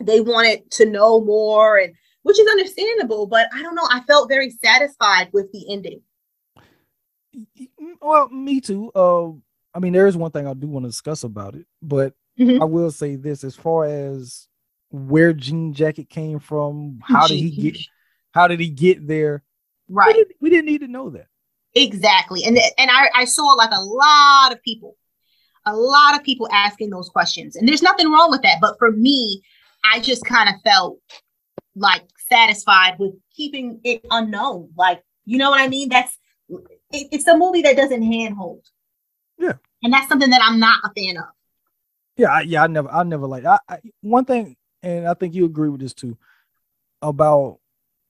they 0.00 0.20
wanted 0.20 0.70
to 0.72 0.86
know 0.86 1.20
more, 1.20 1.78
and 1.78 1.94
which 2.22 2.40
is 2.40 2.48
understandable. 2.48 3.26
But 3.26 3.48
I 3.54 3.62
don't 3.62 3.74
know. 3.74 3.88
I 3.90 4.00
felt 4.00 4.28
very 4.28 4.50
satisfied 4.50 5.28
with 5.32 5.52
the 5.52 5.72
ending. 5.72 6.00
Well, 8.00 8.28
me 8.28 8.60
too. 8.60 8.90
Uh, 8.94 9.30
I 9.74 9.80
mean, 9.80 9.92
there 9.92 10.06
is 10.06 10.16
one 10.16 10.30
thing 10.30 10.46
I 10.46 10.54
do 10.54 10.68
want 10.68 10.84
to 10.84 10.90
discuss 10.90 11.24
about 11.24 11.56
it, 11.56 11.66
but 11.82 12.14
Mhm. 12.38 12.60
I 12.60 12.64
will 12.64 12.90
say 12.90 13.16
this: 13.16 13.44
as 13.44 13.54
far 13.54 13.84
as 13.84 14.48
where 14.90 15.32
Jean 15.32 15.72
Jacket 15.72 16.08
came 16.08 16.38
from, 16.38 17.00
how 17.02 17.26
did 17.26 17.38
he 17.38 17.50
get? 17.50 17.78
How 18.32 18.48
did 18.48 18.60
he 18.60 18.68
get 18.68 19.06
there? 19.06 19.44
We 19.88 19.94
right? 19.94 20.14
didn't, 20.14 20.36
we 20.40 20.50
didn't 20.50 20.66
need 20.66 20.80
to 20.80 20.88
know 20.88 21.10
that. 21.10 21.28
Exactly. 21.74 22.44
And 22.44 22.58
and 22.78 22.90
I, 22.90 23.10
I 23.14 23.24
saw 23.24 23.44
like 23.54 23.70
a 23.72 23.80
lot 23.80 24.52
of 24.52 24.62
people, 24.62 24.96
a 25.66 25.74
lot 25.74 26.16
of 26.16 26.24
people 26.24 26.48
asking 26.52 26.90
those 26.90 27.08
questions. 27.08 27.56
And 27.56 27.68
there's 27.68 27.82
nothing 27.82 28.10
wrong 28.10 28.30
with 28.30 28.42
that. 28.42 28.58
But 28.60 28.78
for 28.78 28.90
me, 28.90 29.42
I 29.84 30.00
just 30.00 30.24
kind 30.24 30.48
of 30.48 30.54
felt 30.62 30.98
like 31.76 32.02
satisfied 32.28 32.98
with 32.98 33.14
keeping 33.34 33.80
it 33.84 34.04
unknown. 34.10 34.70
Like, 34.76 35.02
you 35.24 35.38
know 35.38 35.50
what 35.50 35.60
I 35.60 35.68
mean? 35.68 35.88
That's 35.88 36.16
it, 36.48 37.08
it's 37.12 37.26
a 37.26 37.36
movie 37.36 37.62
that 37.62 37.76
doesn't 37.76 38.02
handhold. 38.02 38.64
Yeah. 39.38 39.54
And 39.82 39.92
that's 39.92 40.08
something 40.08 40.30
that 40.30 40.40
I'm 40.42 40.58
not 40.58 40.80
a 40.84 40.92
fan 40.94 41.16
of. 41.16 41.24
Yeah, 42.16 42.30
I, 42.32 42.40
yeah, 42.42 42.62
I 42.62 42.66
never, 42.68 42.88
I 42.90 43.02
never 43.02 43.26
like. 43.26 43.44
I, 43.44 43.58
I 43.68 43.78
one 44.00 44.24
thing, 44.24 44.56
and 44.82 45.06
I 45.08 45.14
think 45.14 45.34
you 45.34 45.44
agree 45.44 45.68
with 45.68 45.80
this 45.80 45.94
too, 45.94 46.16
about 47.02 47.58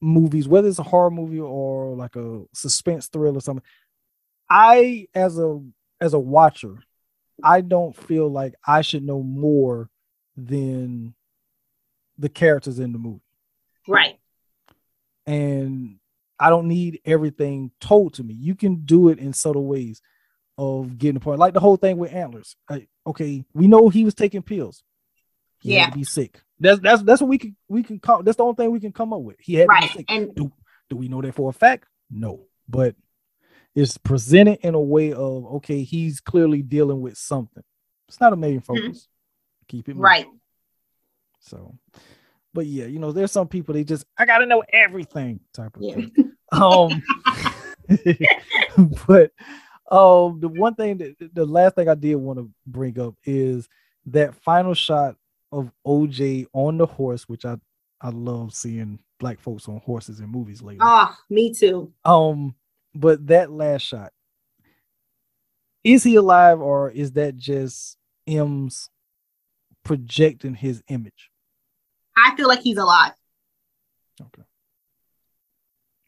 movies, 0.01 0.47
whether 0.47 0.68
it's 0.68 0.78
a 0.78 0.82
horror 0.82 1.10
movie 1.10 1.40
or 1.40 1.94
like 1.94 2.14
a 2.16 2.44
suspense 2.52 3.06
thrill 3.09 3.36
or 3.36 3.40
something. 3.40 3.64
I, 4.51 5.06
as 5.14 5.39
a 5.39 5.60
as 6.01 6.12
a 6.12 6.18
watcher, 6.18 6.76
I 7.43 7.62
don't 7.62 7.97
feel 7.97 8.28
like 8.28 8.55
I 8.66 8.82
should 8.82 9.02
know 9.02 9.22
more 9.22 9.89
than 10.36 11.14
the 12.18 12.28
characters 12.28 12.78
in 12.78 12.93
the 12.93 12.98
movie, 12.98 13.22
Right. 13.89 14.18
and 15.26 15.97
I 16.39 16.51
don't 16.51 16.68
need 16.68 17.01
everything 17.05 17.70
told 17.81 18.14
to 18.14 18.22
me. 18.24 18.35
You 18.35 18.55
can 18.55 18.85
do 18.85 19.09
it 19.09 19.18
in 19.18 19.32
subtle 19.32 19.64
ways 19.66 20.02
of 20.56 20.98
getting 20.98 21.20
point, 21.20 21.39
like 21.39 21.55
the 21.55 21.60
whole 21.60 21.76
thing 21.76 21.97
with 21.97 22.12
antlers. 22.12 22.56
Like, 22.70 22.89
okay, 23.06 23.44
we 23.52 23.66
know 23.66 23.89
he 23.89 24.05
was 24.05 24.14
taking 24.14 24.43
pills. 24.43 24.82
He 25.59 25.74
Yeah. 25.74 25.90
be 25.90 26.05
sick. 26.05 26.40
That's 26.60 26.81
that's 26.81 27.02
that's 27.02 27.20
what 27.20 27.28
we 27.31 27.39
can 27.39 27.56
we 27.68 27.82
can 27.82 27.98
come. 27.98 28.24
That's 28.24 28.36
the 28.36 28.44
only 28.44 28.55
thing 28.55 28.70
we 28.70 28.81
can 28.81 28.93
come 28.93 29.12
up 29.12 29.20
with. 29.22 29.36
He 29.40 29.55
had 29.55 29.64
to 29.64 29.68
Right. 29.68 29.82
be 29.82 29.89
sick. 29.98 30.06
And 30.09 30.35
Do 30.35 30.52
do 30.90 30.97
we 30.97 31.09
know 31.09 31.20
that 31.22 31.35
for 31.35 31.51
a 31.51 31.52
fact? 31.52 31.86
No, 32.10 32.47
but 32.68 32.94
it's 33.74 33.98
presented 33.98 34.60
in 34.62 34.74
a 34.74 34.81
way 34.81 35.12
of 35.12 35.47
okay, 35.56 35.82
he's 35.82 36.20
clearly 36.20 36.62
dealing 36.62 37.01
with 37.01 37.16
something. 37.16 37.64
It's 38.09 38.20
not 38.20 38.32
a 38.32 38.36
main 38.36 38.60
focus. 38.60 39.09
Keep 39.68 39.89
it 39.89 39.94
moving. 39.97 40.05
Mm-hmm. 40.05 40.05
right. 40.05 40.26
So, 41.40 41.76
but 42.52 42.66
yeah, 42.66 42.85
you 42.86 42.98
know, 42.98 43.10
there's 43.12 43.32
some 43.32 43.48
people 43.48 43.74
they 43.74 43.85
just 43.85 44.05
I 44.16 44.26
gotta 44.26 44.47
know 44.47 44.62
everything 44.72 45.40
type 45.52 45.76
of 45.76 45.82
Yeah. 45.82 45.94
thing. 45.94 46.12
Um, 46.52 47.02
but 49.06 49.32
um, 49.90 50.40
the 50.40 50.48
one 50.48 50.74
thing 50.74 50.98
that 50.98 51.16
the 51.35 51.44
last 51.44 51.74
thing 51.74 51.89
I 51.89 51.94
did 51.94 52.16
want 52.16 52.39
to 52.39 52.51
bring 52.66 52.98
up 52.98 53.15
is 53.24 53.69
that 54.06 54.35
final 54.35 54.74
shot 54.74 55.16
of 55.52 55.70
OJ 55.86 56.47
on 56.52 56.78
the 56.78 56.86
horse, 56.86 57.28
which 57.28 57.44
I 57.44 57.56
I 58.01 58.11
love 58.11 58.55
seeing 58.55 58.98
black 59.19 59.40
folks 59.40 59.69
on 59.69 59.78
horses 59.78 60.20
in 60.20 60.28
movies 60.28 60.62
lately. 60.62 60.81
Oh, 60.82 61.15
me 61.31 61.52
too. 61.55 61.93
Um, 62.05 62.55
but 62.94 63.27
that 63.28 63.51
last 63.51 63.82
shot, 63.82 64.12
is 65.82 66.02
he 66.02 66.16
alive 66.16 66.61
or 66.61 66.90
is 66.90 67.12
that 67.12 67.36
just 67.36 67.97
Em's 68.27 68.90
projecting 69.85 70.55
his 70.55 70.82
image? 70.89 71.31
I 72.16 72.35
feel 72.36 72.48
like 72.48 72.61
he's 72.61 72.78
alive. 72.78 73.12
Okay. 74.20 74.43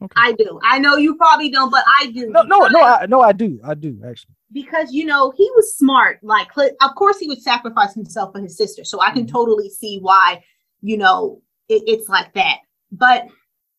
Okay. 0.02 0.12
I 0.16 0.32
do. 0.32 0.60
I 0.62 0.78
know 0.78 0.96
you 0.96 1.14
probably 1.16 1.48
don't, 1.50 1.70
but 1.70 1.82
I 2.00 2.10
do. 2.10 2.28
no, 2.28 2.42
no, 2.42 2.66
no, 2.66 2.82
I, 2.82 3.06
no, 3.06 3.22
I 3.22 3.32
do, 3.32 3.58
I 3.64 3.74
do 3.74 3.98
actually. 4.06 4.34
because 4.52 4.92
you 4.92 5.06
know 5.06 5.32
he 5.36 5.50
was 5.56 5.74
smart. 5.76 6.18
Like, 6.22 6.48
of 6.58 6.94
course, 6.96 7.18
he 7.18 7.28
would 7.28 7.40
sacrifice 7.40 7.94
himself 7.94 8.32
for 8.32 8.40
his 8.40 8.56
sister. 8.58 8.84
So 8.84 9.00
I 9.00 9.10
can 9.10 9.24
Mhm. 9.24 9.30
totally 9.32 9.70
see 9.70 9.98
why 10.00 10.44
you 10.82 10.98
know 10.98 11.40
it, 11.68 11.82
it's 11.86 12.08
like 12.10 12.32
that. 12.34 12.58
But 12.92 13.22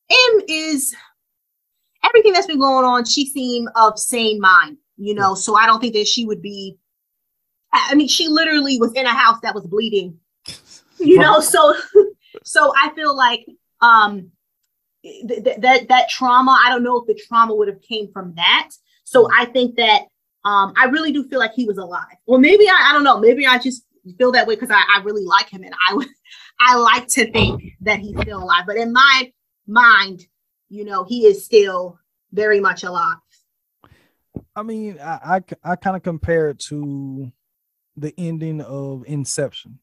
Em 0.09 0.41
is 0.47 0.95
everything 2.03 2.33
that's 2.33 2.47
been 2.47 2.59
going 2.59 2.85
on. 2.85 3.05
She 3.05 3.27
seemed 3.27 3.69
of 3.75 3.99
sane 3.99 4.39
mind, 4.39 4.77
you 4.97 5.13
know. 5.13 5.35
So 5.35 5.55
I 5.55 5.65
don't 5.67 5.79
think 5.79 5.93
that 5.93 6.07
she 6.07 6.25
would 6.25 6.41
be. 6.41 6.77
I 7.73 7.89
I 7.91 7.95
mean, 7.95 8.07
she 8.07 8.27
literally 8.27 8.79
was 8.79 8.93
in 8.93 9.05
a 9.05 9.13
house 9.13 9.39
that 9.43 9.53
was 9.53 9.67
bleeding 9.67 10.19
you 10.99 11.19
know 11.23 11.39
so 11.39 11.75
so 12.43 12.73
i 12.75 12.89
feel 12.95 13.15
like 13.15 13.45
um 13.81 14.31
th- 15.03 15.43
th- 15.43 15.57
that 15.59 15.87
that 15.87 16.09
trauma 16.09 16.59
i 16.65 16.69
don't 16.69 16.83
know 16.83 16.99
if 16.99 17.07
the 17.07 17.15
trauma 17.27 17.53
would 17.55 17.67
have 17.67 17.81
came 17.81 18.11
from 18.11 18.33
that. 18.35 18.69
So 19.03 19.29
i 19.35 19.45
think 19.45 19.75
that 19.75 20.01
um 20.45 20.73
i 20.77 20.85
really 20.85 21.11
do 21.11 21.27
feel 21.27 21.39
like 21.39 21.53
he 21.53 21.65
was 21.65 21.77
alive. 21.77 22.17
Well 22.25 22.39
maybe 22.39 22.67
i, 22.67 22.89
I 22.89 22.93
don't 22.93 23.03
know. 23.03 23.19
Maybe 23.19 23.45
i 23.45 23.57
just 23.57 23.83
feel 24.17 24.31
that 24.31 24.47
way 24.47 24.55
because 24.55 24.71
I, 24.71 24.81
I 24.95 25.01
really 25.03 25.25
like 25.25 25.49
him 25.49 25.63
and 25.63 25.73
i 25.89 25.93
would 25.93 26.07
i 26.59 26.75
like 26.75 27.07
to 27.09 27.29
think 27.31 27.61
that 27.81 27.99
he's 27.99 28.19
still 28.21 28.41
alive. 28.43 28.63
But 28.65 28.77
in 28.77 28.93
my 28.93 29.31
mind 29.67 30.25
you 30.69 30.83
know 30.85 31.03
he 31.03 31.25
is 31.25 31.45
still 31.45 31.99
very 32.33 32.59
much 32.59 32.83
alive. 32.83 33.17
I 34.55 34.63
mean, 34.63 34.99
I 34.99 35.37
I, 35.63 35.71
I 35.71 35.75
kind 35.75 35.95
of 35.95 36.03
compare 36.03 36.49
it 36.49 36.59
to 36.69 37.31
the 37.95 38.13
ending 38.17 38.61
of 38.61 39.03
Inception. 39.07 39.79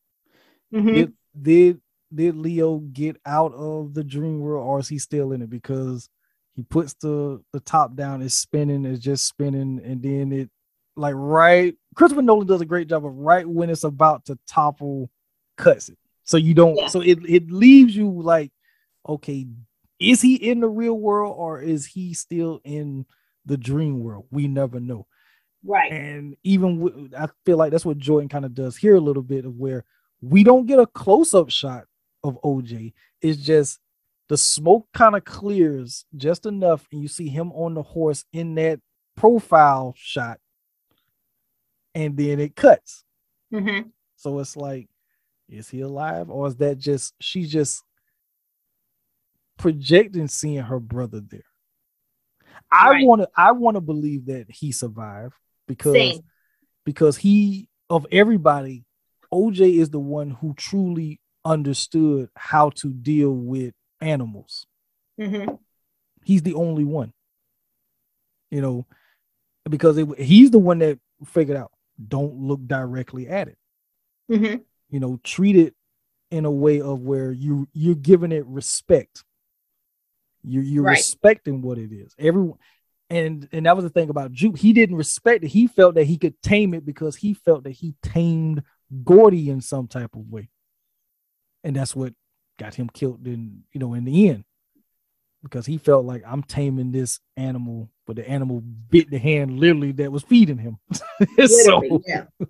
Mhm. 0.72 0.94
Did 0.94 1.12
did 1.40 1.80
did 2.14 2.36
Leo 2.36 2.78
get 2.78 3.16
out 3.26 3.52
of 3.54 3.94
the 3.94 4.04
dream 4.04 4.40
world, 4.40 4.66
or 4.66 4.80
is 4.80 4.88
he 4.88 4.98
still 4.98 5.32
in 5.32 5.42
it? 5.42 5.50
Because 5.50 6.08
he 6.54 6.62
puts 6.62 6.94
the 6.94 7.42
the 7.52 7.60
top 7.60 7.94
down, 7.96 8.22
it's 8.22 8.34
spinning, 8.34 8.84
it's 8.84 9.02
just 9.02 9.26
spinning, 9.26 9.80
and 9.84 10.02
then 10.02 10.32
it 10.32 10.50
like 10.96 11.14
right. 11.16 11.74
Christopher 11.94 12.22
Nolan 12.22 12.46
does 12.46 12.60
a 12.60 12.66
great 12.66 12.88
job 12.88 13.04
of 13.04 13.14
right 13.14 13.46
when 13.46 13.70
it's 13.70 13.84
about 13.84 14.26
to 14.26 14.38
topple, 14.46 15.10
cuts 15.56 15.88
it. 15.88 15.98
So 16.24 16.36
you 16.36 16.54
don't. 16.54 16.76
Yeah. 16.76 16.88
So 16.88 17.00
it 17.00 17.18
it 17.28 17.50
leaves 17.50 17.94
you 17.94 18.10
like, 18.10 18.52
okay, 19.08 19.46
is 19.98 20.22
he 20.22 20.36
in 20.36 20.60
the 20.60 20.68
real 20.68 20.94
world 20.94 21.34
or 21.36 21.60
is 21.60 21.86
he 21.86 22.14
still 22.14 22.60
in 22.64 23.06
the 23.46 23.56
dream 23.56 24.00
world? 24.00 24.26
We 24.30 24.48
never 24.48 24.80
know. 24.80 25.06
right 25.64 25.92
And 25.92 26.36
even 26.42 26.80
with, 26.80 27.14
I 27.14 27.28
feel 27.44 27.56
like 27.56 27.72
that's 27.72 27.84
what 27.84 27.98
Jordan 27.98 28.28
kind 28.28 28.44
of 28.44 28.54
does 28.54 28.76
here 28.76 28.96
a 28.96 29.00
little 29.00 29.22
bit 29.22 29.44
of 29.44 29.54
where 29.56 29.84
we 30.20 30.44
don't 30.44 30.66
get 30.66 30.78
a 30.78 30.86
close 30.86 31.34
up 31.34 31.50
shot 31.50 31.84
of 32.24 32.38
OJ. 32.42 32.92
It's 33.20 33.40
just 33.40 33.78
the 34.28 34.36
smoke 34.36 34.88
kind 34.94 35.14
of 35.14 35.24
clears 35.24 36.04
just 36.16 36.46
enough, 36.46 36.88
and 36.90 37.02
you 37.02 37.08
see 37.08 37.28
him 37.28 37.52
on 37.52 37.74
the 37.74 37.82
horse 37.82 38.24
in 38.32 38.54
that 38.56 38.80
profile 39.16 39.94
shot, 39.96 40.40
and 41.94 42.16
then 42.16 42.40
it 42.40 42.56
cuts. 42.56 43.04
Mhm. 43.52 43.92
So 44.16 44.38
it's 44.40 44.56
like, 44.56 44.88
is 45.48 45.68
he 45.68 45.82
alive, 45.82 46.30
or 46.30 46.48
is 46.48 46.56
that 46.56 46.78
just 46.78 47.14
she's 47.20 47.52
just 47.52 47.84
projecting 49.58 50.26
seeing 50.26 50.62
her 50.62 50.80
brother 50.80 51.20
there? 51.20 51.44
I 52.70 52.90
Right. 52.90 53.06
want 53.06 53.22
to 53.22 53.28
I 53.36 53.52
want 53.52 53.76
to 53.76 53.80
believe 53.80 54.26
that 54.26 54.50
he 54.50 54.72
survived 54.72 55.34
because 55.68 55.92
Same. 56.16 56.22
because 56.84 57.16
he 57.16 57.68
of 57.90 58.06
everybody, 58.10 58.84
OJ 59.32 59.78
is 59.78 59.90
the 59.90 60.00
one 60.00 60.30
who 60.30 60.54
truly 60.54 61.20
understood 61.44 62.28
how 62.36 62.70
to 62.70 62.92
deal 62.92 63.30
with 63.32 63.74
animals. 64.00 64.66
Mhm. 65.18 65.58
He's 66.24 66.42
the 66.42 66.54
only 66.54 66.84
one. 66.84 67.12
You 68.50 68.60
know, 68.60 68.86
because 69.68 69.98
it, 69.98 70.18
he's 70.18 70.50
the 70.50 70.58
one 70.58 70.78
that 70.78 70.98
figured 71.24 71.56
out 71.56 71.72
don't 72.08 72.34
look 72.36 72.66
directly 72.66 73.28
at 73.28 73.48
it. 73.48 73.58
Mhm. 74.30 74.64
You 74.90 75.00
know, 75.00 75.18
treat 75.22 75.56
it 75.56 75.74
in 76.30 76.44
a 76.44 76.50
way 76.50 76.80
of 76.80 77.00
where 77.02 77.30
you 77.32 77.68
you're 77.72 77.94
giving 77.94 78.32
it 78.32 78.46
respect. 78.46 79.24
You're 80.42 80.62
you're 80.62 80.82
Right. 80.84 80.92
respecting 80.98 81.62
what 81.62 81.78
it 81.78 81.92
is. 81.92 82.14
Everyone 82.18 82.58
and 83.10 83.48
and 83.52 83.66
that 83.66 83.76
was 83.76 83.84
the 83.84 83.90
thing 83.90 84.08
about 84.10 84.32
Jupe. 84.32 84.56
He 84.58 84.72
didn't 84.72 84.96
respect 84.96 85.44
it. 85.44 85.48
He 85.48 85.66
felt 85.66 85.94
that 85.96 86.04
he 86.04 86.16
could 86.18 86.40
tame 86.42 86.74
it 86.74 86.84
because 86.84 87.16
he 87.16 87.34
felt 87.34 87.64
that 87.64 87.70
he 87.72 87.94
tamed 88.02 88.62
Gordy 89.04 89.50
in 89.50 89.60
some 89.60 89.86
type 89.88 90.14
of 90.14 90.30
way. 90.30 90.48
And 91.64 91.74
that's 91.74 91.96
what 91.96 92.12
got 92.58 92.74
him 92.74 92.88
killed 92.88 93.26
in, 93.26 93.64
you 93.72 93.80
know, 93.80 93.94
in 93.94 94.04
the 94.04 94.28
end. 94.28 94.44
Because 95.42 95.66
he 95.66 95.76
felt 95.76 96.06
like 96.06 96.22
I'm 96.26 96.42
taming 96.42 96.92
this 96.92 97.20
animal, 97.36 97.90
but 98.06 98.16
the 98.16 98.28
animal 98.28 98.60
bit 98.60 99.10
the 99.10 99.18
hand 99.18 99.58
literally 99.58 99.92
that 99.92 100.12
was 100.12 100.22
feeding 100.22 100.58
him. 100.58 100.78
so 101.46 102.00
yeah. 102.06 102.24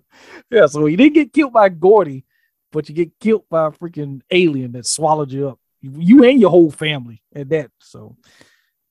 yeah, 0.49 0.65
so 0.67 0.85
he 0.85 0.95
didn't 0.95 1.13
get 1.13 1.33
killed 1.33 1.53
by 1.53 1.69
Gordy, 1.69 2.23
but 2.71 2.87
you 2.87 2.95
get 2.95 3.19
killed 3.19 3.49
by 3.49 3.67
a 3.67 3.71
freaking 3.71 4.21
alien 4.31 4.73
that 4.73 4.85
swallowed 4.85 5.31
you 5.31 5.49
up. 5.49 5.59
You, 5.81 5.93
you 5.97 6.23
and 6.23 6.39
your 6.39 6.51
whole 6.51 6.71
family 6.71 7.21
at 7.33 7.49
that. 7.49 7.71
So 7.79 8.15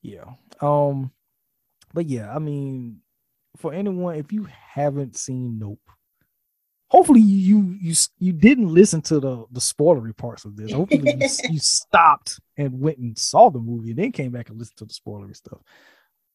yeah. 0.03 0.25
Um, 0.61 1.11
but 1.95 2.07
yeah, 2.07 2.35
I 2.35 2.39
mean, 2.41 3.01
for 3.57 3.73
anyone, 3.73 4.17
if 4.17 4.33
you 4.33 4.49
haven't 4.51 5.17
seen 5.17 5.59
Nope, 5.59 5.81
hopefully 6.89 7.21
you 7.21 7.77
you 7.81 7.95
you 8.19 8.33
didn't 8.33 8.73
listen 8.73 9.01
to 9.03 9.21
the 9.21 9.45
the 9.51 9.61
spoilery 9.61 10.17
parts 10.17 10.45
of 10.45 10.57
this. 10.57 10.73
Hopefully 10.73 11.03
you, 11.19 11.29
you 11.51 11.59
stopped 11.59 12.41
and 12.57 12.81
went 12.81 12.99
and 12.99 13.19
saw 13.19 13.51
the 13.51 13.59
movie 13.59 13.91
and 13.91 13.99
then 13.99 14.13
came 14.13 14.31
back 14.31 14.49
and 14.49 14.59
listened 14.59 14.79
to 14.79 14.85
the 14.85 14.95
spoilery 14.95 15.37
stuff. 15.37 15.59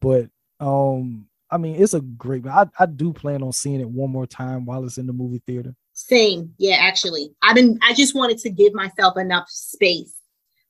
But 0.01 0.29
um, 0.59 1.27
I 1.51 1.57
mean, 1.57 1.81
it's 1.81 1.93
a 1.93 2.01
great. 2.01 2.45
I 2.47 2.67
I 2.77 2.85
do 2.85 3.13
plan 3.13 3.43
on 3.43 3.51
seeing 3.51 3.79
it 3.79 3.89
one 3.89 4.11
more 4.11 4.27
time 4.27 4.65
while 4.65 4.83
it's 4.85 4.97
in 4.97 5.07
the 5.07 5.13
movie 5.13 5.41
theater. 5.45 5.75
Same. 5.93 6.53
Yeah, 6.57 6.77
actually. 6.79 7.31
I've 7.41 7.55
been 7.55 7.79
I 7.81 7.93
just 7.93 8.15
wanted 8.15 8.37
to 8.39 8.49
give 8.49 8.73
myself 8.73 9.17
enough 9.17 9.49
space 9.49 10.13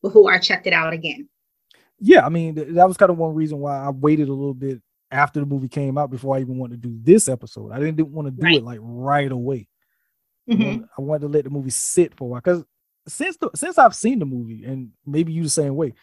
before 0.01 0.31
I 0.31 0.39
checked 0.39 0.67
it 0.67 0.73
out 0.73 0.93
again. 0.93 1.27
Yeah, 1.99 2.25
I 2.25 2.29
mean, 2.29 2.55
th- 2.55 2.69
that 2.69 2.87
was 2.87 2.95
kind 2.95 3.11
of 3.11 3.17
one 3.17 3.35
reason 3.35 3.59
why 3.59 3.77
I 3.77 3.89
waited 3.89 4.29
a 4.29 4.33
little 4.33 4.53
bit 4.53 4.81
after 5.11 5.39
the 5.39 5.45
movie 5.45 5.67
came 5.67 5.97
out 5.97 6.11
before 6.11 6.35
I 6.35 6.41
even 6.41 6.57
wanted 6.57 6.81
to 6.81 6.89
do 6.89 6.97
this 7.01 7.27
episode. 7.27 7.71
I 7.71 7.79
didn't, 7.79 7.97
didn't 7.97 8.11
want 8.11 8.27
to 8.27 8.31
do 8.31 8.43
Right. 8.43 8.57
it 8.57 8.63
like 8.63 8.79
right 8.81 9.31
away. 9.31 9.67
I 10.47 10.51
Mhm. 10.53 10.65
wanted- 10.65 10.89
I 10.97 11.01
wanted 11.01 11.21
to 11.21 11.27
let 11.29 11.43
the 11.45 11.49
movie 11.49 11.69
sit 11.69 12.15
for 12.15 12.25
a 12.25 12.27
while 12.27 12.41
because 12.41 12.63
since 13.07 13.37
the 13.37 13.49
since 13.55 13.77
I've 13.77 13.95
seen 13.95 14.19
the 14.19 14.25
movie, 14.25 14.63
and 14.65 14.91
maybe 15.05 15.31
you 15.33 15.43
the 15.43 15.49
same 15.49 15.75
way, 15.75 15.93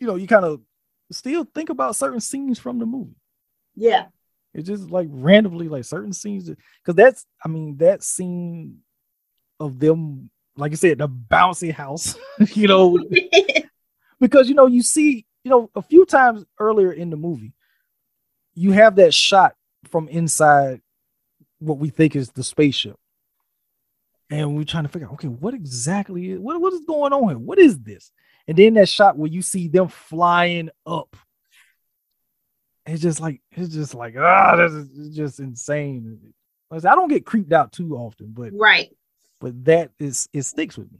you 0.00 0.06
know, 0.06 0.14
you 0.16 0.26
kind 0.26 0.44
of 0.44 0.62
still 1.10 1.44
think 1.44 1.68
about 1.70 1.96
certain 1.96 2.20
scenes 2.20 2.58
from 2.58 2.78
the 2.78 2.86
movie. 2.86 3.16
Yeah. 3.74 4.06
It's 4.54 4.68
just 4.68 4.90
like 4.90 5.08
randomly, 5.10 5.68
like 5.68 5.84
certain 5.84 6.12
scenes, 6.12 6.48
because 6.48 6.94
that's, 6.94 7.26
I 7.44 7.48
mean, 7.48 7.76
that 7.78 8.02
scene 8.02 8.78
of 9.60 9.78
them, 9.78 10.30
like 10.56 10.72
I 10.72 10.76
said, 10.76 10.98
the 10.98 11.08
bouncy 11.08 11.72
house, 11.72 12.16
you 12.54 12.68
know, 12.68 12.98
because 14.20 14.48
you 14.48 14.54
know, 14.54 14.66
you 14.66 14.82
see, 14.82 15.26
you 15.42 15.50
know, 15.50 15.70
a 15.74 15.82
few 15.82 16.06
times 16.06 16.44
earlier 16.58 16.92
in 16.92 17.10
the 17.10 17.16
movie, 17.16 17.52
you 18.54 18.72
have 18.72 18.96
that 18.96 19.12
shot 19.12 19.54
from 19.90 20.08
inside 20.08 20.80
what 21.58 21.78
we 21.78 21.90
think 21.90 22.16
is 22.16 22.30
the 22.30 22.44
spaceship. 22.44 22.96
And 24.30 24.56
we're 24.56 24.64
trying 24.64 24.84
to 24.84 24.88
figure 24.88 25.06
out, 25.06 25.14
okay, 25.14 25.28
what 25.28 25.54
exactly 25.54 26.30
is 26.30 26.40
what, 26.40 26.60
what 26.60 26.72
is 26.72 26.84
going 26.86 27.12
on 27.12 27.28
here? 27.28 27.38
What 27.38 27.58
is 27.58 27.78
this? 27.78 28.10
And 28.46 28.56
then 28.56 28.74
that 28.74 28.88
shot 28.88 29.16
where 29.16 29.30
you 29.30 29.42
see 29.42 29.68
them 29.68 29.88
flying 29.88 30.70
up. 30.86 31.16
It's 32.86 33.02
just 33.02 33.20
like 33.20 33.40
it's 33.52 33.72
just 33.72 33.94
like 33.94 34.14
ah, 34.18 34.56
this 34.56 34.72
is 34.72 35.16
just 35.16 35.40
insane. 35.40 36.34
I 36.70 36.78
don't 36.80 37.08
get 37.08 37.24
creeped 37.24 37.52
out 37.52 37.72
too 37.72 37.96
often, 37.96 38.32
but 38.32 38.50
right. 38.52 38.90
but 39.40 39.64
that 39.64 39.90
is 39.98 40.28
it 40.32 40.42
sticks 40.42 40.76
with 40.76 40.90
me. 40.92 40.98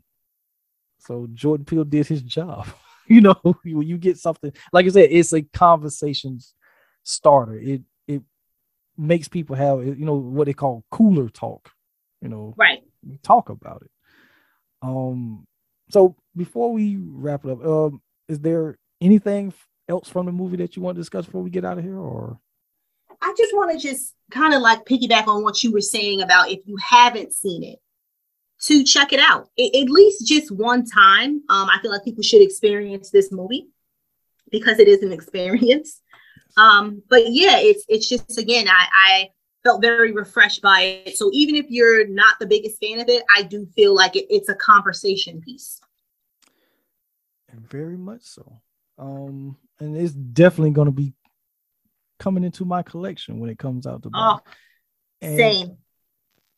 So 0.98 1.26
Jordan 1.34 1.66
Peele 1.66 1.84
did 1.84 2.06
his 2.06 2.22
job. 2.22 2.68
you 3.06 3.20
know, 3.20 3.36
when 3.42 3.86
you 3.86 3.98
get 3.98 4.16
something 4.16 4.52
like 4.72 4.86
I 4.86 4.88
said, 4.88 5.08
it's 5.10 5.34
a 5.34 5.42
conversation 5.42 6.38
starter. 7.04 7.54
It 7.56 7.82
it 8.08 8.22
makes 8.96 9.28
people 9.28 9.54
have 9.56 9.84
you 9.84 10.04
know 10.04 10.14
what 10.16 10.46
they 10.46 10.52
call 10.52 10.84
cooler 10.90 11.28
talk. 11.28 11.70
You 12.20 12.28
know, 12.28 12.54
Right. 12.56 12.82
talk 13.22 13.48
about 13.50 13.82
it. 13.82 13.90
Um, 14.82 15.46
so 15.90 16.16
before 16.36 16.72
we 16.72 16.96
wrap 16.96 17.44
it 17.44 17.50
up, 17.50 17.64
um, 17.64 18.02
is 18.28 18.40
there 18.40 18.78
anything 19.00 19.52
else 19.88 20.08
from 20.08 20.26
the 20.26 20.32
movie 20.32 20.56
that 20.56 20.74
you 20.76 20.82
want 20.82 20.96
to 20.96 21.00
discuss 21.00 21.26
before 21.26 21.42
we 21.42 21.50
get 21.50 21.64
out 21.64 21.78
of 21.78 21.84
here, 21.84 21.98
or 21.98 22.38
I 23.20 23.34
just 23.36 23.54
want 23.54 23.70
to 23.72 23.78
just 23.78 24.14
kind 24.30 24.54
of 24.54 24.62
like 24.62 24.84
piggyback 24.86 25.26
on 25.28 25.42
what 25.42 25.62
you 25.62 25.72
were 25.72 25.80
saying 25.80 26.22
about 26.22 26.50
if 26.50 26.60
you 26.66 26.76
haven't 26.78 27.32
seen 27.34 27.62
it, 27.62 27.78
to 28.62 28.82
check 28.84 29.12
it 29.12 29.20
out 29.20 29.48
A- 29.58 29.82
at 29.82 29.90
least 29.90 30.26
just 30.26 30.50
one 30.50 30.84
time. 30.86 31.42
Um, 31.50 31.68
I 31.68 31.78
feel 31.82 31.90
like 31.90 32.04
people 32.04 32.22
should 32.22 32.40
experience 32.42 33.10
this 33.10 33.30
movie 33.30 33.66
because 34.50 34.78
it 34.78 34.88
is 34.88 35.02
an 35.02 35.12
experience. 35.18 36.00
Um, 36.56 37.02
but 37.08 37.32
yeah, 37.32 37.58
it's 37.58 37.84
it's 37.88 38.08
just 38.08 38.38
again, 38.38 38.68
I, 38.68 38.86
I 38.92 39.28
felt 39.64 39.80
very 39.80 40.12
refreshed 40.12 40.62
by 40.62 41.02
it. 41.06 41.16
So 41.16 41.30
even 41.32 41.56
if 41.56 41.66
you're 41.68 42.06
not 42.06 42.38
the 42.38 42.46
biggest 42.46 42.78
fan 42.80 43.00
of 43.00 43.08
it, 43.08 43.24
I 43.34 43.42
do 43.42 43.66
feel 43.74 43.94
like 43.94 44.14
it, 44.14 44.26
it's 44.30 44.48
a 44.48 44.54
conversation 44.54 45.40
piece. 45.40 45.80
very 47.68 47.96
much 47.96 48.22
so. 48.22 48.60
Um, 48.98 49.56
and 49.80 49.96
it's 49.96 50.12
definitely 50.12 50.70
going 50.70 50.86
to 50.86 50.92
be 50.92 51.14
coming 52.18 52.44
into 52.44 52.64
my 52.64 52.82
collection 52.82 53.40
when 53.40 53.50
it 53.50 53.58
comes 53.58 53.86
out 53.86 54.02
to 54.02 54.10
buy. 54.10 54.18
Oh, 54.18 54.40
And 55.20 55.36
same. 55.36 55.76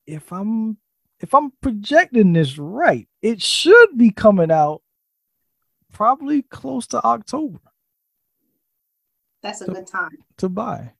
If 0.06 0.32
I'm 0.32 0.76
if 1.20 1.34
I'm 1.34 1.52
projecting 1.62 2.32
this 2.34 2.58
right, 2.58 3.08
it 3.22 3.40
should 3.40 3.96
be 3.96 4.10
coming 4.10 4.50
out 4.50 4.82
probably 5.92 6.42
close 6.42 6.86
to 6.88 7.02
October 7.02 7.58
That's 9.46 9.60
a 9.60 9.66
good 9.66 9.86
time. 9.86 10.10
to 10.38 10.48
buy. 10.48 10.92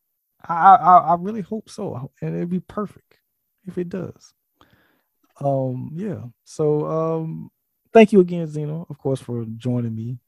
I 0.49 0.75
I, 0.77 0.99
I 0.99 1.15
really 1.19 1.41
hope 1.41 1.69
so, 1.69 2.11
and 2.23 2.37
it'd 2.37 2.49
be 2.49 2.61
perfect 2.61 3.19
if 3.67 3.77
it 3.77 3.89
does. 3.89 4.35
Um, 5.41 5.91
yeah. 5.95 6.23
So 6.45 6.87
um, 6.87 7.51
thank 7.93 8.13
you 8.13 8.21
again, 8.21 8.47
Zena, 8.47 8.83
of 8.83 8.99
course, 8.99 9.21
for 9.21 9.45
joining 9.57 9.95
me. 9.95 10.19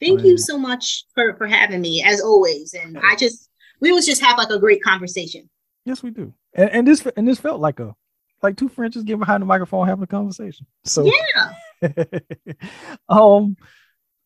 Thank 0.00 0.22
you 0.22 0.38
so 0.38 0.56
much 0.56 1.04
for 1.14 1.34
for 1.36 1.46
having 1.46 1.80
me 1.80 2.02
as 2.02 2.20
always. 2.20 2.72
And 2.74 2.98
I 2.98 3.16
just 3.16 3.50
we 3.80 3.92
was 3.92 4.06
just 4.06 4.22
have 4.22 4.38
like 4.38 4.50
a 4.50 4.58
great 4.58 4.82
conversation. 4.82 5.50
Yes, 5.84 6.02
we 6.02 6.10
do. 6.10 6.32
And 6.54 6.70
and 6.70 6.88
this 6.88 7.06
and 7.16 7.28
this 7.28 7.38
felt 7.38 7.60
like 7.60 7.80
a 7.80 7.94
like 8.42 8.56
two 8.56 8.68
friends 8.68 8.94
just 8.94 9.06
getting 9.06 9.18
behind 9.18 9.42
the 9.42 9.46
microphone 9.46 9.86
having 9.86 10.04
a 10.04 10.06
conversation. 10.06 10.66
So 10.84 11.04
Yeah. 11.04 11.52
um 13.08 13.56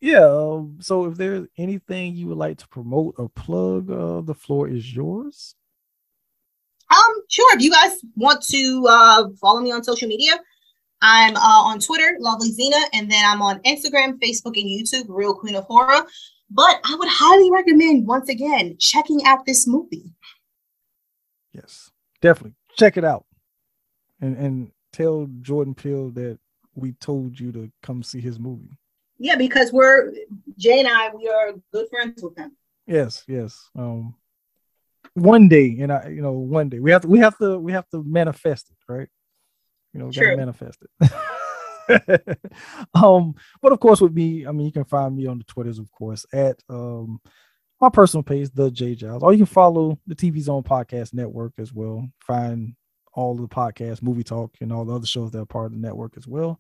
yeah 0.03 0.27
um, 0.27 0.77
so 0.81 1.07
if 1.07 1.17
there's 1.17 1.47
anything 1.57 2.15
you 2.15 2.27
would 2.27 2.37
like 2.39 2.59
to 2.59 2.69
promote 2.69 3.15
or 3.19 3.31
plug 3.31 3.91
uh 3.91 4.21
the 4.21 4.35
floor 4.35 4.69
is 4.69 4.95
yours 4.95 5.55
Um, 6.91 7.15
sure. 7.29 7.57
If 7.57 7.63
you 7.63 7.71
guys 7.71 7.93
want 8.17 8.43
to 8.51 8.85
uh 8.87 9.23
follow 9.41 9.61
me 9.63 9.73
on 9.73 9.83
social 9.83 10.09
media, 10.09 10.35
I'm 11.01 11.35
uh 11.37 11.63
on 11.71 11.81
Twitter, 11.81 12.17
Lovely 12.21 12.51
Zena, 12.53 12.77
and 12.93 13.11
then 13.11 13.25
I'm 13.25 13.41
on 13.41 13.61
Instagram, 13.65 14.21
Facebook, 14.21 14.61
and 14.61 14.69
YouTube, 14.69 15.07
Real 15.09 15.35
Queen 15.35 15.55
of 15.57 15.65
Horror. 15.65 16.05
But 16.51 16.75
I 16.85 16.95
would 16.99 17.09
highly 17.11 17.51
recommend 17.51 18.07
once 18.07 18.29
again 18.29 18.77
checking 18.79 19.25
out 19.25 19.47
this 19.47 19.67
movie. 19.67 20.13
yes 21.53 21.91
definitely 22.21 22.55
check 22.77 22.97
it 22.97 23.05
out 23.05 23.25
and 24.21 24.37
and 24.37 24.71
tell 24.93 25.29
jordan 25.41 25.75
peele 25.75 26.11
that 26.11 26.39
we 26.75 26.93
told 27.09 27.39
you 27.41 27.53
to 27.53 27.71
come 27.83 28.03
see 28.03 28.21
his 28.21 28.39
movie 28.39 28.77
Yeah, 29.23 29.37
because 29.37 29.73
we're 29.73 30.13
Jay 30.59 30.81
and 30.81 30.89
I, 30.89 31.15
we 31.15 31.29
are 31.29 31.53
good 31.73 31.89
friends 31.89 32.21
with 32.23 32.37
him. 32.37 32.57
yes 32.89 33.23
yes. 33.29 33.71
Um 33.79 34.17
one 35.15 35.49
day 35.49 35.77
and 35.81 35.93
i 35.93 36.09
you 36.09 36.21
know 36.23 36.33
one 36.33 36.69
day. 36.69 36.81
We 36.81 36.91
have 36.91 37.03
to 37.03 37.09
we 37.09 37.21
have 37.21 37.39
to 37.39 37.57
we 37.57 37.71
have 37.71 37.89
to 37.91 38.03
manifest 38.03 38.71
it 38.71 38.93
right? 38.93 39.09
You 39.93 40.01
know 40.01 40.07
we 40.07 40.13
gotta 40.13 40.37
manifest 40.37 40.79
it. 41.01 42.39
Um 42.95 43.35
but 43.61 43.73
of 43.73 43.81
course 43.81 44.01
with 44.01 44.13
me 44.13 44.47
i 44.47 44.53
mean 44.53 44.67
you 44.67 44.73
can 44.73 44.85
find 44.85 45.17
me 45.17 45.27
on 45.27 45.39
the 45.39 45.45
twitters 45.45 45.79
of 45.79 45.91
course 45.91 46.25
at 46.33 46.57
um 46.69 47.21
my 47.81 47.91
personal 47.91 48.23
page 48.23 48.51
the 48.55 48.71
j 48.71 48.95
giles 48.95 49.23
or 49.23 49.33
you 49.33 49.39
can 49.39 49.47
follow 49.47 49.99
the 50.07 50.15
tv 50.15 50.41
zone 50.41 50.63
podcast 50.63 51.13
network 51.15 51.53
as 51.59 51.73
well. 51.73 52.09
Find 52.27 52.75
all 53.15 53.37
the 53.37 53.47
podcasts 53.47 54.03
movie 54.03 54.25
talk 54.25 54.55
and 54.61 54.73
all 54.73 54.85
the 54.85 54.95
other 54.95 55.07
shows 55.07 55.31
that 55.33 55.41
are 55.41 55.47
part 55.47 55.67
of 55.67 55.73
the 55.73 55.79
network 55.79 56.17
as 56.17 56.27
well. 56.27 56.59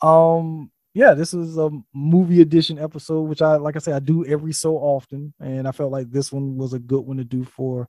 Um 0.00 0.70
yeah 0.94 1.12
this 1.12 1.34
is 1.34 1.58
a 1.58 1.70
movie 1.92 2.40
edition 2.40 2.78
episode 2.78 3.22
which 3.22 3.42
i 3.42 3.56
like 3.56 3.76
i 3.76 3.78
say 3.78 3.92
i 3.92 3.98
do 3.98 4.24
every 4.26 4.52
so 4.52 4.76
often 4.76 5.34
and 5.40 5.68
i 5.68 5.72
felt 5.72 5.92
like 5.92 6.10
this 6.10 6.32
one 6.32 6.56
was 6.56 6.72
a 6.72 6.78
good 6.78 7.00
one 7.00 7.16
to 7.16 7.24
do 7.24 7.44
for 7.44 7.88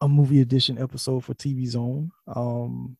a 0.00 0.08
movie 0.08 0.40
edition 0.40 0.78
episode 0.78 1.24
for 1.24 1.34
tv 1.34 1.66
zone 1.66 2.10
um 2.34 2.96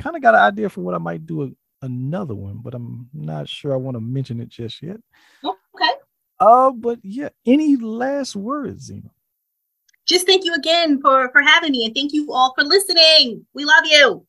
kind 0.00 0.16
of 0.16 0.22
got 0.22 0.34
an 0.34 0.40
idea 0.40 0.68
for 0.68 0.80
what 0.80 0.94
i 0.94 0.98
might 0.98 1.26
do 1.26 1.42
a, 1.42 1.50
another 1.82 2.34
one 2.34 2.58
but 2.62 2.74
i'm 2.74 3.08
not 3.12 3.48
sure 3.48 3.72
i 3.72 3.76
want 3.76 3.96
to 3.96 4.00
mention 4.00 4.40
it 4.40 4.48
just 4.48 4.82
yet 4.82 4.98
Okay. 5.44 5.92
uh 6.40 6.70
but 6.70 6.98
yeah 7.02 7.28
any 7.44 7.76
last 7.76 8.36
words 8.36 8.84
Zena? 8.86 9.10
Just 10.06 10.24
thank 10.24 10.44
you 10.44 10.54
again 10.54 11.00
for 11.00 11.28
for 11.32 11.42
having 11.42 11.72
me, 11.72 11.84
and 11.84 11.92
thank 11.92 12.12
you 12.12 12.32
all 12.32 12.54
for 12.56 12.62
listening. 12.62 13.44
We 13.54 13.64
love 13.64 13.84
you. 13.86 14.24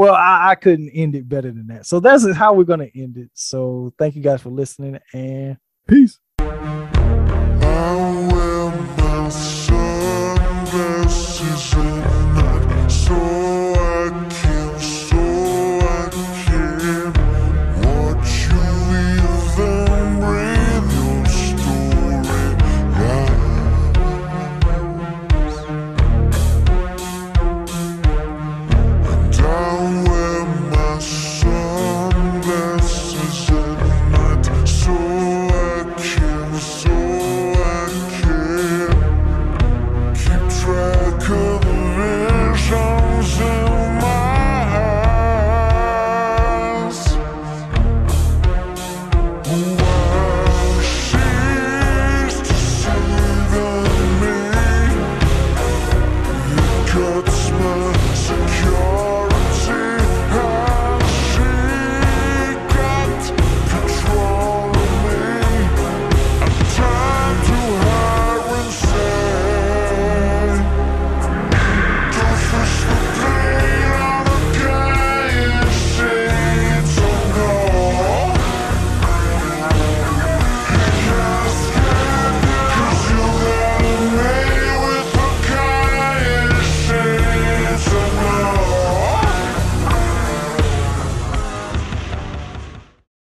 Well, 0.00 0.14
I, 0.14 0.52
I 0.52 0.54
couldn't 0.54 0.88
end 0.94 1.14
it 1.14 1.28
better 1.28 1.50
than 1.52 1.66
that. 1.66 1.84
So 1.84 2.00
that's 2.00 2.24
how 2.34 2.54
we're 2.54 2.64
gonna 2.64 2.88
end 2.94 3.18
it. 3.18 3.28
So 3.34 3.92
thank 3.98 4.16
you 4.16 4.22
guys 4.22 4.40
for 4.40 4.48
listening 4.48 4.98
and 5.12 5.58
peace. 5.86 6.18